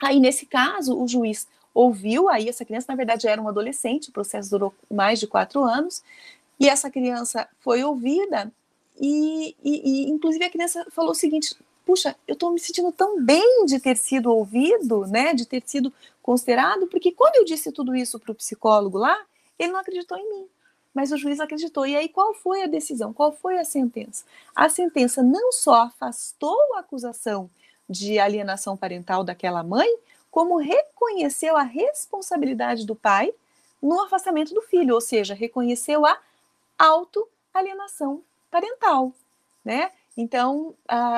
Aí, 0.01 0.18
nesse 0.18 0.47
caso, 0.47 0.98
o 0.98 1.06
juiz 1.06 1.47
ouviu, 1.74 2.28
aí 2.28 2.48
essa 2.48 2.64
criança, 2.64 2.86
na 2.88 2.97
verdade, 2.97 3.28
era 3.28 3.40
um 3.40 3.48
adolescente, 3.48 4.09
o 4.09 4.12
processo 4.12 4.51
durou 4.51 4.74
mais 4.90 5.20
de 5.20 5.26
quatro 5.26 5.62
anos, 5.62 6.02
e 6.59 6.68
essa 6.68 6.90
criança 6.90 7.47
foi 7.60 7.84
ouvida, 7.84 8.51
e, 9.01 9.56
e, 9.64 10.05
e 10.05 10.10
inclusive 10.10 10.44
a 10.44 10.51
criança 10.51 10.86
falou 10.90 11.12
o 11.12 11.14
seguinte: 11.14 11.56
puxa, 11.86 12.14
eu 12.28 12.35
estou 12.35 12.52
me 12.52 12.60
sentindo 12.60 12.93
tão 12.93 13.20
bem 13.24 13.64
de 13.64 13.81
ter 13.81 13.97
sido 13.97 14.31
ouvido, 14.31 15.06
né, 15.06 15.32
de 15.32 15.47
ter 15.47 15.62
sido 15.64 15.93
considerado, 16.22 16.86
porque 16.86 17.10
quando 17.10 17.36
eu 17.36 17.44
disse 17.44 17.72
tudo 17.72 17.97
isso 17.97 18.18
para 18.20 18.31
o 18.31 18.35
psicólogo 18.35 18.98
lá, 18.98 19.18
ele 19.59 19.72
não 19.72 19.81
acreditou 19.81 20.18
em 20.18 20.28
mim. 20.28 20.47
Mas 20.93 21.12
o 21.12 21.16
juiz 21.16 21.40
acreditou. 21.40 21.86
E 21.86 21.97
aí, 21.97 22.09
qual 22.09 22.35
foi 22.35 22.62
a 22.62 22.66
decisão? 22.66 23.12
Qual 23.12 23.32
foi 23.32 23.59
a 23.59 23.64
sentença? 23.64 24.24
A 24.55 24.68
sentença 24.68 25.22
não 25.22 25.52
só 25.52 25.82
afastou 25.82 26.59
a 26.74 26.81
acusação 26.81 27.48
de 27.89 28.18
alienação 28.18 28.77
parental 28.77 29.22
daquela 29.22 29.62
mãe, 29.62 29.89
como 30.31 30.56
reconheceu 30.59 31.56
a 31.56 31.62
responsabilidade 31.62 32.85
do 32.85 32.94
pai 32.94 33.32
no 33.81 34.01
afastamento 34.02 34.52
do 34.52 34.62
filho, 34.62 34.94
ou 34.94 35.01
seja, 35.01 35.32
reconheceu 35.32 36.05
a 36.05 36.18
autoalienação 36.78 38.22
parental, 38.51 39.12
né? 39.64 39.93
Então, 40.16 40.74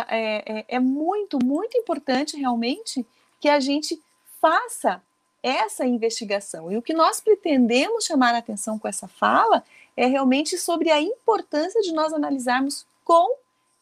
é, 0.08 0.60
é, 0.60 0.64
é 0.68 0.78
muito, 0.78 1.38
muito 1.42 1.76
importante 1.76 2.36
realmente 2.36 3.06
que 3.40 3.48
a 3.48 3.58
gente 3.58 4.00
faça 4.40 5.02
essa 5.42 5.84
investigação. 5.84 6.70
E 6.70 6.76
o 6.76 6.82
que 6.82 6.94
nós 6.94 7.20
pretendemos 7.20 8.04
chamar 8.04 8.34
a 8.34 8.38
atenção 8.38 8.78
com 8.78 8.86
essa 8.86 9.08
fala 9.08 9.64
é 9.96 10.06
realmente 10.06 10.56
sobre 10.56 10.90
a 10.90 11.00
importância 11.00 11.80
de 11.80 11.92
nós 11.92 12.12
analisarmos 12.12 12.86
com 13.04 13.36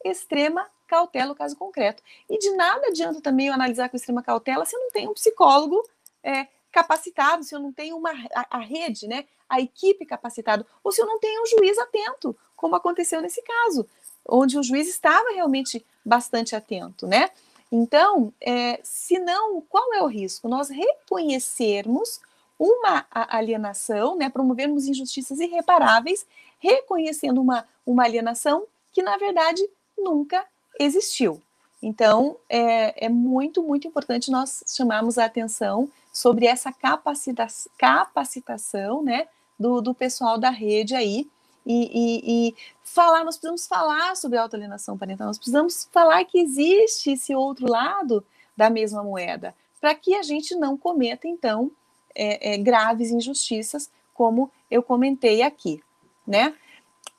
extrema 0.05 0.67
cautela 0.87 1.33
o 1.33 1.37
caso 1.37 1.57
concreto. 1.57 2.03
E 2.29 2.39
de 2.39 2.51
nada 2.53 2.89
adianta 2.89 3.21
também 3.21 3.49
eu 3.49 3.55
analisar 3.55 3.89
com 3.89 3.97
extrema 3.97 4.23
cautela 4.23 4.65
se 4.65 4.75
eu 4.75 4.81
não 4.81 4.91
tenho 4.91 5.11
um 5.11 5.15
psicólogo 5.15 5.87
é, 6.23 6.49
capacitado, 6.73 7.45
se 7.45 7.55
eu 7.55 7.61
não 7.61 7.73
tenho 7.73 7.97
uma, 7.97 8.11
a, 8.35 8.59
a, 8.59 8.59
rede, 8.59 9.07
né, 9.07 9.27
a 9.49 9.61
equipe 9.61 10.05
capacitada, 10.07 10.67
ou 10.83 10.91
se 10.91 11.01
eu 11.01 11.07
não 11.07 11.19
tenho 11.19 11.43
um 11.43 11.47
juiz 11.47 11.79
atento, 11.79 12.37
como 12.61 12.77
aconteceu 12.77 13.23
nesse 13.23 13.41
caso, 13.43 13.89
onde 14.29 14.59
o 14.59 14.63
juiz 14.63 14.87
estava 14.87 15.31
realmente 15.33 15.85
bastante 16.05 16.55
atento, 16.55 17.07
né? 17.07 17.31
Então, 17.73 18.33
é, 18.39 18.79
se 18.83 19.19
não, 19.19 19.63
qual 19.63 19.95
é 19.95 20.03
o 20.03 20.07
risco? 20.07 20.47
Nós 20.47 20.69
reconhecermos 20.69 22.21
uma 22.59 23.07
alienação, 23.13 24.15
né, 24.17 24.29
promovermos 24.29 24.87
injustiças 24.87 25.41
irreparáveis, 25.41 26.27
reconhecendo 26.59 27.41
uma, 27.41 27.67
uma 27.87 28.05
alienação 28.05 28.65
que, 28.93 29.03
na 29.03 29.17
verdade, 29.17 29.67
nunca 29.97 30.45
existiu. 30.79 31.41
Então, 31.83 32.37
é, 32.47 33.07
é 33.07 33.09
muito, 33.09 33.63
muito 33.63 33.89
importante 33.89 34.31
nós 34.31 34.63
chamarmos 34.67 35.17
a 35.17 35.25
atenção 35.25 35.89
sobre 36.13 36.45
essa 36.45 36.71
capacita 36.71 37.47
capacitação 37.79 39.03
né, 39.03 39.29
do, 39.59 39.81
do 39.81 39.95
pessoal 39.95 40.37
da 40.37 40.51
rede 40.51 40.95
aí, 40.95 41.27
e, 41.71 41.91
e, 41.93 42.49
e, 42.49 42.55
falar, 42.83 43.25
nós 43.25 43.37
precisamos 43.37 43.67
falar 43.67 44.17
sobre 44.17 44.39
autoalienação 44.39 44.99
parental, 44.99 45.29
nós 45.29 45.39
precisamos 45.39 45.89
falar 45.93 46.25
que 46.25 46.39
existe 46.39 47.13
esse 47.13 47.35
outro 47.35 47.71
lado 47.71 48.25
da 48.57 48.69
mesma 48.69 49.03
moeda, 49.05 49.55
para 49.81 49.95
que 49.95 50.15
a 50.15 50.23
gente 50.23 50.55
não 50.57 50.77
cometa, 50.77 51.29
então, 51.29 51.71
é, 52.15 52.55
é, 52.55 52.59
graves 52.59 53.11
injustiças, 53.11 53.91
como 54.13 54.51
eu 54.71 54.83
comentei 54.83 55.43
aqui, 55.43 55.83
né? 56.27 56.55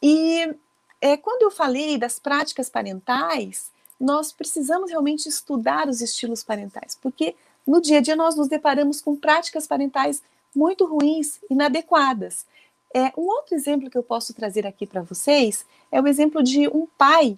E 0.02 0.54
é, 1.00 1.16
quando 1.16 1.44
eu 1.44 1.52
falei 1.52 1.98
das 1.98 2.20
práticas 2.20 2.70
parentais, 2.70 3.72
nós 4.00 4.32
precisamos 4.32 4.90
realmente 4.92 5.28
estudar 5.28 5.88
os 5.88 6.02
estilos 6.02 6.44
parentais, 6.44 6.98
porque 7.02 7.36
no 7.66 7.82
dia 7.82 8.00
a 8.00 8.02
dia 8.02 8.16
nós 8.16 8.36
nos 8.36 8.48
deparamos 8.48 9.00
com 9.02 9.16
práticas 9.16 9.66
parentais 9.66 10.22
muito 10.56 10.86
ruins, 10.86 11.40
inadequadas. 11.50 12.46
É, 12.94 13.12
um 13.18 13.26
outro 13.28 13.56
exemplo 13.56 13.90
que 13.90 13.98
eu 13.98 14.04
posso 14.04 14.34
trazer 14.34 14.68
aqui 14.68 14.86
para 14.86 15.02
vocês 15.02 15.66
é 15.92 16.02
o 16.02 16.08
exemplo 16.08 16.44
de 16.44 16.68
um 16.68 16.86
pai 16.98 17.38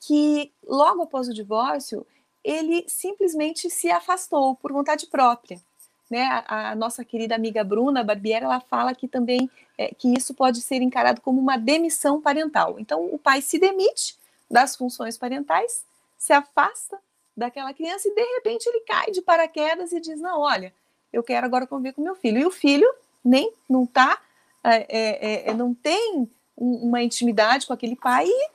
que, 0.00 0.50
logo 0.66 1.02
após 1.02 1.28
o 1.28 1.34
divórcio, 1.34 2.06
ele 2.42 2.84
simplesmente 2.86 3.70
se 3.70 3.90
afastou 3.90 4.54
por 4.56 4.72
vontade 4.72 5.06
própria. 5.06 5.60
Né? 6.10 6.22
A, 6.46 6.70
a 6.70 6.74
nossa 6.74 7.04
querida 7.04 7.34
amiga 7.34 7.64
Bruna 7.64 8.04
Barbieri, 8.04 8.44
ela 8.44 8.60
fala 8.60 8.94
que 8.94 9.08
também 9.08 9.50
é, 9.76 9.94
que 9.94 10.12
isso 10.12 10.34
pode 10.34 10.60
ser 10.60 10.82
encarado 10.82 11.20
como 11.20 11.40
uma 11.40 11.56
demissão 11.56 12.20
parental. 12.20 12.78
Então, 12.78 13.06
o 13.06 13.18
pai 13.18 13.40
se 13.42 13.58
demite 13.58 14.16
das 14.50 14.76
funções 14.76 15.16
parentais, 15.16 15.84
se 16.18 16.32
afasta 16.32 16.98
daquela 17.36 17.74
criança 17.74 18.08
e, 18.08 18.14
de 18.14 18.24
repente, 18.36 18.66
ele 18.68 18.80
cai 18.80 19.10
de 19.10 19.20
paraquedas 19.20 19.92
e 19.92 20.00
diz, 20.00 20.20
não, 20.20 20.40
olha, 20.40 20.72
eu 21.12 21.22
quero 21.22 21.46
agora 21.46 21.66
conviver 21.66 21.94
com 21.94 22.02
meu 22.02 22.14
filho. 22.14 22.38
E 22.38 22.46
o 22.46 22.50
filho 22.50 22.88
nem 23.24 23.52
não 23.68 23.84
está 23.84 24.20
é, 24.64 24.86
é, 24.88 25.50
é, 25.50 25.54
não 25.54 25.74
tem 25.74 26.28
uma 26.56 27.02
intimidade 27.02 27.66
com 27.66 27.72
aquele 27.72 27.96
pai 27.96 28.26
e, 28.26 28.48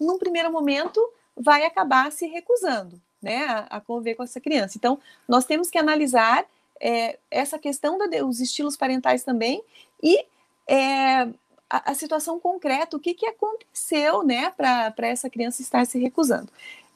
num 0.00 0.18
primeiro 0.18 0.50
momento, 0.50 1.00
vai 1.36 1.64
acabar 1.64 2.10
se 2.10 2.26
recusando 2.26 3.00
né, 3.22 3.44
a, 3.44 3.76
a 3.76 3.80
conviver 3.80 4.14
com 4.14 4.22
essa 4.22 4.40
criança. 4.40 4.76
Então, 4.76 4.98
nós 5.28 5.44
temos 5.44 5.70
que 5.70 5.78
analisar 5.78 6.44
é, 6.80 7.18
essa 7.30 7.58
questão 7.58 7.98
dos 7.98 8.40
estilos 8.40 8.76
parentais 8.76 9.22
também 9.22 9.62
e 10.02 10.24
é, 10.66 11.22
a, 11.68 11.90
a, 11.90 11.94
situação 11.94 12.38
concreta, 12.38 12.96
o 12.96 13.00
que, 13.00 13.14
que 13.14 13.26
aconteceu 13.26 14.22
né, 14.22 14.50
para 14.50 15.06
essa 15.06 15.28
criança 15.28 15.62
estar 15.62 15.84
se 15.86 15.98
recusando. 15.98 16.48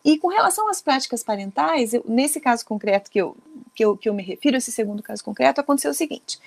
E 0.05 0.19
com 0.19 0.29
relação 0.29 0.69
às 0.69 0.83
práticas 0.83 1.23
parentais, 1.23 1.95
eu, 1.95 2.05
nesse 2.09 2.41
caso 2.41 2.65
concreto 2.65 3.11
que 3.11 3.21
eu, 3.21 3.37
que, 3.75 3.85
eu, 3.85 3.97
que 3.97 4.09
eu 4.09 4.15
me 4.15 4.23
refiro, 4.23 4.57
esse 4.57 4.73
segundo 4.73 5.03
caso 5.03 5.23
concreto, 5.23 5.61
aconteceu 5.61 5.93
o 5.93 5.95
seguinte: 5.95 6.41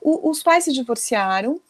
o, 0.00 0.30
os 0.30 0.42
pais 0.42 0.64
se 0.64 0.72
divorciaram 0.72 1.60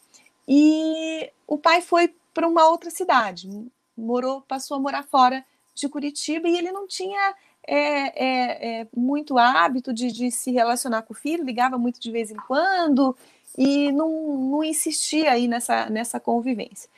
e 0.46 1.30
o 1.46 1.58
pai 1.58 1.80
foi 1.80 2.14
para 2.32 2.46
uma 2.46 2.68
outra 2.68 2.90
cidade, 2.90 3.48
morou, 3.96 4.40
passou 4.42 4.76
a 4.76 4.80
morar 4.80 5.02
fora 5.02 5.44
de 5.74 5.88
Curitiba 5.88 6.48
e 6.48 6.56
ele 6.56 6.72
não 6.72 6.86
tinha 6.86 7.34
é, 7.66 7.76
é, 7.76 8.80
é, 8.80 8.86
muito 8.96 9.36
hábito 9.36 9.92
de, 9.92 10.10
de, 10.10 10.30
se 10.30 10.50
relacionar 10.50 11.02
com 11.02 11.12
o 11.12 11.16
filho, 11.16 11.44
ligava 11.44 11.76
muito 11.76 12.00
de 12.00 12.10
vez 12.10 12.30
em 12.30 12.36
quando 12.36 13.14
e 13.56 13.92
não, 13.92 14.38
não 14.38 14.64
insistia 14.64 15.32
aí 15.32 15.46
nessa, 15.46 15.90
nessa 15.90 16.18
convivência. 16.18 16.88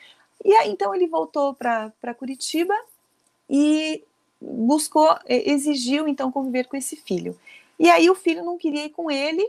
E 0.43 0.53
aí 0.53 0.71
então 0.71 0.95
ele 0.95 1.07
voltou 1.07 1.53
para 1.53 2.13
Curitiba 2.17 2.73
e 3.49 4.03
buscou, 4.39 5.17
exigiu 5.27 6.07
então 6.07 6.31
conviver 6.31 6.67
com 6.67 6.77
esse 6.77 6.95
filho. 6.95 7.37
E 7.77 7.89
aí 7.89 8.09
o 8.09 8.15
filho 8.15 8.43
não 8.43 8.57
queria 8.57 8.85
ir 8.85 8.89
com 8.89 9.11
ele 9.11 9.47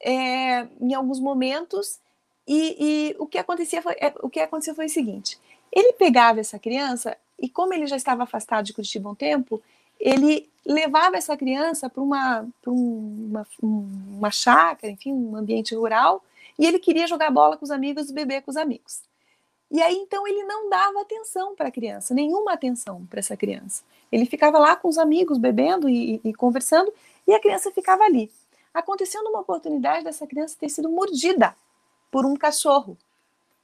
é, 0.00 0.66
em 0.80 0.94
alguns 0.94 1.20
momentos, 1.20 1.98
e, 2.46 2.76
e, 2.80 3.16
o 3.18 3.26
que 3.26 3.38
acontecia 3.38 3.82
foi, 3.82 3.92
é, 3.94 4.12
o 4.22 4.30
que 4.30 4.40
aconteceu 4.40 4.74
foi 4.74 4.86
o 4.86 4.90
seguinte: 4.90 5.38
ele 5.70 5.92
pegava 5.92 6.40
essa 6.40 6.58
criança 6.58 7.16
e 7.38 7.48
como 7.48 7.74
ele 7.74 7.86
já 7.86 7.96
estava 7.96 8.22
afastado 8.22 8.64
de 8.64 8.72
Curitiba 8.72 9.10
um 9.10 9.14
tempo, 9.14 9.62
ele 9.98 10.48
levava 10.66 11.16
essa 11.16 11.36
criança 11.36 11.88
para 11.88 12.02
uma, 12.02 12.46
uma, 12.66 13.46
uma 13.62 14.30
chácara, 14.30 14.92
enfim, 14.92 15.12
um 15.12 15.36
ambiente 15.36 15.74
rural, 15.74 16.22
e 16.58 16.66
ele 16.66 16.78
queria 16.78 17.06
jogar 17.06 17.30
bola 17.30 17.56
com 17.56 17.64
os 17.64 17.70
amigos, 17.70 18.10
beber 18.10 18.42
com 18.42 18.50
os 18.50 18.56
amigos. 18.56 19.02
E 19.70 19.80
aí 19.80 19.94
então 19.94 20.26
ele 20.26 20.42
não 20.42 20.68
dava 20.68 21.00
atenção 21.00 21.54
para 21.54 21.68
a 21.68 21.70
criança, 21.70 22.12
nenhuma 22.12 22.52
atenção 22.52 23.06
para 23.08 23.20
essa 23.20 23.36
criança. 23.36 23.84
Ele 24.10 24.26
ficava 24.26 24.58
lá 24.58 24.74
com 24.74 24.88
os 24.88 24.98
amigos 24.98 25.38
bebendo 25.38 25.88
e, 25.88 26.20
e, 26.24 26.34
conversando, 26.34 26.92
e 27.26 27.32
a 27.32 27.40
criança 27.40 27.70
ficava 27.70 28.02
ali 28.02 28.30
aconteceu 28.72 29.22
numa 29.22 29.40
oportunidade 29.40 30.04
dessa 30.04 30.26
criança 30.26 30.56
ter 30.58 30.68
sido 30.68 30.88
mordida 30.88 31.54
por 32.10 32.24
um 32.24 32.36
cachorro, 32.36 32.96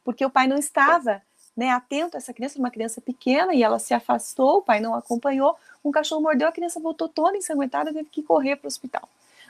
porque 0.05 0.24
o 0.24 0.31
pai 0.31 0.47
não 0.47 0.57
estava 0.57 1.23
né, 1.57 1.70
atento 1.70 2.16
a 2.16 2.19
essa 2.19 2.35
criança, 2.35 2.59
uma 2.59 2.70
criança 2.70 3.01
pequena, 3.01 3.55
e 3.55 3.62
ela 3.62 3.78
se 3.78 3.95
afastou, 3.95 4.59
o 4.59 4.62
pai 4.62 4.78
não 4.78 4.95
acompanhou, 4.95 5.57
um 5.85 5.91
cachorro 5.91 6.20
mordeu, 6.20 6.49
a 6.49 6.53
criança 6.53 6.78
voltou 6.78 7.09
toda 7.09 7.37
ensanguentada, 7.37 7.93
teve 7.93 8.11
que 8.11 8.23
correr 8.23 8.57
para 8.57 8.66
o 8.66 8.69
hospital. 8.69 9.09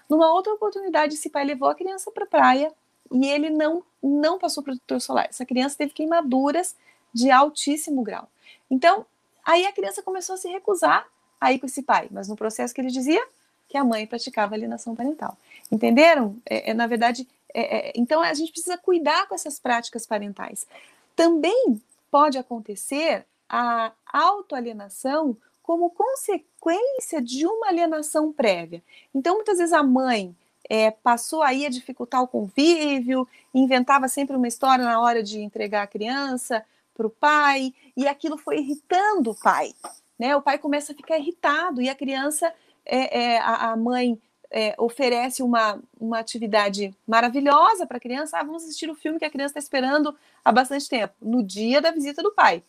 Numa 0.09 0.33
outra 0.33 0.55
oportunidade, 0.55 1.15
esse 1.15 1.29
pai 1.29 1.45
levou 1.45 1.69
a 1.69 1.75
criança 1.75 2.11
para 2.13 2.25
a 2.25 2.29
praia 2.29 2.73
e 3.11 3.27
ele 3.27 3.51
não, 3.51 3.83
não 4.03 4.39
passou 4.39 4.63
protetor 4.63 5.01
solar. 5.01 5.27
Essa 5.29 5.45
criança 5.45 5.77
teve 5.77 5.93
queimaduras 5.93 6.77
de 7.13 7.31
altíssimo 7.31 8.03
grau. 8.03 8.29
Então, 8.71 9.05
aí 9.45 9.67
a 9.67 9.73
criança 9.73 10.03
começou 10.03 10.35
a 10.35 10.37
se 10.37 10.49
recusar 10.49 11.07
a 11.41 11.53
ir 11.53 11.59
com 11.59 11.67
esse 11.67 11.83
pai, 11.83 12.09
mas 12.11 12.29
no 12.29 12.37
processo 12.37 12.75
que 12.75 12.81
ele 12.81 12.91
dizia, 12.91 13.23
que 13.69 13.77
a 13.77 13.85
mãe 13.85 14.07
praticava 14.07 14.55
alienação 14.55 14.95
parental. 14.95 15.37
Entenderam? 15.71 16.37
É, 16.45 16.71
é 16.71 16.75
na 16.75 16.87
verdade, 16.87 17.27
é, 17.53 17.89
é, 17.89 17.93
então 17.97 18.21
a 18.21 18.35
gente 18.35 18.53
precisa 18.53 18.77
cuidar 18.79 19.27
com 19.29 19.35
essas 19.35 19.59
práticas 19.59 20.07
parentais. 20.07 20.67
Também 21.15 21.81
pode 22.11 22.39
acontecer 22.39 23.25
a 23.49 23.93
autoalienação 24.13 25.37
como 25.63 25.91
consequência 25.91 27.21
de 27.21 27.47
uma 27.47 27.69
alienação 27.69 28.33
prévia. 28.33 28.83
Então, 29.15 29.35
muitas 29.35 29.59
vezes 29.59 29.73
a 29.73 29.83
mãe 29.83 30.35
é, 30.69 30.91
passou 30.91 31.43
aí 31.43 31.67
a 31.67 31.71
dificultar 31.71 32.23
o 32.23 32.29
convívio, 32.29 33.27
inventava 33.55 34.09
sempre 34.09 34.37
uma 34.37 34.49
história 34.49 34.85
na 34.85 35.01
hora 35.01 35.23
de 35.23 35.41
entregar 35.41 35.83
a 35.83 35.87
criança 35.87 36.65
para 36.95 37.07
o 37.07 37.11
pai, 37.11 37.75
e 37.97 38.07
aquilo 38.07 38.39
foi 38.39 38.59
irritando 38.59 39.31
o 39.31 39.35
pai. 39.35 39.75
Né? 40.19 40.35
O 40.37 40.43
pai 40.43 40.59
começa 40.59 40.93
a 40.93 40.97
ficar 40.97 41.19
irritado 41.19 41.83
e 41.83 41.89
a 41.89 41.95
criança 41.95 42.53
é, 42.85 43.35
é, 43.35 43.39
a, 43.39 43.73
a, 43.73 43.77
mãe 43.77 44.19
é, 44.51 44.75
oferece 44.79 45.43
uma, 45.43 45.81
uma 45.99 46.19
atividade 46.19 46.95
maravilhosa 47.07 47.87
para 47.87 47.97
a 47.97 48.01
criança, 48.01 48.39
ah, 48.39 48.45
vamos 48.45 48.65
assistir 48.65 48.89
o 48.89 48.95
filme 48.95 49.19
que 49.19 49.25
a 49.25 49.31
criança 49.31 49.59
está 49.59 49.61
esperando 49.61 50.17
há 50.45 50.53
bastante 50.53 50.89
tempo, 50.89 51.15
no 51.21 51.43
dia 51.43 51.81
da 51.81 51.91
visita 51.91 52.23
do 52.23 52.33
pai. 52.33 52.63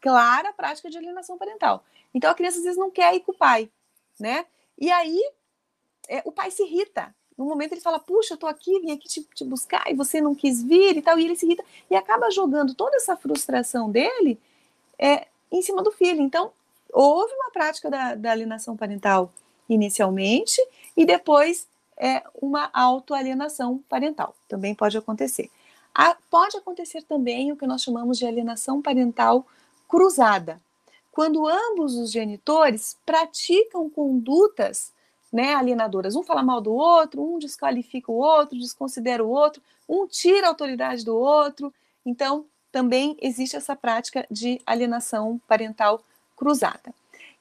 Clara 0.00 0.52
prática 0.52 0.90
de 0.90 0.98
alienação 0.98 1.36
parental. 1.36 1.84
Então 2.14 2.30
a 2.30 2.34
criança 2.34 2.58
às 2.58 2.64
vezes 2.64 2.78
não 2.78 2.90
quer 2.90 3.14
ir 3.14 3.20
com 3.20 3.32
o 3.32 3.36
pai, 3.36 3.68
né? 4.18 4.46
E 4.78 4.90
aí 4.90 5.20
é, 6.08 6.22
o 6.24 6.32
pai 6.32 6.50
se 6.50 6.62
irrita. 6.62 7.14
No 7.36 7.44
momento 7.44 7.72
ele 7.72 7.80
fala, 7.80 7.98
puxa, 7.98 8.34
eu 8.34 8.38
tô 8.38 8.46
aqui, 8.46 8.80
vim 8.80 8.92
aqui 8.92 9.08
te, 9.08 9.22
te, 9.22 9.44
buscar 9.44 9.84
e 9.90 9.94
você 9.94 10.20
não 10.20 10.34
quis 10.34 10.62
vir 10.62 10.96
e 10.96 11.02
tal, 11.02 11.18
e 11.18 11.24
ele 11.24 11.36
se 11.36 11.44
irrita 11.44 11.64
e 11.90 11.94
acaba 11.94 12.30
jogando 12.30 12.74
toda 12.74 12.96
essa 12.96 13.16
frustração 13.16 13.90
dele 13.90 14.40
é, 14.98 15.26
em 15.52 15.60
cima 15.60 15.82
do 15.82 15.92
filho. 15.92 16.22
Então, 16.22 16.52
houve 16.90 17.32
uma 17.34 17.50
prática 17.50 17.90
da, 17.90 18.14
da 18.14 18.30
alienação 18.30 18.76
parental 18.76 19.30
inicialmente 19.68 20.60
e 20.96 21.04
depois 21.04 21.66
é, 21.96 22.22
uma 22.40 22.70
autoalienação 22.72 23.82
parental. 23.88 24.34
Também 24.48 24.74
pode 24.74 24.96
acontecer. 24.96 25.50
A, 25.94 26.16
pode 26.30 26.56
acontecer 26.56 27.02
também 27.02 27.52
o 27.52 27.56
que 27.56 27.66
nós 27.66 27.82
chamamos 27.82 28.18
de 28.18 28.26
alienação 28.26 28.82
parental 28.82 29.46
cruzada, 29.88 30.60
quando 31.10 31.48
ambos 31.48 31.94
os 31.94 32.10
genitores 32.12 32.98
praticam 33.06 33.88
condutas 33.88 34.92
né, 35.32 35.54
alienadoras. 35.54 36.14
Um 36.14 36.22
fala 36.22 36.42
mal 36.42 36.60
do 36.60 36.72
outro, 36.72 37.22
um 37.22 37.38
desqualifica 37.38 38.12
o 38.12 38.16
outro, 38.16 38.58
desconsidera 38.58 39.24
o 39.24 39.28
outro, 39.28 39.62
um 39.88 40.06
tira 40.06 40.46
a 40.46 40.50
autoridade 40.50 41.04
do 41.04 41.16
outro. 41.16 41.72
Então, 42.04 42.44
também 42.70 43.16
existe 43.20 43.56
essa 43.56 43.74
prática 43.74 44.26
de 44.30 44.60
alienação 44.66 45.40
parental 45.48 46.02
cruzada. 46.36 46.92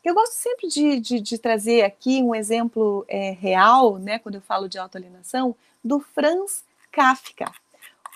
Eu 0.06 0.14
gosto 0.14 0.34
sempre 0.34 0.68
de, 0.68 0.99
de, 0.99 1.19
de 1.19 1.38
trazer 1.40 1.82
aqui 1.82 2.22
um 2.22 2.36
exemplo 2.36 3.03
é, 3.07 3.32
real, 3.32 3.98
né, 3.98 4.19
quando 4.19 4.36
eu 4.36 4.41
falo 4.41 4.69
de 4.69 4.77
autoalienação, 4.77 5.56
do 5.84 5.99
Franz 5.99 6.64
Kafka. 6.91 7.52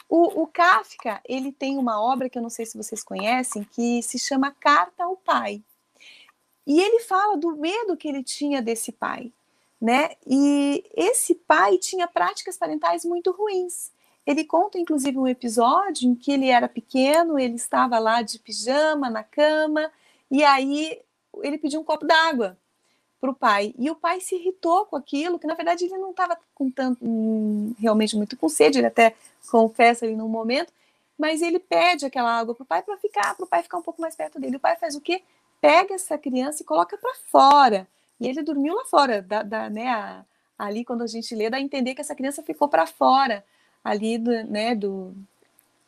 O, 0.07 0.43
o, 0.43 0.47
Kafka, 0.47 1.19
ele 1.27 1.51
tem 1.51 1.79
uma 1.79 1.99
obra 1.99 2.29
que 2.29 2.37
eu 2.37 2.43
não 2.43 2.49
sei 2.49 2.67
se 2.67 2.77
vocês 2.77 3.03
conhecem, 3.03 3.63
que 3.63 4.03
se 4.03 4.19
chama 4.19 4.55
Carta 4.59 5.03
ao 5.03 5.17
Pai. 5.17 5.63
E 6.65 6.79
ele 6.79 6.99
fala 6.99 7.35
do 7.35 7.55
medo 7.55 7.97
que 7.97 8.07
ele 8.07 8.23
tinha 8.23 8.61
desse 8.61 8.91
pai, 8.91 9.31
né? 9.81 10.11
E 10.27 10.83
esse 10.95 11.33
pai 11.33 11.79
tinha 11.79 12.07
práticas 12.07 12.55
parentais 12.55 13.03
muito 13.03 13.31
ruins. 13.31 13.91
Ele 14.27 14.43
conta, 14.43 14.77
inclusive, 14.77 15.17
um 15.17 15.27
episódio 15.27 16.07
em 16.07 16.13
que 16.13 16.31
ele 16.31 16.49
era 16.49 16.69
pequeno, 16.69 17.39
ele 17.39 17.55
estava 17.55 17.97
lá 17.97 18.21
de 18.21 18.37
pijama 18.37 19.09
na 19.09 19.23
cama, 19.23 19.91
e 20.29 20.43
aí 20.43 21.01
ele 21.41 21.57
pediu 21.57 21.79
um 21.79 21.83
copo 21.83 22.05
d'água 22.05 22.57
para 23.19 23.29
o 23.29 23.35
pai. 23.35 23.73
E 23.77 23.89
o 23.89 23.95
pai 23.95 24.19
se 24.21 24.35
irritou 24.35 24.85
com 24.85 24.95
aquilo, 24.95 25.37
que 25.37 25.47
na 25.47 25.55
verdade 25.55 25.85
ele 25.85 25.97
não 25.97 26.11
estava 26.11 26.37
com 26.55 26.69
tanto, 26.69 26.99
hum, 27.03 27.73
realmente 27.77 28.15
muito 28.15 28.37
com 28.37 28.47
sede, 28.47 28.79
ele 28.79 28.87
até 28.87 29.15
confessa 29.49 30.05
ali 30.05 30.15
num 30.15 30.29
momento, 30.29 30.71
mas 31.17 31.41
ele 31.41 31.59
pede 31.59 32.05
aquela 32.05 32.31
água 32.31 32.55
para 32.55 32.63
o 32.63 32.65
pai 32.65 32.81
para 32.81 32.97
ficar, 32.97 33.35
para 33.35 33.43
o 33.43 33.47
pai 33.47 33.61
ficar 33.61 33.77
um 33.77 33.81
pouco 33.81 34.01
mais 34.01 34.15
perto 34.15 34.39
dele. 34.39 34.55
O 34.55 34.59
pai 34.59 34.77
faz 34.77 34.95
o 34.95 35.01
quê? 35.01 35.21
Pega 35.59 35.93
essa 35.95 36.17
criança 36.17 36.63
e 36.63 36.65
coloca 36.65 36.97
para 36.97 37.13
fora. 37.29 37.87
E 38.19 38.27
ele 38.27 38.41
dormiu 38.41 38.73
lá 38.73 38.85
fora, 38.85 39.21
da, 39.21 39.43
da 39.43 39.69
né, 39.69 39.87
a, 39.89 40.23
ali 40.57 40.85
quando 40.85 41.03
a 41.03 41.07
gente 41.07 41.35
lê, 41.35 41.49
dá 41.49 41.57
a 41.57 41.61
entender 41.61 41.93
que 41.93 42.01
essa 42.01 42.15
criança 42.15 42.41
ficou 42.41 42.69
para 42.69 42.85
fora 42.85 43.43
ali 43.83 44.17
do, 44.17 44.31
né, 44.45 44.75
do, 44.75 45.13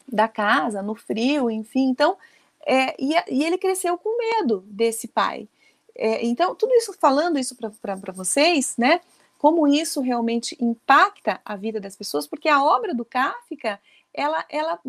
da 0.07 0.27
casa, 0.27 0.81
no 0.81 0.95
frio, 0.95 1.49
enfim. 1.49 1.89
Então, 1.89 2.17
é, 2.65 2.95
e, 2.99 3.13
e, 3.29 3.43
ele 3.43 3.57
cresceu 3.57 3.97
com 3.97 4.17
medo 4.17 4.63
desse 4.67 5.07
pai. 5.07 5.47
É, 5.95 6.23
então, 6.25 6.55
tudo 6.55 6.73
isso, 6.73 6.93
falando 6.93 7.37
isso 7.37 7.55
para 7.55 8.11
vocês, 8.13 8.75
né, 8.77 9.01
como 9.37 9.67
isso 9.67 10.01
realmente 10.01 10.55
impacta 10.59 11.41
a 11.43 11.55
vida 11.55 11.79
das 11.79 11.95
pessoas, 11.95 12.27
porque 12.27 12.47
a 12.47 12.63
obra 12.63 12.93
do 12.93 13.03
Kafka, 13.03 13.79
ela, 14.13 14.45
ela 14.49 14.79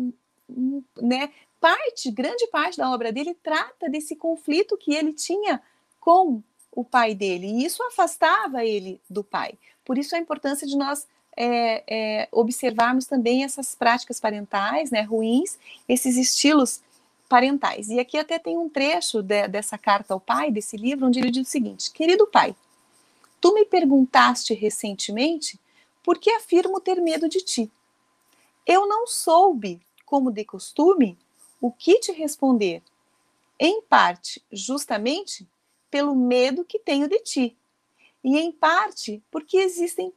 né, 1.01 1.31
parte, 1.59 2.11
grande 2.11 2.45
parte 2.47 2.77
da 2.77 2.91
obra 2.91 3.11
dele 3.11 3.35
trata 3.41 3.89
desse 3.89 4.15
conflito 4.15 4.77
que 4.77 4.93
ele 4.93 5.13
tinha 5.13 5.61
com 5.99 6.41
o 6.71 6.83
pai 6.83 7.15
dele, 7.15 7.47
e 7.47 7.65
isso 7.65 7.81
afastava 7.83 8.65
ele 8.65 8.99
do 9.09 9.23
pai. 9.23 9.57
Por 9.85 9.97
isso 9.97 10.15
a 10.15 10.19
importância 10.19 10.67
de 10.67 10.77
nós 10.77 11.07
é, 11.35 11.83
é, 11.87 12.27
observarmos 12.31 13.05
também 13.05 13.43
essas 13.43 13.75
práticas 13.75 14.19
parentais 14.19 14.91
né, 14.91 15.01
ruins, 15.01 15.57
esses 15.87 16.15
estilos 16.15 16.81
parentais. 17.27 17.89
E 17.89 17.99
aqui 17.99 18.17
até 18.17 18.37
tem 18.37 18.57
um 18.57 18.69
trecho 18.69 19.21
de, 19.21 19.47
dessa 19.47 19.77
carta 19.77 20.13
ao 20.13 20.19
pai, 20.19 20.51
desse 20.51 20.77
livro, 20.77 21.07
onde 21.07 21.19
ele 21.19 21.31
diz 21.31 21.47
o 21.47 21.51
seguinte: 21.51 21.91
Querido 21.91 22.27
pai, 22.27 22.55
tu 23.41 23.53
me 23.53 23.65
perguntaste 23.65 24.53
recentemente 24.53 25.59
por 26.03 26.17
que 26.17 26.29
afirmo 26.31 26.79
ter 26.79 27.01
medo 27.01 27.27
de 27.27 27.41
ti. 27.41 27.71
Eu 28.65 28.87
não 28.87 29.07
soube, 29.07 29.81
como 30.05 30.31
de 30.31 30.45
costume, 30.45 31.17
o 31.59 31.71
que 31.71 31.99
te 31.99 32.11
responder, 32.11 32.81
em 33.59 33.81
parte, 33.81 34.43
justamente 34.51 35.47
pelo 35.89 36.15
medo 36.15 36.65
que 36.65 36.79
tenho 36.79 37.07
de 37.07 37.19
ti, 37.19 37.57
e 38.23 38.37
em 38.37 38.51
parte 38.51 39.21
porque 39.29 39.57
existem 39.57 40.13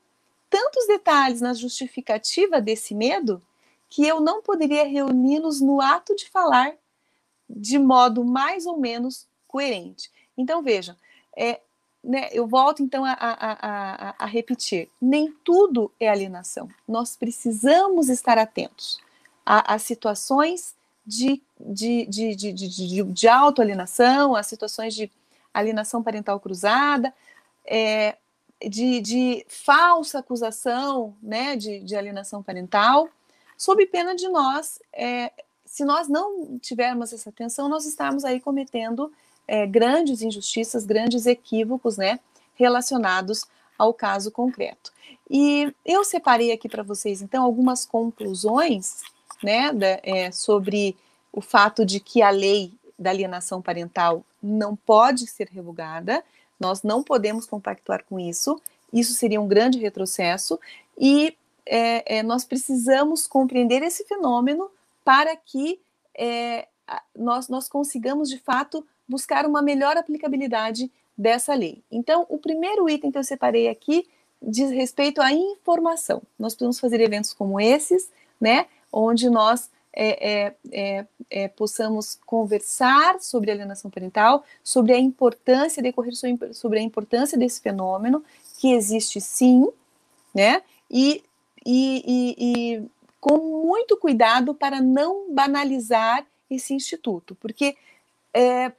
tantos 0.48 0.86
detalhes 0.86 1.40
na 1.40 1.52
justificativa 1.52 2.60
desse 2.60 2.94
medo 2.94 3.42
que 3.88 4.06
eu 4.06 4.20
não 4.20 4.42
poderia 4.42 4.84
reuni-los 4.84 5.60
no 5.60 5.80
ato 5.80 6.14
de 6.14 6.28
falar 6.28 6.76
de 7.48 7.78
modo 7.78 8.24
mais 8.24 8.66
ou 8.66 8.78
menos 8.78 9.26
coerente. 9.46 10.10
Então, 10.36 10.62
vejam, 10.62 10.96
é, 11.36 11.60
né, 12.02 12.28
eu 12.32 12.46
volto 12.46 12.82
então 12.82 13.04
a, 13.04 13.12
a, 13.12 13.36
a, 13.40 14.14
a, 14.18 14.26
repetir: 14.26 14.88
nem 15.00 15.32
tudo 15.44 15.92
é 15.98 16.08
alienação. 16.08 16.68
Nós 16.86 17.16
precisamos 17.16 18.08
estar 18.08 18.38
atentos 18.38 19.00
às 19.44 19.82
situações 19.82 20.74
de, 21.04 21.42
de, 21.58 22.06
de, 22.06 22.34
de, 22.34 22.52
de, 22.52 23.02
de 23.02 23.28
autoalienação, 23.28 24.34
às 24.34 24.46
situações 24.46 24.94
de 24.94 25.10
alienação 25.54 26.02
parental 26.02 26.38
cruzada, 26.40 27.14
é, 27.64 28.16
de, 28.60 29.00
de 29.00 29.46
falsa 29.48 30.18
acusação 30.18 31.16
né, 31.22 31.56
de, 31.56 31.80
de 31.80 31.96
alienação 31.96 32.42
parental, 32.42 33.08
sob 33.56 33.84
pena 33.86 34.14
de 34.14 34.28
nós, 34.28 34.80
é, 34.92 35.32
se 35.66 35.84
nós 35.84 36.08
não 36.08 36.58
tivermos 36.58 37.12
essa 37.12 37.30
atenção, 37.30 37.68
nós 37.68 37.84
estamos 37.84 38.24
aí 38.24 38.40
cometendo 38.40 39.12
é, 39.46 39.66
grandes 39.66 40.22
injustiças, 40.22 40.86
grandes 40.86 41.26
equívocos 41.26 41.96
né, 41.96 42.18
relacionados 42.54 43.44
ao 43.78 43.92
caso 43.92 44.30
concreto. 44.30 44.92
E 45.28 45.74
eu 45.84 46.04
separei 46.04 46.52
aqui 46.52 46.68
para 46.68 46.82
vocês, 46.82 47.20
então, 47.20 47.44
algumas 47.44 47.84
conclusões 47.84 49.02
né, 49.42 49.72
da, 49.72 50.00
é, 50.02 50.30
sobre 50.30 50.96
o 51.32 51.40
fato 51.40 51.84
de 51.84 52.00
que 52.00 52.22
a 52.22 52.30
lei 52.30 52.72
da 52.98 53.10
alienação 53.10 53.60
parental 53.60 54.24
não 54.42 54.74
pode 54.74 55.26
ser 55.26 55.48
revogada, 55.48 56.24
nós 56.58 56.82
não 56.82 57.02
podemos 57.02 57.44
compactuar 57.44 58.04
com 58.08 58.18
isso, 58.18 58.60
isso 58.92 59.12
seria 59.12 59.40
um 59.40 59.48
grande 59.48 59.78
retrocesso, 59.78 60.58
e 60.96 61.36
é, 61.66 62.18
é, 62.18 62.22
nós 62.22 62.44
precisamos 62.44 63.26
compreender 63.26 63.82
esse 63.82 64.04
fenômeno 64.04 64.70
para 65.06 65.36
que 65.36 65.80
é, 66.18 66.66
nós, 67.14 67.48
nós 67.48 67.68
consigamos, 67.68 68.28
de 68.28 68.40
fato, 68.40 68.84
buscar 69.08 69.46
uma 69.46 69.62
melhor 69.62 69.96
aplicabilidade 69.96 70.90
dessa 71.16 71.54
lei. 71.54 71.80
Então, 71.92 72.26
o 72.28 72.38
primeiro 72.38 72.90
item 72.90 73.12
que 73.12 73.16
eu 73.16 73.22
separei 73.22 73.68
aqui 73.68 74.04
diz 74.42 74.68
respeito 74.72 75.22
à 75.22 75.32
informação. 75.32 76.20
Nós 76.36 76.56
podemos 76.56 76.80
fazer 76.80 77.00
eventos 77.00 77.32
como 77.32 77.60
esses, 77.60 78.10
né, 78.40 78.66
onde 78.92 79.30
nós 79.30 79.70
é, 79.92 80.30
é, 80.30 80.54
é, 80.72 81.06
é, 81.30 81.48
possamos 81.48 82.18
conversar 82.26 83.20
sobre 83.20 83.52
alienação 83.52 83.88
parental, 83.88 84.44
sobre 84.62 84.92
a 84.92 84.98
importância, 84.98 85.80
decorrer 85.80 86.14
sobre 86.52 86.80
a 86.80 86.82
importância 86.82 87.38
desse 87.38 87.60
fenômeno, 87.60 88.24
que 88.58 88.72
existe 88.72 89.20
sim, 89.20 89.68
né? 90.34 90.62
E, 90.90 91.22
e, 91.64 92.02
e, 92.06 92.36
e 92.38 92.90
com 93.20 93.36
muito 93.66 93.96
cuidado 93.96 94.54
para 94.54 94.80
não 94.80 95.32
banalizar 95.32 96.26
esse 96.48 96.74
instituto, 96.74 97.34
porque 97.34 97.76
é, 98.32 98.72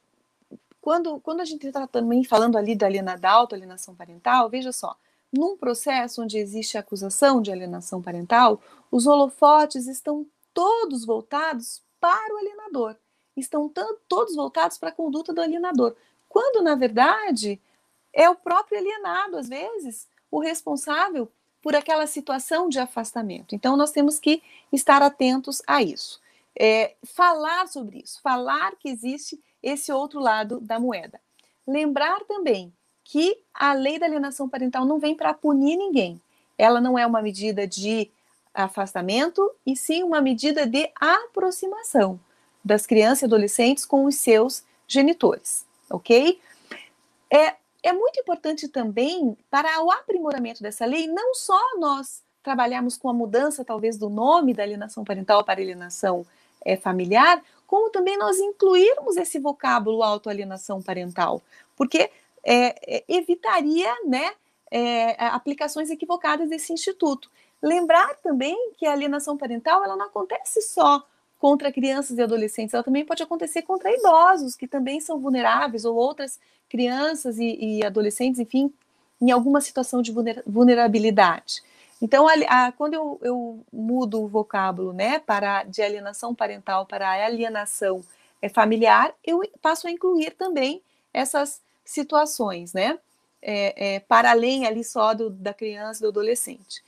quando, 0.80 1.20
quando 1.20 1.42
a 1.42 1.46
gente 1.46 1.68
está 1.68 1.86
também 1.86 2.24
falando 2.24 2.58
ali 2.58 2.76
da, 2.76 2.86
aliena, 2.86 3.18
da 3.18 3.32
autoalienação 3.32 3.94
parental, 3.94 4.50
veja 4.50 4.72
só, 4.72 4.96
num 5.32 5.58
processo 5.58 6.22
onde 6.22 6.38
existe 6.38 6.78
acusação 6.78 7.42
de 7.42 7.52
alienação 7.52 8.02
parental, 8.02 8.62
os 8.90 9.06
holofotes 9.06 9.88
estão 9.88 10.26
todos 10.54 11.06
voltados 11.06 11.82
para 12.00 12.34
o 12.34 12.38
alienador, 12.38 12.96
estão 13.36 13.72
todos 14.08 14.36
voltados 14.36 14.78
para 14.78 14.90
a 14.90 14.94
conduta 14.94 15.34
do 15.34 15.42
alienador, 15.42 15.96
quando 16.30 16.64
na 16.64 16.76
verdade 16.76 17.60
é 18.14 18.30
o 18.30 18.36
próprio 18.36 18.80
alienado, 18.80 19.38
às 19.38 19.50
vezes, 19.50 20.08
o 20.32 20.40
responsável 20.40 21.30
por 21.62 21.76
aquela 21.76 22.08
situação 22.08 22.70
de 22.70 22.80
afastamento. 22.80 23.54
Então, 23.56 23.76
nós 23.76 23.92
temos 23.92 24.20
que 24.20 24.42
estar 24.72 25.02
atentos 25.02 25.62
a 25.68 25.82
isso. 25.82 26.22
É, 26.60 26.96
falar 27.04 27.68
sobre 27.68 28.00
isso, 28.00 28.22
falar 28.22 28.76
que 28.78 28.90
existe 28.90 29.40
esse 29.62 29.92
outro 29.92 30.20
lado 30.20 30.60
da 30.60 30.80
moeda. 30.80 31.20
Lembrar 31.68 32.22
também 32.22 32.74
que 33.04 33.38
a 33.54 33.74
lei 33.74 34.00
da 34.00 34.06
alienação 34.06 34.50
parental 34.50 34.86
não 34.86 35.00
vem 35.00 35.16
para 35.16 35.34
punir 35.34 35.78
ninguém. 35.78 36.20
Ela 36.58 36.82
não 36.82 36.98
é 36.98 37.06
uma 37.06 37.22
medida 37.22 37.68
de 37.68 38.10
afastamento 38.54 39.52
e 39.66 39.76
sim 39.76 40.04
uma 40.04 40.20
medida 40.20 40.66
de 40.66 40.90
aproximação 41.00 42.20
das 42.64 42.86
crianças 42.86 43.22
e 43.22 43.26
adolescentes 43.26 43.86
com 43.86 44.06
os 44.06 44.16
seus 44.16 44.64
genitores, 44.88 45.66
ok? 45.90 46.40
É, 47.32 47.56
é 47.88 47.94
muito 47.94 48.20
importante 48.20 48.68
também 48.68 49.38
para 49.50 49.82
o 49.82 49.90
aprimoramento 49.90 50.62
dessa 50.62 50.86
lei, 50.86 51.08
não 51.08 51.34
só 51.34 51.60
nós 51.80 52.22
trabalharmos 52.44 52.98
com 52.98 53.10
a 53.10 53.14
mudança, 53.14 53.64
talvez, 53.64 53.98
do 53.98 54.10
nome 54.10 54.54
da 54.54 54.64
alienação 54.64 55.04
parental 55.04 55.44
para 55.44 55.62
alienação 55.62 56.26
é, 56.66 56.76
familiar, 56.76 57.42
como 57.66 57.90
também 57.90 58.18
nós 58.18 58.40
incluirmos 58.40 59.18
esse 59.18 59.40
vocábulo 59.40 60.04
autoalienação 60.04 60.82
parental, 60.82 61.42
porque 61.76 62.10
é, 62.44 63.04
evitaria 63.08 63.94
né, 64.06 64.34
é, 64.72 65.26
aplicações 65.28 65.90
equivocadas 65.90 66.50
desse 66.50 66.72
instituto. 66.72 67.30
Lembrar 67.62 68.16
também 68.18 68.72
que 68.78 68.86
a 68.86 68.92
alienação 68.92 69.38
parental 69.38 69.84
ela 69.84 69.96
não 69.96 70.06
acontece 70.06 70.62
só 70.62 71.04
contra 71.40 71.72
crianças 71.72 72.18
e 72.18 72.22
adolescentes, 72.22 72.74
ela 72.74 72.84
também 72.84 73.06
pode 73.06 73.22
acontecer 73.24 73.62
contra 73.62 73.94
idosos, 73.94 74.56
que 74.56 74.68
também 74.68 75.00
são 75.00 75.20
vulneráveis, 75.20 75.86
ou 75.86 75.96
outras 75.96 76.40
crianças 76.70 77.38
e, 77.38 77.58
e 77.60 77.86
adolescentes, 77.86 78.40
enfim, 78.40 78.72
em 79.22 79.32
alguma 79.32 79.62
situação 79.62 80.02
de 80.02 80.14
vulnerabilidade. 80.46 81.64
Então, 82.02 82.28
a, 82.28 82.34
a, 82.68 82.72
quando 82.72 82.94
eu, 82.94 83.20
eu, 83.24 83.66
mudo 83.74 84.22
o 84.22 84.28
vocábulo 84.28 84.94
né, 84.94 85.20
para 85.20 85.64
de 85.64 85.82
alienação 85.82 86.36
parental 86.36 86.86
para 86.86 87.26
alienação 87.26 88.04
é, 88.42 88.48
familiar, 88.48 89.14
eu 89.24 89.42
passo 89.62 89.88
a 89.88 89.92
incluir 89.92 90.32
também 90.32 90.82
essas 91.14 91.60
situações, 91.84 92.74
né? 92.74 93.00
É, 93.40 93.96
é, 93.96 94.00
para 94.00 94.32
além 94.32 94.66
ali 94.66 94.84
só 94.84 95.14
do, 95.14 95.30
da 95.30 95.54
criança 95.54 96.00
e 96.00 96.04
do 96.04 96.10
adolescente. 96.10 96.84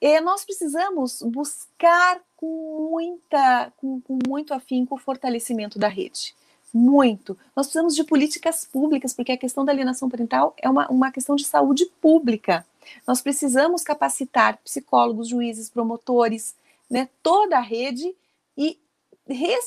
E 0.00 0.20
nós 0.20 0.44
precisamos 0.44 1.22
buscar 1.22 2.20
com 2.36 2.88
muita, 2.90 3.72
com, 3.78 4.00
com 4.00 4.18
muito 4.26 4.54
afinco 4.54 4.94
o 4.94 4.98
fortalecimento 4.98 5.78
da 5.78 5.88
rede 5.88 6.34
muito. 6.72 7.36
Nós 7.54 7.66
precisamos 7.66 7.94
de 7.94 8.04
políticas 8.04 8.64
públicas, 8.64 9.12
porque 9.12 9.32
a 9.32 9.36
questão 9.36 9.64
da 9.64 9.72
alienação 9.72 10.08
parental 10.08 10.54
é 10.56 10.68
uma, 10.68 10.88
uma 10.88 11.10
questão 11.10 11.36
de 11.36 11.44
saúde 11.44 11.86
pública. 12.00 12.64
Nós 13.06 13.20
precisamos 13.20 13.82
capacitar 13.82 14.58
psicólogos, 14.58 15.28
juízes, 15.28 15.70
promotores, 15.70 16.54
né, 16.88 17.08
toda 17.22 17.58
a 17.58 17.62
rede 17.62 18.14
e, 18.56 18.78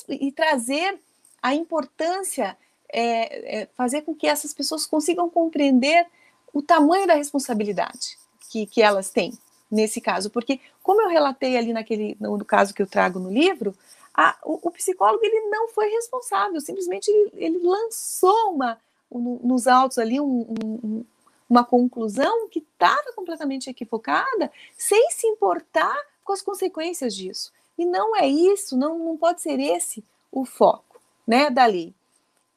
e 0.10 0.32
trazer 0.32 1.00
a 1.42 1.54
importância, 1.54 2.58
é, 2.92 3.62
é, 3.62 3.70
fazer 3.76 4.02
com 4.02 4.16
que 4.16 4.28
essas 4.28 4.54
pessoas 4.54 4.86
consigam 4.86 5.30
compreender 5.30 6.06
o 6.54 6.62
tamanho 6.62 7.08
da 7.08 7.16
responsabilidade 7.16 8.18
que, 8.50 8.66
que 8.66 8.82
elas 8.82 9.10
têm 9.10 9.34
nesse 9.70 10.00
caso. 10.00 10.30
Porque, 10.30 10.60
como 10.82 11.02
eu 11.02 11.10
relatei 11.10 11.58
ali 11.58 11.74
naquele, 11.74 12.16
no, 12.20 12.46
caso 12.46 12.74
que 12.74 12.82
eu 12.82 12.88
trago 12.88 13.20
no 13.20 13.32
livro, 13.32 13.76
a, 14.14 14.38
o, 14.44 14.68
o, 14.68 14.72
psicólogo 14.72 15.24
ele 15.24 15.50
não 15.50 15.70
foi 15.70 15.90
responsável, 15.90 16.60
simplesmente 16.62 17.10
ele, 17.10 17.32
ele 17.34 17.60
lançou 17.60 18.54
uma, 18.54 18.80
no, 19.12 19.40
nos 19.44 19.68
autos 19.68 19.98
ali 19.98 20.20
um, 20.20 20.56
um, 20.64 21.06
uma 21.50 21.64
conclusão 21.64 22.48
que 22.50 22.60
estava 22.60 23.12
completamente 23.14 23.70
equivocada, 23.70 24.52
sem 24.78 25.10
se 25.12 25.26
importar 25.28 25.98
com 26.24 26.34
as 26.34 26.42
consequências 26.42 27.16
disso. 27.16 27.52
E 27.78 27.86
não 27.86 28.16
é 28.16 28.28
isso, 28.28 28.78
não, 28.78 29.00
não 29.00 29.18
pode 29.18 29.42
ser 29.42 29.60
esse 29.60 30.04
o 30.32 30.46
foco 30.46 31.02
né, 31.28 31.50
da 31.50 31.66
lei. 31.66 31.94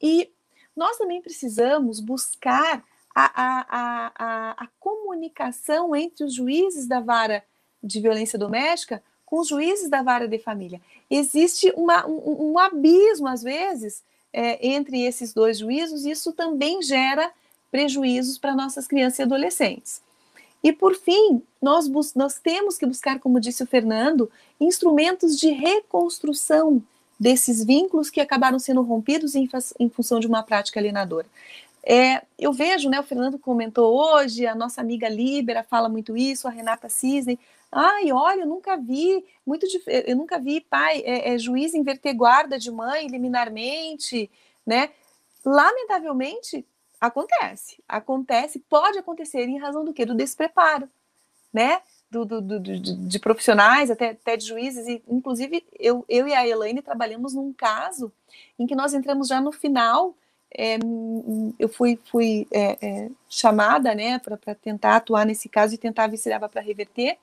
E 0.00 0.30
nós 0.76 0.98
também 0.98 1.22
precisamos 1.22 2.00
buscar 2.00 2.84
a, 3.14 3.42
a, 3.42 4.12
a, 4.14 4.64
a, 4.64 4.68
comunicação 4.78 5.96
entre 5.96 6.22
os 6.22 6.34
juízes 6.34 6.86
da 6.86 7.00
vara 7.00 7.42
de 7.82 7.98
violência 7.98 8.38
doméstica 8.38 9.02
com 9.26 9.40
os 9.40 9.48
juízes 9.48 9.90
da 9.90 10.02
vara 10.02 10.28
de 10.28 10.38
família. 10.38 10.80
Existe 11.10 11.72
uma, 11.76 12.06
um, 12.06 12.52
um, 12.52 12.58
abismo, 12.58 13.26
às 13.26 13.42
vezes, 13.42 14.02
é, 14.32 14.66
entre 14.68 15.02
esses 15.02 15.34
dois 15.34 15.58
juízos, 15.58 16.04
e 16.04 16.12
isso 16.12 16.32
também 16.32 16.80
gera 16.80 17.30
prejuízos 17.70 18.38
para 18.38 18.54
nossas 18.54 18.86
crianças 18.86 19.18
e 19.18 19.22
adolescentes. 19.22 20.00
E, 20.62 20.72
por 20.72 20.94
fim, 20.94 21.42
nós, 21.60 21.88
nós 22.14 22.38
temos 22.38 22.78
que 22.78 22.86
buscar, 22.86 23.18
como 23.18 23.40
disse 23.40 23.62
o 23.62 23.66
Fernando, 23.66 24.30
instrumentos 24.60 25.38
de 25.38 25.50
reconstrução 25.50 26.82
desses 27.18 27.64
vínculos 27.64 28.10
que 28.10 28.20
acabaram 28.20 28.58
sendo 28.58 28.82
rompidos 28.82 29.34
em, 29.34 29.48
em 29.80 29.88
função 29.88 30.20
de 30.20 30.26
uma 30.26 30.42
prática 30.42 30.78
alienadora. 30.78 31.26
É, 31.88 32.22
eu 32.36 32.52
vejo, 32.52 32.90
né, 32.90 32.98
o 32.98 33.04
Fernando 33.04 33.38
comentou 33.38 33.96
hoje, 33.96 34.44
a 34.44 34.56
nossa 34.56 34.80
amiga 34.80 35.08
Libera 35.08 35.62
fala 35.62 35.88
muito 35.88 36.16
isso, 36.16 36.48
a 36.48 36.50
Renata 36.50 36.88
Cisne, 36.88 37.38
Ai, 37.70 38.10
olha, 38.12 38.42
eu 38.42 38.46
nunca 38.46 38.76
vi, 38.76 39.24
muito 39.44 39.66
eu 39.86 40.16
nunca 40.16 40.38
vi 40.38 40.60
pai, 40.60 41.02
é, 41.04 41.34
é, 41.34 41.38
juiz 41.38 41.74
inverter 41.74 42.14
guarda 42.14 42.58
de 42.58 42.70
mãe 42.70 43.06
liminarmente, 43.08 44.30
né? 44.64 44.90
Lamentavelmente, 45.44 46.66
acontece. 47.00 47.82
Acontece, 47.88 48.60
pode 48.60 48.98
acontecer 48.98 49.48
em 49.48 49.58
razão 49.58 49.84
do 49.84 49.92
quê? 49.92 50.04
Do 50.06 50.14
despreparo, 50.14 50.88
né? 51.52 51.80
Do, 52.10 52.24
do, 52.24 52.40
do, 52.40 52.60
de, 52.60 52.80
de, 52.80 53.18
profissionais, 53.18 53.90
até, 53.90 54.10
até 54.10 54.36
de 54.36 54.46
juízes, 54.46 54.86
e 54.86 55.02
inclusive 55.08 55.66
eu, 55.78 56.04
eu 56.08 56.28
e 56.28 56.34
a 56.34 56.46
Elaine 56.46 56.80
trabalhamos 56.80 57.34
num 57.34 57.52
caso 57.52 58.12
em 58.58 58.66
que 58.66 58.76
nós 58.76 58.94
entramos 58.94 59.26
já 59.26 59.40
no 59.40 59.50
final, 59.50 60.14
é, 60.56 60.78
eu 61.58 61.68
fui, 61.68 61.98
fui 62.06 62.46
é, 62.52 62.78
é, 62.80 63.10
chamada 63.28 63.94
né, 63.94 64.18
para 64.20 64.54
tentar 64.54 64.96
atuar 64.96 65.26
nesse 65.26 65.48
caso 65.48 65.74
e 65.74 65.78
tentar 65.78 66.06
ver 66.06 66.16
se 66.16 66.30
dava 66.30 66.48
para 66.48 66.62
reverter, 66.62 67.18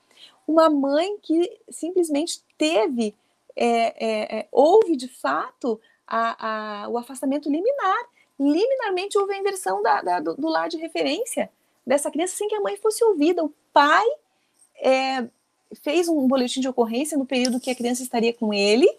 uma 0.47 0.69
mãe 0.69 1.17
que 1.21 1.59
simplesmente 1.69 2.41
teve, 2.57 3.15
é, 3.55 3.67
é, 3.67 4.39
é, 4.39 4.47
houve 4.51 4.95
de 4.95 5.07
fato 5.07 5.79
a, 6.07 6.83
a, 6.83 6.89
o 6.89 6.97
afastamento 6.97 7.49
liminar. 7.49 8.05
Liminarmente 8.39 9.17
houve 9.17 9.33
a 9.33 9.37
inversão 9.37 9.81
da, 9.81 10.01
da, 10.01 10.19
do, 10.19 10.35
do, 10.35 10.47
lar 10.47 10.67
de 10.67 10.77
referência 10.77 11.49
dessa 11.85 12.09
criança 12.09 12.35
sem 12.35 12.47
que 12.47 12.55
a 12.55 12.61
mãe 12.61 12.77
fosse 12.77 13.03
ouvida. 13.03 13.43
O 13.43 13.53
pai 13.71 14.05
é, 14.81 15.27
fez 15.81 16.07
um 16.07 16.27
boletim 16.27 16.59
de 16.59 16.67
ocorrência 16.67 17.17
no 17.17 17.25
período 17.25 17.59
que 17.59 17.69
a 17.69 17.75
criança 17.75 18.03
estaria 18.03 18.33
com 18.33 18.53
ele. 18.53 18.89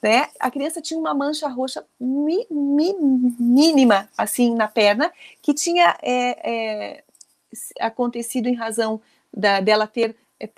Né? 0.00 0.28
A 0.38 0.50
criança 0.50 0.80
tinha 0.80 0.98
uma 0.98 1.12
mancha 1.12 1.48
roxa 1.48 1.84
mi, 1.98 2.46
mi, 2.48 2.94
mínima 3.38 4.08
assim 4.16 4.54
na 4.54 4.68
perna 4.68 5.12
que 5.42 5.52
tinha 5.52 5.98
é, 6.00 6.50
é, 6.50 7.04
acontecido 7.80 8.46
em 8.46 8.54
razão 8.54 9.00
da, 9.34 9.60
dela 9.60 9.88
ter 9.88 10.14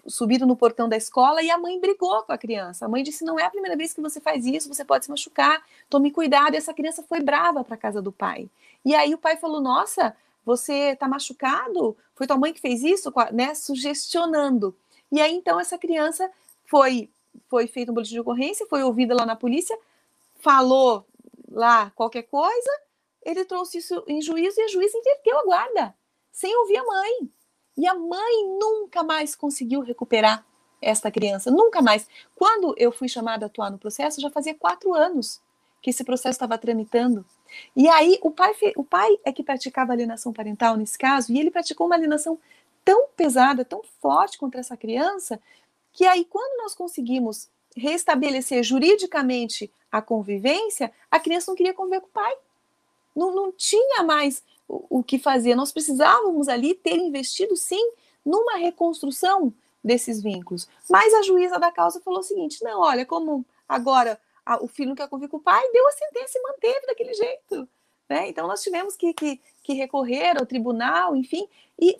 subido 0.07 0.47
no 0.47 0.57
portão 0.57 0.89
da 0.89 0.97
escola 0.97 1.43
e 1.43 1.51
a 1.51 1.57
mãe 1.57 1.81
brigou 1.81 2.23
com 2.23 2.32
a 2.32 2.39
criança. 2.39 2.85
A 2.85 2.89
mãe 2.89 3.02
disse: 3.02 3.24
Não 3.24 3.39
é 3.39 3.44
a 3.44 3.51
primeira 3.51 3.77
vez 3.77 3.93
que 3.93 4.01
você 4.01 4.20
faz 4.20 4.44
isso, 4.44 4.73
você 4.73 4.85
pode 4.85 5.05
se 5.05 5.11
machucar, 5.11 5.65
tome 5.89 6.11
cuidado. 6.11 6.55
E 6.55 6.57
essa 6.57 6.74
criança 6.74 7.02
foi 7.02 7.20
brava 7.20 7.65
para 7.65 7.77
casa 7.77 8.02
do 8.02 8.12
pai. 8.12 8.48
E 8.85 8.94
aí 8.94 9.15
o 9.15 9.19
pai 9.19 9.36
falou: 9.36 9.61
Nossa, 9.61 10.15
você 10.44 10.93
está 10.93 11.09
machucado? 11.09 11.97
Foi 12.15 12.27
tua 12.27 12.36
mãe 12.36 12.52
que 12.52 12.61
fez 12.61 12.82
isso? 12.82 13.12
Né? 13.32 13.55
Sugestionando. 13.55 14.77
E 15.11 15.20
aí 15.20 15.35
então 15.35 15.59
essa 15.59 15.78
criança 15.78 16.31
foi, 16.66 17.11
foi 17.48 17.66
feito 17.66 17.90
um 17.90 17.94
boletim 17.94 18.15
de 18.15 18.20
ocorrência, 18.20 18.66
foi 18.66 18.82
ouvida 18.82 19.15
lá 19.15 19.27
na 19.27 19.35
polícia, 19.35 19.77
falou 20.40 21.05
lá 21.51 21.90
qualquer 21.90 22.23
coisa, 22.23 22.70
ele 23.23 23.44
trouxe 23.44 23.78
isso 23.78 24.05
em 24.07 24.23
juízo 24.23 24.61
e 24.61 24.65
a 24.65 24.69
juíza 24.69 24.97
inverteu 24.97 25.39
a 25.39 25.44
guarda, 25.44 25.94
sem 26.31 26.57
ouvir 26.59 26.77
a 26.77 26.85
mãe. 26.85 27.31
E 27.81 27.86
a 27.86 27.94
mãe 27.94 28.47
nunca 28.59 29.02
mais 29.02 29.35
conseguiu 29.35 29.81
recuperar 29.81 30.44
esta 30.82 31.11
criança, 31.11 31.51
nunca 31.51 31.81
mais. 31.81 32.07
Quando 32.36 32.74
eu 32.77 32.93
fui 32.93 33.09
chamada 33.09 33.47
a 33.47 33.48
atuar 33.48 33.70
no 33.70 33.78
processo, 33.78 34.20
já 34.20 34.28
fazia 34.28 34.55
quatro 34.55 34.93
anos 34.93 35.40
que 35.81 35.89
esse 35.89 36.05
processo 36.05 36.36
estava 36.36 36.59
tramitando. 36.59 37.24
E 37.74 37.89
aí 37.89 38.19
o 38.20 38.31
pai, 38.31 38.52
o 38.77 38.85
pai 38.85 39.19
é 39.24 39.32
que 39.32 39.43
praticava 39.43 39.94
alienação 39.94 40.31
parental 40.31 40.77
nesse 40.77 40.98
caso, 40.98 41.32
e 41.32 41.40
ele 41.40 41.51
praticou 41.51 41.86
uma 41.86 41.97
alienação 41.97 42.39
tão 42.85 43.09
pesada, 43.16 43.65
tão 43.65 43.81
forte 43.98 44.36
contra 44.36 44.61
essa 44.61 44.77
criança, 44.77 45.40
que 45.90 46.05
aí 46.05 46.27
quando 46.27 46.62
nós 46.62 46.74
conseguimos 46.74 47.48
restabelecer 47.74 48.62
juridicamente 48.62 49.73
a 49.90 50.02
convivência, 50.02 50.93
a 51.11 51.19
criança 51.19 51.51
não 51.51 51.57
queria 51.57 51.73
conviver 51.73 52.02
com 52.02 52.09
o 52.09 52.11
pai. 52.11 52.35
Não, 53.16 53.35
não 53.35 53.51
tinha 53.51 54.02
mais 54.02 54.43
o, 54.89 55.03
que 55.03 55.19
fazer. 55.19 55.55
Nós 55.55 55.73
precisávamos 55.73 56.49
ali 56.49 56.75
ter 56.75 56.97
investido, 56.97 57.57
sim, 57.57 57.93
numa 58.25 58.57
reconstrução 58.57 59.53
desses 59.83 60.23
vínculos. 60.23 60.69
Mas 60.89 61.13
a 61.15 61.23
juíza 61.23 61.59
da 61.59 61.73
causa 61.73 62.01
falou 62.01 62.21
o 62.21 62.25
seguinte: 62.25 62.63
não, 62.63 62.81
olha, 62.81 63.05
como 63.05 63.45
agora 63.69 64.21
a, 64.47 64.63
o 64.63 64.69
filho 64.69 64.91
não 64.91 64.97
quer 64.97 65.09
conviver 65.09 65.29
com 65.29 65.39
o 65.39 65.43
pai, 65.43 65.63
deu 65.73 65.87
a 65.89 65.93
sentença 65.93 66.39
e 66.39 66.43
manteve 66.43 66.87
daquele 66.87 67.15
jeito. 67.15 67.69
Né? 68.09 68.29
Então 68.29 68.47
nós 68.47 68.63
tivemos 68.63 68.97
que, 68.97 69.13
que, 69.13 69.41
que, 69.63 69.73
recorrer 69.75 70.37
ao 70.39 70.47
tribunal, 70.47 71.15
enfim, 71.15 71.49
e 71.79 71.97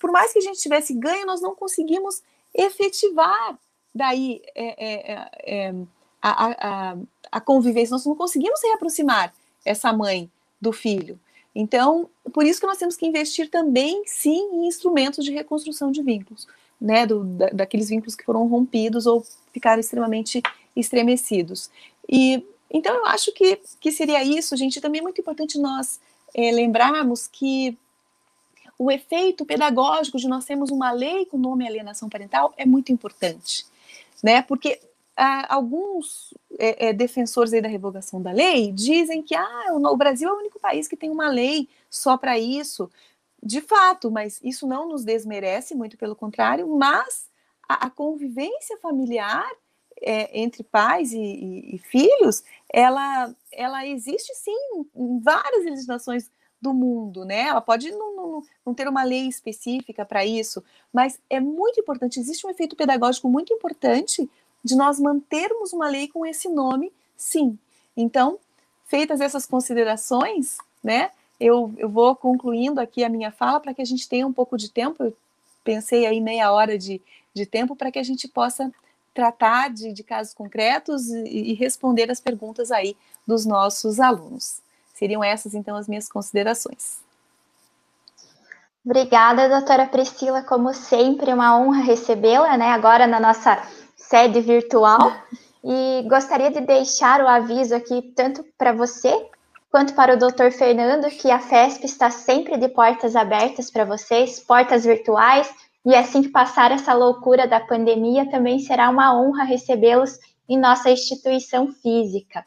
por 0.00 0.10
mais 0.10 0.32
que 0.32 0.38
a 0.38 0.42
gente 0.42 0.60
tivesse 0.60 0.92
ganho, 0.94 1.26
nós 1.26 1.40
não 1.40 1.54
conseguimos 1.54 2.22
efetivar 2.54 3.58
daí 3.94 4.42
é, 4.54 4.64
é, 4.64 5.12
é, 5.12 5.68
é 5.68 5.74
a, 6.20 6.90
a, 6.90 6.96
a 7.30 7.40
convivência, 7.40 7.92
nós 7.92 8.06
não 8.06 8.16
conseguimos 8.16 8.60
se 8.60 8.66
reaproximar 8.66 9.32
essa 9.64 9.92
mãe 9.92 10.30
do 10.60 10.72
filho. 10.72 11.18
Então, 11.54 12.08
por 12.32 12.44
isso 12.44 12.60
que 12.60 12.66
nós 12.66 12.78
temos 12.78 12.96
que 12.96 13.06
investir 13.06 13.50
também, 13.50 14.02
sim, 14.06 14.48
em 14.52 14.66
instrumentos 14.66 15.24
de 15.24 15.32
reconstrução 15.32 15.90
de 15.90 16.02
vínculos, 16.02 16.46
né, 16.80 17.06
do, 17.06 17.24
da, 17.24 17.48
daqueles 17.50 17.88
vínculos 17.90 18.14
que 18.14 18.24
foram 18.24 18.46
rompidos 18.48 19.06
ou 19.06 19.24
ficaram 19.52 19.80
extremamente 19.80 20.42
estremecidos. 20.74 21.70
E 22.08 22.44
então 22.70 22.94
eu 22.94 23.06
acho 23.06 23.32
que, 23.32 23.60
que 23.78 23.92
seria 23.92 24.24
isso, 24.24 24.56
gente. 24.56 24.80
Também 24.80 25.00
é 25.00 25.02
muito 25.02 25.20
importante 25.20 25.58
nós 25.58 26.00
é, 26.34 26.50
lembrarmos 26.50 27.26
que 27.26 27.76
o 28.78 28.90
efeito 28.90 29.44
pedagógico 29.44 30.18
de 30.18 30.26
nós 30.26 30.46
termos 30.46 30.70
uma 30.70 30.90
lei 30.90 31.26
com 31.26 31.36
nome 31.36 31.66
alienação 31.66 32.08
parental 32.08 32.54
é 32.56 32.64
muito 32.64 32.90
importante, 32.90 33.66
né? 34.22 34.40
Porque 34.42 34.80
ah, 35.16 35.54
alguns 35.54 36.32
é, 36.58 36.88
é, 36.88 36.92
defensores 36.92 37.52
da 37.52 37.68
revogação 37.68 38.20
da 38.20 38.30
lei 38.30 38.72
dizem 38.72 39.22
que 39.22 39.34
ah, 39.34 39.66
o 39.72 39.96
Brasil 39.96 40.28
é 40.28 40.32
o 40.32 40.38
único 40.38 40.58
país 40.58 40.88
que 40.88 40.96
tem 40.96 41.10
uma 41.10 41.28
lei 41.28 41.68
só 41.88 42.16
para 42.16 42.38
isso. 42.38 42.90
De 43.42 43.60
fato, 43.60 44.10
mas 44.10 44.40
isso 44.42 44.66
não 44.66 44.88
nos 44.88 45.04
desmerece, 45.04 45.74
muito 45.74 45.96
pelo 45.96 46.14
contrário, 46.14 46.66
mas 46.68 47.28
a, 47.68 47.86
a 47.86 47.90
convivência 47.90 48.78
familiar 48.78 49.50
é, 50.00 50.40
entre 50.40 50.62
pais 50.62 51.12
e, 51.12 51.18
e, 51.18 51.76
e, 51.76 51.78
filhos, 51.78 52.42
ela, 52.72 53.34
ela 53.52 53.86
existe 53.86 54.34
sim 54.34 54.86
em 54.94 55.20
várias 55.20 55.64
legislações 55.64 56.30
do 56.60 56.72
mundo, 56.72 57.24
né? 57.24 57.48
Ela 57.48 57.60
pode 57.60 57.90
não, 57.90 58.14
não, 58.14 58.42
não 58.64 58.74
ter 58.74 58.86
uma 58.86 59.02
lei 59.02 59.26
específica 59.26 60.04
para 60.04 60.24
isso, 60.24 60.62
mas 60.92 61.18
é 61.28 61.40
muito 61.40 61.80
importante, 61.80 62.20
existe 62.20 62.46
um 62.46 62.50
efeito 62.50 62.76
pedagógico 62.76 63.28
muito 63.28 63.52
importante 63.52 64.30
de 64.64 64.76
nós 64.76 65.00
mantermos 65.00 65.72
uma 65.72 65.88
lei 65.88 66.08
com 66.08 66.24
esse 66.24 66.48
nome, 66.48 66.92
sim. 67.16 67.58
Então, 67.96 68.38
feitas 68.86 69.20
essas 69.20 69.46
considerações, 69.46 70.58
né? 70.82 71.10
Eu, 71.40 71.72
eu 71.76 71.88
vou 71.88 72.14
concluindo 72.14 72.80
aqui 72.80 73.02
a 73.02 73.08
minha 73.08 73.32
fala 73.32 73.58
para 73.58 73.74
que 73.74 73.82
a 73.82 73.84
gente 73.84 74.08
tenha 74.08 74.26
um 74.26 74.32
pouco 74.32 74.56
de 74.56 74.70
tempo. 74.70 75.02
Eu 75.02 75.16
pensei 75.64 76.06
aí 76.06 76.20
meia 76.20 76.52
hora 76.52 76.78
de, 76.78 77.00
de 77.34 77.44
tempo 77.44 77.74
para 77.74 77.90
que 77.90 77.98
a 77.98 78.02
gente 78.02 78.28
possa 78.28 78.72
tratar 79.12 79.70
de, 79.70 79.92
de 79.92 80.02
casos 80.02 80.32
concretos 80.32 81.08
e, 81.08 81.50
e, 81.50 81.54
responder 81.54 82.10
as 82.10 82.20
perguntas 82.20 82.70
aí 82.70 82.96
dos 83.26 83.44
nossos 83.44 84.00
alunos. 84.00 84.60
Seriam 84.94 85.22
essas, 85.22 85.54
então, 85.54 85.76
as 85.76 85.88
minhas 85.88 86.08
considerações. 86.08 87.00
Obrigada, 88.84 89.48
doutora 89.48 89.86
Priscila. 89.86 90.42
Como 90.42 90.72
sempre, 90.72 91.32
uma 91.32 91.58
honra 91.58 91.82
recebê-la, 91.82 92.56
né? 92.56 92.70
Agora 92.70 93.06
na 93.06 93.20
nossa 93.20 93.62
sede 94.12 94.42
virtual. 94.42 95.10
E 95.64 96.04
gostaria 96.06 96.50
de 96.50 96.60
deixar 96.60 97.22
o 97.22 97.28
aviso 97.28 97.74
aqui, 97.74 98.12
tanto 98.14 98.44
para 98.58 98.72
você 98.72 99.10
quanto 99.70 99.94
para 99.94 100.12
o 100.12 100.18
doutor 100.18 100.52
Fernando, 100.52 101.08
que 101.08 101.30
a 101.30 101.38
FESP 101.38 101.86
está 101.86 102.10
sempre 102.10 102.58
de 102.58 102.68
portas 102.68 103.16
abertas 103.16 103.70
para 103.70 103.86
vocês, 103.86 104.38
portas 104.38 104.84
virtuais, 104.84 105.50
e 105.86 105.94
assim 105.94 106.20
que 106.20 106.28
passar 106.28 106.70
essa 106.70 106.92
loucura 106.92 107.46
da 107.46 107.58
pandemia, 107.58 108.30
também 108.30 108.58
será 108.58 108.90
uma 108.90 109.18
honra 109.18 109.44
recebê-los 109.44 110.18
em 110.46 110.58
nossa 110.58 110.90
instituição 110.90 111.72
física. 111.72 112.44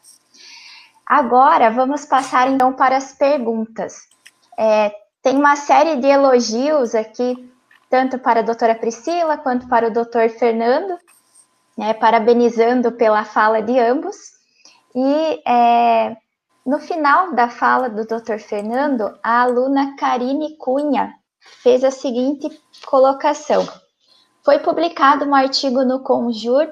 Agora, 1.04 1.68
vamos 1.68 2.04
passar 2.04 2.48
então 2.48 2.72
para 2.74 2.96
as 2.96 3.12
perguntas. 3.12 4.08
É, 4.56 4.94
tem 5.20 5.36
uma 5.36 5.56
série 5.56 5.96
de 5.96 6.06
elogios 6.06 6.94
aqui, 6.94 7.50
tanto 7.90 8.20
para 8.20 8.38
a 8.38 8.44
doutora 8.44 8.76
Priscila 8.76 9.36
quanto 9.36 9.66
para 9.66 9.88
o 9.88 9.92
doutor 9.92 10.28
Fernando, 10.30 10.96
né, 11.76 11.92
parabenizando 11.94 12.92
pela 12.92 13.24
fala 13.24 13.60
de 13.60 13.78
ambos. 13.78 14.16
E 14.94 15.42
é, 15.46 16.16
no 16.64 16.78
final 16.78 17.34
da 17.34 17.48
fala 17.48 17.88
do 17.88 18.06
doutor 18.06 18.38
Fernando, 18.38 19.16
a 19.22 19.42
aluna 19.42 19.94
Karine 19.96 20.56
Cunha 20.56 21.14
fez 21.62 21.84
a 21.84 21.90
seguinte 21.90 22.48
colocação. 22.86 23.68
Foi 24.44 24.58
publicado 24.58 25.24
um 25.24 25.34
artigo 25.34 25.84
no 25.84 26.00
Conjur 26.00 26.68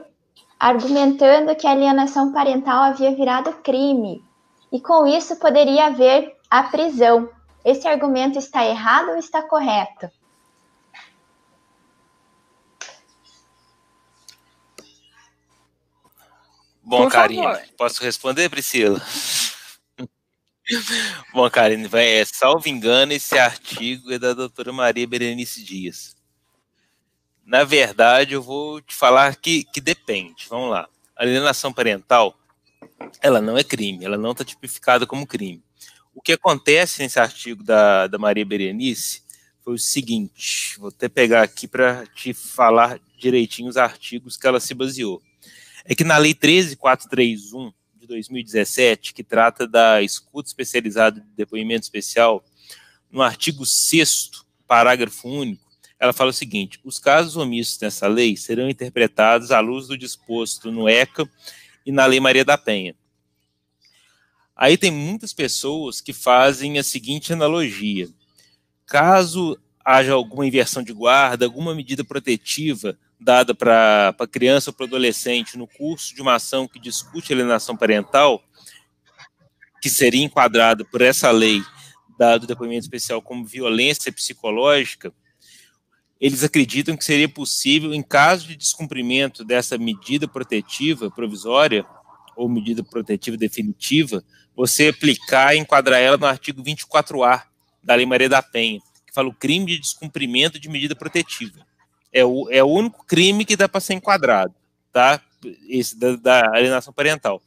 argumentando 0.58 1.54
que 1.56 1.66
a 1.66 1.72
alienação 1.72 2.32
parental 2.32 2.84
havia 2.84 3.14
virado 3.14 3.52
crime 3.62 4.24
e 4.72 4.80
com 4.80 5.06
isso 5.06 5.36
poderia 5.36 5.86
haver 5.86 6.34
a 6.50 6.62
prisão. 6.64 7.28
Esse 7.64 7.86
argumento 7.86 8.38
está 8.38 8.64
errado 8.64 9.10
ou 9.10 9.16
está 9.16 9.42
correto? 9.42 10.08
Bom, 16.84 17.08
Karine, 17.08 17.46
posso 17.78 18.02
responder, 18.02 18.50
Priscila? 18.50 19.00
Bom, 21.32 21.48
Karine, 21.48 21.88
vai, 21.88 22.06
é, 22.06 22.24
salvo 22.26 22.68
engano, 22.68 23.12
esse 23.12 23.38
artigo 23.38 24.12
é 24.12 24.18
da 24.18 24.34
doutora 24.34 24.70
Maria 24.70 25.06
Berenice 25.06 25.62
Dias. 25.62 26.14
Na 27.44 27.64
verdade, 27.64 28.34
eu 28.34 28.42
vou 28.42 28.82
te 28.82 28.94
falar 28.94 29.36
que, 29.36 29.64
que 29.64 29.80
depende. 29.80 30.46
Vamos 30.48 30.70
lá. 30.70 30.88
A 31.16 31.22
alienação 31.22 31.72
parental, 31.72 32.38
ela 33.22 33.40
não 33.40 33.56
é 33.56 33.64
crime, 33.64 34.04
ela 34.04 34.18
não 34.18 34.32
está 34.32 34.44
tipificada 34.44 35.06
como 35.06 35.26
crime. 35.26 35.62
O 36.14 36.20
que 36.20 36.32
acontece 36.32 37.02
nesse 37.02 37.18
artigo 37.18 37.62
da, 37.62 38.06
da 38.06 38.18
Maria 38.18 38.44
Berenice 38.44 39.22
foi 39.62 39.74
o 39.74 39.78
seguinte: 39.78 40.78
vou 40.78 40.88
até 40.88 41.08
pegar 41.08 41.42
aqui 41.42 41.66
para 41.66 42.06
te 42.08 42.34
falar 42.34 43.00
direitinho 43.18 43.68
os 43.68 43.76
artigos 43.76 44.36
que 44.36 44.46
ela 44.46 44.60
se 44.60 44.74
baseou. 44.74 45.22
É 45.84 45.94
que 45.94 46.04
na 46.04 46.16
Lei 46.16 46.34
13431 46.34 47.72
de 47.94 48.06
2017, 48.06 49.12
que 49.12 49.22
trata 49.22 49.66
da 49.66 50.02
escuta 50.02 50.48
especializada 50.48 51.20
de 51.20 51.26
depoimento 51.36 51.82
especial, 51.82 52.42
no 53.10 53.22
artigo 53.22 53.66
6 53.66 54.30
parágrafo 54.66 55.28
único, 55.28 55.64
ela 55.98 56.12
fala 56.12 56.30
o 56.30 56.34
seguinte: 56.34 56.80
os 56.84 56.98
casos 56.98 57.36
omissos 57.36 57.78
nessa 57.80 58.06
lei 58.06 58.36
serão 58.36 58.68
interpretados 58.68 59.50
à 59.50 59.60
luz 59.60 59.86
do 59.86 59.96
disposto 59.96 60.72
no 60.72 60.88
ECA 60.88 61.28
e 61.84 61.92
na 61.92 62.06
Lei 62.06 62.18
Maria 62.18 62.44
da 62.44 62.56
Penha. 62.56 62.94
Aí 64.56 64.78
tem 64.78 64.90
muitas 64.90 65.32
pessoas 65.32 66.00
que 66.00 66.12
fazem 66.12 66.78
a 66.78 66.82
seguinte 66.82 67.32
analogia: 67.32 68.08
caso 68.86 69.58
haja 69.84 70.14
alguma 70.14 70.46
inversão 70.46 70.82
de 70.82 70.92
guarda, 70.92 71.44
alguma 71.44 71.74
medida 71.74 72.02
protetiva 72.02 72.98
dada 73.20 73.54
para 73.54 74.14
criança 74.30 74.70
ou 74.70 74.74
para 74.74 74.86
adolescente 74.86 75.56
no 75.56 75.66
curso 75.66 76.14
de 76.14 76.20
uma 76.20 76.34
ação 76.34 76.68
que 76.68 76.78
discute 76.78 77.32
alienação 77.32 77.76
parental, 77.76 78.42
que 79.80 79.88
seria 79.88 80.24
enquadrado 80.24 80.84
por 80.84 81.00
essa 81.00 81.30
lei, 81.30 81.62
dado 82.18 82.46
depoimento 82.46 82.82
especial 82.82 83.20
como 83.20 83.44
violência 83.44 84.12
psicológica, 84.12 85.12
eles 86.20 86.42
acreditam 86.42 86.96
que 86.96 87.04
seria 87.04 87.28
possível, 87.28 87.92
em 87.92 88.02
caso 88.02 88.46
de 88.46 88.56
descumprimento 88.56 89.44
dessa 89.44 89.76
medida 89.76 90.28
protetiva 90.28 91.10
provisória 91.10 91.84
ou 92.36 92.48
medida 92.48 92.82
protetiva 92.82 93.36
definitiva, 93.36 94.24
você 94.56 94.88
aplicar 94.88 95.54
e 95.54 95.58
enquadrar 95.58 96.00
ela 96.00 96.16
no 96.16 96.26
artigo 96.26 96.62
24A 96.62 97.42
da 97.82 97.94
Lei 97.94 98.06
Maria 98.06 98.28
da 98.28 98.42
Penha, 98.42 98.80
que 99.06 99.12
fala 99.12 99.28
o 99.28 99.34
crime 99.34 99.66
de 99.66 99.78
descumprimento 99.78 100.58
de 100.58 100.68
medida 100.68 100.94
protetiva 100.94 101.66
é 102.14 102.24
o, 102.24 102.48
é 102.48 102.62
o 102.62 102.68
único 102.68 103.04
crime 103.04 103.44
que 103.44 103.56
dá 103.56 103.68
para 103.68 103.80
ser 103.80 103.94
enquadrado, 103.94 104.54
tá? 104.92 105.20
Esse 105.68 105.98
da, 105.98 106.14
da, 106.14 106.46
alienação 106.54 106.92
parental. 106.92 107.42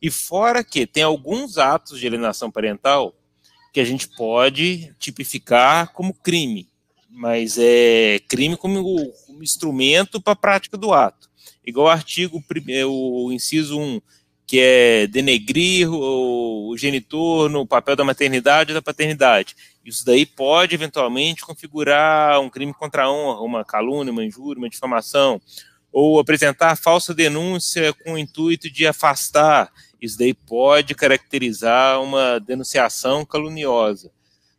E 0.00 0.10
fora 0.10 0.62
que 0.62 0.86
tem 0.86 1.02
alguns 1.02 1.56
atos 1.56 1.98
de 1.98 2.06
alienação 2.06 2.50
parental 2.50 3.14
que 3.72 3.80
a 3.80 3.84
gente 3.84 4.06
pode 4.08 4.94
tipificar 4.98 5.92
como 5.94 6.12
crime, 6.12 6.68
mas 7.08 7.56
é 7.58 8.20
crime 8.28 8.56
como, 8.56 8.84
como 9.26 9.42
instrumento 9.42 10.20
para 10.20 10.34
a 10.34 10.36
prática 10.36 10.76
do 10.76 10.92
ato. 10.92 11.30
Igual 11.64 11.86
o 11.86 11.90
artigo, 11.90 12.44
o 12.86 13.32
inciso 13.32 13.80
1, 13.80 14.00
que 14.52 14.60
é 14.60 15.06
denegrir 15.06 15.90
o, 15.90 16.68
o 16.68 16.76
genitor 16.76 17.48
no 17.48 17.66
papel 17.66 17.96
da 17.96 18.04
maternidade 18.04 18.70
ou 18.70 18.74
da 18.74 18.82
paternidade. 18.82 19.56
Isso 19.82 20.04
daí 20.04 20.26
pode 20.26 20.74
eventualmente 20.74 21.40
configurar 21.40 22.38
um 22.38 22.50
crime 22.50 22.74
contra 22.74 23.04
a 23.04 23.10
honra, 23.10 23.40
uma 23.40 23.64
calúnia, 23.64 24.12
uma 24.12 24.22
injúria, 24.22 24.58
uma 24.58 24.68
difamação, 24.68 25.40
ou 25.90 26.20
apresentar 26.20 26.76
falsa 26.76 27.14
denúncia 27.14 27.94
com 27.94 28.12
o 28.12 28.18
intuito 28.18 28.70
de 28.70 28.86
afastar. 28.86 29.72
Isso 29.98 30.18
daí 30.18 30.34
pode 30.34 30.94
caracterizar 30.94 32.02
uma 32.02 32.38
denunciação 32.38 33.24
caluniosa. 33.24 34.10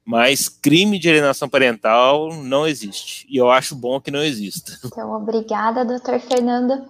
Mas 0.03 0.49
crime 0.49 0.97
de 0.97 1.07
alienação 1.07 1.47
parental 1.47 2.33
não 2.33 2.65
existe. 2.65 3.27
E 3.29 3.37
eu 3.37 3.51
acho 3.51 3.75
bom 3.75 4.01
que 4.01 4.09
não 4.09 4.23
exista. 4.23 4.71
Então, 4.83 5.13
obrigada, 5.13 5.85
doutor 5.85 6.19
Fernando. 6.19 6.83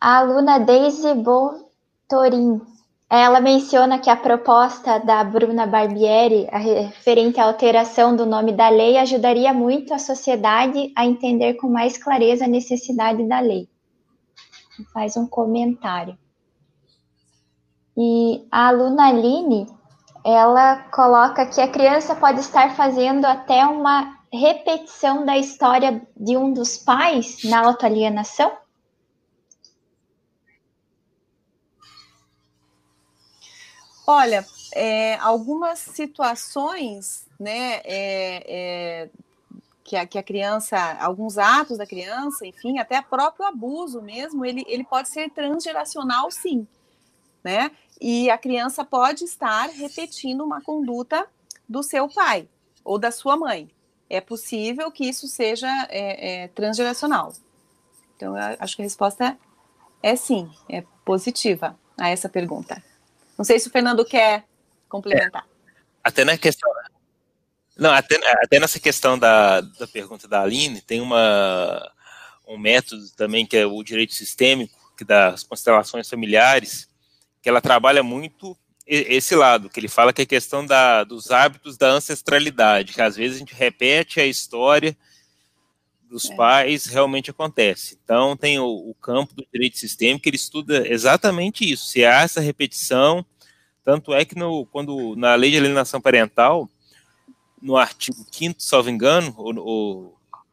A 0.00 0.18
aluna 0.18 0.58
Daisy 0.58 1.14
Botorim 2.08 2.60
ela 3.14 3.42
menciona 3.42 3.98
que 3.98 4.08
a 4.08 4.16
proposta 4.16 4.98
da 4.98 5.22
Bruna 5.22 5.66
Barbieri, 5.66 6.48
referente 6.50 7.38
à 7.38 7.44
alteração 7.44 8.16
do 8.16 8.24
nome 8.24 8.52
da 8.52 8.70
lei, 8.70 8.96
ajudaria 8.96 9.52
muito 9.52 9.92
a 9.92 9.98
sociedade 9.98 10.90
a 10.96 11.04
entender 11.04 11.52
com 11.54 11.68
mais 11.68 11.98
clareza 11.98 12.46
a 12.46 12.48
necessidade 12.48 13.22
da 13.28 13.38
lei. 13.38 13.68
Faz 14.94 15.14
um 15.18 15.26
comentário. 15.26 16.16
E 17.94 18.46
a 18.50 18.68
aluna 18.68 19.08
Aline, 19.08 19.66
ela 20.24 20.76
coloca 20.90 21.44
que 21.44 21.60
a 21.60 21.68
criança 21.68 22.14
pode 22.14 22.40
estar 22.40 22.74
fazendo 22.74 23.26
até 23.26 23.66
uma 23.66 24.16
repetição 24.32 25.26
da 25.26 25.36
história 25.36 26.00
de 26.16 26.34
um 26.38 26.50
dos 26.50 26.78
pais 26.78 27.44
na 27.44 27.60
autoalienação? 27.60 28.61
Olha, 34.06 34.44
é, 34.74 35.14
algumas 35.16 35.78
situações, 35.78 37.26
né, 37.38 37.80
é, 37.84 38.44
é, 39.04 39.08
que, 39.84 39.96
a, 39.96 40.06
que 40.06 40.18
a 40.18 40.22
criança, 40.22 40.76
alguns 41.00 41.38
atos 41.38 41.78
da 41.78 41.86
criança, 41.86 42.46
enfim, 42.46 42.78
até 42.78 43.00
próprio 43.00 43.46
abuso 43.46 44.02
mesmo, 44.02 44.44
ele, 44.44 44.64
ele 44.66 44.84
pode 44.84 45.08
ser 45.08 45.30
transgeracional, 45.30 46.30
sim, 46.30 46.66
né? 47.44 47.70
E 48.00 48.28
a 48.30 48.36
criança 48.36 48.84
pode 48.84 49.24
estar 49.24 49.68
repetindo 49.68 50.42
uma 50.42 50.60
conduta 50.60 51.26
do 51.68 51.82
seu 51.82 52.08
pai 52.08 52.48
ou 52.84 52.98
da 52.98 53.12
sua 53.12 53.36
mãe. 53.36 53.70
É 54.10 54.20
possível 54.20 54.90
que 54.90 55.08
isso 55.08 55.28
seja 55.28 55.68
é, 55.88 56.44
é, 56.44 56.48
transgeracional. 56.48 57.32
Então, 58.16 58.34
acho 58.58 58.76
que 58.76 58.82
a 58.82 58.84
resposta 58.84 59.38
é 60.02 60.16
sim, 60.16 60.50
é 60.68 60.84
positiva 61.04 61.78
a 61.98 62.08
essa 62.08 62.28
pergunta. 62.28 62.82
Não 63.42 63.44
sei 63.44 63.58
se 63.58 63.66
o 63.66 63.72
Fernando 63.72 64.04
quer 64.04 64.44
complementar. 64.88 65.44
É, 65.44 65.74
até 66.04 66.24
na 66.24 66.38
questão. 66.38 66.70
Não, 67.76 67.90
até, 67.90 68.14
até 68.40 68.60
nessa 68.60 68.78
questão 68.78 69.18
da, 69.18 69.60
da 69.60 69.88
pergunta 69.88 70.28
da 70.28 70.42
Aline, 70.42 70.80
tem 70.80 71.00
uma, 71.00 71.90
um 72.46 72.56
método 72.56 73.02
também 73.16 73.44
que 73.44 73.56
é 73.56 73.66
o 73.66 73.82
direito 73.82 74.14
sistêmico, 74.14 74.78
que 74.96 75.04
das 75.04 75.42
constelações 75.42 76.08
familiares, 76.08 76.88
que 77.42 77.48
ela 77.48 77.60
trabalha 77.60 78.00
muito 78.00 78.56
esse 78.86 79.34
lado, 79.34 79.68
que 79.68 79.80
ele 79.80 79.88
fala 79.88 80.12
que 80.12 80.22
é 80.22 80.24
a 80.24 80.26
questão 80.26 80.64
da, 80.64 81.02
dos 81.02 81.32
hábitos 81.32 81.76
da 81.76 81.88
ancestralidade, 81.88 82.92
que 82.92 83.02
às 83.02 83.16
vezes 83.16 83.38
a 83.38 83.38
gente 83.40 83.54
repete 83.54 84.20
a 84.20 84.24
história 84.26 84.96
dos 86.12 86.30
é. 86.30 86.36
pais, 86.36 86.84
realmente 86.84 87.30
acontece. 87.30 87.98
Então, 88.04 88.36
tem 88.36 88.58
o, 88.58 88.66
o, 88.66 88.94
campo 88.94 89.34
do 89.34 89.46
direito 89.50 89.78
sistêmico, 89.78 90.22
que 90.22 90.28
ele 90.28 90.36
estuda 90.36 90.86
exatamente 90.86 91.68
isso, 91.68 91.86
se 91.86 92.04
há 92.04 92.20
essa 92.20 92.38
repetição, 92.38 93.24
tanto 93.84 94.12
é 94.12 94.24
que 94.24 94.36
no, 94.36 94.66
quando, 94.66 95.16
na 95.16 95.34
lei 95.34 95.50
de 95.50 95.58
alienação 95.58 96.00
parental, 96.00 96.68
no 97.60 97.76
artigo 97.76 98.24
5 98.30 98.56
salvo 98.58 98.90
engano, 98.90 99.32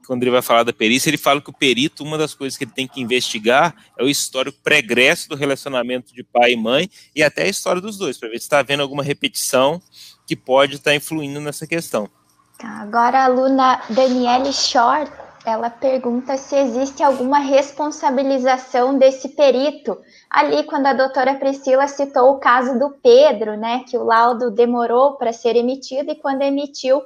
quando 0.09 0.23
ele 0.23 0.31
vai 0.31 0.41
falar 0.41 0.63
da 0.63 0.73
perícia, 0.73 1.09
ele 1.09 1.17
fala 1.17 1.39
que 1.39 1.51
o 1.51 1.53
perito, 1.53 2.03
uma 2.03 2.17
das 2.17 2.33
coisas 2.33 2.57
que 2.57 2.63
ele 2.63 2.71
tem 2.71 2.87
que 2.87 2.99
investigar 2.99 3.75
é 3.95 4.03
o 4.03 4.09
histórico 4.09 4.57
pregresso 4.63 5.29
do 5.29 5.35
relacionamento 5.35 6.13
de 6.13 6.23
pai 6.23 6.53
e 6.53 6.57
mãe 6.57 6.89
e 7.15 7.21
até 7.21 7.43
a 7.43 7.47
história 7.47 7.79
dos 7.79 7.97
dois, 7.97 8.17
para 8.17 8.29
ver 8.29 8.39
se 8.39 8.45
está 8.45 8.57
havendo 8.59 8.81
alguma 8.81 9.03
repetição 9.03 9.79
que 10.25 10.35
pode 10.35 10.75
estar 10.77 10.91
tá 10.91 10.95
influindo 10.95 11.39
nessa 11.39 11.67
questão. 11.67 12.09
Tá, 12.57 12.67
agora 12.81 13.19
a 13.19 13.25
aluna 13.25 13.81
Daniele 13.89 14.51
Short, 14.51 15.11
ela 15.45 15.69
pergunta 15.69 16.37
se 16.37 16.55
existe 16.55 17.01
alguma 17.01 17.39
responsabilização 17.39 18.97
desse 18.97 19.29
perito. 19.29 19.97
Ali, 20.29 20.63
quando 20.63 20.87
a 20.87 20.93
doutora 20.93 21.35
Priscila 21.35 21.87
citou 21.87 22.31
o 22.31 22.39
caso 22.39 22.77
do 22.77 22.89
Pedro, 22.91 23.57
né, 23.57 23.83
que 23.87 23.97
o 23.97 24.03
laudo 24.03 24.51
demorou 24.51 25.13
para 25.15 25.33
ser 25.33 25.55
emitido 25.55 26.11
e 26.11 26.15
quando 26.15 26.41
emitiu, 26.41 27.01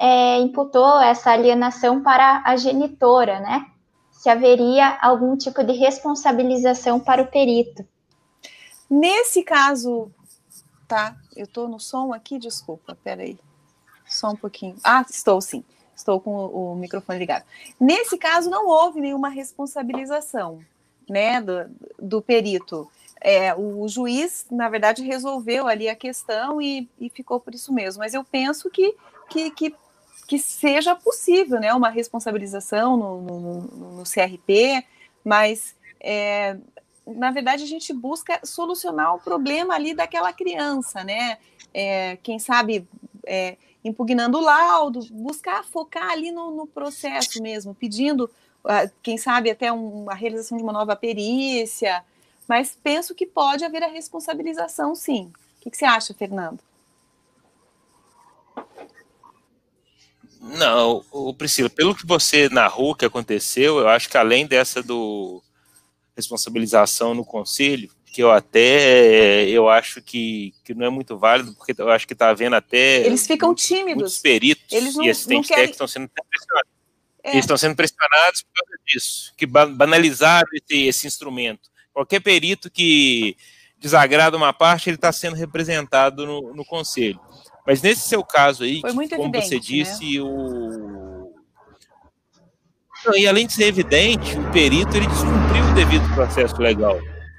é, 0.00 0.38
imputou 0.38 1.00
essa 1.00 1.30
alienação 1.30 2.02
para 2.02 2.42
a 2.44 2.56
genitora, 2.56 3.38
né? 3.40 3.66
Se 4.10 4.28
haveria 4.28 4.98
algum 5.00 5.36
tipo 5.36 5.62
de 5.62 5.72
responsabilização 5.72 6.98
para 6.98 7.22
o 7.22 7.26
perito. 7.26 7.86
Nesse 8.90 9.42
caso, 9.42 10.10
tá? 10.88 11.14
Eu 11.36 11.44
estou 11.44 11.68
no 11.68 11.78
som 11.78 12.12
aqui, 12.12 12.38
desculpa, 12.38 12.96
peraí. 13.04 13.38
Só 14.08 14.30
um 14.30 14.36
pouquinho. 14.36 14.76
Ah, 14.82 15.04
estou 15.08 15.40
sim. 15.40 15.64
Estou 15.94 16.20
com 16.20 16.34
o, 16.34 16.74
microfone 16.74 17.18
ligado. 17.18 17.44
Nesse 17.78 18.18
caso, 18.18 18.50
não 18.50 18.66
houve 18.66 19.00
nenhuma 19.00 19.28
responsabilização, 19.28 20.60
né, 21.08 21.40
do, 21.40 21.70
do 21.98 22.22
perito. 22.22 22.90
É, 23.20 23.54
o 23.54 23.86
juiz, 23.88 24.46
na 24.50 24.68
verdade, 24.68 25.02
resolveu 25.02 25.66
ali 25.66 25.88
a 25.88 25.96
questão 25.96 26.60
e, 26.60 26.88
e 27.00 27.08
ficou 27.08 27.40
por 27.40 27.54
isso 27.54 27.72
mesmo. 27.72 28.00
Mas 28.00 28.12
eu 28.12 28.24
penso 28.24 28.68
que, 28.70 28.94
que, 29.28 29.50
que 29.50 29.74
que 30.26 30.38
seja 30.38 30.94
possível, 30.94 31.60
né, 31.60 31.72
uma 31.74 31.90
responsabilização 31.90 32.96
no, 32.96 33.20
no, 33.20 33.60
no 33.98 34.02
CRP, 34.04 34.84
mas 35.22 35.74
é, 36.00 36.56
na 37.06 37.30
verdade 37.30 37.62
a 37.62 37.66
gente 37.66 37.92
busca 37.92 38.40
solucionar 38.42 39.14
o 39.14 39.20
problema 39.20 39.74
ali 39.74 39.94
daquela 39.94 40.32
criança, 40.32 41.04
né? 41.04 41.38
É, 41.72 42.16
quem 42.22 42.38
sabe 42.38 42.86
é, 43.26 43.56
impugnando 43.84 44.38
o 44.38 44.40
laudo, 44.40 45.00
buscar 45.10 45.64
focar 45.64 46.10
ali 46.10 46.30
no, 46.30 46.50
no 46.50 46.66
processo 46.66 47.42
mesmo, 47.42 47.74
pedindo, 47.74 48.30
uh, 48.64 48.90
quem 49.02 49.18
sabe 49.18 49.50
até 49.50 49.72
um, 49.72 50.08
a 50.08 50.14
realização 50.14 50.56
de 50.56 50.64
uma 50.64 50.72
nova 50.72 50.96
perícia, 50.96 52.04
mas 52.48 52.76
penso 52.82 53.14
que 53.14 53.26
pode 53.26 53.64
haver 53.64 53.82
a 53.82 53.88
responsabilização, 53.88 54.94
sim. 54.94 55.32
O 55.58 55.62
que, 55.62 55.70
que 55.70 55.76
você 55.76 55.84
acha, 55.84 56.14
Fernando? 56.14 56.60
Não, 60.40 61.02
o 61.10 61.32
Priscila, 61.32 61.70
pelo 61.70 61.94
que 61.94 62.06
você 62.06 62.50
narrou 62.50 62.94
que 62.94 63.06
aconteceu, 63.06 63.78
eu 63.78 63.88
acho 63.88 64.10
que 64.10 64.18
além 64.18 64.46
dessa 64.46 64.82
do 64.82 65.42
responsabilização 66.14 67.14
no 67.14 67.24
conselho, 67.24 67.90
que 68.14 68.22
eu 68.22 68.30
até 68.30 69.44
eu 69.48 69.68
acho 69.68 70.00
que, 70.00 70.54
que 70.64 70.72
não 70.72 70.86
é 70.86 70.88
muito 70.88 71.18
válido, 71.18 71.52
porque 71.56 71.74
eu 71.76 71.90
acho 71.90 72.06
que 72.06 72.12
está 72.12 72.28
havendo 72.28 72.54
até 72.54 73.04
eles 73.04 73.26
ficam 73.26 73.52
tímidos, 73.52 74.18
peritos 74.18 74.72
eles 74.72 74.94
não, 74.94 75.04
e 75.04 75.10
assistentes 75.10 75.48
querem... 75.48 75.70
estão 75.72 75.88
sendo 75.88 76.08
pressionados. 76.08 76.70
É. 77.24 77.30
Eles 77.30 77.44
estão 77.44 77.56
sendo 77.56 77.74
pressionados 77.74 78.42
por 78.42 78.52
causa 78.54 78.82
disso, 78.86 79.34
que 79.36 79.44
banalizaram 79.46 80.46
esse, 80.54 80.86
esse 80.86 81.06
instrumento. 81.08 81.68
Qualquer 81.92 82.20
perito 82.20 82.70
que 82.70 83.36
desagrada 83.80 84.36
uma 84.36 84.52
parte, 84.52 84.88
ele 84.88 84.96
está 84.96 85.10
sendo 85.10 85.34
representado 85.34 86.24
no, 86.24 86.54
no 86.54 86.64
conselho. 86.64 87.18
Mas 87.66 87.82
nesse 87.82 88.08
seu 88.08 88.22
caso 88.22 88.62
aí, 88.62 88.76
que, 88.76 88.82
como 88.82 89.02
evidente, 89.02 89.48
você 89.48 89.54
né? 89.56 89.60
disse, 89.60 90.18
né? 90.18 90.22
o. 90.22 91.34
E 93.16 93.26
além 93.26 93.48
de 93.48 93.54
ser 93.54 93.64
evidente, 93.64 94.38
o 94.38 94.52
perito 94.52 94.96
ele 94.96 95.08
descumpriu 95.08 95.64
o 95.64 95.74
devido 95.74 96.14
processo 96.14 96.56
legal. 96.62 96.96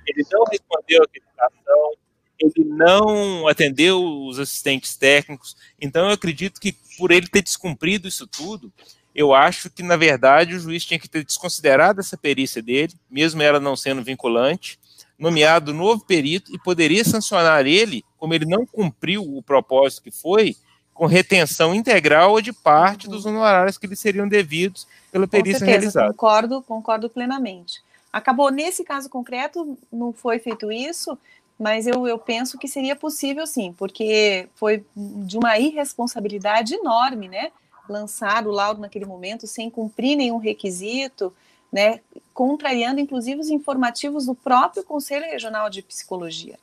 Ele 0.07 0.23
não 0.32 0.44
respondeu 0.45 1.03
a 1.03 1.07
questão, 1.07 1.91
ele 2.40 2.65
não 2.65 3.48
atendeu 3.48 4.03
os 4.03 4.40
assistentes 4.40 4.95
técnicos. 4.95 5.56
Então, 5.80 6.07
eu 6.07 6.14
acredito 6.14 6.60
que 6.60 6.76
por 6.98 7.11
ele 7.11 7.27
ter 7.27 7.41
descumprido 7.41 8.07
isso 8.07 8.27
tudo, 8.27 8.72
eu 9.14 9.34
acho 9.34 9.69
que, 9.69 9.82
na 9.82 9.95
verdade, 9.95 10.56
o 10.56 10.60
juiz 10.60 10.84
tinha 10.84 10.99
que 10.99 11.07
ter 11.07 11.23
desconsiderado 11.23 12.02
essa 12.02 12.18
perícia 12.18 12.61
dele, 12.61 12.94
mesmo 13.10 13.41
ela 13.41 13.60
não 13.60 13.76
sendo 13.76 14.03
vinculante, 14.03 14.77
nomeado 15.18 15.73
novo 15.73 16.06
perito 16.06 16.53
e 16.53 16.60
poderia 16.60 17.03
sancionar 17.06 17.65
ele, 17.65 18.03
como 18.18 18.34
ele 18.34 18.45
não 18.45 18.65
cumpriu 18.65 19.23
o 19.23 19.41
propósito 19.41 20.03
que 20.03 20.11
foi, 20.11 20.56
com 20.94 21.06
retenção 21.06 21.73
integral 21.73 22.32
ou 22.32 22.41
de 22.41 22.53
parte 22.53 23.07
dos 23.07 23.26
honorários 23.26 23.77
que 23.77 23.88
lhe 23.88 23.95
seriam 23.95 24.27
devidos 24.27 24.88
pela 25.11 25.27
perícia 25.27 25.60
certeza, 25.60 25.77
realizada. 25.77 26.11
Concordo, 26.11 26.61
concordo 26.61 27.10
plenamente. 27.10 27.82
Acabou, 28.16 28.50
nesse 28.50 28.82
caso 28.86 29.10
concreto, 29.10 29.78
não 29.92 30.14
foi 30.14 30.40
feito 30.40 30.72
isso, 30.72 31.18
mas 31.60 31.86
eu, 31.86 32.08
eu 32.08 32.18
penso 32.18 32.58
que 32.58 32.66
seria 32.66 32.96
possível 32.96 33.46
sim, 33.46 33.74
porque 33.78 34.48
foi 34.56 34.86
de 34.96 35.38
uma 35.38 35.60
irresponsabilidade 35.60 36.76
enorme, 36.76 37.28
né? 37.28 37.52
Lançar 37.90 38.48
o 38.48 38.52
laudo 38.52 38.80
naquele 38.80 39.04
momento 39.04 39.46
sem 39.46 39.70
cumprir 39.70 40.16
nenhum 40.16 40.38
requisito, 40.38 41.36
né, 41.70 42.00
contrariando 42.34 43.02
inclusive 43.02 43.42
os 43.42 43.50
informativos 43.50 44.28
do 44.28 44.34
próprio 44.34 44.86
Conselho 44.86 45.26
Regional 45.26 45.70
de 45.70 45.82
Psicologia. 45.82 46.58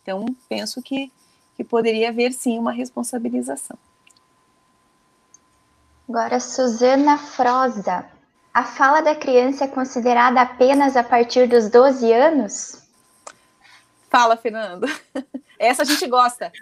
Então, 0.00 0.24
penso 0.48 0.80
que, 0.80 1.10
que 1.56 1.64
poderia 1.64 2.10
haver 2.10 2.32
sim 2.32 2.56
uma 2.56 2.70
responsabilização. 2.70 3.76
Agora, 6.08 6.38
Suzana 6.38 7.18
Froza. 7.18 8.13
A 8.54 8.62
fala 8.62 9.00
da 9.00 9.16
criança 9.16 9.64
é 9.64 9.68
considerada 9.68 10.40
apenas 10.40 10.96
a 10.96 11.02
partir 11.02 11.48
dos 11.48 11.68
12 11.68 12.12
anos? 12.12 12.84
Fala, 14.08 14.36
Fernando. 14.36 14.86
Essa 15.58 15.82
a 15.82 15.84
gente 15.84 16.06
gosta. 16.06 16.52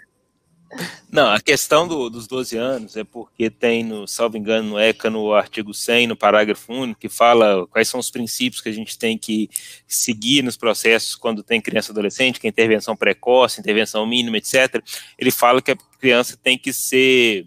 Não, 1.10 1.31
a 1.31 1.39
questão 1.39 1.86
do, 1.86 2.09
dos 2.09 2.27
12 2.27 2.56
anos 2.56 2.97
é 2.97 3.05
porque 3.05 3.51
tem, 3.51 3.85
no, 3.85 4.09
salvo 4.09 4.39
engano, 4.39 4.70
no 4.70 4.78
ECA, 4.78 5.10
no 5.10 5.35
artigo 5.35 5.74
100, 5.74 6.06
no 6.06 6.16
parágrafo 6.16 6.73
único, 6.73 6.98
que 6.98 7.10
fala 7.10 7.66
quais 7.66 7.89
são 7.89 8.01
os 8.01 8.10
princípios 8.10 8.62
que 8.62 8.70
a 8.70 8.73
gente 8.73 8.98
tem 8.98 9.19
que 9.19 9.51
seguir 9.86 10.43
nos 10.43 10.56
processos 10.56 11.14
quando 11.14 11.43
tem 11.43 11.60
criança 11.60 11.90
e 11.90 11.93
adolescente, 11.93 12.40
que 12.40 12.47
é 12.47 12.51
intervenção 12.51 12.97
precoce, 12.97 13.60
intervenção 13.60 14.06
mínima, 14.06 14.39
etc. 14.39 14.82
Ele 15.19 15.31
fala 15.31 15.60
que 15.60 15.73
a 15.73 15.77
criança 16.01 16.39
tem 16.43 16.56
que 16.56 16.73
ser 16.73 17.47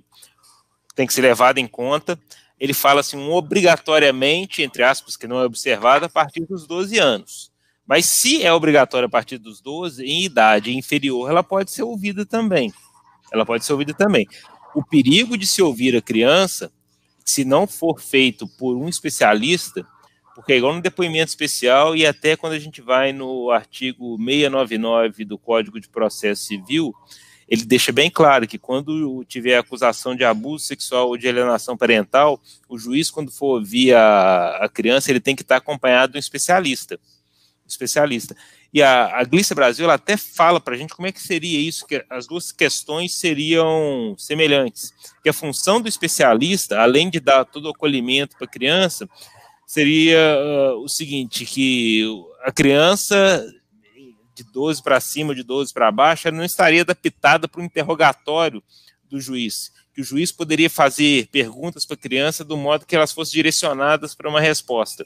tem 0.94 1.08
que 1.08 1.14
ser 1.14 1.22
levada 1.22 1.60
em 1.60 1.68
conta. 1.68 2.18
Ele 2.60 2.74
fala 2.74 3.02
assim, 3.02 3.18
um 3.18 3.34
obrigatoriamente, 3.34 4.62
entre 4.62 4.84
aspas, 4.84 5.18
que 5.18 5.28
não 5.28 5.40
é 5.40 5.46
observado, 5.46 6.06
a 6.06 6.10
partir 6.10 6.46
dos 6.46 6.66
12 6.66 6.98
anos. 6.98 7.52
Mas 7.86 8.06
se 8.06 8.44
é 8.44 8.52
obrigatório 8.52 9.08
a 9.08 9.10
partir 9.10 9.38
dos 9.38 9.62
12, 9.62 10.04
em 10.04 10.24
idade 10.24 10.76
inferior, 10.76 11.30
ela 11.30 11.44
pode 11.44 11.72
ser 11.72 11.84
ouvida 11.84 12.26
também 12.26 12.74
ela 13.32 13.46
pode 13.46 13.66
ser 13.66 13.74
ouvida 13.74 13.94
também. 13.94 14.28
O 14.74 14.84
perigo 14.84 15.38
de 15.38 15.46
se 15.46 15.62
ouvir 15.62 15.96
a 15.96 16.02
criança, 16.02 16.72
se 17.24 17.46
não 17.46 17.68
for 17.68 18.00
feito 18.00 18.48
por 18.58 18.76
um 18.76 18.90
especialista, 18.90 19.86
porque 20.34 20.54
é 20.54 20.58
igual 20.58 20.74
no 20.74 20.82
depoimento 20.82 21.30
especial 21.30 21.96
e 21.96 22.06
até 22.06 22.36
quando 22.36 22.54
a 22.54 22.60
gente 22.60 22.82
vai 22.82 23.14
no 23.14 23.52
artigo 23.52 24.18
699 24.18 25.26
do 25.26 25.38
Código 25.38 25.80
de 25.80 25.88
Processo 25.88 26.44
Civil, 26.44 26.94
ele 27.48 27.64
deixa 27.64 27.92
bem 27.92 28.10
claro 28.10 28.48
que 28.48 28.58
quando 28.58 29.24
tiver 29.26 29.58
acusação 29.58 30.16
de 30.16 30.24
abuso 30.24 30.66
sexual 30.66 31.10
ou 31.10 31.18
de 31.18 31.28
alienação 31.28 31.78
parental, 31.78 32.42
o 32.68 32.78
juiz, 32.78 33.12
quando 33.12 33.32
for 33.32 33.60
ouvir 33.60 33.94
a, 33.94 34.58
a 34.62 34.70
criança, 34.70 35.12
ele 35.12 35.20
tem 35.20 35.36
que 35.36 35.44
estar 35.44 35.58
acompanhado 35.58 36.14
de 36.14 36.18
um 36.18 36.20
especialista. 36.20 37.00
especialista. 37.68 38.36
E 38.74 38.82
a, 38.82 39.20
a 39.20 39.24
Glícia 39.24 39.56
Brasil 39.56 39.86
ela 39.86 39.94
até 39.94 40.18
fala 40.18 40.60
para 40.60 40.74
a 40.74 40.78
gente 40.78 40.94
como 40.94 41.08
é 41.08 41.12
que 41.12 41.22
seria 41.22 41.60
isso, 41.60 41.86
que 41.86 42.04
as 42.10 42.28
duas 42.28 42.52
questões 42.52 43.14
seriam 43.14 44.16
semelhantes. 44.18 44.92
Que 45.24 45.30
a 45.30 45.34
função 45.34 45.80
do 45.80 45.88
especialista, 45.88 46.82
além 46.82 47.10
de 47.10 47.20
dar 47.20 47.46
todo 47.46 47.66
o 47.66 47.70
acolhimento 47.70 48.36
para 48.36 48.46
a 48.46 48.52
criança, 48.52 49.08
seria 49.68 50.18
uh, 50.20 50.84
o 50.84 50.90
seguinte, 50.90 51.46
que 51.46 52.04
a 52.44 52.52
criança 52.52 53.46
de 54.36 54.44
12 54.44 54.84
para 54.84 55.00
cima, 55.00 55.34
de 55.34 55.42
12 55.42 55.74
para 55.74 55.92
baixo, 55.92 56.28
ela 56.28 56.38
não 56.38 56.44
estaria 56.44 56.82
adaptada 56.82 57.48
para 57.48 57.62
o 57.62 57.64
interrogatório 57.64 58.62
do 59.10 59.20
juiz, 59.20 59.72
que 59.94 60.02
o 60.02 60.04
juiz 60.04 60.32
poderia 60.32 60.70
fazer 60.70 61.28
perguntas 61.28 61.86
para 61.86 61.94
a 61.94 61.98
criança 61.98 62.44
do 62.44 62.58
modo 62.58 62.86
que 62.86 62.96
elas 62.96 63.14
fossem 63.14 63.34
direcionadas 63.36 64.14
para 64.14 64.30
uma 64.30 64.42
resposta. 64.42 65.06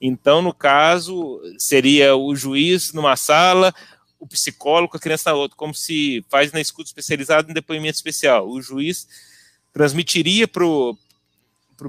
Então, 0.00 0.40
no 0.40 0.54
caso, 0.54 1.40
seria 1.58 2.16
o 2.16 2.34
juiz 2.34 2.92
numa 2.92 3.14
sala, 3.14 3.74
o 4.18 4.26
psicólogo, 4.26 4.96
a 4.96 5.00
criança 5.00 5.30
na 5.30 5.36
outra, 5.36 5.56
como 5.56 5.74
se 5.74 6.24
faz 6.30 6.50
na 6.50 6.60
escuta 6.60 6.88
especializada 6.88 7.50
em 7.50 7.54
depoimento 7.54 7.96
especial. 7.96 8.48
O 8.48 8.62
juiz 8.62 9.06
transmitiria 9.72 10.48
para 10.48 10.64
o 10.64 10.96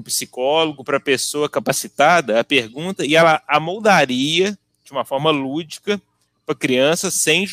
psicólogo, 0.04 0.84
para 0.84 0.98
a 0.98 1.00
pessoa 1.00 1.48
capacitada, 1.48 2.38
a 2.38 2.44
pergunta 2.44 3.06
e 3.06 3.16
ela 3.16 3.42
amoldaria 3.48 4.58
de 4.84 4.92
uma 4.92 5.04
forma 5.04 5.30
lúdica 5.30 6.00
para 6.44 6.54
criança 6.54 7.10
sem 7.10 7.46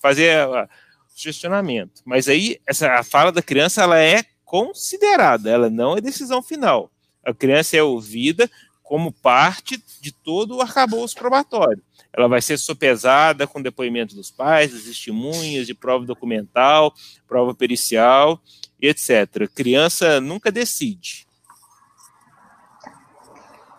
fazer 0.00 0.38
a, 0.38 0.68
sugestionamento. 1.14 2.02
Mas 2.04 2.28
aí 2.28 2.58
essa 2.66 2.94
a 2.94 3.02
fala 3.02 3.32
da 3.32 3.42
criança 3.42 3.82
ela 3.82 3.98
é 3.98 4.24
considerada, 4.44 5.50
ela 5.50 5.70
não 5.70 5.96
é 5.96 6.00
decisão 6.00 6.42
final. 6.42 6.90
A 7.24 7.34
criança 7.34 7.76
é 7.76 7.82
ouvida 7.82 8.50
como 8.82 9.10
parte 9.10 9.82
de 10.00 10.12
todo 10.12 10.56
o 10.56 10.60
arcabouço 10.60 11.16
probatório. 11.16 11.82
Ela 12.12 12.28
vai 12.28 12.40
ser 12.40 12.56
sopesada 12.56 13.46
com 13.46 13.60
depoimento 13.60 14.14
dos 14.14 14.30
pais, 14.30 14.72
das 14.72 14.84
testemunhas, 14.84 15.66
de 15.66 15.74
prova 15.74 16.06
documental, 16.06 16.94
prova 17.26 17.54
pericial 17.54 18.40
etc. 18.80 19.42
A 19.42 19.48
criança 19.48 20.20
nunca 20.20 20.50
decide. 20.52 21.25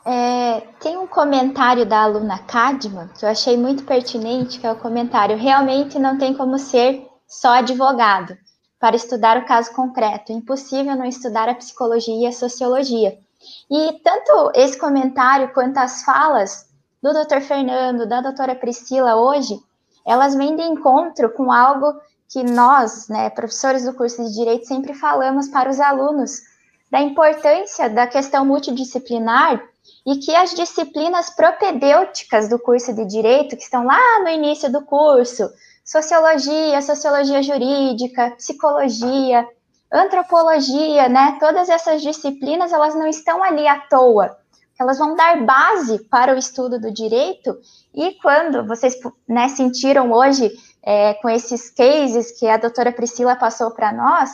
É, 0.10 0.62
tem 0.80 0.96
um 0.96 1.06
comentário 1.06 1.86
da 1.86 2.02
aluna 2.02 2.40
Cadman 2.40 3.10
que 3.10 3.26
eu 3.26 3.30
achei 3.30 3.58
muito 3.58 3.84
pertinente, 3.84 4.58
que 4.58 4.66
é 4.66 4.72
o 4.72 4.80
comentário: 4.80 5.36
realmente 5.36 6.00
não 6.00 6.18
tem 6.18 6.34
como 6.34 6.58
ser 6.58 7.06
só 7.28 7.56
advogado 7.56 8.38
para 8.80 8.96
estudar 8.96 9.38
o 9.38 9.46
caso 9.46 9.74
concreto. 9.74 10.32
Impossível 10.32 10.96
não 10.96 11.04
estudar 11.04 11.50
a 11.50 11.56
psicologia 11.56 12.16
e 12.16 12.26
a 12.26 12.32
sociologia. 12.32 13.20
E 13.70 14.00
tanto 14.02 14.52
esse 14.56 14.80
comentário 14.80 15.54
quanto 15.54 15.78
as 15.78 16.04
falas 16.04 16.70
do 17.04 17.12
Dr. 17.12 17.42
Fernando, 17.42 18.08
da 18.08 18.22
doutora 18.22 18.56
Priscila 18.56 19.18
hoje, 19.18 19.60
elas 20.06 20.34
vêm 20.36 20.56
de 20.56 20.64
encontro 20.64 21.34
com 21.34 21.52
algo 21.52 21.94
que 22.30 22.46
nós, 22.46 23.10
né, 23.10 23.30
professores 23.30 23.84
do 23.84 23.94
curso 23.94 24.24
de 24.24 24.34
Direito, 24.34 24.68
sempre 24.68 24.94
falamos 24.94 25.50
para 25.50 25.70
os 25.70 25.82
alunos, 25.82 26.44
da 26.90 27.02
importância 27.02 27.90
da 27.90 28.08
questão 28.08 28.46
multidisciplinar 28.46 29.62
e 30.08 30.16
que 30.20 30.34
as 30.34 30.52
disciplinas 30.52 31.30
propedêuticas 31.30 32.48
do 32.48 32.58
curso 32.58 32.94
de 32.94 33.04
Direito, 33.06 33.58
que 33.58 33.64
estão 33.64 33.86
lá 33.86 34.22
no 34.22 34.30
início 34.30 34.72
do 34.72 34.82
curso, 34.86 35.50
sociologia, 35.84 36.82
sociologia 36.82 37.44
jurídica, 37.44 38.32
psicologia, 38.38 39.46
antropologia, 39.92 41.10
né? 41.10 41.36
Todas 41.42 41.68
essas 41.68 42.02
disciplinas, 42.02 42.72
elas 42.72 42.96
não 42.96 43.06
estão 43.06 43.44
ali 43.44 43.68
à 43.68 43.82
toa. 43.82 44.38
Elas 44.80 44.98
vão 44.98 45.14
dar 45.14 45.44
base 45.44 46.00
para 46.06 46.34
o 46.34 46.38
estudo 46.38 46.80
do 46.80 46.90
direito 46.90 47.58
e 47.94 48.14
quando 48.22 48.66
vocês 48.66 48.96
né, 49.28 49.50
sentiram 49.50 50.10
hoje 50.14 50.52
é, 50.84 51.16
com 51.16 51.28
esses 51.28 51.70
cases 51.70 52.32
que 52.40 52.48
a 52.48 52.56
doutora 52.56 52.94
Priscila 52.94 53.36
passou 53.36 53.72
para 53.72 53.92
nós, 53.92 54.30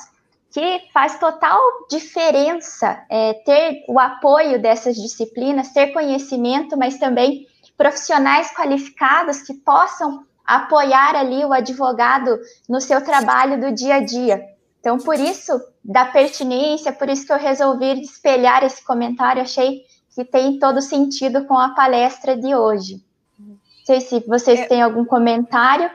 que 0.53 0.81
faz 0.93 1.17
total 1.17 1.59
diferença 1.89 3.03
é, 3.09 3.33
ter 3.33 3.83
o 3.89 3.99
apoio 3.99 4.61
dessas 4.61 4.95
disciplinas, 4.95 5.73
ter 5.73 5.87
conhecimento, 5.87 6.77
mas 6.77 6.99
também 6.99 7.47
profissionais 7.75 8.53
qualificados 8.53 9.41
que 9.41 9.55
possam 9.55 10.23
apoiar 10.45 11.15
ali 11.15 11.43
o 11.43 11.51
advogado 11.51 12.39
no 12.69 12.79
seu 12.79 13.03
trabalho 13.03 13.59
do 13.59 13.73
dia 13.73 13.95
a 13.95 13.99
dia. 13.99 14.43
Então, 14.79 14.99
por 14.99 15.15
isso, 15.15 15.59
da 15.83 16.05
pertinência, 16.05 16.93
por 16.93 17.09
isso 17.09 17.25
que 17.25 17.33
eu 17.33 17.37
resolvi 17.37 18.01
espelhar 18.01 18.63
esse 18.63 18.85
comentário, 18.85 19.41
achei 19.41 19.81
que 20.13 20.23
tem 20.23 20.59
todo 20.59 20.81
sentido 20.81 21.45
com 21.45 21.57
a 21.57 21.69
palestra 21.69 22.37
de 22.37 22.53
hoje. 22.53 23.03
Não 23.39 23.57
sei 23.85 24.01
se 24.01 24.19
vocês 24.27 24.59
é, 24.59 24.65
têm 24.67 24.83
algum 24.83 25.03
comentário. 25.03 25.89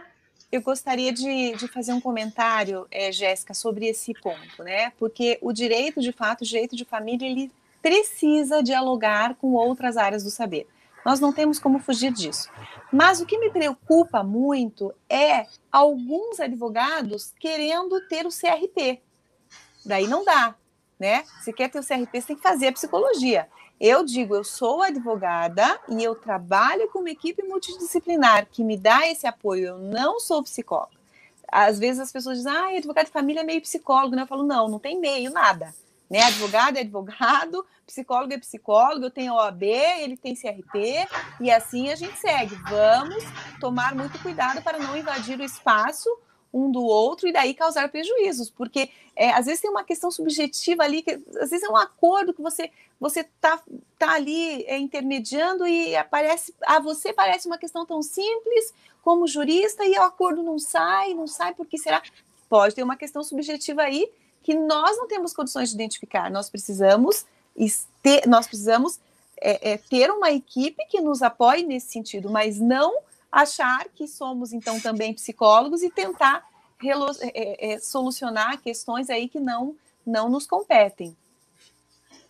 Eu 0.50 0.62
gostaria 0.62 1.12
de, 1.12 1.52
de 1.56 1.68
fazer 1.68 1.92
um 1.92 2.00
comentário, 2.00 2.86
é, 2.90 3.12
Jéssica, 3.12 3.52
sobre 3.52 3.86
esse 3.86 4.14
ponto, 4.14 4.62
né? 4.62 4.92
Porque 4.98 5.38
o 5.42 5.52
direito, 5.52 6.00
de 6.00 6.10
fato, 6.10 6.40
o 6.40 6.44
direito 6.44 6.74
de 6.74 6.86
família, 6.86 7.28
ele 7.28 7.52
precisa 7.82 8.62
dialogar 8.62 9.34
com 9.34 9.52
outras 9.52 9.98
áreas 9.98 10.24
do 10.24 10.30
saber. 10.30 10.66
Nós 11.04 11.20
não 11.20 11.32
temos 11.32 11.58
como 11.58 11.78
fugir 11.78 12.12
disso. 12.12 12.50
Mas 12.92 13.20
o 13.20 13.26
que 13.26 13.38
me 13.38 13.50
preocupa 13.50 14.22
muito 14.22 14.94
é 15.08 15.46
alguns 15.70 16.40
advogados 16.40 17.32
querendo 17.38 18.00
ter 18.08 18.26
o 18.26 18.30
CRP. 18.30 19.00
Daí 19.84 20.06
não 20.06 20.24
dá, 20.24 20.54
né? 20.98 21.24
Se 21.42 21.52
quer 21.52 21.68
ter 21.68 21.78
o 21.78 21.86
CRP, 21.86 22.20
você 22.20 22.26
tem 22.28 22.36
que 22.36 22.42
fazer 22.42 22.68
a 22.68 22.72
psicologia. 22.72 23.48
Eu 23.80 24.04
digo, 24.04 24.34
eu 24.34 24.42
sou 24.42 24.82
advogada 24.82 25.78
e 25.88 26.02
eu 26.02 26.14
trabalho 26.14 26.88
com 26.90 26.98
uma 26.98 27.10
equipe 27.10 27.42
multidisciplinar 27.44 28.46
que 28.50 28.64
me 28.64 28.76
dá 28.76 29.06
esse 29.08 29.26
apoio. 29.26 29.68
Eu 29.68 29.78
não 29.78 30.18
sou 30.18 30.42
psicóloga. 30.42 30.98
Às 31.46 31.78
vezes 31.78 32.00
as 32.00 32.12
pessoas 32.12 32.38
dizem, 32.38 32.52
ah, 32.52 32.76
advogado 32.76 33.06
de 33.06 33.12
família 33.12 33.40
é 33.40 33.44
meio 33.44 33.62
psicólogo, 33.62 34.16
né? 34.16 34.22
Eu 34.22 34.26
falo, 34.26 34.42
não, 34.42 34.68
não 34.68 34.78
tem 34.78 34.98
meio, 35.00 35.30
nada. 35.30 35.72
Né? 36.10 36.22
Advogado 36.22 36.76
é 36.76 36.80
advogado, 36.80 37.64
psicólogo 37.86 38.32
é 38.32 38.38
psicólogo, 38.38 39.04
eu 39.04 39.10
tenho 39.10 39.34
OAB, 39.34 39.62
ele 39.62 40.16
tem 40.16 40.34
CRP, 40.34 41.06
e 41.40 41.50
assim 41.50 41.90
a 41.90 41.96
gente 41.96 42.18
segue. 42.18 42.54
Vamos 42.68 43.24
tomar 43.60 43.94
muito 43.94 44.18
cuidado 44.20 44.60
para 44.62 44.78
não 44.78 44.96
invadir 44.96 45.38
o 45.38 45.44
espaço 45.44 46.08
um 46.52 46.70
do 46.70 46.82
outro 46.82 47.28
e 47.28 47.32
daí 47.32 47.54
causar 47.54 47.88
prejuízos, 47.90 48.48
porque 48.50 48.90
é, 49.14 49.30
às 49.32 49.46
vezes 49.46 49.60
tem 49.60 49.70
uma 49.70 49.84
questão 49.84 50.10
subjetiva 50.10 50.82
ali, 50.82 51.02
que 51.02 51.12
às 51.40 51.50
vezes 51.50 51.62
é 51.62 51.68
um 51.68 51.76
acordo 51.76 52.32
que 52.32 52.42
você 52.42 52.70
você 53.00 53.22
tá, 53.40 53.62
tá 53.96 54.14
ali 54.14 54.64
é, 54.64 54.76
intermediando 54.76 55.66
e 55.66 55.94
aparece 55.94 56.52
a 56.62 56.80
você 56.80 57.12
parece 57.12 57.46
uma 57.46 57.58
questão 57.58 57.86
tão 57.86 58.02
simples 58.02 58.72
como 59.02 59.26
jurista 59.26 59.84
e 59.84 59.96
o 59.98 60.02
acordo 60.02 60.42
não 60.42 60.58
sai, 60.58 61.14
não 61.14 61.26
sai 61.26 61.54
porque 61.54 61.78
será 61.78 62.02
pode 62.48 62.74
ter 62.74 62.82
uma 62.82 62.96
questão 62.96 63.22
subjetiva 63.22 63.82
aí 63.82 64.10
que 64.42 64.54
nós 64.54 64.96
não 64.96 65.06
temos 65.06 65.34
condições 65.34 65.68
de 65.68 65.74
identificar. 65.74 66.30
Nós 66.30 66.48
precisamos 66.48 67.26
ter, 68.02 68.26
nós 68.26 68.46
precisamos 68.46 68.98
é, 69.40 69.72
é, 69.72 69.76
ter 69.76 70.10
uma 70.10 70.30
equipe 70.30 70.84
que 70.86 71.00
nos 71.00 71.22
apoie 71.22 71.62
nesse 71.62 71.92
sentido, 71.92 72.30
mas 72.30 72.58
não 72.58 72.98
achar 73.30 73.84
que 73.94 74.06
somos 74.06 74.52
então 74.52 74.80
também 74.80 75.14
psicólogos 75.14 75.82
e 75.82 75.90
tentar 75.90 76.44
é, 77.22 77.74
é, 77.74 77.78
solucionar 77.78 78.60
questões 78.60 79.10
aí 79.10 79.28
que 79.28 79.40
não 79.40 79.74
não 80.06 80.28
nos 80.30 80.46
competem. 80.46 81.14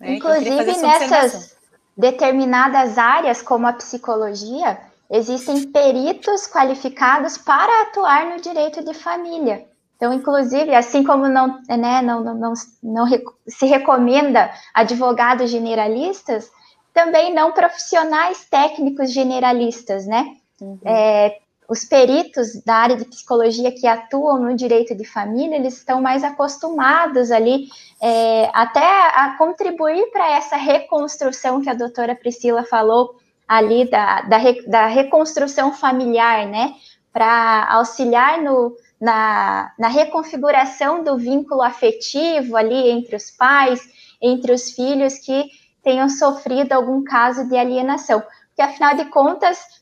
Né? 0.00 0.16
Então, 0.16 0.36
Inclusive 0.36 0.82
nessas 0.82 1.56
determinadas 1.96 2.98
áreas, 2.98 3.40
como 3.40 3.66
a 3.66 3.72
psicologia, 3.72 4.80
existem 5.10 5.70
peritos 5.70 6.46
qualificados 6.46 7.38
para 7.38 7.82
atuar 7.82 8.26
no 8.26 8.40
direito 8.40 8.84
de 8.84 8.94
família. 8.94 9.66
Então, 9.96 10.12
inclusive, 10.12 10.74
assim 10.74 11.02
como 11.02 11.28
não, 11.28 11.60
né, 11.68 12.00
não, 12.02 12.22
não, 12.22 12.34
não, 12.34 12.52
não 12.82 13.06
se 13.48 13.66
recomenda 13.66 14.50
advogados 14.72 15.50
generalistas, 15.50 16.50
também 16.94 17.34
não 17.34 17.52
profissionais 17.52 18.44
técnicos 18.44 19.12
generalistas, 19.12 20.06
né? 20.06 20.36
Uhum. 20.60 20.78
É, 20.84 21.38
os 21.68 21.84
peritos 21.84 22.62
da 22.64 22.76
área 22.76 22.96
de 22.96 23.04
psicologia 23.04 23.70
que 23.70 23.86
atuam 23.86 24.38
no 24.38 24.56
direito 24.56 24.94
de 24.94 25.04
família, 25.04 25.56
eles 25.56 25.76
estão 25.76 26.00
mais 26.00 26.24
acostumados 26.24 27.30
ali 27.30 27.68
é, 28.00 28.50
até 28.54 28.80
a 28.80 29.36
contribuir 29.36 30.10
para 30.10 30.30
essa 30.36 30.56
reconstrução 30.56 31.60
que 31.60 31.68
a 31.68 31.74
doutora 31.74 32.14
Priscila 32.14 32.64
falou 32.64 33.16
ali 33.46 33.88
da, 33.90 34.22
da, 34.22 34.38
da 34.66 34.86
reconstrução 34.86 35.72
familiar, 35.72 36.46
né? 36.46 36.74
Para 37.12 37.66
auxiliar 37.70 38.40
no, 38.40 38.74
na, 39.00 39.72
na 39.78 39.88
reconfiguração 39.88 41.04
do 41.04 41.16
vínculo 41.16 41.62
afetivo 41.62 42.56
ali 42.56 42.90
entre 42.90 43.14
os 43.16 43.30
pais, 43.30 43.80
entre 44.20 44.52
os 44.52 44.70
filhos 44.70 45.18
que 45.18 45.50
tenham 45.82 46.08
sofrido 46.08 46.72
algum 46.72 47.04
caso 47.04 47.48
de 47.48 47.56
alienação. 47.56 48.20
Porque, 48.48 48.62
afinal 48.62 48.96
de 48.96 49.04
contas, 49.06 49.77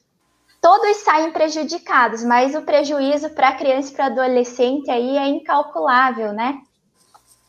todos 0.61 0.97
saem 0.99 1.31
prejudicados, 1.33 2.23
mas 2.25 2.55
o 2.55 2.63
prejuízo 2.63 3.31
para 3.31 3.51
a 3.51 3.57
criança 3.57 3.93
e 3.93 3.95
para 3.95 4.07
adolescente 4.07 4.91
aí 4.91 5.17
é 5.17 5.29
incalculável, 5.29 6.33
né? 6.33 6.61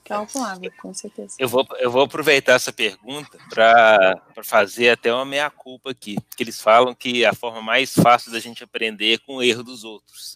Calculável, 0.08 0.72
com 0.82 0.94
certeza. 0.94 1.36
Eu 1.38 1.50
vou, 1.50 1.68
eu 1.80 1.92
vou 1.92 2.04
aproveitar 2.04 2.54
essa 2.54 2.72
pergunta 2.72 3.38
para 3.50 4.22
fazer 4.44 4.90
até 4.90 5.14
uma 5.14 5.26
meia-culpa 5.26 5.92
aqui, 5.92 6.16
que 6.36 6.44
eles 6.44 6.62
falam 6.62 6.96
que 6.96 7.26
a 7.26 7.34
forma 7.34 7.62
mais 7.62 7.94
fácil 7.94 8.32
da 8.32 8.40
gente 8.40 8.64
aprender 8.64 9.16
é 9.16 9.18
com 9.18 9.36
o 9.36 9.44
erro 9.44 9.64
dos 9.64 9.84
outros. 9.84 10.36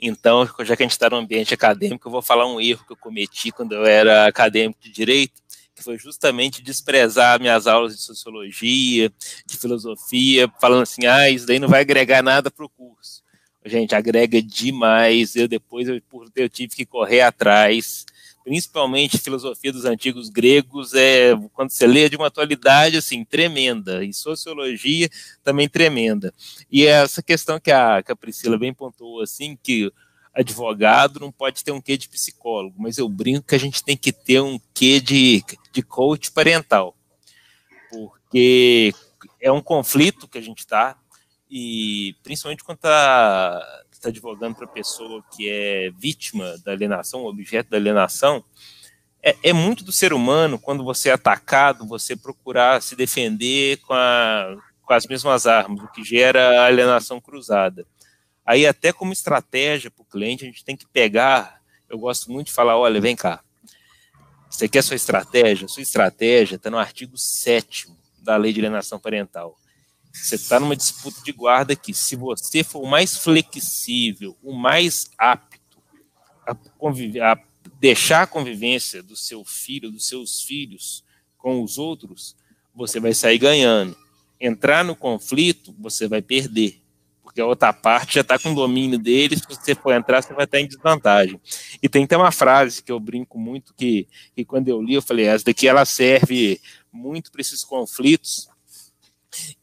Então, 0.00 0.48
já 0.60 0.74
que 0.74 0.82
a 0.82 0.86
gente 0.86 0.92
está 0.92 1.10
no 1.10 1.16
ambiente 1.16 1.52
acadêmico, 1.52 2.08
eu 2.08 2.12
vou 2.12 2.22
falar 2.22 2.46
um 2.46 2.58
erro 2.58 2.84
que 2.86 2.92
eu 2.92 2.96
cometi 2.96 3.52
quando 3.52 3.72
eu 3.72 3.84
era 3.84 4.26
acadêmico 4.26 4.80
de 4.80 4.90
direito, 4.90 5.41
foi 5.82 5.98
justamente 5.98 6.62
desprezar 6.62 7.40
minhas 7.40 7.66
aulas 7.66 7.96
de 7.96 8.02
sociologia, 8.02 9.12
de 9.44 9.56
filosofia, 9.56 10.50
falando 10.60 10.82
assim, 10.82 11.06
ah, 11.06 11.28
isso 11.28 11.46
daí 11.46 11.58
não 11.58 11.68
vai 11.68 11.80
agregar 11.80 12.22
nada 12.22 12.50
para 12.50 12.64
o 12.64 12.68
curso. 12.68 13.22
Gente, 13.64 13.94
agrega 13.94 14.42
demais. 14.42 15.36
Eu 15.36 15.46
depois 15.46 15.88
eu, 15.88 16.00
eu 16.34 16.48
tive 16.48 16.74
que 16.74 16.86
correr 16.86 17.20
atrás 17.20 18.04
principalmente 18.44 19.18
filosofia 19.18 19.72
dos 19.72 19.84
antigos 19.84 20.28
gregos, 20.28 20.94
é 20.94 21.32
quando 21.52 21.70
você 21.70 21.86
lê 21.86 22.08
de 22.08 22.16
uma 22.16 22.26
atualidade 22.26 22.96
assim 22.96 23.24
tremenda, 23.24 24.04
e 24.04 24.12
sociologia 24.12 25.08
também 25.42 25.68
tremenda. 25.68 26.32
E 26.70 26.86
é 26.86 27.02
essa 27.02 27.22
questão 27.22 27.60
que 27.60 27.70
a, 27.70 28.02
que 28.02 28.12
a 28.12 28.16
Priscila 28.16 28.58
bem 28.58 28.74
pontuou 28.74 29.20
assim, 29.20 29.56
que 29.62 29.92
advogado 30.34 31.20
não 31.20 31.30
pode 31.30 31.62
ter 31.62 31.72
um 31.72 31.80
quê 31.80 31.96
de 31.96 32.08
psicólogo, 32.08 32.74
mas 32.78 32.98
eu 32.98 33.08
brinco 33.08 33.46
que 33.46 33.54
a 33.54 33.60
gente 33.60 33.84
tem 33.84 33.96
que 33.96 34.12
ter 34.12 34.40
um 34.40 34.58
quê 34.72 34.98
de, 34.98 35.44
de 35.72 35.82
coach 35.82 36.30
parental, 36.30 36.96
porque 37.90 38.92
é 39.40 39.50
um 39.50 39.60
conflito 39.60 40.28
que 40.28 40.38
a 40.38 40.42
gente 40.42 40.60
está, 40.60 40.96
e 41.50 42.14
principalmente 42.22 42.64
quando 42.64 42.78
está 42.78 43.82
está 44.02 44.08
advogando 44.08 44.56
para 44.56 44.66
pessoa 44.66 45.24
que 45.30 45.48
é 45.48 45.90
vítima 45.96 46.58
da 46.64 46.72
alienação, 46.72 47.24
objeto 47.24 47.70
da 47.70 47.76
alienação, 47.76 48.44
é, 49.22 49.36
é, 49.44 49.52
muito 49.52 49.84
do 49.84 49.92
ser 49.92 50.12
humano, 50.12 50.58
quando 50.58 50.82
você 50.82 51.08
é 51.08 51.12
atacado, 51.12 51.86
você 51.86 52.16
procurar 52.16 52.82
se 52.82 52.96
defender 52.96 53.78
com, 53.82 53.94
a, 53.94 54.56
com 54.82 54.92
as 54.92 55.06
mesmas 55.06 55.46
armas, 55.46 55.84
o 55.84 55.88
que 55.92 56.02
gera 56.02 56.66
alienação 56.66 57.20
cruzada. 57.20 57.86
Aí, 58.44 58.66
até 58.66 58.92
como 58.92 59.12
estratégia 59.12 59.88
para 59.88 60.02
o 60.02 60.06
cliente, 60.06 60.42
a 60.42 60.48
gente 60.48 60.64
tem 60.64 60.76
que 60.76 60.88
pegar. 60.88 61.62
Eu 61.88 61.96
gosto 61.96 62.32
muito 62.32 62.48
de 62.48 62.52
falar: 62.52 62.76
olha, 62.76 63.00
vem 63.00 63.14
cá. 63.14 63.40
Você 64.52 64.68
quer 64.68 64.82
sua 64.82 64.96
estratégia? 64.96 65.66
Sua 65.66 65.82
estratégia 65.82 66.56
está 66.56 66.70
no 66.70 66.76
artigo 66.76 67.16
7 67.16 67.88
da 68.18 68.36
Lei 68.36 68.52
de 68.52 68.60
Alienação 68.60 69.00
Parental. 69.00 69.58
Você 70.12 70.34
está 70.34 70.60
numa 70.60 70.76
disputa 70.76 71.22
de 71.24 71.32
guarda 71.32 71.74
que, 71.74 71.94
se 71.94 72.14
você 72.14 72.62
for 72.62 72.82
o 72.82 72.86
mais 72.86 73.16
flexível, 73.16 74.36
o 74.42 74.52
mais 74.52 75.10
apto 75.16 75.82
a, 76.46 76.54
conviver, 76.54 77.22
a 77.22 77.42
deixar 77.80 78.22
a 78.22 78.26
convivência 78.26 79.02
do 79.02 79.16
seu 79.16 79.42
filho, 79.42 79.90
dos 79.90 80.06
seus 80.06 80.42
filhos 80.42 81.02
com 81.38 81.62
os 81.62 81.78
outros, 81.78 82.36
você 82.74 83.00
vai 83.00 83.14
sair 83.14 83.38
ganhando. 83.38 83.96
Entrar 84.38 84.84
no 84.84 84.94
conflito, 84.94 85.74
você 85.78 86.06
vai 86.06 86.20
perder, 86.20 86.81
porque 87.32 87.40
a 87.40 87.46
outra 87.46 87.72
parte 87.72 88.16
já 88.16 88.20
está 88.20 88.38
com 88.38 88.52
domínio 88.52 88.98
deles. 88.98 89.40
Se 89.40 89.46
você 89.48 89.74
for 89.74 89.92
entrar, 89.94 90.22
você 90.22 90.34
vai 90.34 90.44
estar 90.44 90.60
em 90.60 90.66
desvantagem. 90.66 91.40
E 91.82 91.88
tem 91.88 92.04
até 92.04 92.14
uma 92.14 92.30
frase 92.30 92.82
que 92.82 92.92
eu 92.92 93.00
brinco 93.00 93.38
muito 93.38 93.72
que, 93.72 94.06
que 94.36 94.44
quando 94.44 94.68
eu 94.68 94.82
li, 94.82 94.94
eu 94.94 95.02
falei, 95.02 95.24
essa 95.24 95.46
daqui 95.46 95.66
ela 95.66 95.86
serve 95.86 96.60
muito 96.92 97.32
para 97.32 97.40
esses 97.40 97.64
conflitos, 97.64 98.50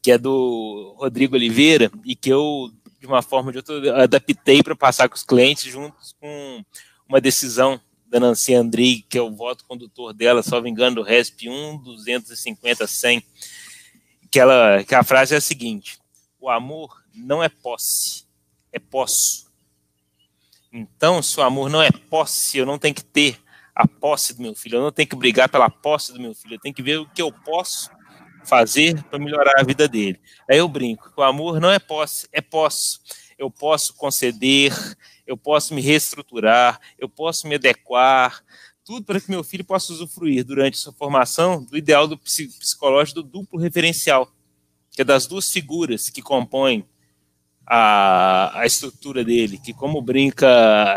que 0.01 0.11
é 0.11 0.17
do 0.17 0.95
Rodrigo 0.97 1.35
Oliveira, 1.35 1.91
e 2.03 2.15
que 2.15 2.29
eu, 2.29 2.71
de 2.99 3.05
uma 3.05 3.21
forma 3.21 3.49
ou 3.49 3.51
de 3.51 3.57
outra, 3.59 4.03
adaptei 4.03 4.63
para 4.63 4.75
passar 4.75 5.07
com 5.07 5.15
os 5.15 5.23
clientes 5.23 5.71
juntos 5.71 6.15
com 6.19 6.65
uma 7.07 7.21
decisão 7.21 7.79
da 8.07 8.19
Nancy 8.19 8.55
Andrei, 8.55 9.05
que 9.07 9.19
é 9.19 9.21
o 9.21 9.29
voto 9.35 9.63
condutor 9.65 10.11
dela, 10.11 10.41
só 10.41 10.59
me 10.59 10.71
engano, 10.71 10.95
do 10.95 11.03
RESP 11.03 11.47
1, 11.47 11.83
250, 11.83 12.87
100, 12.87 13.23
que, 14.31 14.39
ela, 14.39 14.83
que 14.83 14.95
a 14.95 15.03
frase 15.03 15.35
é 15.35 15.37
a 15.37 15.41
seguinte, 15.41 15.99
o 16.39 16.49
amor 16.49 16.98
não 17.13 17.43
é 17.43 17.49
posse, 17.49 18.25
é 18.71 18.79
posso. 18.79 19.49
Então, 20.71 21.21
se 21.21 21.39
o 21.39 21.43
amor 21.43 21.69
não 21.69 21.81
é 21.81 21.91
posse, 21.91 22.57
eu 22.57 22.65
não 22.65 22.77
tenho 22.77 22.93
que 22.93 23.03
ter 23.03 23.41
a 23.73 23.87
posse 23.87 24.35
do 24.35 24.41
meu 24.41 24.53
filho, 24.53 24.77
eu 24.77 24.81
não 24.81 24.91
tenho 24.91 25.07
que 25.07 25.15
brigar 25.15 25.49
pela 25.49 25.69
posse 25.69 26.13
do 26.13 26.19
meu 26.19 26.35
filho, 26.35 26.55
eu 26.55 26.59
tenho 26.59 26.75
que 26.75 26.83
ver 26.83 26.97
o 26.99 27.09
que 27.09 27.21
eu 27.21 27.31
posso 27.31 27.89
fazer 28.45 29.01
para 29.03 29.19
melhorar 29.19 29.53
a 29.57 29.63
vida 29.63 29.87
dele. 29.87 30.19
Aí 30.49 30.57
eu 30.57 30.67
brinco, 30.67 31.11
o 31.15 31.23
amor 31.23 31.59
não 31.59 31.71
é 31.71 31.79
posse, 31.79 32.27
é 32.31 32.41
posso. 32.41 33.01
Eu 33.37 33.49
posso 33.49 33.93
conceder, 33.95 34.73
eu 35.25 35.37
posso 35.37 35.73
me 35.73 35.81
reestruturar, 35.81 36.79
eu 36.97 37.07
posso 37.07 37.47
me 37.47 37.55
adequar, 37.55 38.43
tudo 38.83 39.05
para 39.05 39.21
que 39.21 39.29
meu 39.29 39.43
filho 39.43 39.63
possa 39.63 39.93
usufruir 39.93 40.43
durante 40.43 40.77
sua 40.77 40.91
formação 40.91 41.63
do 41.63 41.77
ideal 41.77 42.07
do 42.07 42.17
psicológico 42.17 43.21
do 43.21 43.29
duplo 43.29 43.59
referencial, 43.59 44.29
que 44.91 45.01
é 45.01 45.05
das 45.05 45.25
duas 45.25 45.49
figuras 45.49 46.09
que 46.09 46.21
compõem 46.21 46.85
a, 47.71 48.61
a 48.61 48.65
estrutura 48.65 49.23
dele, 49.23 49.59
que 49.59 49.73
como 49.73 50.01
brinca 50.01 50.47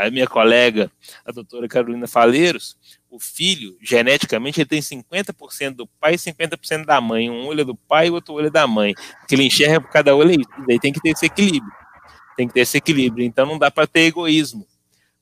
a 0.02 0.10
minha 0.10 0.26
colega, 0.26 0.90
a 1.22 1.30
doutora 1.30 1.68
Carolina 1.68 2.08
Faleiros, 2.08 2.78
o 3.10 3.20
filho, 3.20 3.76
geneticamente, 3.82 4.58
ele 4.58 4.68
tem 4.68 4.80
50% 4.80 5.74
do 5.74 5.86
pai 5.86 6.14
e 6.14 6.16
50% 6.16 6.86
da 6.86 6.98
mãe. 6.98 7.28
Um 7.28 7.46
olho 7.46 7.60
é 7.60 7.64
do 7.64 7.76
pai 7.76 8.06
e 8.06 8.10
outro 8.10 8.32
olho 8.32 8.46
é 8.46 8.50
da 8.50 8.66
mãe. 8.66 8.94
Porque 9.18 9.34
ele 9.34 9.44
enxerga 9.44 9.82
por 9.82 9.90
cada 9.90 10.16
olho 10.16 10.30
é 10.30 10.34
isso. 10.36 10.66
Daí 10.66 10.80
tem 10.80 10.94
que 10.94 11.00
ter 11.00 11.10
esse 11.10 11.26
equilíbrio. 11.26 11.72
Tem 12.34 12.48
que 12.48 12.54
ter 12.54 12.60
esse 12.60 12.78
equilíbrio. 12.78 13.26
Então 13.26 13.44
não 13.44 13.58
dá 13.58 13.70
para 13.70 13.86
ter 13.86 14.00
egoísmo. 14.00 14.66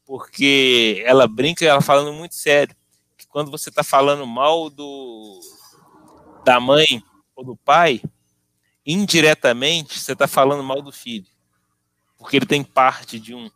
Porque 0.06 1.02
ela 1.04 1.26
brinca, 1.26 1.64
ela 1.64 1.80
falando 1.80 2.12
muito 2.12 2.36
sério, 2.36 2.76
que 3.18 3.26
quando 3.26 3.50
você 3.50 3.70
está 3.70 3.82
falando 3.82 4.24
mal 4.24 4.70
do 4.70 5.40
da 6.44 6.60
mãe 6.60 7.02
ou 7.34 7.44
do 7.44 7.56
pai, 7.56 8.00
indiretamente 8.86 9.98
você 9.98 10.12
está 10.12 10.28
falando 10.28 10.62
mal 10.62 10.80
do 10.80 10.92
filho. 10.92 11.26
Porque 12.20 12.36
ele 12.36 12.46
tem 12.46 12.62
parte 12.62 13.18
de 13.18 13.34
um. 13.34 13.50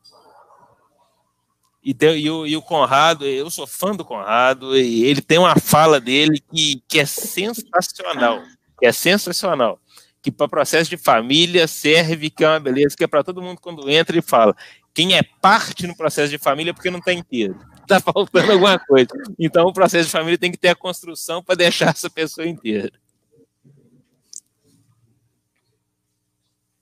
E, 1.84 1.92
tem, 1.92 2.18
e, 2.18 2.30
o, 2.30 2.46
e, 2.46 2.56
o, 2.56 2.62
Conrado, 2.62 3.26
eu 3.26 3.50
sou 3.50 3.66
fã 3.66 3.94
do 3.94 4.06
Conrado, 4.06 4.74
e 4.74 5.04
ele 5.04 5.20
tem 5.20 5.36
uma 5.36 5.54
fala 5.60 6.00
dele 6.00 6.42
que, 6.50 6.82
que 6.88 6.98
é 6.98 7.04
sensacional, 7.04 8.42
que 8.80 8.86
é 8.86 8.90
sensacional, 8.90 9.78
que 10.22 10.32
para 10.32 10.48
processo 10.48 10.88
de 10.88 10.96
família 10.96 11.68
serve, 11.68 12.30
que 12.30 12.42
é 12.42 12.48
uma 12.48 12.58
beleza, 12.58 12.96
que 12.96 13.04
é 13.04 13.06
para 13.06 13.22
todo 13.22 13.42
mundo 13.42 13.60
quando 13.60 13.90
entra 13.90 14.16
e 14.16 14.22
fala, 14.22 14.56
quem 14.94 15.14
é 15.14 15.22
parte 15.42 15.86
no 15.86 15.94
processo 15.94 16.30
de 16.30 16.38
família 16.38 16.70
é 16.70 16.72
porque 16.72 16.90
não 16.90 17.00
está 17.00 17.12
inteiro, 17.12 17.60
está 17.82 18.00
faltando 18.00 18.50
alguma 18.50 18.78
coisa. 18.78 19.10
Então 19.38 19.66
o 19.66 19.72
processo 19.72 20.06
de 20.06 20.12
família 20.12 20.38
tem 20.38 20.50
que 20.50 20.56
ter 20.56 20.68
a 20.68 20.74
construção 20.74 21.42
para 21.42 21.54
deixar 21.54 21.90
essa 21.90 22.08
pessoa 22.08 22.46
inteira. 22.46 22.90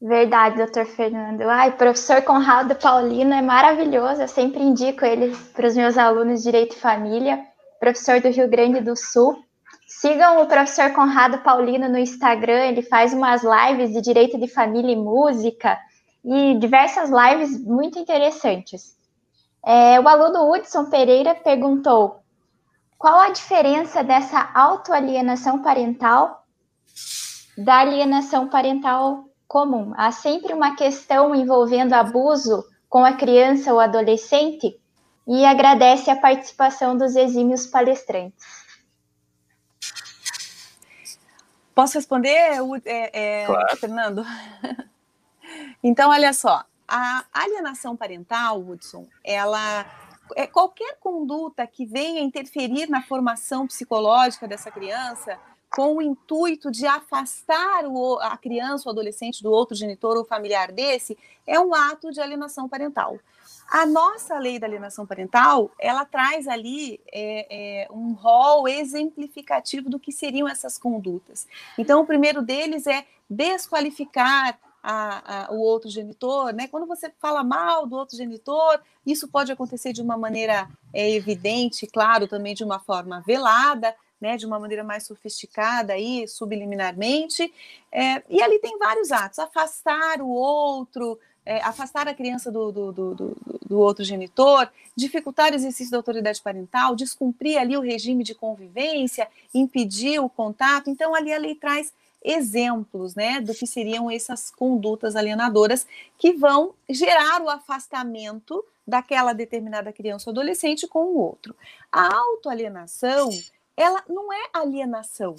Verdade, 0.05 0.57
doutor 0.57 0.85
Fernando. 0.85 1.43
Ai, 1.43 1.71
professor 1.77 2.21
Conrado 2.23 2.75
Paulino 2.75 3.33
é 3.33 3.41
maravilhoso. 3.41 4.21
Eu 4.21 4.27
sempre 4.27 4.61
indico 4.61 5.05
ele 5.05 5.33
para 5.55 5.69
os 5.69 5.77
meus 5.77 5.97
alunos 5.97 6.41
de 6.41 6.47
Direito 6.47 6.75
e 6.75 6.81
Família, 6.81 7.41
professor 7.79 8.21
do 8.21 8.29
Rio 8.29 8.49
Grande 8.49 8.81
do 8.81 8.97
Sul. 8.97 9.39
Sigam 9.87 10.43
o 10.43 10.47
professor 10.47 10.91
Conrado 10.91 11.39
Paulino 11.39 11.89
no 11.89 11.99
Instagram, 11.99 12.65
ele 12.65 12.83
faz 12.83 13.15
umas 13.15 13.43
lives 13.45 13.93
de 13.93 14.01
Direito 14.01 14.37
de 14.41 14.49
Família 14.49 14.91
e 14.91 14.97
Música 14.97 15.79
e 16.25 16.59
diversas 16.59 17.09
lives 17.09 17.65
muito 17.65 17.97
interessantes. 17.97 18.97
É, 19.65 20.01
o 20.01 20.09
aluno 20.09 20.53
Hudson 20.53 20.87
Pereira 20.87 21.33
perguntou 21.33 22.25
qual 22.99 23.21
a 23.21 23.29
diferença 23.29 24.03
dessa 24.03 24.51
autoalienação 24.53 25.63
parental 25.63 26.45
da 27.57 27.79
alienação 27.79 28.49
parental 28.49 29.29
comum. 29.53 29.93
Há 29.99 30.11
sempre 30.11 30.55
uma 30.55 30.75
questão 30.75 31.35
envolvendo 31.35 31.93
abuso 31.93 32.65
com 32.89 33.05
a 33.05 33.13
criança 33.13 33.71
ou 33.71 33.79
adolescente 33.79 34.81
e 35.29 35.45
agradece 35.45 36.11
a 36.11 36.17
participação 36.17 36.97
dos 36.97 37.15
exímios 37.15 37.67
palestrantes. 37.67 38.63
Posso 41.75 41.99
responder, 41.99 42.59
é, 42.87 43.43
é, 43.43 43.47
claro. 43.47 43.77
Fernando? 43.77 44.25
então, 45.85 46.11
olha 46.11 46.33
só, 46.33 46.65
a 46.89 47.25
alienação 47.31 47.95
parental, 47.95 48.59
Hudson, 48.59 49.07
ela 49.23 49.85
é 50.35 50.47
qualquer 50.47 50.97
conduta 50.99 51.67
que 51.67 51.85
venha 51.85 52.23
interferir 52.23 52.89
na 52.89 53.03
formação 53.03 53.67
psicológica 53.67 54.49
dessa 54.49 54.71
criança 54.71 55.39
com 55.75 55.97
o 55.97 56.03
intuito 56.03 56.71
de 56.71 56.87
afastar 56.87 57.87
o, 57.87 58.19
a 58.21 58.37
criança 58.37 58.89
ou 58.89 58.93
adolescente 58.93 59.43
do 59.43 59.51
outro 59.51 59.75
genitor 59.75 60.17
ou 60.17 60.25
familiar 60.25 60.71
desse, 60.71 61.17
é 61.47 61.59
um 61.59 61.75
ato 61.75 62.13
de 62.13 62.21
alienação 62.21 62.69
parental. 62.69 63.19
A 63.71 63.87
nossa 63.87 64.39
lei 64.39 64.59
da 64.59 64.67
alienação 64.67 65.07
parental, 65.07 65.71
ela 65.81 66.05
traz 66.05 66.47
ali 66.47 67.01
é, 67.11 67.47
é, 67.85 67.89
um 67.91 68.13
rol 68.13 68.69
exemplificativo 68.69 69.89
do 69.89 69.99
que 69.99 70.13
seriam 70.13 70.47
essas 70.47 70.77
condutas. 70.77 71.49
Então, 71.79 72.03
o 72.03 72.07
primeiro 72.07 72.43
deles 72.43 72.87
é 72.87 73.07
desqualificar 73.29 74.59
a, 74.83 75.47
a, 75.47 75.53
o 75.53 75.59
outro 75.59 75.89
genitor, 75.89 76.53
né? 76.53 76.69
Quando 76.69 76.87
você 76.87 77.11
fala 77.19 77.43
mal 77.43 77.87
do 77.87 77.97
outro 77.97 78.15
genitor, 78.15 78.79
isso 79.07 79.27
pode 79.27 79.51
acontecer 79.51 79.95
de 79.95 80.03
uma 80.03 80.19
maneira 80.19 80.69
é, 80.93 81.11
evidente, 81.11 81.87
claro, 81.87 82.29
também 82.29 82.55
de 82.55 82.65
uma 82.65 82.79
forma 82.79 83.23
velada, 83.27 83.95
né, 84.23 84.37
de 84.37 84.47
uma 84.47 84.57
maneira 84.57 84.85
mais 84.85 85.05
sofisticada 85.05 85.95
aí, 85.95 86.29
subliminarmente. 86.29 87.53
É, 87.91 88.23
e 88.31 88.41
ali 88.41 88.61
tem 88.61 88.79
vários 88.79 89.11
atos: 89.11 89.41
afastar 89.41 90.23
o 90.23 90.29
outro, 90.29 91.19
é, 91.45 91.61
afastar 91.63 92.07
a 92.07 92.15
criança 92.15 92.53
do, 92.53 92.71
do, 92.71 92.93
do, 92.93 93.37
do, 93.67 93.79
outro 93.81 94.05
genitor, 94.05 94.71
dificultar 94.97 95.51
o 95.51 95.57
exercício 95.57 95.91
da 95.91 95.99
autoridade 95.99 96.41
parental, 96.41 96.95
descumprir 96.95 97.59
ali 97.59 97.77
o 97.77 97.81
regime 97.81 98.23
de 98.23 98.33
convivência, 98.33 99.27
impedir 99.53 100.21
o 100.21 100.29
contato. 100.29 100.89
Então, 100.89 101.17
ali 101.17 101.33
a 101.33 101.39
lei 101.39 101.57
traz 101.57 101.93
exemplos 102.25 103.17
né, 103.17 103.41
do 103.41 103.53
que 103.53 103.67
seriam 103.67 104.09
essas 104.09 104.53
condutas 104.53 105.17
alienadoras 105.17 105.85
que 106.17 106.33
vão 106.33 106.73
gerar 106.89 107.43
o 107.43 107.51
afastamento 107.51 108.65
daquela 108.87 109.33
determinada 109.33 109.93
criança 109.93 110.31
ou 110.31 110.33
adolescente 110.33 110.87
com 110.87 111.07
o 111.07 111.19
outro. 111.19 111.57
A 111.91 112.15
autoalienação, 112.15 113.31
ela 113.77 114.03
não 114.09 114.33
é 114.33 114.49
alienação, 114.53 115.35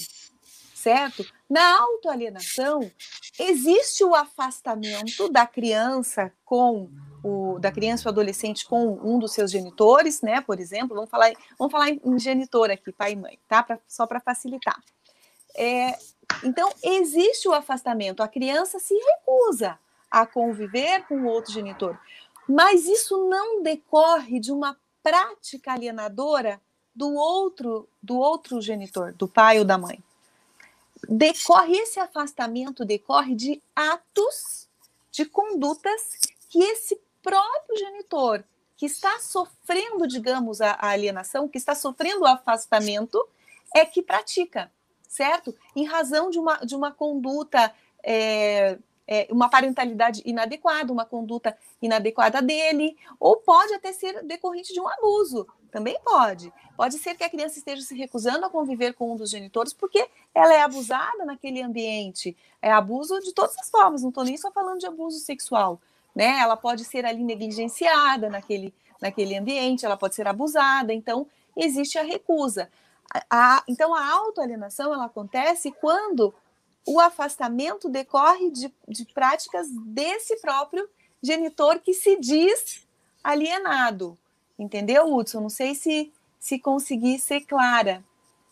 certo? 0.73 1.25
Na 1.49 1.79
autoalienação, 1.81 2.79
existe 3.39 4.03
o 4.03 4.15
afastamento 4.15 5.29
da 5.29 5.45
criança 5.45 6.31
com 6.43 6.89
o 7.23 7.57
da 7.59 7.71
criança 7.71 8.09
ou 8.09 8.11
adolescente 8.11 8.67
com 8.67 8.99
um 9.01 9.17
dos 9.17 9.33
seus 9.33 9.49
genitores, 9.49 10.21
né? 10.21 10.41
Por 10.41 10.59
exemplo, 10.59 10.95
vamos 10.95 11.09
falar, 11.09 11.31
vamos 11.57 11.71
falar 11.71 11.89
em 11.89 12.19
genitor 12.19 12.69
aqui, 12.69 12.91
pai 12.91 13.13
e 13.13 13.15
mãe, 13.15 13.39
tá? 13.47 13.63
Pra, 13.63 13.79
só 13.87 14.05
para 14.05 14.19
facilitar. 14.19 14.77
É, 15.55 15.97
então, 16.43 16.69
existe 16.83 17.47
o 17.47 17.53
afastamento, 17.53 18.23
a 18.23 18.27
criança 18.27 18.79
se 18.79 18.93
recusa 18.93 19.79
a 20.09 20.25
conviver 20.25 21.05
com 21.07 21.21
o 21.21 21.27
outro 21.27 21.53
genitor, 21.53 21.97
mas 22.47 22.85
isso 22.85 23.29
não 23.29 23.61
decorre 23.63 24.39
de 24.39 24.51
uma 24.51 24.77
prática 25.01 25.71
alienadora 25.73 26.59
do 26.95 27.13
outro 27.13 27.87
do 28.01 28.17
outro 28.17 28.61
genitor, 28.61 29.13
do 29.13 29.27
pai 29.27 29.59
ou 29.59 29.65
da 29.65 29.77
mãe 29.77 30.01
decorre 31.07 31.75
esse 31.77 31.99
afastamento 31.99 32.85
decorre 32.85 33.35
de 33.35 33.61
atos 33.75 34.67
de 35.11 35.25
condutas 35.25 36.17
que 36.49 36.59
esse 36.63 36.99
próprio 37.21 37.77
genitor 37.77 38.43
que 38.75 38.87
está 38.87 39.17
sofrendo, 39.19 40.05
digamos, 40.07 40.59
a, 40.59 40.71
a 40.71 40.89
alienação, 40.89 41.47
que 41.47 41.57
está 41.57 41.73
sofrendo 41.73 42.23
o 42.23 42.27
afastamento, 42.27 43.25
é 43.73 43.85
que 43.85 44.01
pratica, 44.01 44.69
certo? 45.07 45.55
Em 45.75 45.85
razão 45.85 46.29
de 46.29 46.37
uma, 46.37 46.57
de 46.57 46.75
uma 46.75 46.91
conduta, 46.91 47.73
é, 48.03 48.77
é, 49.07 49.27
uma 49.29 49.49
parentalidade 49.49 50.21
inadequada, 50.25 50.91
uma 50.91 51.05
conduta 51.05 51.57
inadequada 51.81 52.41
dele, 52.41 52.97
ou 53.19 53.37
pode 53.37 53.73
até 53.73 53.91
ser 53.91 54.23
decorrente 54.23 54.73
de 54.73 54.79
um 54.79 54.87
abuso, 54.87 55.47
também 55.71 55.97
pode. 56.03 56.53
Pode 56.77 56.97
ser 56.97 57.15
que 57.15 57.23
a 57.23 57.29
criança 57.29 57.57
esteja 57.57 57.81
se 57.81 57.95
recusando 57.95 58.45
a 58.45 58.49
conviver 58.49 58.93
com 58.93 59.13
um 59.13 59.15
dos 59.15 59.29
genitores 59.29 59.73
porque 59.73 60.07
ela 60.33 60.53
é 60.53 60.61
abusada 60.61 61.25
naquele 61.25 61.61
ambiente. 61.61 62.35
É 62.61 62.71
abuso 62.71 63.19
de 63.19 63.33
todas 63.33 63.57
as 63.57 63.69
formas, 63.69 64.01
não 64.01 64.09
estou 64.09 64.23
nem 64.23 64.37
só 64.37 64.51
falando 64.51 64.79
de 64.79 64.87
abuso 64.87 65.19
sexual. 65.19 65.79
Né? 66.15 66.39
Ela 66.39 66.55
pode 66.55 66.85
ser 66.85 67.05
ali 67.05 67.23
negligenciada 67.23 68.29
naquele, 68.29 68.73
naquele 69.01 69.35
ambiente, 69.35 69.85
ela 69.85 69.97
pode 69.97 70.15
ser 70.15 70.27
abusada, 70.27 70.93
então 70.93 71.27
existe 71.55 71.97
a 71.97 72.03
recusa. 72.03 72.69
A, 73.11 73.23
a, 73.29 73.63
então 73.67 73.93
a 73.93 74.11
autoalienação 74.11 74.93
ela 74.93 75.05
acontece 75.05 75.71
quando 75.71 76.33
o 76.85 76.99
afastamento 76.99 77.89
decorre 77.89 78.51
de, 78.51 78.71
de 78.87 79.05
práticas 79.05 79.67
desse 79.69 80.37
próprio 80.37 80.87
genitor 81.21 81.79
que 81.79 81.93
se 81.93 82.19
diz 82.19 82.85
alienado. 83.23 84.17
Entendeu, 84.59 85.13
Hudson? 85.13 85.41
Não 85.41 85.49
sei 85.49 85.73
se, 85.73 86.11
se 86.39 86.59
consegui 86.59 87.17
ser 87.17 87.41
clara 87.41 88.03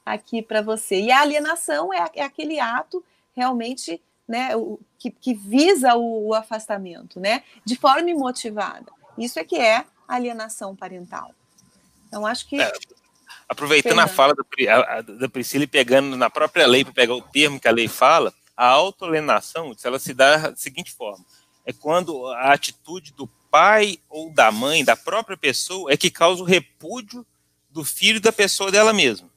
aqui 0.05 0.41
para 0.41 0.61
você. 0.61 0.99
E 0.99 1.11
a 1.11 1.21
alienação 1.21 1.93
é, 1.93 2.09
é, 2.15 2.23
aquele 2.23 2.59
ato 2.59 3.03
realmente 3.35 4.01
né, 4.27 4.55
o, 4.55 4.79
que, 4.97 5.11
que 5.11 5.33
visa 5.33 5.95
o, 5.95 6.27
o, 6.27 6.33
afastamento, 6.33 7.19
né? 7.19 7.43
De 7.65 7.75
forma 7.75 8.09
imotivada. 8.09 8.91
Isso 9.17 9.39
é 9.39 9.43
que 9.43 9.57
é 9.57 9.85
alienação 10.07 10.75
parental. 10.75 11.33
Então, 12.07 12.25
acho 12.25 12.47
que. 12.47 12.59
É, 12.61 12.71
aproveitando 13.51 13.99
a 13.99 14.07
fala 14.07 14.33
da, 14.33 15.01
da 15.01 15.27
Priscila 15.27 15.65
e 15.65 15.67
pegando 15.67 16.15
na 16.15 16.29
própria 16.29 16.65
lei, 16.65 16.85
para 16.85 16.93
pegar 16.93 17.15
o 17.15 17.21
termo 17.21 17.59
que 17.59 17.67
a 17.67 17.71
lei 17.71 17.89
fala, 17.89 18.33
a 18.55 18.65
autoalienação, 18.65 19.75
ela 19.83 19.99
se 19.99 20.13
dá 20.13 20.37
da 20.37 20.55
seguinte 20.55 20.93
forma: 20.93 21.25
é 21.65 21.73
quando 21.73 22.27
a 22.27 22.53
atitude 22.53 23.11
do 23.11 23.27
pai 23.51 23.99
ou 24.09 24.33
da 24.33 24.53
mãe, 24.53 24.85
da 24.85 24.95
própria 24.95 25.35
pessoa, 25.35 25.91
é 25.91 25.97
que 25.97 26.09
causa 26.09 26.41
o 26.41 26.45
repúdio 26.45 27.25
do 27.69 27.83
filho 27.83 28.21
da 28.21 28.31
pessoa 28.31 28.71
dela 28.71 28.93
mesma. 28.93 29.29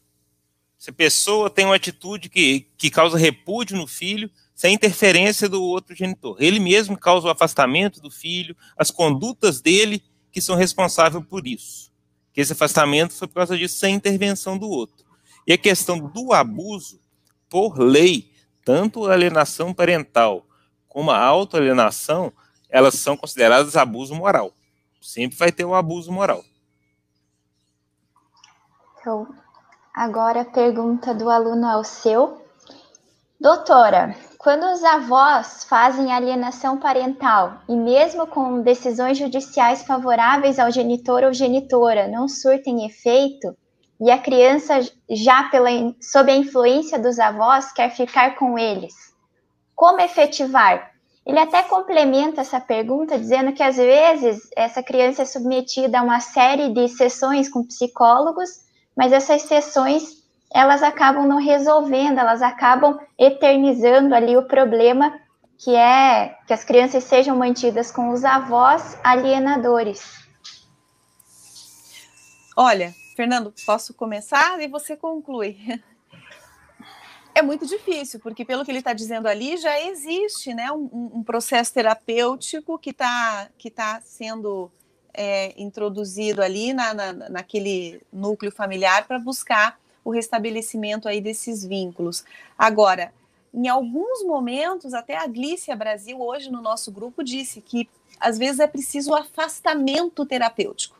Se 0.78 0.90
a 0.90 0.92
pessoa 0.92 1.50
tem 1.50 1.64
uma 1.64 1.74
atitude 1.74 2.28
que, 2.28 2.68
que 2.78 2.90
causa 2.90 3.18
repúdio 3.18 3.76
no 3.76 3.86
filho, 3.88 4.30
sem 4.54 4.74
interferência 4.74 5.48
do 5.48 5.60
outro 5.60 5.96
genitor. 5.96 6.36
Ele 6.38 6.60
mesmo 6.60 6.96
causa 6.96 7.26
o 7.26 7.30
afastamento 7.30 8.00
do 8.00 8.10
filho, 8.10 8.56
as 8.76 8.92
condutas 8.92 9.60
dele 9.60 10.00
que 10.30 10.40
são 10.40 10.54
responsáveis 10.54 11.24
por 11.24 11.48
isso. 11.48 11.93
Que 12.34 12.42
esse 12.42 12.52
afastamento 12.52 13.14
foi 13.14 13.26
por 13.26 13.36
causa 13.36 13.56
disso, 13.56 13.78
sem 13.78 13.94
intervenção 13.94 14.58
do 14.58 14.68
outro. 14.68 15.06
E 15.46 15.52
a 15.54 15.58
questão 15.58 15.98
do 15.98 16.34
abuso, 16.34 17.00
por 17.48 17.78
lei, 17.78 18.30
tanto 18.64 19.06
a 19.06 19.12
alienação 19.14 19.72
parental 19.72 20.44
como 20.88 21.10
a 21.10 21.18
autoalienação, 21.18 22.32
elas 22.68 22.94
são 22.94 23.16
consideradas 23.16 23.76
abuso 23.76 24.14
moral. 24.14 24.52
Sempre 25.00 25.38
vai 25.38 25.52
ter 25.52 25.64
o 25.64 25.70
um 25.70 25.74
abuso 25.74 26.10
moral. 26.10 26.44
Então, 28.98 29.28
agora 29.92 30.40
a 30.40 30.44
pergunta 30.44 31.14
do 31.14 31.28
aluno 31.28 31.66
ao 31.66 31.84
seu. 31.84 32.43
Doutora, 33.44 34.16
quando 34.38 34.64
os 34.72 34.82
avós 34.82 35.64
fazem 35.64 36.10
alienação 36.10 36.78
parental 36.78 37.58
e 37.68 37.76
mesmo 37.76 38.26
com 38.26 38.62
decisões 38.62 39.18
judiciais 39.18 39.82
favoráveis 39.82 40.58
ao 40.58 40.70
genitor 40.70 41.24
ou 41.24 41.30
genitora 41.30 42.08
não 42.08 42.26
surtem 42.26 42.86
efeito, 42.86 43.54
e 44.00 44.10
a 44.10 44.16
criança 44.16 44.80
já 45.10 45.42
pela, 45.50 45.68
sob 46.00 46.32
a 46.32 46.36
influência 46.36 46.98
dos 46.98 47.18
avós 47.18 47.70
quer 47.70 47.90
ficar 47.90 48.34
com 48.36 48.58
eles, 48.58 48.94
como 49.76 50.00
efetivar? 50.00 50.92
Ele 51.26 51.38
até 51.38 51.62
complementa 51.64 52.40
essa 52.40 52.58
pergunta 52.58 53.18
dizendo 53.18 53.52
que 53.52 53.62
às 53.62 53.76
vezes 53.76 54.48
essa 54.56 54.82
criança 54.82 55.20
é 55.20 55.26
submetida 55.26 56.00
a 56.00 56.02
uma 56.02 56.20
série 56.20 56.70
de 56.70 56.88
sessões 56.88 57.50
com 57.50 57.62
psicólogos, 57.62 58.64
mas 58.96 59.12
essas 59.12 59.42
sessões 59.42 60.23
elas 60.54 60.84
acabam 60.84 61.26
não 61.26 61.38
resolvendo, 61.38 62.18
elas 62.18 62.40
acabam 62.40 62.96
eternizando 63.18 64.14
ali 64.14 64.36
o 64.36 64.46
problema 64.46 65.20
que 65.58 65.74
é 65.74 66.36
que 66.46 66.52
as 66.52 66.62
crianças 66.62 67.02
sejam 67.02 67.36
mantidas 67.36 67.90
com 67.90 68.10
os 68.10 68.24
avós 68.24 68.96
alienadores. 69.02 70.22
Olha, 72.56 72.94
Fernando, 73.16 73.52
posso 73.66 73.92
começar 73.94 74.60
e 74.62 74.68
você 74.68 74.96
conclui. 74.96 75.58
É 77.34 77.42
muito 77.42 77.66
difícil, 77.66 78.20
porque 78.20 78.44
pelo 78.44 78.64
que 78.64 78.70
ele 78.70 78.78
está 78.78 78.92
dizendo 78.92 79.26
ali, 79.26 79.56
já 79.56 79.80
existe 79.80 80.54
né, 80.54 80.70
um, 80.70 81.10
um 81.14 81.22
processo 81.24 81.74
terapêutico 81.74 82.78
que 82.78 82.90
está 82.90 83.48
que 83.58 83.72
tá 83.72 84.00
sendo 84.04 84.70
é, 85.12 85.52
introduzido 85.60 86.40
ali 86.40 86.72
na, 86.72 86.94
na, 86.94 87.12
naquele 87.12 88.00
núcleo 88.12 88.52
familiar 88.52 89.04
para 89.08 89.18
buscar 89.18 89.76
o 90.04 90.10
restabelecimento 90.10 91.08
aí 91.08 91.20
desses 91.20 91.64
vínculos. 91.64 92.24
Agora, 92.58 93.12
em 93.52 93.68
alguns 93.68 94.24
momentos, 94.24 94.92
até 94.92 95.16
a 95.16 95.26
Glícia 95.26 95.74
Brasil, 95.74 96.20
hoje 96.20 96.50
no 96.50 96.60
nosso 96.60 96.92
grupo, 96.92 97.22
disse 97.22 97.60
que 97.60 97.88
às 98.20 98.36
vezes 98.36 98.60
é 98.60 98.66
preciso 98.66 99.14
afastamento 99.14 100.26
terapêutico. 100.26 100.96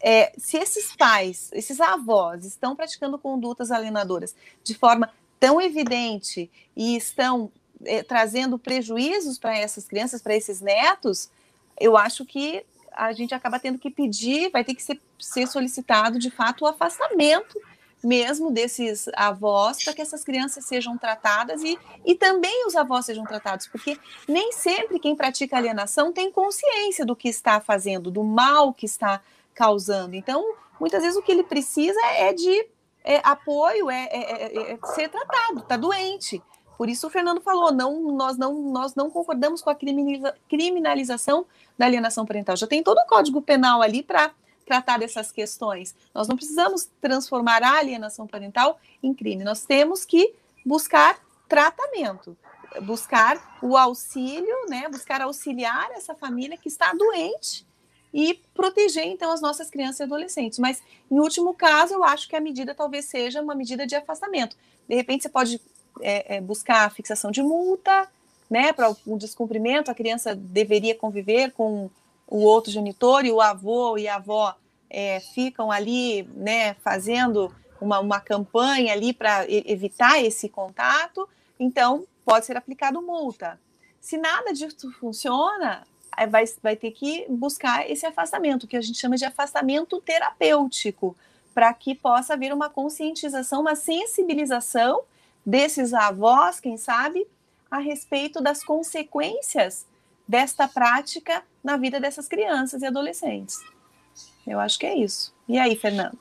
É, 0.00 0.32
se 0.36 0.56
esses 0.56 0.96
pais, 0.96 1.50
esses 1.52 1.80
avós 1.80 2.44
estão 2.44 2.74
praticando 2.74 3.18
condutas 3.18 3.70
alienadoras 3.70 4.34
de 4.64 4.74
forma 4.74 5.08
tão 5.38 5.60
evidente 5.60 6.50
e 6.74 6.96
estão 6.96 7.52
é, 7.84 8.02
trazendo 8.02 8.58
prejuízos 8.58 9.38
para 9.38 9.56
essas 9.56 9.86
crianças, 9.86 10.20
para 10.20 10.34
esses 10.34 10.60
netos, 10.60 11.30
eu 11.78 11.96
acho 11.96 12.24
que 12.24 12.64
a 12.90 13.12
gente 13.12 13.34
acaba 13.34 13.58
tendo 13.58 13.78
que 13.78 13.90
pedir, 13.90 14.50
vai 14.50 14.64
ter 14.64 14.74
que 14.74 14.82
ser, 14.82 15.00
ser 15.18 15.46
solicitado 15.46 16.18
de 16.18 16.30
fato 16.30 16.64
o 16.64 16.66
afastamento 16.66 17.60
mesmo 18.02 18.50
desses 18.50 19.08
avós 19.14 19.82
para 19.82 19.92
que 19.92 20.02
essas 20.02 20.24
crianças 20.24 20.64
sejam 20.64 20.98
tratadas 20.98 21.62
e, 21.62 21.78
e 22.04 22.14
também 22.14 22.66
os 22.66 22.74
avós 22.74 23.06
sejam 23.06 23.24
tratados, 23.24 23.66
porque 23.68 23.98
nem 24.28 24.52
sempre 24.52 24.98
quem 24.98 25.14
pratica 25.14 25.56
alienação 25.56 26.12
tem 26.12 26.30
consciência 26.30 27.06
do 27.06 27.14
que 27.14 27.28
está 27.28 27.60
fazendo, 27.60 28.10
do 28.10 28.24
mal 28.24 28.74
que 28.74 28.86
está 28.86 29.20
causando. 29.54 30.16
Então, 30.16 30.54
muitas 30.80 31.02
vezes 31.02 31.16
o 31.16 31.22
que 31.22 31.30
ele 31.30 31.44
precisa 31.44 32.00
é 32.16 32.32
de 32.32 32.66
é, 33.04 33.20
apoio, 33.22 33.90
é, 33.90 34.04
é, 34.04 34.20
é, 34.20 34.72
é 34.72 34.78
ser 34.94 35.08
tratado, 35.08 35.60
está 35.60 35.76
doente. 35.76 36.42
Por 36.76 36.88
isso 36.88 37.06
o 37.06 37.10
Fernando 37.10 37.40
falou, 37.40 37.72
não, 37.72 38.12
nós, 38.12 38.36
não, 38.36 38.54
nós 38.54 38.94
não 38.94 39.10
concordamos 39.10 39.62
com 39.62 39.70
a 39.70 39.74
criminaliza, 39.74 40.34
criminalização 40.48 41.46
da 41.78 41.86
alienação 41.86 42.26
parental. 42.26 42.56
Já 42.56 42.66
tem 42.66 42.82
todo 42.82 42.98
o 42.98 43.06
Código 43.06 43.40
Penal 43.40 43.82
ali 43.82 44.02
para 44.02 44.32
tratar 44.64 44.98
dessas 44.98 45.30
questões. 45.30 45.94
Nós 46.14 46.28
não 46.28 46.36
precisamos 46.36 46.88
transformar 47.00 47.62
a 47.62 47.78
alienação 47.78 48.26
parental 48.26 48.78
em 49.02 49.12
crime. 49.12 49.44
Nós 49.44 49.64
temos 49.64 50.04
que 50.04 50.34
buscar 50.64 51.20
tratamento. 51.48 52.36
buscar 52.80 53.58
o 53.60 53.76
auxílio, 53.76 54.66
né, 54.66 54.88
buscar 54.88 55.20
auxiliar 55.20 55.90
essa 55.90 56.14
família 56.14 56.56
que 56.56 56.68
está 56.68 56.94
doente 56.94 57.66
e 58.14 58.40
proteger 58.54 59.04
então 59.04 59.30
as 59.30 59.42
nossas 59.42 59.68
crianças 59.68 60.00
e 60.00 60.02
adolescentes. 60.04 60.58
Mas 60.58 60.82
em 61.10 61.18
último 61.18 61.52
caso, 61.52 61.92
eu 61.92 62.02
acho 62.02 62.26
que 62.28 62.34
a 62.34 62.40
medida 62.40 62.74
talvez 62.74 63.04
seja 63.04 63.42
uma 63.42 63.54
medida 63.54 63.86
de 63.86 63.94
afastamento. 63.94 64.56
De 64.88 64.94
repente, 64.94 65.22
você 65.22 65.28
pode 65.28 65.60
é, 66.00 66.36
é, 66.36 66.40
buscar 66.40 66.86
a 66.86 66.90
fixação 66.90 67.30
de 67.30 67.42
multa, 67.42 68.08
né, 68.48 68.72
para 68.72 68.94
um 69.06 69.16
descumprimento, 69.16 69.90
a 69.90 69.94
criança 69.94 70.34
deveria 70.34 70.94
conviver 70.94 71.52
com 71.52 71.90
o 72.26 72.38
outro 72.38 72.70
genitor 72.70 73.24
e 73.24 73.32
o 73.32 73.40
avô 73.40 73.96
e 73.96 74.08
a 74.08 74.16
avó 74.16 74.54
é, 74.88 75.20
ficam 75.20 75.70
ali, 75.70 76.22
né, 76.34 76.74
fazendo 76.74 77.54
uma, 77.80 77.98
uma 77.98 78.20
campanha 78.20 78.92
ali 78.92 79.12
para 79.12 79.44
evitar 79.48 80.22
esse 80.22 80.48
contato, 80.48 81.28
então 81.58 82.06
pode 82.24 82.46
ser 82.46 82.56
aplicado 82.56 83.02
multa. 83.02 83.58
Se 84.00 84.16
nada 84.16 84.52
disso 84.52 84.92
funciona, 85.00 85.86
vai, 86.28 86.44
vai 86.62 86.76
ter 86.76 86.90
que 86.90 87.26
buscar 87.28 87.88
esse 87.90 88.04
afastamento, 88.04 88.66
que 88.66 88.76
a 88.76 88.80
gente 88.80 88.98
chama 88.98 89.16
de 89.16 89.24
afastamento 89.24 90.00
terapêutico, 90.00 91.16
para 91.54 91.72
que 91.74 91.94
possa 91.94 92.34
haver 92.34 92.52
uma 92.52 92.70
conscientização, 92.70 93.60
uma 93.60 93.74
sensibilização 93.74 95.02
desses 95.44 95.92
avós, 95.92 96.60
quem 96.60 96.76
sabe, 96.76 97.26
a 97.70 97.78
respeito 97.78 98.40
das 98.40 98.62
consequências 98.62 99.86
desta 100.26 100.68
prática 100.68 101.42
na 101.62 101.76
vida 101.76 102.00
dessas 102.00 102.28
crianças 102.28 102.82
e 102.82 102.86
adolescentes. 102.86 103.58
Eu 104.46 104.58
acho 104.58 104.78
que 104.78 104.86
é 104.86 104.96
isso. 104.96 105.34
E 105.48 105.58
aí, 105.58 105.76
Fernando? 105.76 106.18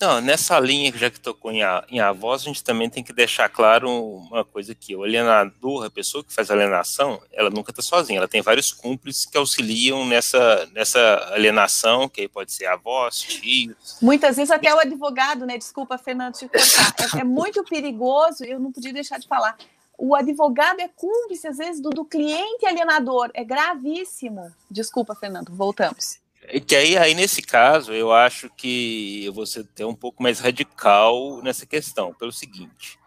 Não, 0.00 0.20
nessa 0.20 0.58
linha, 0.58 0.92
já 0.94 1.08
que 1.08 1.20
tocou 1.20 1.52
em, 1.52 1.62
a, 1.62 1.84
em 1.88 2.00
avós, 2.00 2.42
a 2.42 2.44
gente 2.46 2.64
também 2.64 2.90
tem 2.90 3.02
que 3.02 3.12
deixar 3.12 3.48
claro 3.48 3.88
uma 3.88 4.44
coisa 4.44 4.72
aqui. 4.72 4.94
O 4.94 5.04
alienador, 5.04 5.84
a 5.84 5.90
pessoa 5.90 6.22
que 6.24 6.34
faz 6.34 6.50
alienação, 6.50 7.22
ela 7.32 7.48
nunca 7.48 7.70
está 7.70 7.80
sozinha. 7.80 8.18
Ela 8.18 8.28
tem 8.28 8.42
vários 8.42 8.72
cúmplices 8.72 9.24
que 9.24 9.38
auxiliam 9.38 10.04
nessa, 10.04 10.68
nessa 10.74 11.30
alienação, 11.32 12.08
que 12.08 12.22
aí 12.22 12.28
pode 12.28 12.52
ser 12.52 12.66
avós, 12.66 13.20
tios. 13.20 13.98
Muitas 14.02 14.36
vezes 14.36 14.50
até 14.50 14.74
o 14.74 14.78
advogado, 14.78 15.46
né? 15.46 15.56
Desculpa, 15.56 15.96
Fernando, 15.96 16.34
te 16.34 16.48
cortar. 16.48 16.94
É, 17.16 17.20
é 17.20 17.24
muito 17.24 17.62
perigoso, 17.64 18.44
eu 18.44 18.58
não 18.58 18.72
podia 18.72 18.92
deixar 18.92 19.18
de 19.18 19.28
falar. 19.28 19.56
O 19.98 20.14
advogado 20.14 20.80
é 20.80 20.88
cúmplice, 20.88 21.46
às 21.46 21.58
vezes, 21.58 21.80
do, 21.80 21.90
do 21.90 22.04
cliente 22.04 22.66
alienador. 22.66 23.30
É 23.34 23.44
gravíssimo. 23.44 24.52
Desculpa, 24.70 25.14
Fernando, 25.14 25.54
voltamos. 25.54 26.18
É 26.42 26.60
que 26.60 26.76
aí, 26.76 26.96
aí, 26.96 27.14
nesse 27.14 27.40
caso, 27.40 27.92
eu 27.92 28.12
acho 28.12 28.50
que 28.50 29.30
você 29.34 29.64
tem 29.64 29.86
um 29.86 29.94
pouco 29.94 30.22
mais 30.22 30.40
radical 30.40 31.40
nessa 31.42 31.64
questão, 31.64 32.12
pelo 32.12 32.32
seguinte. 32.32 32.98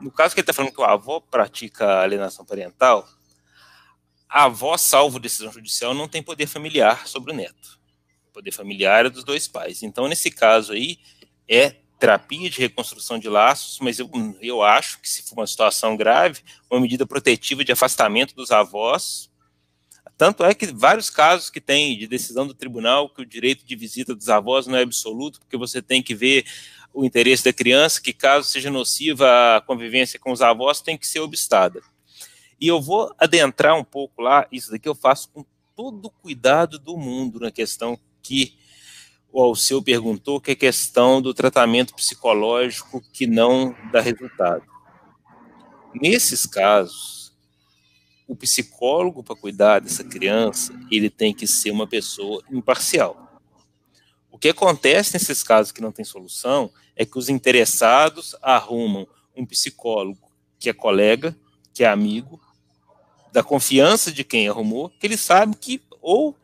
No 0.00 0.10
caso 0.10 0.34
que 0.34 0.40
ele 0.40 0.42
está 0.42 0.52
falando 0.52 0.72
que 0.72 0.80
o 0.80 0.84
avô 0.84 1.20
pratica 1.20 2.00
alienação 2.00 2.44
parental, 2.44 3.08
a 4.28 4.44
avó, 4.44 4.76
salvo 4.76 5.18
decisão 5.18 5.52
judicial, 5.52 5.94
não 5.94 6.08
tem 6.08 6.22
poder 6.22 6.46
familiar 6.46 7.06
sobre 7.06 7.32
o 7.32 7.34
neto. 7.34 7.78
O 8.28 8.32
poder 8.32 8.50
familiar 8.50 9.06
é 9.06 9.10
dos 9.10 9.24
dois 9.24 9.48
pais. 9.48 9.82
Então, 9.82 10.08
nesse 10.08 10.30
caso 10.30 10.72
aí, 10.72 10.98
é 11.48 11.76
terapia 12.04 12.50
de 12.50 12.60
reconstrução 12.60 13.18
de 13.18 13.28
laços, 13.28 13.78
mas 13.80 13.98
eu, 13.98 14.10
eu 14.40 14.62
acho 14.62 15.00
que 15.00 15.08
se 15.08 15.22
for 15.22 15.38
uma 15.38 15.46
situação 15.46 15.96
grave, 15.96 16.40
uma 16.70 16.80
medida 16.80 17.06
protetiva 17.06 17.64
de 17.64 17.72
afastamento 17.72 18.34
dos 18.34 18.50
avós 18.50 19.30
tanto 20.16 20.44
é 20.44 20.54
que 20.54 20.66
vários 20.66 21.10
casos 21.10 21.50
que 21.50 21.60
tem 21.60 21.98
de 21.98 22.06
decisão 22.06 22.46
do 22.46 22.54
tribunal 22.54 23.08
que 23.08 23.22
o 23.22 23.26
direito 23.26 23.66
de 23.66 23.74
visita 23.74 24.14
dos 24.14 24.28
avós 24.28 24.66
não 24.66 24.78
é 24.78 24.82
absoluto, 24.82 25.40
porque 25.40 25.56
você 25.56 25.82
tem 25.82 26.02
que 26.02 26.14
ver 26.14 26.44
o 26.92 27.04
interesse 27.04 27.44
da 27.44 27.52
criança, 27.52 28.00
que 28.00 28.12
caso 28.12 28.48
seja 28.48 28.70
nociva 28.70 29.56
a 29.56 29.60
convivência 29.60 30.18
com 30.18 30.30
os 30.30 30.40
avós, 30.40 30.80
tem 30.80 30.96
que 30.96 31.08
ser 31.08 31.18
obstada. 31.18 31.82
E 32.60 32.68
eu 32.68 32.80
vou 32.80 33.12
adentrar 33.18 33.76
um 33.76 33.82
pouco 33.82 34.22
lá, 34.22 34.46
isso 34.52 34.70
daqui 34.70 34.88
eu 34.88 34.94
faço 34.94 35.28
com 35.30 35.44
todo 35.74 36.06
o 36.06 36.10
cuidado 36.10 36.78
do 36.78 36.96
mundo 36.96 37.40
na 37.40 37.50
questão 37.50 37.98
que 38.22 38.56
o 39.34 39.42
Alceu 39.42 39.82
perguntou, 39.82 40.40
que 40.40 40.52
é 40.52 40.54
questão 40.54 41.20
do 41.20 41.34
tratamento 41.34 41.92
psicológico 41.92 43.02
que 43.12 43.26
não 43.26 43.74
dá 43.90 44.00
resultado. 44.00 44.62
Nesses 45.92 46.46
casos, 46.46 47.34
o 48.28 48.36
psicólogo 48.36 49.24
para 49.24 49.34
cuidar 49.34 49.80
dessa 49.80 50.04
criança, 50.04 50.72
ele 50.88 51.10
tem 51.10 51.34
que 51.34 51.48
ser 51.48 51.72
uma 51.72 51.84
pessoa 51.84 52.44
imparcial. 52.48 53.42
O 54.30 54.38
que 54.38 54.50
acontece 54.50 55.14
nesses 55.14 55.42
casos 55.42 55.72
que 55.72 55.82
não 55.82 55.90
tem 55.90 56.04
solução 56.04 56.70
é 56.94 57.04
que 57.04 57.18
os 57.18 57.28
interessados 57.28 58.36
arrumam 58.40 59.04
um 59.36 59.44
psicólogo 59.44 60.30
que 60.60 60.70
é 60.70 60.72
colega, 60.72 61.36
que 61.72 61.82
é 61.82 61.88
amigo, 61.88 62.40
da 63.32 63.42
confiança 63.42 64.12
de 64.12 64.22
quem 64.22 64.48
arrumou, 64.48 64.90
que 64.90 65.08
ele 65.08 65.16
sabe 65.16 65.56
que 65.56 65.82
ou 66.00 66.36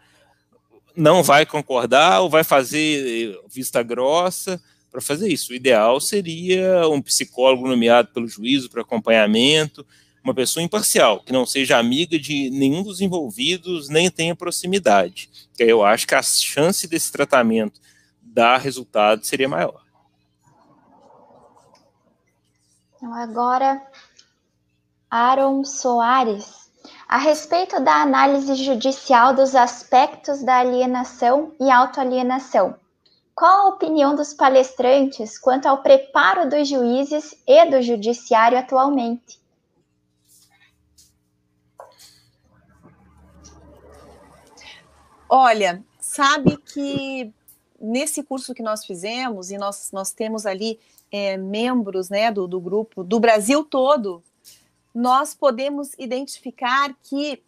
não 0.97 1.23
vai 1.23 1.47
concordar 1.47 2.21
ou 2.21 2.31
vai 2.31 2.45
fazer 2.45 3.39
vista 3.49 3.83
grossa 3.83 4.61
para 4.91 5.01
fazer 5.01 5.29
isso. 5.29 5.53
O 5.53 5.55
ideal 5.55 6.01
seria 6.01 6.89
um 6.89 7.01
psicólogo 7.01 7.69
nomeado 7.69 8.09
pelo 8.09 8.27
juízo 8.27 8.69
para 8.71 8.83
acompanhamento, 8.83 9.87
uma 10.23 10.35
pessoa 10.35 10.63
imparcial, 10.63 11.23
que 11.23 11.33
não 11.33 11.47
seja 11.47 11.79
amiga 11.79 12.19
de 12.19 12.51
nenhum 12.51 12.83
dos 12.83 13.01
envolvidos, 13.01 13.89
nem 13.89 14.11
tenha 14.11 14.37
proximidade. 14.37 15.31
Que 15.55 15.63
eu 15.63 15.85
acho 15.85 16.07
que 16.07 16.15
a 16.15 16.23
chance 16.23 16.87
desse 16.87 17.11
tratamento 17.11 17.81
dar 18.21 18.59
resultado 18.59 19.25
seria 19.25 19.49
maior. 19.49 19.83
Então, 22.97 23.15
agora, 23.15 23.81
Aaron 25.11 25.65
Soares. 25.65 26.60
A 27.11 27.19
respeito 27.19 27.81
da 27.81 28.03
análise 28.03 28.55
judicial 28.55 29.35
dos 29.35 29.57
aspectos 29.57 30.45
da 30.45 30.59
alienação 30.59 31.53
e 31.59 31.69
autoalienação, 31.69 32.77
qual 33.35 33.67
a 33.67 33.69
opinião 33.71 34.15
dos 34.15 34.33
palestrantes 34.33 35.37
quanto 35.37 35.67
ao 35.67 35.83
preparo 35.83 36.49
dos 36.49 36.69
juízes 36.69 37.35
e 37.49 37.67
do 37.69 37.83
judiciário 37.83 38.57
atualmente? 38.57 39.41
Olha, 45.29 45.83
sabe 45.99 46.59
que 46.59 47.35
nesse 47.81 48.23
curso 48.23 48.55
que 48.55 48.63
nós 48.63 48.85
fizemos, 48.85 49.51
e 49.51 49.59
nós, 49.59 49.91
nós 49.93 50.13
temos 50.13 50.47
ali 50.47 50.79
é, 51.11 51.37
membros 51.37 52.09
né, 52.09 52.31
do, 52.31 52.47
do 52.47 52.61
grupo 52.61 53.03
do 53.03 53.19
Brasil 53.19 53.65
todo, 53.65 54.23
nós 54.95 55.35
podemos 55.35 55.93
identificar 55.99 56.95
que 57.03 57.43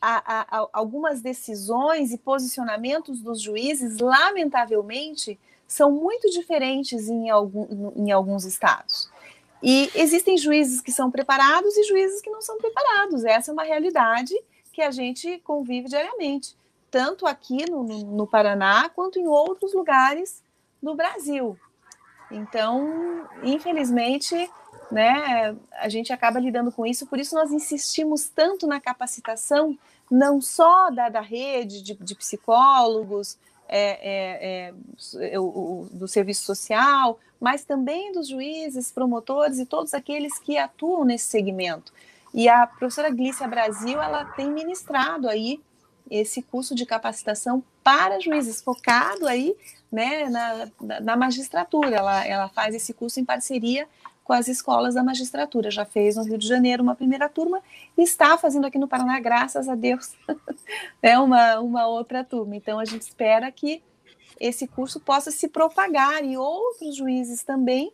a, 0.00 0.42
a, 0.58 0.68
algumas 0.72 1.20
decisões 1.20 2.12
e 2.12 2.18
posicionamentos 2.18 3.20
dos 3.20 3.40
juízes, 3.40 3.98
lamentavelmente, 3.98 5.38
são 5.66 5.90
muito 5.90 6.30
diferentes 6.30 7.08
em, 7.08 7.30
algum, 7.30 7.92
em 7.96 8.12
alguns 8.12 8.44
estados. 8.44 9.10
E 9.62 9.90
existem 9.94 10.36
juízes 10.36 10.82
que 10.82 10.92
são 10.92 11.10
preparados 11.10 11.74
e 11.76 11.84
juízes 11.84 12.20
que 12.20 12.28
não 12.28 12.42
são 12.42 12.58
preparados. 12.58 13.24
Essa 13.24 13.50
é 13.50 13.52
uma 13.52 13.64
realidade 13.64 14.34
que 14.72 14.82
a 14.82 14.90
gente 14.90 15.38
convive 15.38 15.88
diariamente 15.88 16.54
tanto 16.94 17.26
aqui 17.26 17.68
no, 17.68 17.82
no 17.82 18.24
Paraná 18.24 18.88
quanto 18.88 19.18
em 19.18 19.26
outros 19.26 19.74
lugares 19.74 20.40
do 20.80 20.94
Brasil. 20.94 21.58
Então, 22.30 23.28
infelizmente, 23.42 24.48
né, 24.90 25.56
a 25.72 25.88
gente 25.88 26.12
acaba 26.12 26.38
lidando 26.38 26.70
com 26.70 26.86
isso, 26.86 27.06
por 27.06 27.18
isso 27.18 27.34
nós 27.34 27.50
insistimos 27.50 28.28
tanto 28.28 28.66
na 28.66 28.80
capacitação, 28.80 29.76
não 30.10 30.40
só 30.40 30.90
da, 30.90 31.08
da 31.08 31.20
rede 31.20 31.82
de, 31.82 31.94
de 31.94 32.14
psicólogos, 32.14 33.38
é, 33.68 34.68
é, 34.68 34.74
é, 35.32 35.40
o, 35.40 35.88
do 35.90 36.06
serviço 36.06 36.44
social, 36.44 37.18
mas 37.40 37.64
também 37.64 38.12
dos 38.12 38.28
juízes, 38.28 38.92
promotores 38.92 39.58
e 39.58 39.66
todos 39.66 39.94
aqueles 39.94 40.38
que 40.38 40.58
atuam 40.58 41.04
nesse 41.04 41.26
segmento. 41.26 41.92
E 42.32 42.48
a 42.48 42.66
professora 42.66 43.10
Glícia 43.10 43.46
Brasil, 43.46 44.00
ela 44.00 44.24
tem 44.24 44.50
ministrado 44.50 45.28
aí 45.28 45.60
esse 46.10 46.42
curso 46.42 46.74
de 46.74 46.84
capacitação 46.84 47.62
para 47.82 48.20
juízes, 48.20 48.60
focado 48.60 49.26
aí 49.26 49.54
né, 49.90 50.28
na, 50.28 51.00
na 51.00 51.16
magistratura. 51.16 51.96
Ela, 51.96 52.26
ela 52.26 52.48
faz 52.48 52.74
esse 52.74 52.92
curso 52.92 53.20
em 53.20 53.24
parceria 53.24 53.88
com 54.24 54.32
as 54.32 54.48
escolas 54.48 54.94
da 54.94 55.04
magistratura. 55.04 55.70
Já 55.70 55.84
fez 55.84 56.16
no 56.16 56.24
Rio 56.24 56.38
de 56.38 56.48
Janeiro 56.48 56.82
uma 56.82 56.96
primeira 56.96 57.28
turma 57.28 57.60
e 57.96 58.02
está 58.02 58.36
fazendo 58.38 58.66
aqui 58.66 58.78
no 58.78 58.88
Paraná, 58.88 59.20
graças 59.20 59.68
a 59.68 59.74
Deus, 59.74 60.14
é 61.02 61.18
uma, 61.18 61.60
uma 61.60 61.86
outra 61.86 62.24
turma. 62.24 62.56
Então 62.56 62.80
a 62.80 62.84
gente 62.84 63.02
espera 63.02 63.52
que 63.52 63.82
esse 64.40 64.66
curso 64.66 64.98
possa 64.98 65.30
se 65.30 65.46
propagar 65.46 66.24
e 66.24 66.36
outros 66.36 66.96
juízes 66.96 67.44
também 67.44 67.92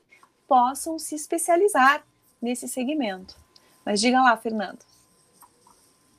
possam 0.48 0.98
se 0.98 1.14
especializar 1.14 2.04
nesse 2.40 2.66
segmento. 2.68 3.36
Mas 3.84 4.00
diga 4.00 4.22
lá, 4.22 4.36
Fernando. 4.36 4.78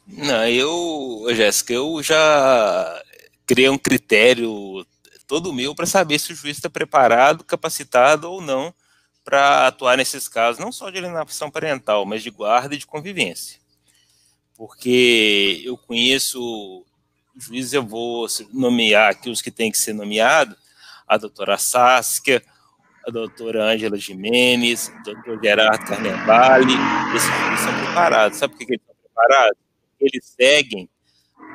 Não, 0.06 0.46
eu, 0.48 1.26
Jéssica, 1.34 1.74
eu 1.74 2.04
já 2.04 3.02
criei 3.46 3.70
um 3.70 3.78
critério 3.78 4.86
todo 5.26 5.54
meu 5.54 5.74
para 5.74 5.86
saber 5.86 6.20
se 6.20 6.34
o 6.34 6.36
juiz 6.36 6.58
está 6.58 6.70
preparado, 6.70 7.44
capacitado 7.46 8.30
ou 8.30 8.42
não 8.42 8.74
para 9.32 9.68
atuar 9.68 9.96
nesses 9.96 10.28
casos, 10.28 10.60
não 10.60 10.74
só 10.74 10.90
de 10.90 10.98
alienação 10.98 11.50
parental, 11.50 12.06
mas 12.06 12.22
de 12.22 12.30
guarda 12.30 12.76
e 12.76 12.78
de 12.78 12.86
convivência. 12.86 13.62
Porque 14.58 15.62
eu 15.64 15.78
conheço 15.78 16.86
juízes, 17.38 17.72
eu 17.72 17.82
vou 17.82 18.28
nomear 18.52 19.12
aqui 19.12 19.30
os 19.30 19.42
que 19.42 19.50
têm 19.50 19.72
que 19.72 19.78
ser 19.78 19.94
nomeados, 19.94 20.58
a 21.08 21.16
doutora 21.16 21.58
Saskia, 21.58 22.44
a 23.08 23.10
doutora 23.10 23.72
Ângela 23.72 23.98
Jimenez, 23.98 24.90
o 25.00 25.04
doutor 25.04 25.40
Gerardo 25.42 25.86
Carnevale, 25.86 26.74
esses 27.16 27.30
juízes 27.30 27.60
são 27.62 27.86
preparados. 27.86 28.38
Sabe 28.38 28.54
por 28.54 28.66
que 28.66 28.74
eles 28.74 28.86
são 28.86 28.96
preparados? 29.02 29.60
Eles 29.98 30.26
seguem 30.26 30.90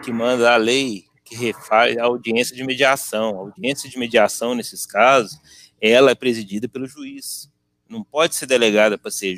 que 0.03 0.11
manda 0.11 0.55
a 0.55 0.57
lei 0.57 1.05
que 1.23 1.37
refaz 1.37 1.99
a 1.99 2.05
audiência 2.05 2.57
de 2.57 2.65
mediação. 2.65 3.37
A 3.37 3.41
audiência 3.41 3.91
de 3.91 3.99
mediação, 3.99 4.55
nesses 4.55 4.87
casos, 4.87 5.39
ela 5.79 6.11
é 6.11 6.15
presidida 6.15 6.67
pelo 6.67 6.87
juiz. 6.87 7.55
Não 7.89 8.03
pode 8.03 8.35
ser 8.35 8.47
delegada 8.47 8.99
para 8.99 9.11
ser 9.11 9.37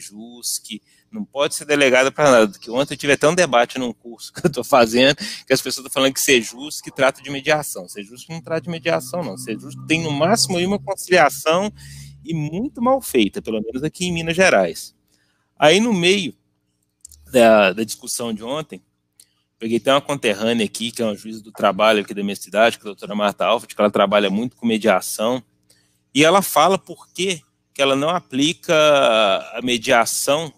que 0.64 0.80
não 1.10 1.24
pode 1.24 1.54
ser 1.54 1.64
delegada 1.64 2.12
para 2.12 2.30
nada. 2.30 2.58
Que 2.58 2.70
ontem 2.70 2.94
eu 2.94 2.98
tive 2.98 3.14
até 3.14 3.28
um 3.28 3.34
debate 3.34 3.78
num 3.78 3.92
curso 3.92 4.32
que 4.34 4.44
eu 4.44 4.48
estou 4.48 4.64
fazendo, 4.64 5.16
que 5.16 5.52
as 5.52 5.60
pessoas 5.60 5.86
estão 5.86 5.90
falando 5.90 6.12
que 6.12 6.20
ser 6.20 6.40
justo 6.42 6.82
que 6.82 6.90
trata 6.90 7.22
de 7.22 7.30
mediação. 7.30 7.88
Ser 7.88 8.04
justo 8.04 8.30
não 8.32 8.40
trata 8.40 8.62
de 8.62 8.70
mediação, 8.70 9.22
não. 9.22 9.36
Ser 9.36 9.58
justo 9.58 9.84
tem 9.86 10.02
no 10.02 10.10
máximo 10.10 10.58
uma 10.58 10.78
conciliação 10.78 11.72
e 12.24 12.34
muito 12.34 12.82
mal 12.82 13.00
feita, 13.00 13.40
pelo 13.40 13.60
menos 13.60 13.82
aqui 13.82 14.06
em 14.06 14.12
Minas 14.12 14.36
Gerais. 14.36 14.94
Aí 15.58 15.80
no 15.80 15.92
meio 15.92 16.34
da, 17.30 17.72
da 17.72 17.84
discussão 17.84 18.32
de 18.32 18.44
ontem, 18.44 18.82
Peguei 19.58 19.78
até 19.78 19.92
uma 19.92 20.00
conterrânea 20.00 20.64
aqui, 20.64 20.92
que 20.92 21.02
é 21.02 21.04
uma 21.04 21.16
juíza 21.16 21.42
do 21.42 21.50
trabalho 21.50 22.02
aqui 22.02 22.14
da 22.14 22.22
minha 22.22 22.36
cidade, 22.36 22.78
que 22.78 22.84
é 22.84 22.86
a 22.86 22.94
doutora 22.94 23.14
Marta 23.14 23.44
Alfred, 23.44 23.74
que 23.74 23.80
ela 23.80 23.90
trabalha 23.90 24.30
muito 24.30 24.54
com 24.54 24.64
mediação, 24.64 25.42
e 26.14 26.24
ela 26.24 26.42
fala 26.42 26.78
por 26.78 27.08
que, 27.12 27.42
que 27.78 27.82
ela 27.82 27.94
não 27.94 28.09
aplica 28.09 28.74
a 29.55 29.60
mediação 29.62 30.52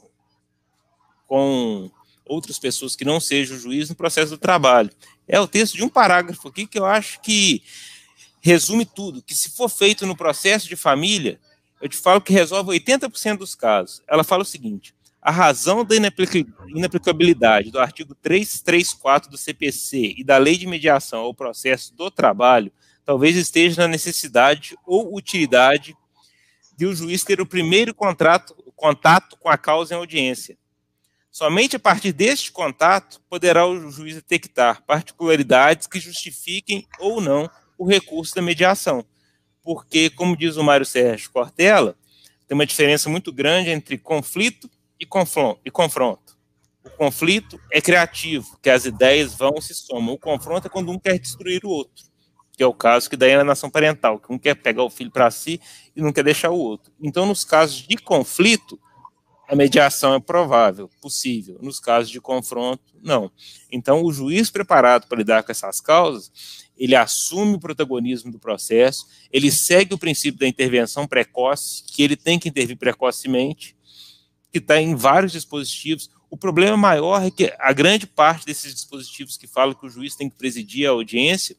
com 1.27 1.91
outras 2.25 2.59
pessoas 2.59 2.97
que 2.97 3.05
não 3.05 3.21
sejam 3.21 3.59
o 3.59 3.61
juiz 3.61 3.91
no 3.91 3.95
processo 3.95 4.31
do 4.31 4.39
trabalho. 4.39 4.89
É 5.29 5.39
o 5.39 5.47
texto 5.47 5.77
de 5.77 5.85
um 5.85 5.89
parágrafo 5.91 6.49
aqui 6.49 6.67
que 6.67 6.79
eu 6.79 6.87
acho 6.87 7.21
que 7.21 7.63
resume 8.41 8.87
tudo, 8.87 9.21
que 9.21 9.35
se 9.35 9.51
for 9.51 9.69
feito 9.69 10.07
no 10.07 10.17
processo 10.17 10.67
de 10.67 10.77
família, 10.77 11.39
eu 11.79 11.91
te 11.91 11.97
falo 11.99 12.23
que 12.23 12.33
resolve 12.33 12.71
80% 12.71 13.37
dos 13.37 13.55
casos. 13.55 14.01
Ela 14.09 14.25
fala 14.25 14.41
o 14.41 14.47
seguinte: 14.47 14.95
a 15.21 15.31
razão 15.31 15.85
da 15.85 15.95
inaplicabilidade 15.95 17.71
do 17.71 17.79
artigo 17.79 18.15
334 18.15 19.31
do 19.31 19.37
CPC 19.37 20.15
e 20.17 20.25
da 20.25 20.39
Lei 20.39 20.57
de 20.57 20.67
Mediação 20.67 21.21
ao 21.21 21.35
processo 21.35 21.95
do 21.95 22.11
trabalho 22.11 22.73
talvez 23.05 23.37
esteja 23.37 23.83
na 23.83 23.89
necessidade 23.89 24.75
ou 24.87 25.15
utilidade 25.15 25.95
de 26.81 26.87
o 26.87 26.95
juiz 26.95 27.23
ter 27.23 27.43
o 27.43 27.47
primeiro 27.47 27.93
contrato, 27.93 28.55
contato 28.75 29.37
com 29.37 29.51
a 29.51 29.59
causa 29.59 29.93
em 29.93 29.99
audiência. 29.99 30.57
Somente 31.31 31.77
a 31.77 31.79
partir 31.79 32.11
deste 32.11 32.51
contato 32.51 33.21
poderá 33.29 33.67
o 33.67 33.91
juiz 33.91 34.15
detectar 34.15 34.83
particularidades 34.87 35.87
que 35.87 36.01
justifiquem 36.01 36.87
ou 36.99 37.21
não 37.21 37.51
o 37.77 37.87
recurso 37.87 38.35
da 38.35 38.41
mediação. 38.41 39.05
Porque, 39.63 40.09
como 40.09 40.35
diz 40.35 40.57
o 40.57 40.65
Mário 40.65 40.87
Sérgio 40.87 41.31
Cortella, 41.31 41.95
tem 42.49 42.55
uma 42.55 42.65
diferença 42.65 43.11
muito 43.11 43.31
grande 43.31 43.69
entre 43.69 43.99
conflito 43.99 44.71
e 44.99 45.05
confronto. 45.05 46.39
O 46.83 46.91
conflito 46.97 47.61
é 47.71 47.83
criativo, 47.83 48.59
que 48.63 48.71
as 48.71 48.87
ideias 48.87 49.35
vão 49.35 49.61
se 49.61 49.75
somam. 49.75 50.15
O 50.15 50.19
confronto 50.19 50.67
é 50.67 50.71
quando 50.71 50.91
um 50.91 50.99
quer 50.99 51.19
destruir 51.19 51.63
o 51.63 51.69
outro, 51.69 52.10
que 52.61 52.65
é 52.65 52.67
o 52.67 52.75
caso 52.75 53.09
que 53.09 53.17
daí 53.17 53.31
é 53.31 53.39
na 53.39 53.45
nação 53.45 53.71
parental, 53.71 54.19
que 54.19 54.31
um 54.31 54.39
quer 54.39 54.55
pegar 54.55 54.83
o 54.83 54.91
filho 54.91 55.11
para 55.11 55.31
si 55.31 55.59
e 55.97 56.03
não 56.03 56.13
quer 56.13 56.23
deixar 56.23 56.51
o 56.51 56.59
outro. 56.59 56.93
Então, 57.01 57.25
nos 57.25 57.43
casos 57.43 57.89
de 57.89 57.97
conflito, 57.97 58.79
a 59.49 59.57
mediação 59.57 60.13
é 60.13 60.21
provável, 60.21 60.91
possível. 61.01 61.59
Nos 61.63 61.81
casos 61.81 62.11
de 62.11 62.21
confronto, 62.21 62.83
não. 63.03 63.33
Então, 63.73 64.05
o 64.05 64.13
juiz 64.13 64.51
preparado 64.51 65.07
para 65.07 65.17
lidar 65.17 65.43
com 65.43 65.51
essas 65.51 65.81
causas, 65.81 66.31
ele 66.77 66.95
assume 66.95 67.55
o 67.55 67.59
protagonismo 67.59 68.31
do 68.31 68.39
processo, 68.39 69.07
ele 69.33 69.51
segue 69.51 69.95
o 69.95 69.99
princípio 69.99 70.41
da 70.41 70.47
intervenção 70.47 71.07
precoce, 71.07 71.83
que 71.85 72.03
ele 72.03 72.15
tem 72.15 72.39
que 72.39 72.51
intervir 72.51 72.77
precocemente, 72.77 73.75
que 74.53 74.59
está 74.59 74.79
em 74.79 74.95
vários 74.95 75.33
dispositivos. 75.33 76.11
O 76.29 76.37
problema 76.37 76.77
maior 76.77 77.25
é 77.25 77.31
que 77.31 77.55
a 77.59 77.73
grande 77.73 78.07
parte 78.07 78.45
desses 78.45 78.75
dispositivos 78.75 79.39
que 79.39 79.47
falam 79.47 79.75
que 79.75 79.87
o 79.87 79.89
juiz 79.89 80.15
tem 80.15 80.29
que 80.29 80.37
presidir 80.37 80.87
a 80.87 80.91
audiência, 80.91 81.57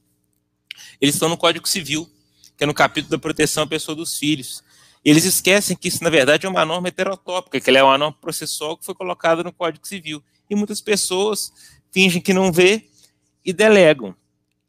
eles 0.99 1.15
estão 1.15 1.29
no 1.29 1.37
Código 1.37 1.67
Civil, 1.67 2.09
que 2.57 2.63
é 2.63 2.67
no 2.67 2.73
capítulo 2.73 3.11
da 3.11 3.17
proteção 3.17 3.63
à 3.63 3.67
pessoa 3.67 3.95
dos 3.95 4.17
filhos. 4.17 4.63
Eles 5.03 5.25
esquecem 5.25 5.75
que 5.75 5.87
isso, 5.87 6.03
na 6.03 6.09
verdade, 6.09 6.45
é 6.45 6.49
uma 6.49 6.65
norma 6.65 6.87
heterotópica, 6.87 7.59
que 7.59 7.69
ela 7.69 7.79
é 7.79 7.83
uma 7.83 7.97
norma 7.97 8.17
processual 8.19 8.77
que 8.77 8.85
foi 8.85 8.93
colocada 8.93 9.43
no 9.43 9.51
Código 9.51 9.87
Civil. 9.87 10.23
E 10.49 10.55
muitas 10.55 10.79
pessoas 10.79 11.51
fingem 11.91 12.21
que 12.21 12.33
não 12.33 12.51
vê 12.51 12.85
e 13.43 13.51
delegam, 13.51 14.15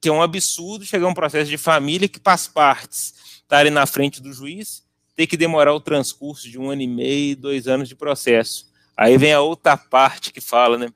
que 0.00 0.08
é 0.08 0.12
um 0.12 0.22
absurdo 0.22 0.84
chegar 0.84 1.06
a 1.06 1.10
um 1.10 1.14
processo 1.14 1.50
de 1.50 1.58
família 1.58 2.08
que 2.08 2.20
as 2.24 2.48
partes 2.48 3.14
estarem 3.42 3.70
na 3.70 3.84
frente 3.84 4.22
do 4.22 4.32
juiz 4.32 4.82
ter 5.14 5.26
que 5.26 5.36
demorar 5.36 5.74
o 5.74 5.80
transcurso 5.80 6.48
de 6.48 6.58
um 6.58 6.70
ano 6.70 6.82
e 6.82 6.88
meio, 6.88 7.36
dois 7.36 7.68
anos 7.68 7.88
de 7.88 7.94
processo. 7.94 8.70
Aí 8.96 9.16
vem 9.16 9.32
a 9.32 9.40
outra 9.40 9.76
parte 9.76 10.32
que 10.32 10.40
fala, 10.40 10.78
né? 10.78 10.88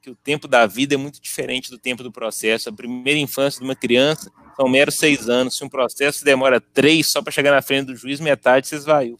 Que 0.00 0.10
o 0.10 0.14
tempo 0.14 0.48
da 0.48 0.66
vida 0.66 0.94
é 0.94 0.98
muito 0.98 1.20
diferente 1.20 1.70
do 1.70 1.78
tempo 1.78 2.02
do 2.02 2.10
processo. 2.10 2.68
A 2.68 2.72
primeira 2.72 3.18
infância 3.18 3.58
de 3.58 3.64
uma 3.64 3.76
criança 3.76 4.30
são 4.56 4.68
meros 4.68 4.98
seis 4.98 5.28
anos. 5.28 5.56
Se 5.56 5.64
um 5.64 5.68
processo 5.68 6.24
demora 6.24 6.60
três 6.60 7.08
só 7.08 7.22
para 7.22 7.32
chegar 7.32 7.50
na 7.50 7.62
frente 7.62 7.86
do 7.86 7.96
juiz, 7.96 8.20
metade 8.20 8.68
se 8.68 8.74
esvaiu. 8.74 9.18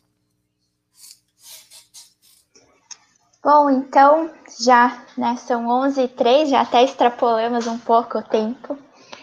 Bom, 3.43 3.71
então 3.71 4.31
já 4.63 5.05
né, 5.17 5.37
são 5.37 5.67
11 5.67 6.03
e 6.03 6.09
3, 6.09 6.51
já 6.51 6.61
até 6.61 6.85
extrapolamos 6.85 7.67
um 7.67 7.79
pouco 7.79 8.19
o 8.19 8.23
tempo. 8.23 8.79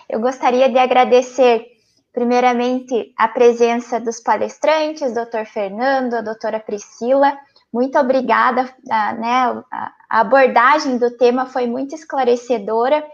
Eu 0.10 0.20
gostaria 0.20 0.70
de 0.70 0.78
agradecer 0.78 1.78
Primeiramente, 2.18 3.14
a 3.16 3.28
presença 3.28 4.00
dos 4.00 4.20
palestrantes, 4.20 5.14
doutor 5.14 5.46
Fernando, 5.46 6.16
a 6.16 6.22
doutora 6.22 6.60
Priscila. 6.60 7.38
Muito 7.72 7.98
obrigada, 8.00 8.70
a, 8.90 9.14
né, 9.14 9.64
a 9.72 10.22
abordagem 10.22 10.98
do 10.98 11.12
tema 11.12 11.46
foi 11.46 11.68
muito 11.68 11.94
esclarecedora. 11.94 13.06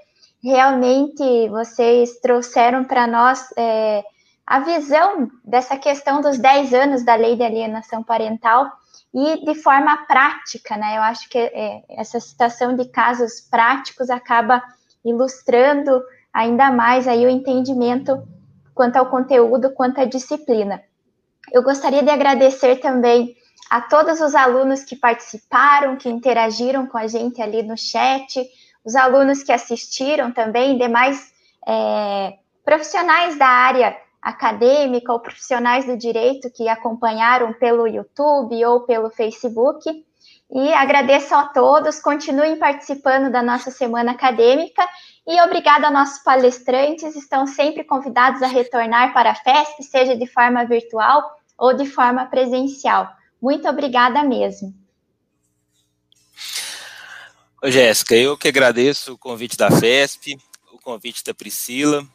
Realmente, 0.44 1.50
vocês 1.50 2.20
trouxeram 2.20 2.84
para 2.84 3.08
nós 3.08 3.48
é, 3.58 4.04
a 4.46 4.60
visão 4.60 5.30
dessa 5.44 5.78
questão 5.78 6.22
dos 6.22 6.38
10 6.38 6.74
anos 6.74 7.04
da 7.04 7.16
lei 7.16 7.36
de 7.36 7.44
alienação 7.44 8.04
parental 8.04 8.72
e 9.14 9.46
de 9.46 9.56
forma 9.56 10.06
prática, 10.06 10.76
né? 10.76 10.98
Eu 10.98 11.02
acho 11.02 11.30
que 11.30 11.38
é, 11.38 11.84
essa 11.90 12.20
citação 12.20 12.76
de 12.76 12.86
casos 12.86 13.42
práticos 13.42 14.10
acaba 14.10 14.62
ilustrando 15.04 16.02
ainda 16.34 16.72
mais 16.72 17.08
aí 17.08 17.26
o 17.26 17.30
entendimento 17.30 18.22
quanto 18.74 18.98
ao 18.98 19.10
conteúdo, 19.10 19.72
quanto 19.72 20.02
à 20.02 20.06
disciplina. 20.06 20.82
Eu 21.52 21.62
gostaria 21.62 22.02
de 22.02 22.10
agradecer 22.10 22.78
também 22.78 23.36
a 23.74 23.82
todos 23.82 24.22
os 24.22 24.36
alunos 24.36 24.84
que 24.84 24.96
participaram, 24.96 25.96
que 25.96 26.08
interagiram 26.08 26.86
com 26.86 26.96
a 26.96 27.08
gente 27.08 27.42
ali 27.42 27.64
no 27.64 27.76
chat, 27.76 28.48
os 28.86 28.96
alunos 28.96 29.42
que 29.42 29.52
assistiram 29.52 30.32
também, 30.32 30.78
demais 30.78 31.34
é, 31.68 32.38
profissionais 32.64 33.36
da 33.36 33.48
área 33.48 33.98
acadêmica 34.22 35.12
ou 35.12 35.20
profissionais 35.20 35.88
do 35.88 35.98
direito 35.98 36.52
que 36.52 36.70
acompanharam 36.70 37.52
pelo 37.54 37.88
YouTube 37.88 38.64
ou 38.64 38.82
pelo 38.82 39.10
Facebook. 39.10 39.90
E 40.52 40.74
agradeço 40.76 41.34
a 41.34 41.48
todos, 41.48 42.00
continuem 42.00 42.60
participando 42.60 43.32
da 43.32 43.42
nossa 43.42 43.72
semana 43.72 44.12
acadêmica 44.12 44.88
e 45.26 45.42
obrigada 45.42 45.88
a 45.88 45.92
nossos 45.92 46.22
palestrantes, 46.22 47.16
estão 47.16 47.48
sempre 47.48 47.84
convidados 47.84 48.44
a 48.44 48.48
retornar 48.48 49.14
para 49.14 49.32
a 49.32 49.36
FESP, 49.36 49.82
seja 49.82 50.16
de 50.16 50.28
forma 50.28 50.64
virtual 50.64 51.24
ou 51.58 51.74
de 51.74 51.88
forma 51.88 52.28
presencial. 52.28 53.10
Muito 53.44 53.68
obrigada 53.68 54.24
mesmo. 54.24 54.74
Jéssica, 57.66 58.16
eu 58.16 58.38
que 58.38 58.48
agradeço 58.48 59.12
o 59.12 59.18
convite 59.18 59.58
da 59.58 59.70
FESP, 59.70 60.38
o 60.72 60.80
convite 60.80 61.22
da 61.26 61.34
Priscila. 61.34 62.08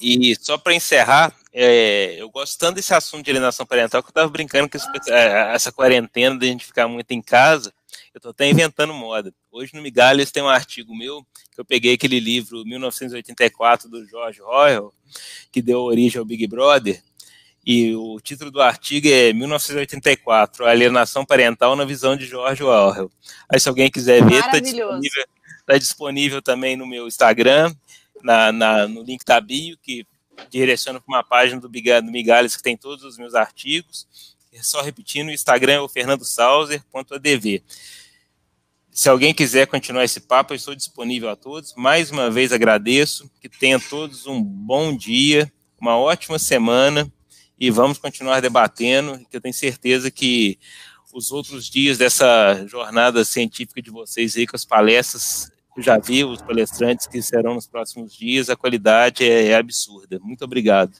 E 0.00 0.34
só 0.34 0.58
para 0.58 0.74
encerrar, 0.74 1.32
é, 1.52 2.16
eu 2.20 2.28
gosto 2.28 2.58
tanto 2.58 2.74
desse 2.74 2.92
assunto 2.92 3.24
de 3.24 3.30
alienação 3.30 3.64
parental 3.64 4.02
que 4.02 4.08
eu 4.08 4.10
estava 4.10 4.28
brincando 4.28 4.68
com 4.68 4.76
é, 5.12 5.54
essa 5.54 5.70
quarentena 5.70 6.36
de 6.36 6.46
a 6.46 6.48
gente 6.48 6.66
ficar 6.66 6.88
muito 6.88 7.12
em 7.12 7.22
casa. 7.22 7.72
Eu 8.12 8.18
estou 8.18 8.32
até 8.32 8.50
inventando 8.50 8.92
moda. 8.92 9.32
Hoje 9.52 9.76
no 9.76 9.80
Migalhas 9.80 10.32
tem 10.32 10.42
um 10.42 10.48
artigo 10.48 10.92
meu 10.92 11.24
que 11.52 11.60
eu 11.60 11.64
peguei 11.64 11.94
aquele 11.94 12.18
livro 12.18 12.64
1984 12.64 13.88
do 13.88 14.04
George 14.08 14.42
Orwell, 14.42 14.92
que 15.52 15.62
deu 15.62 15.82
origem 15.82 16.18
ao 16.18 16.24
Big 16.24 16.48
Brother, 16.48 17.00
e 17.66 17.94
o 17.94 18.20
título 18.20 18.50
do 18.50 18.60
artigo 18.60 19.08
é 19.08 19.32
1984, 19.32 20.66
Alienação 20.66 21.24
Parental 21.24 21.74
na 21.76 21.84
Visão 21.84 22.16
de 22.16 22.26
George 22.26 22.62
Orwell. 22.62 23.10
Aí 23.48 23.58
se 23.58 23.68
alguém 23.68 23.90
quiser 23.90 24.24
ver, 24.24 24.40
está 24.40 24.58
disponível, 24.58 25.24
tá 25.66 25.78
disponível 25.78 26.42
também 26.42 26.76
no 26.76 26.86
meu 26.86 27.06
Instagram, 27.06 27.74
na, 28.22 28.52
na, 28.52 28.88
no 28.88 29.02
link 29.02 29.24
da 29.24 29.40
bio, 29.40 29.78
que 29.82 30.06
direciona 30.50 31.00
para 31.00 31.14
uma 31.14 31.22
página 31.22 31.60
do, 31.60 31.68
do 31.68 32.12
Migalhas 32.12 32.56
que 32.56 32.62
tem 32.62 32.76
todos 32.76 33.04
os 33.04 33.16
meus 33.16 33.34
artigos 33.34 34.06
só 34.62 34.82
repetindo, 34.82 35.28
o 35.28 35.32
Instagram 35.32 35.74
é 35.74 35.80
o 35.80 35.88
fernandosauser.adv. 35.88 37.62
Se 38.90 39.08
alguém 39.08 39.34
quiser 39.34 39.66
continuar 39.66 40.04
esse 40.04 40.20
papo, 40.20 40.52
eu 40.52 40.56
estou 40.56 40.74
disponível 40.74 41.28
a 41.28 41.34
todos. 41.34 41.74
Mais 41.74 42.10
uma 42.10 42.30
vez 42.30 42.52
agradeço, 42.52 43.28
que 43.40 43.48
tenham 43.48 43.80
todos 43.80 44.26
um 44.26 44.40
bom 44.42 44.96
dia, 44.96 45.52
uma 45.80 45.98
ótima 45.98 46.38
semana 46.38 47.10
e 47.58 47.70
vamos 47.70 47.98
continuar 47.98 48.40
debatendo, 48.40 49.18
que 49.30 49.36
eu 49.36 49.40
tenho 49.40 49.54
certeza 49.54 50.10
que 50.10 50.58
os 51.12 51.30
outros 51.30 51.66
dias 51.70 51.96
dessa 51.96 52.66
jornada 52.66 53.24
científica 53.24 53.80
de 53.80 53.90
vocês 53.90 54.36
aí 54.36 54.46
com 54.46 54.56
as 54.56 54.64
palestras, 54.64 55.52
eu 55.76 55.82
já 55.82 55.96
vi 55.98 56.24
os 56.24 56.42
palestrantes 56.42 57.06
que 57.06 57.22
serão 57.22 57.54
nos 57.54 57.66
próximos 57.66 58.12
dias, 58.14 58.50
a 58.50 58.56
qualidade 58.56 59.24
é, 59.24 59.48
é 59.48 59.54
absurda. 59.56 60.18
Muito 60.20 60.44
obrigado. 60.44 60.92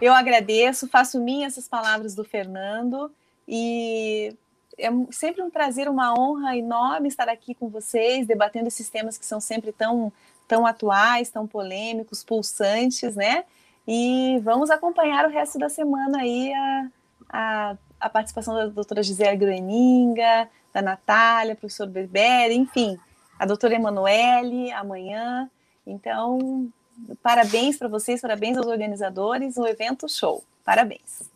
Eu 0.00 0.12
agradeço, 0.12 0.88
faço 0.88 1.20
minhas 1.20 1.52
essas 1.52 1.68
palavras 1.68 2.14
do 2.14 2.24
Fernando 2.24 3.12
e 3.46 4.34
é 4.78 4.88
sempre 5.10 5.42
um 5.42 5.50
prazer, 5.50 5.88
uma 5.88 6.18
honra 6.18 6.56
enorme 6.56 7.08
estar 7.08 7.28
aqui 7.28 7.54
com 7.54 7.68
vocês, 7.68 8.26
debatendo 8.26 8.68
esses 8.68 8.88
temas 8.88 9.16
que 9.16 9.24
são 9.24 9.38
sempre 9.38 9.70
tão, 9.70 10.12
tão 10.48 10.66
atuais, 10.66 11.30
tão 11.30 11.46
polêmicos, 11.46 12.24
pulsantes, 12.24 13.14
né? 13.14 13.44
E 13.86 14.40
vamos 14.44 14.70
acompanhar 14.70 15.26
o 15.26 15.30
resto 15.30 15.58
da 15.58 15.68
semana 15.68 16.18
aí 16.18 16.52
a, 16.52 16.88
a, 17.28 17.76
a 18.00 18.10
participação 18.10 18.54
da 18.54 18.66
doutora 18.66 19.02
Gisele 19.02 19.36
Groeninga, 19.36 20.48
da 20.72 20.80
Natália, 20.80 21.56
professor 21.56 21.86
Berberi, 21.86 22.54
enfim, 22.54 22.98
a 23.38 23.44
doutora 23.44 23.74
Emanuele 23.74 24.70
amanhã. 24.72 25.50
Então, 25.86 26.68
parabéns 27.22 27.76
para 27.76 27.88
vocês, 27.88 28.20
parabéns 28.20 28.56
aos 28.56 28.66
organizadores, 28.66 29.56
o 29.56 29.66
evento 29.66 30.08
show. 30.08 30.42
Parabéns. 30.64 31.30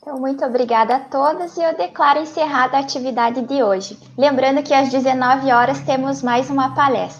Então, 0.00 0.20
muito 0.20 0.44
obrigada 0.44 0.94
a 0.94 1.00
todos 1.00 1.56
e 1.56 1.62
eu 1.62 1.76
declaro 1.76 2.20
encerrada 2.20 2.76
a 2.76 2.80
atividade 2.80 3.42
de 3.42 3.60
hoje. 3.62 3.98
Lembrando 4.16 4.62
que 4.62 4.72
às 4.72 4.88
19 4.88 5.50
horas 5.50 5.80
temos 5.80 6.22
mais 6.22 6.48
uma 6.48 6.74
palestra. 6.76 7.14